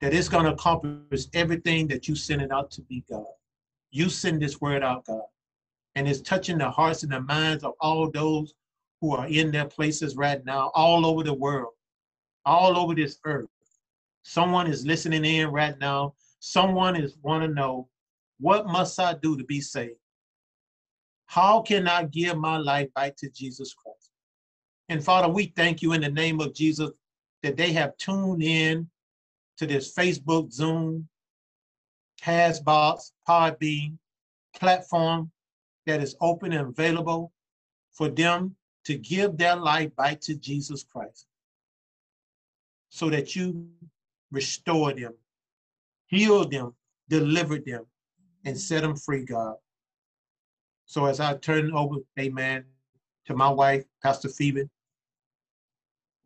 that 0.00 0.14
it's 0.14 0.28
going 0.28 0.44
to 0.44 0.52
accomplish 0.52 1.26
everything 1.34 1.86
that 1.88 2.08
you 2.08 2.14
sent 2.14 2.40
it 2.40 2.50
out 2.50 2.70
to 2.70 2.80
be, 2.82 3.04
God. 3.10 3.26
You 3.90 4.08
send 4.08 4.40
this 4.40 4.60
word 4.60 4.82
out, 4.82 5.06
God, 5.06 5.22
and 5.94 6.08
it's 6.08 6.20
touching 6.20 6.58
the 6.58 6.70
hearts 6.70 7.02
and 7.02 7.12
the 7.12 7.20
minds 7.20 7.64
of 7.64 7.74
all 7.80 8.10
those 8.10 8.54
who 9.00 9.14
are 9.14 9.26
in 9.26 9.50
their 9.50 9.66
places 9.66 10.16
right 10.16 10.44
now, 10.44 10.70
all 10.74 11.06
over 11.06 11.22
the 11.22 11.34
world, 11.34 11.72
all 12.44 12.78
over 12.78 12.94
this 12.94 13.18
earth. 13.24 13.48
Someone 14.22 14.66
is 14.66 14.86
listening 14.86 15.24
in 15.24 15.48
right 15.48 15.78
now. 15.78 16.14
Someone 16.40 16.96
is 16.96 17.16
want 17.22 17.42
to 17.42 17.48
know, 17.48 17.88
what 18.38 18.66
must 18.66 18.98
I 19.00 19.14
do 19.14 19.36
to 19.36 19.44
be 19.44 19.60
saved? 19.60 19.96
How 21.26 21.60
can 21.60 21.86
I 21.86 22.04
give 22.04 22.36
my 22.36 22.56
life 22.56 22.92
back 22.94 23.16
to 23.16 23.30
Jesus 23.30 23.74
Christ? 23.74 24.10
And 24.88 25.04
Father, 25.04 25.28
we 25.28 25.52
thank 25.56 25.82
you 25.82 25.92
in 25.92 26.00
the 26.00 26.10
name 26.10 26.40
of 26.40 26.54
Jesus 26.54 26.90
that 27.42 27.56
they 27.56 27.72
have 27.72 27.96
tuned 27.96 28.42
in 28.42 28.88
to 29.58 29.66
this 29.66 29.94
Facebook, 29.94 30.52
Zoom, 30.52 31.08
Castbox, 32.22 33.12
Podbean 33.28 33.98
platform 34.54 35.30
that 35.86 36.02
is 36.02 36.16
open 36.20 36.52
and 36.52 36.68
available 36.68 37.32
for 37.92 38.08
them 38.08 38.56
to 38.84 38.96
give 38.96 39.36
their 39.36 39.56
life 39.56 39.94
back 39.96 40.20
to 40.20 40.34
Jesus 40.34 40.84
Christ 40.84 41.26
so 42.88 43.08
that 43.10 43.36
you 43.36 43.68
restore 44.30 44.92
them, 44.92 45.14
heal 46.06 46.46
them, 46.46 46.74
deliver 47.08 47.58
them, 47.58 47.86
and 48.44 48.58
set 48.58 48.82
them 48.82 48.96
free, 48.96 49.24
God. 49.24 49.56
So 50.86 51.06
as 51.06 51.20
I 51.20 51.36
turn 51.36 51.72
over, 51.72 51.96
amen, 52.18 52.64
to 53.26 53.36
my 53.36 53.48
wife, 53.48 53.84
Pastor 54.02 54.28
Phoebe, 54.28 54.68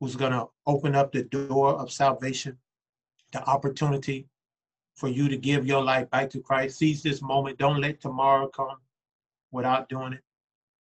who's 0.00 0.16
going 0.16 0.32
to 0.32 0.46
open 0.66 0.94
up 0.94 1.12
the 1.12 1.24
door 1.24 1.74
of 1.74 1.92
salvation, 1.92 2.56
the 3.32 3.42
opportunity 3.44 4.26
for 4.94 5.08
you 5.08 5.28
to 5.28 5.36
give 5.36 5.66
your 5.66 5.82
life 5.82 6.08
back 6.10 6.30
to 6.30 6.40
Christ. 6.40 6.78
Seize 6.78 7.02
this 7.02 7.20
moment. 7.20 7.58
Don't 7.58 7.80
let 7.80 8.00
tomorrow 8.00 8.48
come 8.48 8.76
without 9.50 9.88
doing 9.88 10.12
it. 10.12 10.20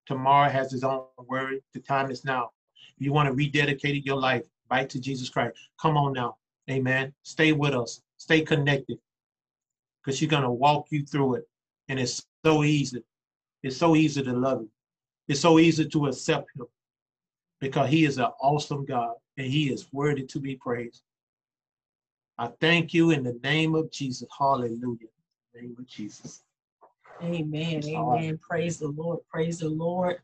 Tomorrow 0.06 0.50
has 0.50 0.72
its 0.72 0.84
own 0.84 1.04
worry. 1.26 1.62
The 1.72 1.80
time 1.80 2.10
is 2.10 2.24
now. 2.24 2.50
If 2.96 3.04
you 3.04 3.12
want 3.12 3.28
to 3.28 3.32
rededicate 3.32 4.04
your 4.04 4.18
life 4.18 4.44
back 4.68 4.88
to 4.90 5.00
Jesus 5.00 5.28
Christ, 5.28 5.56
come 5.80 5.96
on 5.96 6.12
now. 6.12 6.36
Amen. 6.70 7.12
Stay 7.22 7.52
with 7.52 7.74
us. 7.74 8.02
Stay 8.18 8.42
connected. 8.42 8.98
Because 10.02 10.18
she's 10.18 10.28
going 10.28 10.42
to 10.42 10.50
walk 10.50 10.86
you 10.90 11.04
through 11.04 11.36
it. 11.36 11.48
And 11.88 11.98
it's 11.98 12.22
so 12.44 12.64
easy. 12.64 13.02
It's 13.62 13.76
so 13.76 13.96
easy 13.96 14.22
to 14.22 14.32
love 14.32 14.60
him. 14.60 14.70
It's 15.26 15.40
so 15.40 15.58
easy 15.58 15.88
to 15.88 16.06
accept 16.06 16.50
him. 16.54 16.66
Because 17.60 17.88
he 17.88 18.04
is 18.04 18.18
an 18.18 18.28
awesome 18.40 18.84
God 18.84 19.14
and 19.38 19.46
he 19.46 19.72
is 19.72 19.88
worthy 19.92 20.24
to 20.24 20.38
be 20.38 20.56
praised. 20.56 21.02
I 22.38 22.48
thank 22.60 22.92
you 22.92 23.10
in 23.10 23.22
the 23.22 23.38
name 23.42 23.74
of 23.74 23.90
Jesus. 23.90 24.28
Hallelujah. 24.36 24.78
In 24.82 25.54
the 25.54 25.60
name 25.62 25.76
of 25.78 25.86
Jesus. 25.86 26.42
Amen. 27.22 27.84
Amen. 27.84 28.38
Praise 28.38 28.78
the 28.78 28.88
Lord. 28.88 29.20
Praise 29.30 29.60
the 29.60 29.68
Lord. 29.68 30.16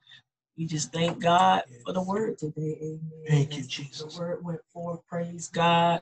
We 0.58 0.66
just 0.66 0.92
thank 0.92 1.22
God 1.22 1.62
for 1.84 1.92
the 1.92 2.02
word 2.02 2.36
today. 2.36 2.76
Amen. 2.82 3.00
Thank 3.28 3.56
you, 3.56 3.62
Jesus. 3.62 4.14
The 4.14 4.20
word 4.20 4.44
went 4.44 4.60
forth. 4.72 5.00
Praise 5.06 5.48
God. 5.48 6.00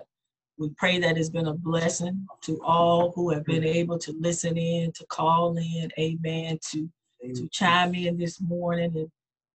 We 0.57 0.71
pray 0.71 0.99
that 0.99 1.17
it's 1.17 1.29
been 1.29 1.47
a 1.47 1.55
blessing 1.55 2.27
to 2.43 2.61
all 2.65 3.13
who 3.13 3.31
have 3.31 3.45
been 3.45 3.65
able 3.65 3.99
to 3.99 4.13
listen 4.19 4.57
in, 4.57 4.91
to 4.93 5.07
call 5.07 5.57
in. 5.57 5.91
Amen. 5.99 6.59
To 6.73 6.89
to 7.35 7.49
chime 7.49 7.95
in 7.95 8.17
this 8.17 8.41
morning. 8.41 8.97
And 8.97 9.11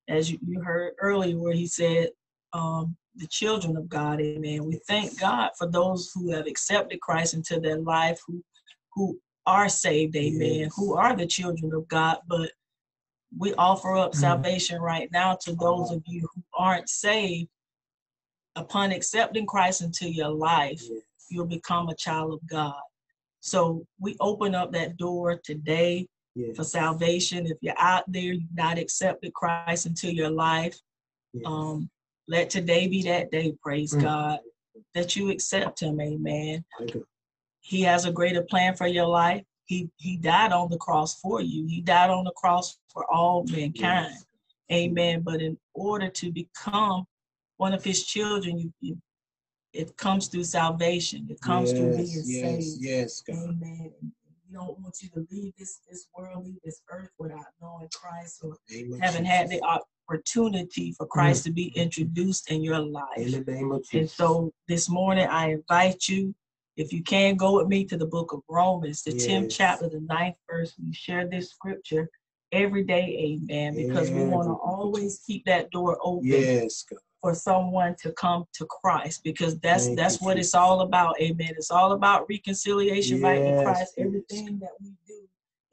as 0.08 0.32
you, 0.32 0.38
you 0.46 0.62
heard 0.62 0.94
earlier, 1.00 1.38
where 1.38 1.54
he 1.54 1.66
said, 1.66 2.10
um, 2.54 2.96
the 3.16 3.28
children 3.28 3.78
of 3.78 3.88
God, 3.90 4.20
amen. 4.22 4.66
We 4.66 4.80
thank 4.88 5.20
God 5.20 5.52
for 5.58 5.68
those 5.68 6.12
who 6.14 6.32
have 6.32 6.48
accepted 6.48 7.00
Christ 7.02 7.34
into 7.34 7.60
their 7.60 7.78
life, 7.80 8.20
who 8.28 8.44
who 8.96 9.20
are 9.48 9.70
saved, 9.70 10.16
amen, 10.16 10.54
Yes. 10.54 10.74
who 10.76 10.94
are 10.96 11.16
the 11.16 11.26
children 11.26 11.74
of 11.74 11.88
God. 11.88 12.20
But 12.28 12.52
we 13.38 13.54
offer 13.56 13.96
up 13.98 14.12
Mm. 14.12 14.16
salvation 14.20 14.80
right 14.82 15.12
now 15.12 15.36
to 15.42 15.54
those 15.56 15.90
of 15.92 16.04
you 16.06 16.28
who 16.34 16.44
aren't 16.54 16.90
saved. 16.90 17.50
Upon 18.56 18.92
accepting 18.92 19.48
Christ 19.48 19.82
into 19.82 20.08
your 20.10 20.30
life, 20.30 20.84
you'll 21.30 21.48
become 21.48 21.90
a 21.90 21.96
child 21.96 22.34
of 22.34 22.48
God. 22.48 22.80
So 23.40 23.86
we 24.00 24.16
open 24.20 24.54
up 24.54 24.72
that 24.74 24.96
door 24.98 25.38
today 25.44 26.08
Yes. 26.36 26.56
for 26.56 26.64
salvation. 26.64 27.48
If 27.48 27.58
you're 27.62 27.78
out 27.80 28.04
there, 28.08 28.34
you've 28.34 28.54
not 28.54 28.78
accepted 28.78 29.34
Christ 29.34 29.88
into 29.88 30.14
your 30.14 30.30
life, 30.30 30.80
Yes. 31.34 31.44
um, 31.48 31.90
let 32.28 32.50
today 32.50 32.88
be 32.88 33.04
that 33.04 33.32
day, 33.32 33.54
praise 33.62 33.94
Mm. 33.94 34.02
God, 34.02 34.40
that 34.94 35.16
you 35.16 35.30
accept 35.30 35.82
him, 35.82 36.00
amen. 36.00 36.64
He 37.60 37.82
has 37.82 38.06
a 38.06 38.12
greater 38.12 38.44
plan 38.44 38.76
for 38.76 38.88
your 38.88 39.08
life. 39.08 39.44
He 39.66 39.90
he 39.98 40.18
died 40.18 40.52
on 40.52 40.70
the 40.70 40.78
cross 40.78 41.20
for 41.20 41.42
you. 41.42 41.66
He 41.68 41.82
died 41.82 42.10
on 42.10 42.26
the 42.26 42.32
cross 42.32 42.78
for 42.92 43.06
all 43.12 43.44
mankind. 43.46 44.14
Yes. 44.14 44.26
Amen. 44.72 45.22
But 45.22 45.42
in 45.42 45.58
order 45.74 46.10
to 46.10 46.32
become 46.32 47.06
one 47.58 47.74
of 47.74 47.84
his 47.84 48.06
children, 48.06 48.58
you, 48.58 48.74
you 48.82 48.98
it 49.72 49.96
comes 49.98 50.28
through 50.28 50.44
salvation. 50.44 51.28
It 51.30 51.42
comes 51.42 51.72
through 51.72 51.96
being 51.96 52.08
yes, 52.08 52.24
yes, 52.26 52.66
saved. 52.66 52.84
yes, 52.84 53.22
God. 53.22 53.36
Amen. 53.36 53.92
We 54.02 54.54
don't 54.54 54.80
want 54.80 55.02
you 55.02 55.10
to 55.10 55.26
leave 55.32 55.54
this 55.58 55.80
this 55.90 56.08
world, 56.16 56.46
leave 56.46 56.62
this 56.64 56.82
earth 56.92 57.10
without 57.18 57.46
knowing 57.62 57.88
Christ 57.94 58.42
or 58.44 58.58
Name 58.70 58.94
of 58.94 59.00
haven't 59.00 59.26
had 59.26 59.50
the. 59.50 59.62
Opportunity 60.14 60.94
for 60.94 61.06
mm. 61.06 61.10
Christ 61.10 61.44
to 61.46 61.52
be 61.52 61.68
introduced 61.76 62.52
in 62.52 62.62
your 62.64 62.78
In 62.78 62.92
life. 62.92 63.32
the 63.32 63.52
name 63.52 63.72
of 63.72 63.86
And 63.94 64.10
so 64.10 64.52
this 64.68 64.90
morning, 64.90 65.28
I 65.28 65.52
invite 65.52 66.08
you, 66.08 66.34
if 66.78 66.92
you 66.94 67.04
can, 67.04 67.36
go 67.36 67.58
with 67.58 67.68
me 67.68 67.86
to 67.86 67.98
the 67.98 68.06
book 68.06 68.34
of 68.34 68.42
Romans, 68.50 69.04
the 69.04 69.12
10th 69.12 69.56
chapter, 69.56 69.90
the 69.90 70.02
ninth 70.02 70.36
verse. 70.50 70.74
We 70.84 70.94
share 70.94 71.28
this 71.28 71.52
scripture 71.52 72.10
every 72.52 72.84
day, 72.84 73.38
amen, 73.42 73.76
because 73.76 74.12
we 74.12 74.24
want 74.24 74.48
to 74.48 74.54
always 74.54 75.22
keep 75.26 75.46
that 75.46 75.72
door 75.72 75.98
open 76.04 76.26
Yes, 76.28 76.84
God. 76.90 77.00
for 77.22 77.34
someone 77.34 77.96
to 78.02 78.12
come 78.14 78.46
to 78.54 78.66
Christ, 78.66 79.24
because 79.24 79.60
that's 79.60 79.86
Thank 79.86 79.98
that's 79.98 80.22
you, 80.22 80.28
what 80.28 80.38
Jesus. 80.38 80.50
it's 80.50 80.56
all 80.56 80.82
about, 80.82 81.20
amen. 81.20 81.54
It's 81.58 81.72
all 81.72 81.94
about 81.94 82.28
reconciliation 82.30 83.20
Yes, 83.22 83.64
Christ. 83.64 83.94
yes. 83.98 84.08
Everything 84.08 84.60
that 84.60 84.72
we 84.80 84.94
do 85.08 85.22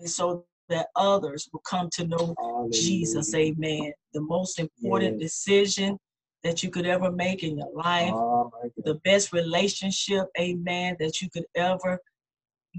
is 0.00 0.14
so 0.14 0.44
that 0.70 0.88
others 0.96 1.48
will 1.52 1.60
come 1.60 1.90
to 1.92 2.06
know 2.06 2.34
Jesus, 2.70 3.34
amen. 3.34 3.92
The 4.14 4.20
most 4.20 4.58
important 4.58 5.20
Yes. 5.20 5.32
decision 5.32 5.98
that 6.42 6.62
you 6.62 6.70
could 6.70 6.86
ever 6.86 7.10
make 7.10 7.42
in 7.42 7.58
your 7.58 7.72
life, 7.74 8.14
Oh, 8.14 8.50
the 8.84 8.94
best 9.04 9.32
relationship, 9.32 10.28
amen, 10.38 10.96
that 11.00 11.20
you 11.20 11.28
could 11.28 11.44
ever 11.54 12.00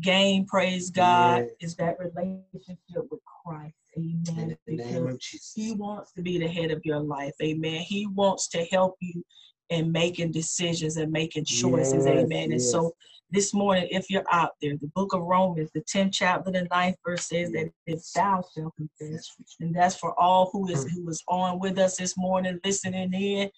gain, 0.01 0.45
praise 0.45 0.89
God, 0.89 1.41
Yes. 1.41 1.51
is 1.59 1.75
that 1.75 1.99
relationship 1.99 3.03
with 3.11 3.19
Christ, 3.45 3.75
amen. 3.97 4.57
the 4.65 4.75
name 4.75 5.03
Because 5.05 5.13
of 5.13 5.19
Jesus. 5.19 5.53
He 5.53 5.73
wants 5.73 6.11
to 6.13 6.21
be 6.21 6.37
the 6.39 6.47
head 6.47 6.71
of 6.71 6.81
your 6.85 7.01
life, 7.01 7.33
amen. 7.43 7.81
He 7.81 8.07
wants 8.07 8.47
to 8.49 8.63
help 8.65 8.95
you 8.99 9.23
in 9.71 9.91
making 9.91 10.31
decisions 10.31 10.97
and 10.97 11.11
making 11.11 11.45
choices, 11.45 12.05
Yes, 12.05 12.07
amen. 12.07 12.51
And 12.51 12.61
so 12.61 12.93
this 13.31 13.53
morning, 13.53 13.87
if 13.89 14.09
you're 14.09 14.25
out 14.31 14.51
there, 14.61 14.77
the 14.77 14.91
book 14.95 15.13
of 15.13 15.21
Romans, 15.23 15.71
the 15.73 15.81
10th 15.81 16.11
chapter, 16.13 16.51
the 16.51 16.67
ninth 16.69 16.97
verse 17.05 17.27
says 17.27 17.51
that 17.53 17.71
if 17.87 18.03
thou 18.13 18.43
shalt 18.53 18.75
confess, 18.75 19.31
and 19.61 19.73
that's 19.73 19.95
for 19.95 20.19
all 20.19 20.49
who 20.51 20.67
is 20.69 20.83
who 20.83 21.09
is 21.09 21.23
on 21.29 21.59
with 21.59 21.79
us 21.79 21.97
this 21.97 22.17
morning, 22.17 22.59
listening 22.65 23.13
in, 23.13 23.49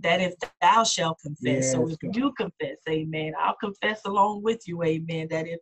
that 0.00 0.20
if 0.20 0.34
thou 0.60 0.84
shalt 0.84 1.18
confess. 1.20 1.72
so 1.72 1.88
if 1.88 1.98
God. 2.00 2.14
you 2.16 2.32
confess, 2.32 2.76
amen, 2.88 3.32
I'll 3.40 3.56
confess 3.60 4.02
along 4.04 4.42
with 4.42 4.68
you, 4.68 4.82
amen, 4.84 5.28
that 5.30 5.48
if 5.48 5.60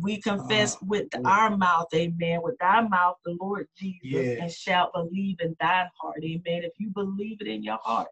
we 0.00 0.20
confess 0.20 0.76
Ah, 0.76 0.86
with 0.86 1.08
yeah. 1.14 1.20
our 1.26 1.56
mouth, 1.56 1.88
amen, 1.94 2.40
with 2.42 2.56
thy 2.58 2.80
mouth, 2.82 3.16
the 3.26 3.36
Lord 3.40 3.68
Jesus, 3.78 4.00
and 4.12 4.50
Yes. 4.50 4.56
shalt 4.56 4.92
believe 4.94 5.36
in 5.40 5.54
thine 5.60 5.88
heart, 6.00 6.24
amen. 6.24 6.64
If 6.64 6.72
you 6.78 6.90
believe 6.90 7.42
it 7.42 7.48
in 7.48 7.62
your 7.62 7.78
heart, 7.82 8.08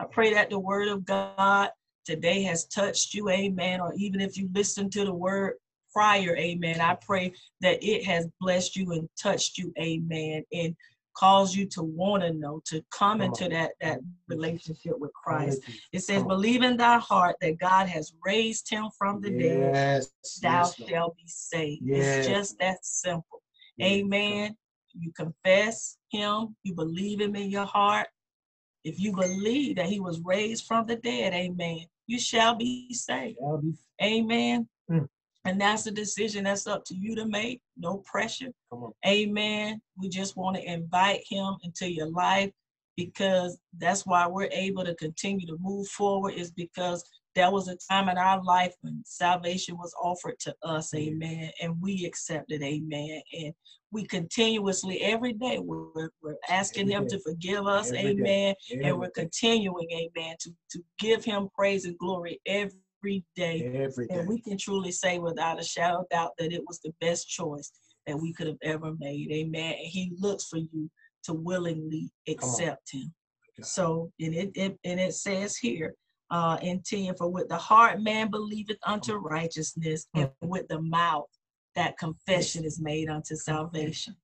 I 0.00 0.04
pray 0.04 0.34
that 0.34 0.50
the 0.50 0.58
word 0.58 0.88
of 0.88 1.04
God 1.04 1.70
today 2.04 2.42
has 2.42 2.66
touched 2.66 3.14
you, 3.14 3.28
amen. 3.30 3.80
Or 3.80 3.92
even 3.94 4.20
if 4.20 4.36
you 4.36 4.48
listen 4.54 4.90
to 4.90 5.04
the 5.04 5.14
word 5.14 5.54
prior, 5.92 6.36
amen. 6.36 6.80
I 6.80 6.94
pray 6.94 7.32
that 7.60 7.82
it 7.82 8.04
has 8.04 8.28
blessed 8.40 8.76
you 8.76 8.92
and 8.92 9.08
touched 9.20 9.58
you, 9.58 9.72
amen. 9.78 10.44
And 10.52 10.76
caused 11.16 11.56
you 11.56 11.66
to 11.66 11.82
want 11.82 12.22
to 12.22 12.32
know, 12.32 12.62
to 12.64 12.80
come, 12.92 13.18
come 13.18 13.22
into 13.22 13.48
that, 13.48 13.72
that 13.80 13.98
relationship 14.28 14.96
with 14.98 15.12
Christ. 15.12 15.60
It 15.92 16.00
says, 16.00 16.22
believe 16.22 16.62
in 16.62 16.76
thy 16.76 16.98
heart 16.98 17.36
that 17.40 17.58
God 17.58 17.88
has 17.88 18.12
raised 18.24 18.70
him 18.70 18.88
from 18.96 19.20
the 19.20 19.32
yes. 19.32 20.06
dead, 20.06 20.52
thou 20.52 20.58
yes, 20.58 20.88
shalt 20.88 21.16
be 21.16 21.24
saved. 21.26 21.82
Yes. 21.84 22.18
It's 22.18 22.28
just 22.28 22.58
that 22.60 22.84
simple. 22.84 23.42
Amen. 23.82 24.56
You 24.96 25.12
confess 25.12 25.96
him, 26.10 26.56
you 26.62 26.74
believe 26.74 27.20
him 27.20 27.34
in 27.34 27.50
your 27.50 27.66
heart. 27.66 28.06
If 28.88 28.98
you 28.98 29.12
believe 29.12 29.76
that 29.76 29.86
he 29.86 30.00
was 30.00 30.20
raised 30.24 30.66
from 30.66 30.86
the 30.86 30.96
dead, 30.96 31.34
amen, 31.34 31.80
you 32.06 32.18
shall 32.18 32.54
be 32.54 32.92
saved. 32.94 33.36
Shall 33.38 33.58
be. 33.58 33.74
Amen. 34.02 34.66
Mm. 34.90 35.06
And 35.44 35.60
that's 35.60 35.86
a 35.86 35.90
decision 35.90 36.44
that's 36.44 36.66
up 36.66 36.84
to 36.86 36.94
you 36.94 37.14
to 37.16 37.26
make. 37.26 37.60
No 37.76 37.98
pressure. 37.98 38.48
Amen. 39.06 39.82
We 39.98 40.08
just 40.08 40.38
want 40.38 40.56
to 40.56 40.62
invite 40.62 41.20
him 41.28 41.56
into 41.62 41.92
your 41.92 42.10
life 42.10 42.50
because 42.96 43.58
that's 43.76 44.06
why 44.06 44.26
we're 44.26 44.50
able 44.52 44.84
to 44.86 44.94
continue 44.94 45.46
to 45.46 45.58
move 45.60 45.86
forward 45.88 46.34
is 46.34 46.50
because 46.50 47.04
there 47.38 47.52
was 47.52 47.68
a 47.68 47.76
time 47.88 48.08
in 48.08 48.18
our 48.18 48.42
life 48.42 48.74
when 48.80 49.00
salvation 49.04 49.76
was 49.76 49.94
offered 50.02 50.36
to 50.40 50.52
us, 50.64 50.92
amen, 50.92 51.52
and 51.62 51.80
we 51.80 52.04
accepted, 52.04 52.60
amen. 52.62 53.22
And 53.32 53.54
we 53.92 54.06
continuously, 54.06 55.00
every 55.02 55.34
day, 55.34 55.60
we're, 55.60 56.10
we're 56.20 56.34
asking 56.50 56.92
every 56.92 56.94
Him 56.94 57.02
day. 57.04 57.16
to 57.16 57.22
forgive 57.22 57.64
us, 57.68 57.92
every 57.92 58.10
amen, 58.10 58.56
and 58.82 58.98
we're 58.98 59.10
continuing, 59.10 59.88
amen, 59.92 60.34
to, 60.40 60.50
to 60.72 60.82
give 60.98 61.24
Him 61.24 61.48
praise 61.54 61.84
and 61.84 61.96
glory 61.98 62.40
every 62.44 63.24
day. 63.36 63.70
Every 63.72 64.08
day. 64.08 64.14
And 64.16 64.28
we 64.28 64.40
can 64.40 64.58
truly 64.58 64.90
say 64.90 65.20
without 65.20 65.60
a 65.60 65.64
shadow 65.64 66.00
of 66.00 66.08
doubt 66.08 66.32
that 66.38 66.52
it 66.52 66.62
was 66.66 66.80
the 66.80 66.92
best 67.00 67.28
choice 67.28 67.70
that 68.08 68.20
we 68.20 68.32
could 68.32 68.48
have 68.48 68.58
ever 68.62 68.94
made, 68.98 69.30
amen. 69.30 69.74
And 69.74 69.86
He 69.86 70.12
looks 70.18 70.48
for 70.48 70.58
you 70.58 70.90
to 71.22 71.34
willingly 71.34 72.10
accept 72.26 72.92
Him. 72.92 73.14
So, 73.62 74.10
and 74.18 74.34
it, 74.34 74.50
it 74.56 74.78
and 74.84 74.98
it 74.98 75.14
says 75.14 75.56
here, 75.56 75.94
uh, 76.30 76.58
and 76.62 76.84
10 76.84 77.14
for 77.16 77.28
with 77.28 77.48
the 77.48 77.56
heart 77.56 78.00
man 78.00 78.30
believeth 78.30 78.78
unto 78.84 79.14
righteousness 79.14 80.06
and 80.14 80.30
with 80.42 80.68
the 80.68 80.80
mouth 80.80 81.26
that 81.74 81.96
confession 81.98 82.64
is 82.64 82.80
made 82.80 83.08
unto 83.08 83.34
salvation. 83.36 84.16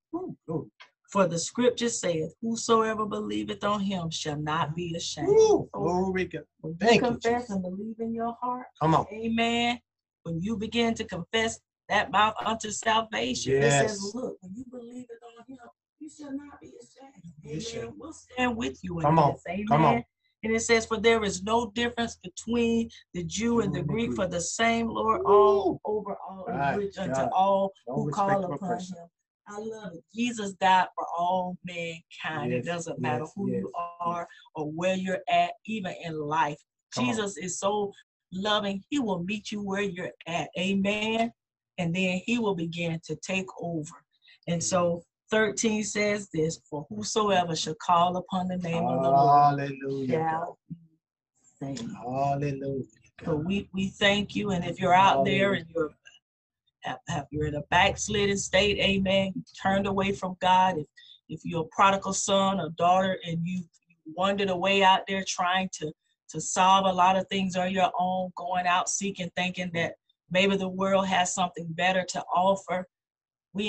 For 1.11 1.29
the 1.29 1.39
scripture 1.39 1.89
saith 1.89 2.35
whosoever 2.43 3.07
believeth 3.07 3.63
on 3.63 3.81
him 3.81 4.11
shall 4.11 4.37
not 4.37 4.75
be 4.75 4.95
ashamed. 4.97 5.29
Ooh, 5.29 5.69
glory 5.73 6.25
God. 6.25 6.43
when 6.61 6.73
you 6.73 6.87
Thank 6.87 7.03
confess 7.03 7.49
you, 7.49 7.55
and 7.55 7.63
believe 7.63 8.01
in 8.01 8.13
your 8.13 8.37
heart 8.41 8.67
come 8.81 8.95
on. 8.97 9.07
amen 9.13 9.79
when 10.25 10.43
you 10.43 10.57
begin 10.57 10.95
to 10.95 11.05
confess 11.05 11.61
that 11.89 12.11
mouth 12.11 12.35
unto 12.45 12.71
salvation 12.71 13.53
yes. 13.53 13.83
it 13.83 13.89
says 13.89 14.13
look 14.15 14.37
when 14.41 14.55
you 14.57 14.65
believe 14.71 15.07
it 15.09 15.21
on 15.39 15.45
him 15.47 15.59
you 16.01 16.09
shall 16.11 16.33
not 16.33 16.61
be 16.61 16.73
ashamed. 16.83 17.77
Amen. 17.77 17.95
we'll 17.97 18.13
stand 18.13 18.57
with 18.57 18.79
you 18.83 18.99
in 18.99 19.03
come 19.03 19.19
this 19.19 19.23
on. 19.23 19.37
amen 19.49 19.67
come 19.69 19.85
on 19.85 20.05
and 20.45 20.55
it 20.55 20.61
says, 20.61 20.85
For 20.85 20.99
there 20.99 21.25
is 21.25 21.43
no 21.43 21.71
difference 21.75 22.17
between 22.23 22.91
the 23.15 23.25
Jew 23.25 23.61
and 23.61 23.75
the 23.75 23.83
Greek, 23.83 24.13
for 24.13 24.27
the 24.27 24.41
same 24.41 24.89
Lord 24.89 25.23
all 25.25 25.81
over 25.87 26.17
all 26.29 26.45
right, 26.47 26.77
rich 26.77 26.99
unto 26.99 27.23
all 27.35 27.73
no 27.89 27.95
who 27.95 28.11
call 28.11 28.45
upon 28.45 28.59
person. 28.59 28.99
him. 28.99 29.09
I 29.49 29.59
love 29.59 29.95
it. 29.95 30.05
Jesus 30.15 30.53
died 30.53 30.87
for 30.95 31.07
all 31.19 31.57
mankind. 31.65 32.53
Yes, 32.53 32.63
it 32.63 32.67
doesn't 32.67 33.01
matter 33.01 33.25
yes, 33.25 33.33
who 33.35 33.51
yes, 33.51 33.61
you 33.61 33.73
are 34.01 34.29
or 34.55 34.71
where 34.71 34.95
you're 34.95 35.23
at, 35.29 35.53
even 35.67 35.95
in 36.05 36.19
life. 36.19 36.59
Come 36.95 37.07
Jesus 37.07 37.37
on. 37.39 37.45
is 37.45 37.59
so 37.59 37.93
loving. 38.33 38.83
He 38.91 38.99
will 38.99 39.23
meet 39.23 39.51
you 39.51 39.63
where 39.63 39.83
you're 39.83 40.13
at. 40.27 40.49
Amen. 40.59 41.33
And 41.79 41.95
then 41.95 42.21
he 42.25 42.39
will 42.39 42.55
begin 42.55 43.01
to 43.07 43.17
take 43.17 43.47
over. 43.61 43.91
And 44.47 44.63
so 44.63 45.03
13 45.35 45.83
says 45.83 46.29
this 46.33 46.61
For 46.71 46.87
whosoever 46.89 47.57
shall 47.57 47.75
call 47.75 48.17
upon 48.19 48.47
the 48.47 48.57
name 48.59 48.85
of 48.85 49.03
the 49.03 49.11
Lord 49.11 49.59
shall 50.09 50.59
be 50.69 51.77
saved. 51.77 51.93
Hallelujah. 51.93 52.85
So 53.25 53.35
we, 53.35 53.69
we 53.75 53.89
thank 53.89 54.37
you. 54.37 54.53
And 54.53 54.65
if 54.65 54.79
you're 54.79 54.95
out 54.95 55.25
there 55.25 55.55
and 55.55 55.67
you're 55.75 55.91
if 56.87 57.25
you're 57.31 57.47
in 57.47 57.57
a 57.57 57.63
backslidden 57.63 58.37
state, 58.37 58.79
amen, 58.79 59.33
you 59.35 59.43
turned 59.61 59.89
away 59.89 60.13
from 60.13 60.37
God, 60.41 60.79
if 60.79 60.87
if 61.29 61.41
you're 61.43 61.63
a 61.63 61.77
prodigal 61.77 62.13
son 62.13 62.61
or 62.61 62.69
daughter 62.71 63.19
and 63.27 63.39
you, 63.45 63.65
you 63.89 64.15
wandered 64.15 64.51
away 64.51 64.85
out 64.85 65.01
there 65.09 65.25
trying 65.27 65.69
to 65.81 65.91
to 66.29 66.41
solve 66.41 66.87
a 66.87 66.93
lot 66.93 67.17
of 67.17 67.27
things 67.27 67.57
on 67.57 67.73
your 67.73 67.91
own, 67.99 68.31
going 68.37 68.69
out 68.69 68.89
seeking, 68.89 69.31
thinking 69.35 69.71
that 69.75 69.95
maybe 70.31 70.57
the 70.57 70.69
world 70.69 71.09
has 71.09 71.35
something 71.35 71.67
better 71.71 72.05
to 72.11 72.23
offer, 72.35 72.87
we 73.53 73.69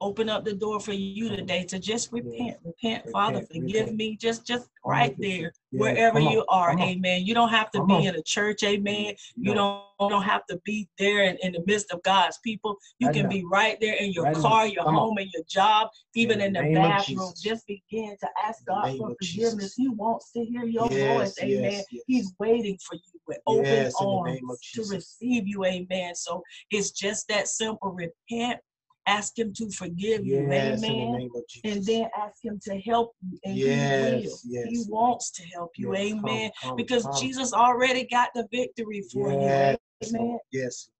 open 0.00 0.28
up 0.28 0.44
the 0.44 0.54
door 0.54 0.80
for 0.80 0.92
you 0.92 1.28
today 1.28 1.64
to 1.64 1.78
just 1.78 2.12
repent. 2.12 2.58
Repent, 2.64 3.08
Father, 3.10 3.42
forgive 3.42 3.92
me. 3.94 4.16
Just 4.16 4.46
just 4.46 4.68
right 4.84 5.14
there, 5.18 5.52
wherever 5.72 6.18
you 6.18 6.44
are. 6.48 6.78
Amen. 6.78 7.24
You 7.24 7.34
don't 7.34 7.48
have 7.50 7.70
to 7.72 7.84
be 7.84 8.06
in 8.06 8.14
a 8.14 8.22
church, 8.22 8.62
amen. 8.62 9.14
You 9.36 9.54
don't, 9.54 9.82
don't 9.98 10.22
have 10.22 10.46
to 10.46 10.60
be 10.64 10.88
there 10.98 11.24
in, 11.24 11.36
in 11.42 11.52
the 11.52 11.62
midst 11.66 11.92
of 11.92 12.02
God's 12.02 12.38
people. 12.38 12.76
You 12.98 13.10
can 13.10 13.28
be 13.28 13.44
right 13.50 13.78
there 13.80 13.94
in 13.94 14.12
your 14.12 14.32
car, 14.32 14.66
your 14.66 14.84
home, 14.84 15.18
and 15.18 15.30
your 15.32 15.44
job, 15.48 15.88
even 16.14 16.40
in, 16.40 16.52
the 16.52 16.62
bathroom. 16.74 17.32
Just 17.40 17.66
begin 17.66 18.16
to 18.20 18.28
ask 18.44 18.64
God 18.64 18.96
for 18.96 19.14
forgiveness. 19.20 19.74
He 19.74 19.88
wants 19.88 20.32
to 20.32 20.44
hear 20.44 20.64
your 20.64 20.88
voice. 20.88 21.34
Amen. 21.42 21.82
He's 22.06 22.32
waiting 22.38 22.78
for 22.82 22.94
you 22.94 23.20
with 23.26 23.38
open 23.46 23.90
arms 24.00 24.60
to 24.74 24.84
receive 24.84 25.46
you. 25.46 25.64
Amen. 25.64 26.14
So 26.14 26.42
it's 26.70 26.90
just 26.90 27.28
that 27.28 27.48
simple. 27.48 27.90
Repent 27.90 28.60
ask 29.08 29.38
him 29.38 29.52
to 29.54 29.70
forgive 29.70 30.24
you, 30.24 30.40
yes, 30.42 30.84
amen. 30.84 31.30
The 31.32 31.44
and 31.64 31.84
then 31.84 32.08
ask 32.16 32.44
him 32.44 32.60
to 32.64 32.78
help 32.80 33.14
you, 33.22 33.38
and 33.44 33.56
yes, 33.56 33.66
he 33.66 34.04
will. 34.04 34.38
Yes, 34.44 34.68
he 34.68 34.84
wants 34.88 35.30
to 35.32 35.42
help 35.44 35.72
you, 35.76 35.94
amen. 35.94 36.50
Come, 36.60 36.70
come, 36.70 36.76
because 36.76 37.04
come. 37.04 37.14
Jesus 37.18 37.52
already 37.52 38.04
got 38.04 38.28
the 38.34 38.46
victory 38.52 39.02
for 39.12 39.32
you, 39.32 39.76
amen. 40.04 40.38
Yes. 40.52 40.90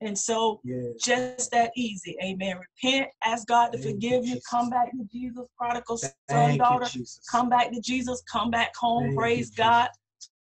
And 0.00 0.16
so, 0.16 0.60
just 1.00 1.50
that 1.50 1.72
easy, 1.76 2.16
amen. 2.22 2.58
Repent, 2.82 3.10
ask 3.24 3.46
God 3.46 3.72
to 3.72 3.78
Thank 3.78 3.94
forgive 3.94 4.24
you, 4.24 4.34
you. 4.36 4.40
Come 4.48 4.70
back 4.70 4.92
to 4.92 5.04
Jesus, 5.12 5.46
prodigal 5.58 5.96
son, 5.96 6.12
Thank 6.28 6.58
daughter. 6.58 6.88
You, 6.92 7.04
come 7.30 7.48
back 7.48 7.72
to 7.72 7.80
Jesus, 7.80 8.22
come 8.30 8.50
back 8.50 8.74
home, 8.76 9.04
Thank 9.04 9.16
praise 9.16 9.50
you, 9.50 9.56
God 9.56 9.88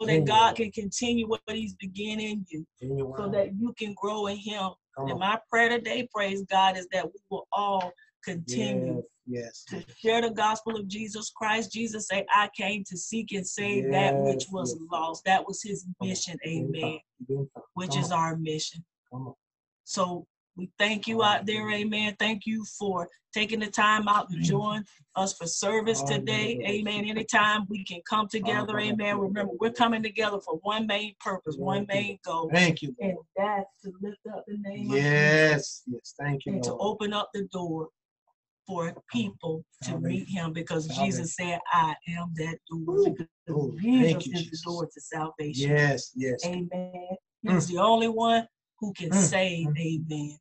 so 0.01 0.07
that 0.07 0.25
God 0.25 0.57
can 0.57 0.71
continue 0.71 1.27
what 1.27 1.41
He's 1.49 1.75
beginning 1.75 2.45
in 2.51 2.67
you, 2.81 3.15
so 3.17 3.29
that 3.29 3.55
you 3.59 3.73
can 3.79 3.95
grow 3.95 4.27
in 4.27 4.37
Him 4.37 4.71
and 4.97 5.19
my 5.19 5.39
prayer 5.51 5.69
today, 5.69 6.09
praise 6.15 6.43
God, 6.43 6.77
is 6.77 6.89
that 6.93 7.05
we 7.07 7.21
will 7.31 7.47
all 7.53 7.93
continue 8.25 9.03
yes, 9.27 9.65
yes, 9.71 9.85
to 9.85 9.95
share 9.99 10.23
the 10.23 10.31
gospel 10.31 10.77
of 10.77 10.89
Jesus 10.89 11.31
Christ. 11.31 11.73
Jesus 11.73 12.09
said, 12.09 12.25
I 12.33 12.49
came 12.57 12.85
to 12.85 12.97
seek 12.97 13.33
and 13.33 13.47
save 13.47 13.85
yes, 13.85 13.93
that 13.93 14.17
which 14.17 14.47
was 14.51 14.77
yes. 14.79 14.89
lost. 14.91 15.25
That 15.25 15.47
was 15.47 15.63
his 15.63 15.87
mission, 16.01 16.39
amen, 16.47 17.01
which 17.75 17.97
is 17.97 18.13
our 18.13 18.37
mission. 18.37 18.85
So 19.85 20.27
we 20.57 20.71
thank 20.79 21.07
you 21.09 21.23
out 21.23 21.47
there, 21.47 21.69
amen. 21.71 22.17
Thank 22.19 22.47
you 22.47 22.65
for 22.79 23.09
taking 23.33 23.61
the 23.61 23.67
time 23.67 24.07
out 24.07 24.31
to 24.31 24.39
join 24.39 24.85
us 25.17 25.35
for 25.35 25.47
service 25.47 26.03
today, 26.03 26.63
amen. 26.67 27.05
Anytime 27.07 27.67
we 27.69 27.85
can 27.85 28.01
come 28.09 28.29
together, 28.29 28.79
amen. 28.79 29.19
Remember, 29.19 29.53
we're 29.59 29.73
coming 29.73 30.03
together 30.03 30.39
for 30.41 30.59
one 30.63 30.87
main 30.87 31.15
purpose, 31.21 31.57
one 31.57 31.87
main 31.89 32.19
goal. 32.25 32.51
Thank 32.53 32.83
you. 32.83 32.95
And 33.01 33.17
that's 33.37 33.67
to 33.85 33.93
lift 34.01 34.19
up 34.33 34.45
the 34.47 34.57
name 34.59 34.91
yes, 34.91 35.83
Yes, 35.87 36.15
thank 36.19 36.47
you. 36.47 36.53
And 36.53 36.65
Lord. 36.65 36.79
to 36.79 36.85
open 36.85 37.13
up 37.13 37.31
the 37.35 37.45
door 37.53 37.89
for 38.67 38.95
people 39.13 39.65
to 39.83 39.99
meet 39.99 40.29
him 40.29 40.53
because 40.53 40.87
Jesus 40.89 41.35
said, 41.35 41.59
I 41.73 41.95
am 42.17 42.33
that 42.37 42.59
door. 42.71 43.15
Ooh, 43.51 43.77
Jesus 43.81 44.27
is 44.27 44.51
the 44.51 44.59
door 44.65 44.87
to 44.87 45.01
salvation. 45.01 45.71
Yes, 45.71 46.13
yes. 46.15 46.45
Amen. 46.47 47.09
He's 47.43 47.67
mm. 47.67 47.69
the 47.69 47.79
only 47.79 48.09
one 48.09 48.47
who 48.79 48.93
can 48.95 49.11
mm. 49.11 49.15
save. 49.15 49.69
Mm. 49.69 49.79
Amen. 49.79 50.39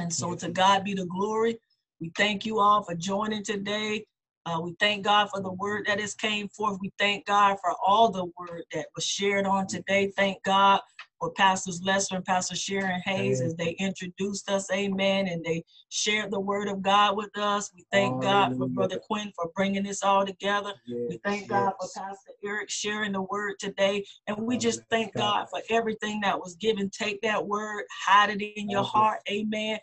And 0.00 0.12
so 0.12 0.34
to 0.34 0.48
God 0.48 0.84
be 0.84 0.94
the 0.94 1.06
glory. 1.06 1.58
We 2.00 2.10
thank 2.16 2.46
you 2.46 2.58
all 2.60 2.82
for 2.82 2.94
joining 2.94 3.44
today. 3.44 4.06
Uh, 4.46 4.60
we 4.62 4.74
thank 4.80 5.04
God 5.04 5.28
for 5.30 5.42
the 5.42 5.52
word 5.52 5.84
that 5.86 6.00
has 6.00 6.14
came 6.14 6.48
forth. 6.48 6.78
We 6.80 6.90
thank 6.98 7.26
God 7.26 7.58
for 7.62 7.74
all 7.86 8.10
the 8.10 8.24
word 8.38 8.64
that 8.72 8.86
was 8.94 9.04
shared 9.04 9.46
on 9.46 9.66
today. 9.66 10.10
Thank 10.16 10.42
God 10.42 10.80
for 11.20 11.30
Pastors 11.32 11.82
Lester 11.84 12.16
and 12.16 12.24
Pastor 12.24 12.56
Sharon 12.56 13.00
Hayes 13.04 13.42
as 13.42 13.54
they 13.54 13.72
introduced 13.72 14.50
us, 14.50 14.70
amen, 14.72 15.28
and 15.28 15.44
they 15.44 15.62
shared 15.90 16.30
the 16.30 16.40
word 16.40 16.66
of 16.66 16.80
God 16.82 17.16
with 17.16 17.36
us. 17.36 17.70
We 17.74 17.84
thank 17.92 18.22
God 18.22 18.56
for 18.56 18.66
Brother 18.68 18.98
Quinn 18.98 19.30
for 19.36 19.50
bringing 19.54 19.82
this 19.82 20.02
all 20.02 20.24
together. 20.24 20.72
Yes, 20.86 20.98
we 21.10 21.20
thank 21.22 21.48
God 21.48 21.74
for 21.78 21.88
Pastor 21.94 22.32
Eric 22.42 22.70
sharing 22.70 23.12
the 23.12 23.22
word 23.22 23.58
today. 23.58 24.04
And 24.26 24.46
we 24.46 24.56
just 24.56 24.80
thank 24.90 25.14
God 25.14 25.46
for 25.50 25.60
everything 25.68 26.20
that 26.22 26.38
was 26.38 26.56
given. 26.56 26.88
Take 26.88 27.20
that 27.20 27.46
word, 27.46 27.84
hide 28.06 28.30
it 28.30 28.42
in 28.42 28.70
your 28.70 28.82
heart, 28.82 29.20
amen. 29.30 29.78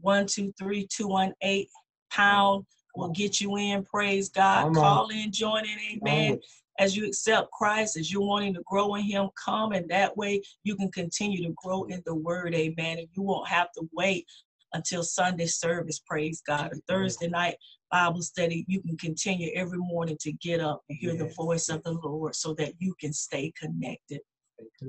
123-218 0.05 1.67
pound 2.11 2.67
will 2.95 3.09
get 3.09 3.41
you 3.41 3.57
in. 3.57 3.83
Praise 3.85 4.29
God. 4.29 4.75
Call 4.75 5.09
in, 5.09 5.33
join 5.33 5.65
in, 5.65 5.79
amen. 5.97 6.39
As 6.79 6.97
you 6.97 7.07
accept 7.07 7.51
Christ, 7.53 7.97
as 7.97 8.11
you're 8.11 8.27
wanting 8.27 8.55
to 8.55 8.63
grow 8.67 8.95
in 8.95 9.03
Him, 9.03 9.29
come 9.43 9.73
and 9.73 9.89
that 9.91 10.17
way 10.17 10.43
you 10.65 10.77
can 10.77 10.91
continue 10.91 11.43
to 11.47 11.55
grow 11.57 11.85
in 11.85 12.03
the 12.07 12.15
Word, 12.15 12.55
amen. 12.55 12.99
And 12.99 13.09
you 13.13 13.23
won't 13.23 13.49
have 13.49 13.71
to 13.73 13.89
wait 13.93 14.27
until 14.75 15.03
Sunday 15.03 15.47
service, 15.47 16.01
praise 16.01 16.43
God. 16.47 16.73
Or 16.73 16.77
Thursday 16.89 17.29
night 17.29 17.57
Bible 17.91 18.23
study, 18.23 18.65
you 18.69 18.81
can 18.81 18.97
continue 18.97 19.51
every 19.55 19.79
morning 19.79 20.17
to 20.21 20.33
get 20.33 20.61
up 20.61 20.83
and 20.89 20.99
hear 20.99 21.15
the 21.15 21.33
voice 21.37 21.69
of 21.69 21.83
the 21.83 21.93
Lord 21.93 22.35
so 22.35 22.55
that 22.55 22.73
you 22.79 22.95
can 22.99 23.13
stay 23.13 23.53
connected. 23.61 24.21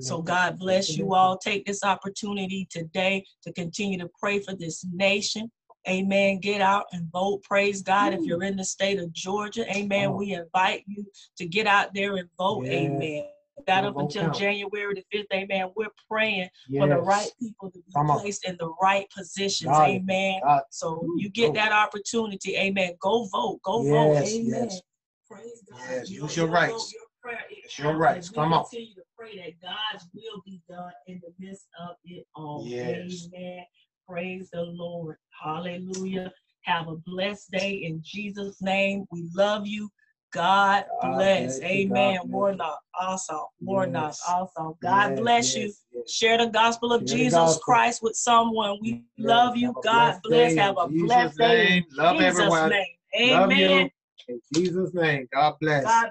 So 0.00 0.22
God 0.22 0.58
bless 0.58 0.96
you 0.96 1.14
all. 1.14 1.36
Take 1.36 1.66
this 1.66 1.84
opportunity 1.84 2.66
today 2.70 3.24
to 3.42 3.52
continue 3.52 3.98
to 3.98 4.08
pray 4.18 4.40
for 4.40 4.54
this 4.54 4.84
nation. 4.92 5.50
Amen. 5.88 6.38
Get 6.38 6.60
out 6.60 6.86
and 6.92 7.10
vote. 7.10 7.42
Praise 7.42 7.82
God. 7.82 8.14
If 8.14 8.20
you're 8.24 8.42
in 8.42 8.56
the 8.56 8.64
state 8.64 8.98
of 8.98 9.12
Georgia, 9.12 9.70
amen. 9.74 10.10
On. 10.10 10.16
We 10.16 10.32
invite 10.32 10.84
you 10.86 11.04
to 11.36 11.46
get 11.46 11.66
out 11.66 11.92
there 11.94 12.16
and 12.16 12.28
vote. 12.38 12.64
Yes. 12.64 12.72
Amen. 12.72 13.24
Got 13.66 13.84
Your 13.84 13.90
up 13.90 13.98
until 13.98 14.22
counts. 14.24 14.38
January 14.38 14.94
the 14.94 15.18
5th. 15.18 15.26
Amen. 15.32 15.70
We're 15.76 15.88
praying 16.10 16.48
for 16.76 16.88
the 16.88 16.98
right 16.98 17.30
people 17.38 17.70
to 17.70 17.78
be 17.78 17.92
Come 17.94 18.10
on. 18.10 18.20
placed 18.20 18.46
in 18.46 18.56
the 18.58 18.74
right 18.82 19.06
positions. 19.10 19.70
It. 19.78 19.80
Amen. 19.80 20.40
It. 20.44 20.62
So 20.70 21.04
Ooh, 21.04 21.16
you 21.18 21.28
get 21.28 21.54
that 21.54 21.70
opportunity. 21.72 22.56
Amen. 22.56 22.94
Go 23.00 23.26
vote. 23.26 23.60
Go 23.62 23.82
vote. 23.82 24.16
Amen. 24.16 24.46
yes. 24.46 24.80
Praise 25.30 25.62
God. 25.70 25.80
Yes, 25.88 26.10
Your- 26.10 26.24
use 26.24 26.36
your 26.36 26.48
rights. 26.48 26.92
your 26.92 27.02
prayer, 27.22 27.44
It's 27.50 27.78
your 27.78 27.96
rights. 27.96 28.28
Come 28.28 28.52
on. 28.52 28.64
Continue 28.64 28.94
to 28.96 29.02
pray 29.16 29.36
that 29.36 29.60
God's 29.62 30.06
will 30.14 30.42
be 30.44 30.60
done 30.68 30.92
in 31.06 31.20
the 31.22 31.32
midst 31.38 31.66
of 31.80 31.96
it 32.04 32.26
all. 32.34 32.64
Yes. 32.66 33.28
Amen. 33.34 33.64
Praise 34.08 34.50
the 34.52 34.62
Lord. 34.62 35.16
Hallelujah. 35.42 36.32
Have 36.62 36.88
a 36.88 36.96
blessed 36.96 37.50
day 37.50 37.84
in 37.84 38.00
Jesus' 38.04 38.60
name. 38.60 39.06
We 39.10 39.28
love 39.34 39.66
you. 39.66 39.90
God, 40.32 40.84
God 41.00 41.14
bless. 41.16 41.58
you. 41.58 41.64
Amen. 41.66 41.88
God 41.88 41.94
bless 41.94 42.24
you. 42.24 42.30
Warnock, 42.32 42.80
awesome. 43.00 43.40
Warnock, 43.60 44.04
Yes. 44.08 44.22
awesome. 44.28 44.74
God 44.82 45.10
Yes, 45.10 45.18
bless 45.20 45.56
you. 45.56 45.62
yes, 45.62 45.82
yes. 45.92 46.10
Share 46.12 46.38
the 46.38 46.46
gospel 46.48 46.92
of 46.92 47.06
Share 47.06 47.16
Jesus 47.16 47.38
gospel. 47.38 47.62
Christ 47.62 48.02
with 48.02 48.16
someone. 48.16 48.78
We 48.82 49.04
love 49.16 49.56
you. 49.56 49.74
God 49.82 50.20
bless. 50.22 50.54
day 50.54 50.60
Have 50.60 50.76
a 50.78 50.88
Jesus' 50.88 51.06
blessed 51.06 51.38
day 51.38 51.68
name. 51.70 51.84
Love 51.92 52.16
Jesus' 52.16 52.36
everyone. 52.36 52.70
name. 52.70 52.86
Amen. 53.16 53.90
you. 54.28 54.34
In 54.34 54.40
Jesus' 54.52 54.92
name. 54.92 55.28
God 55.32 55.54
bless. 55.60 55.84
God 55.84 56.10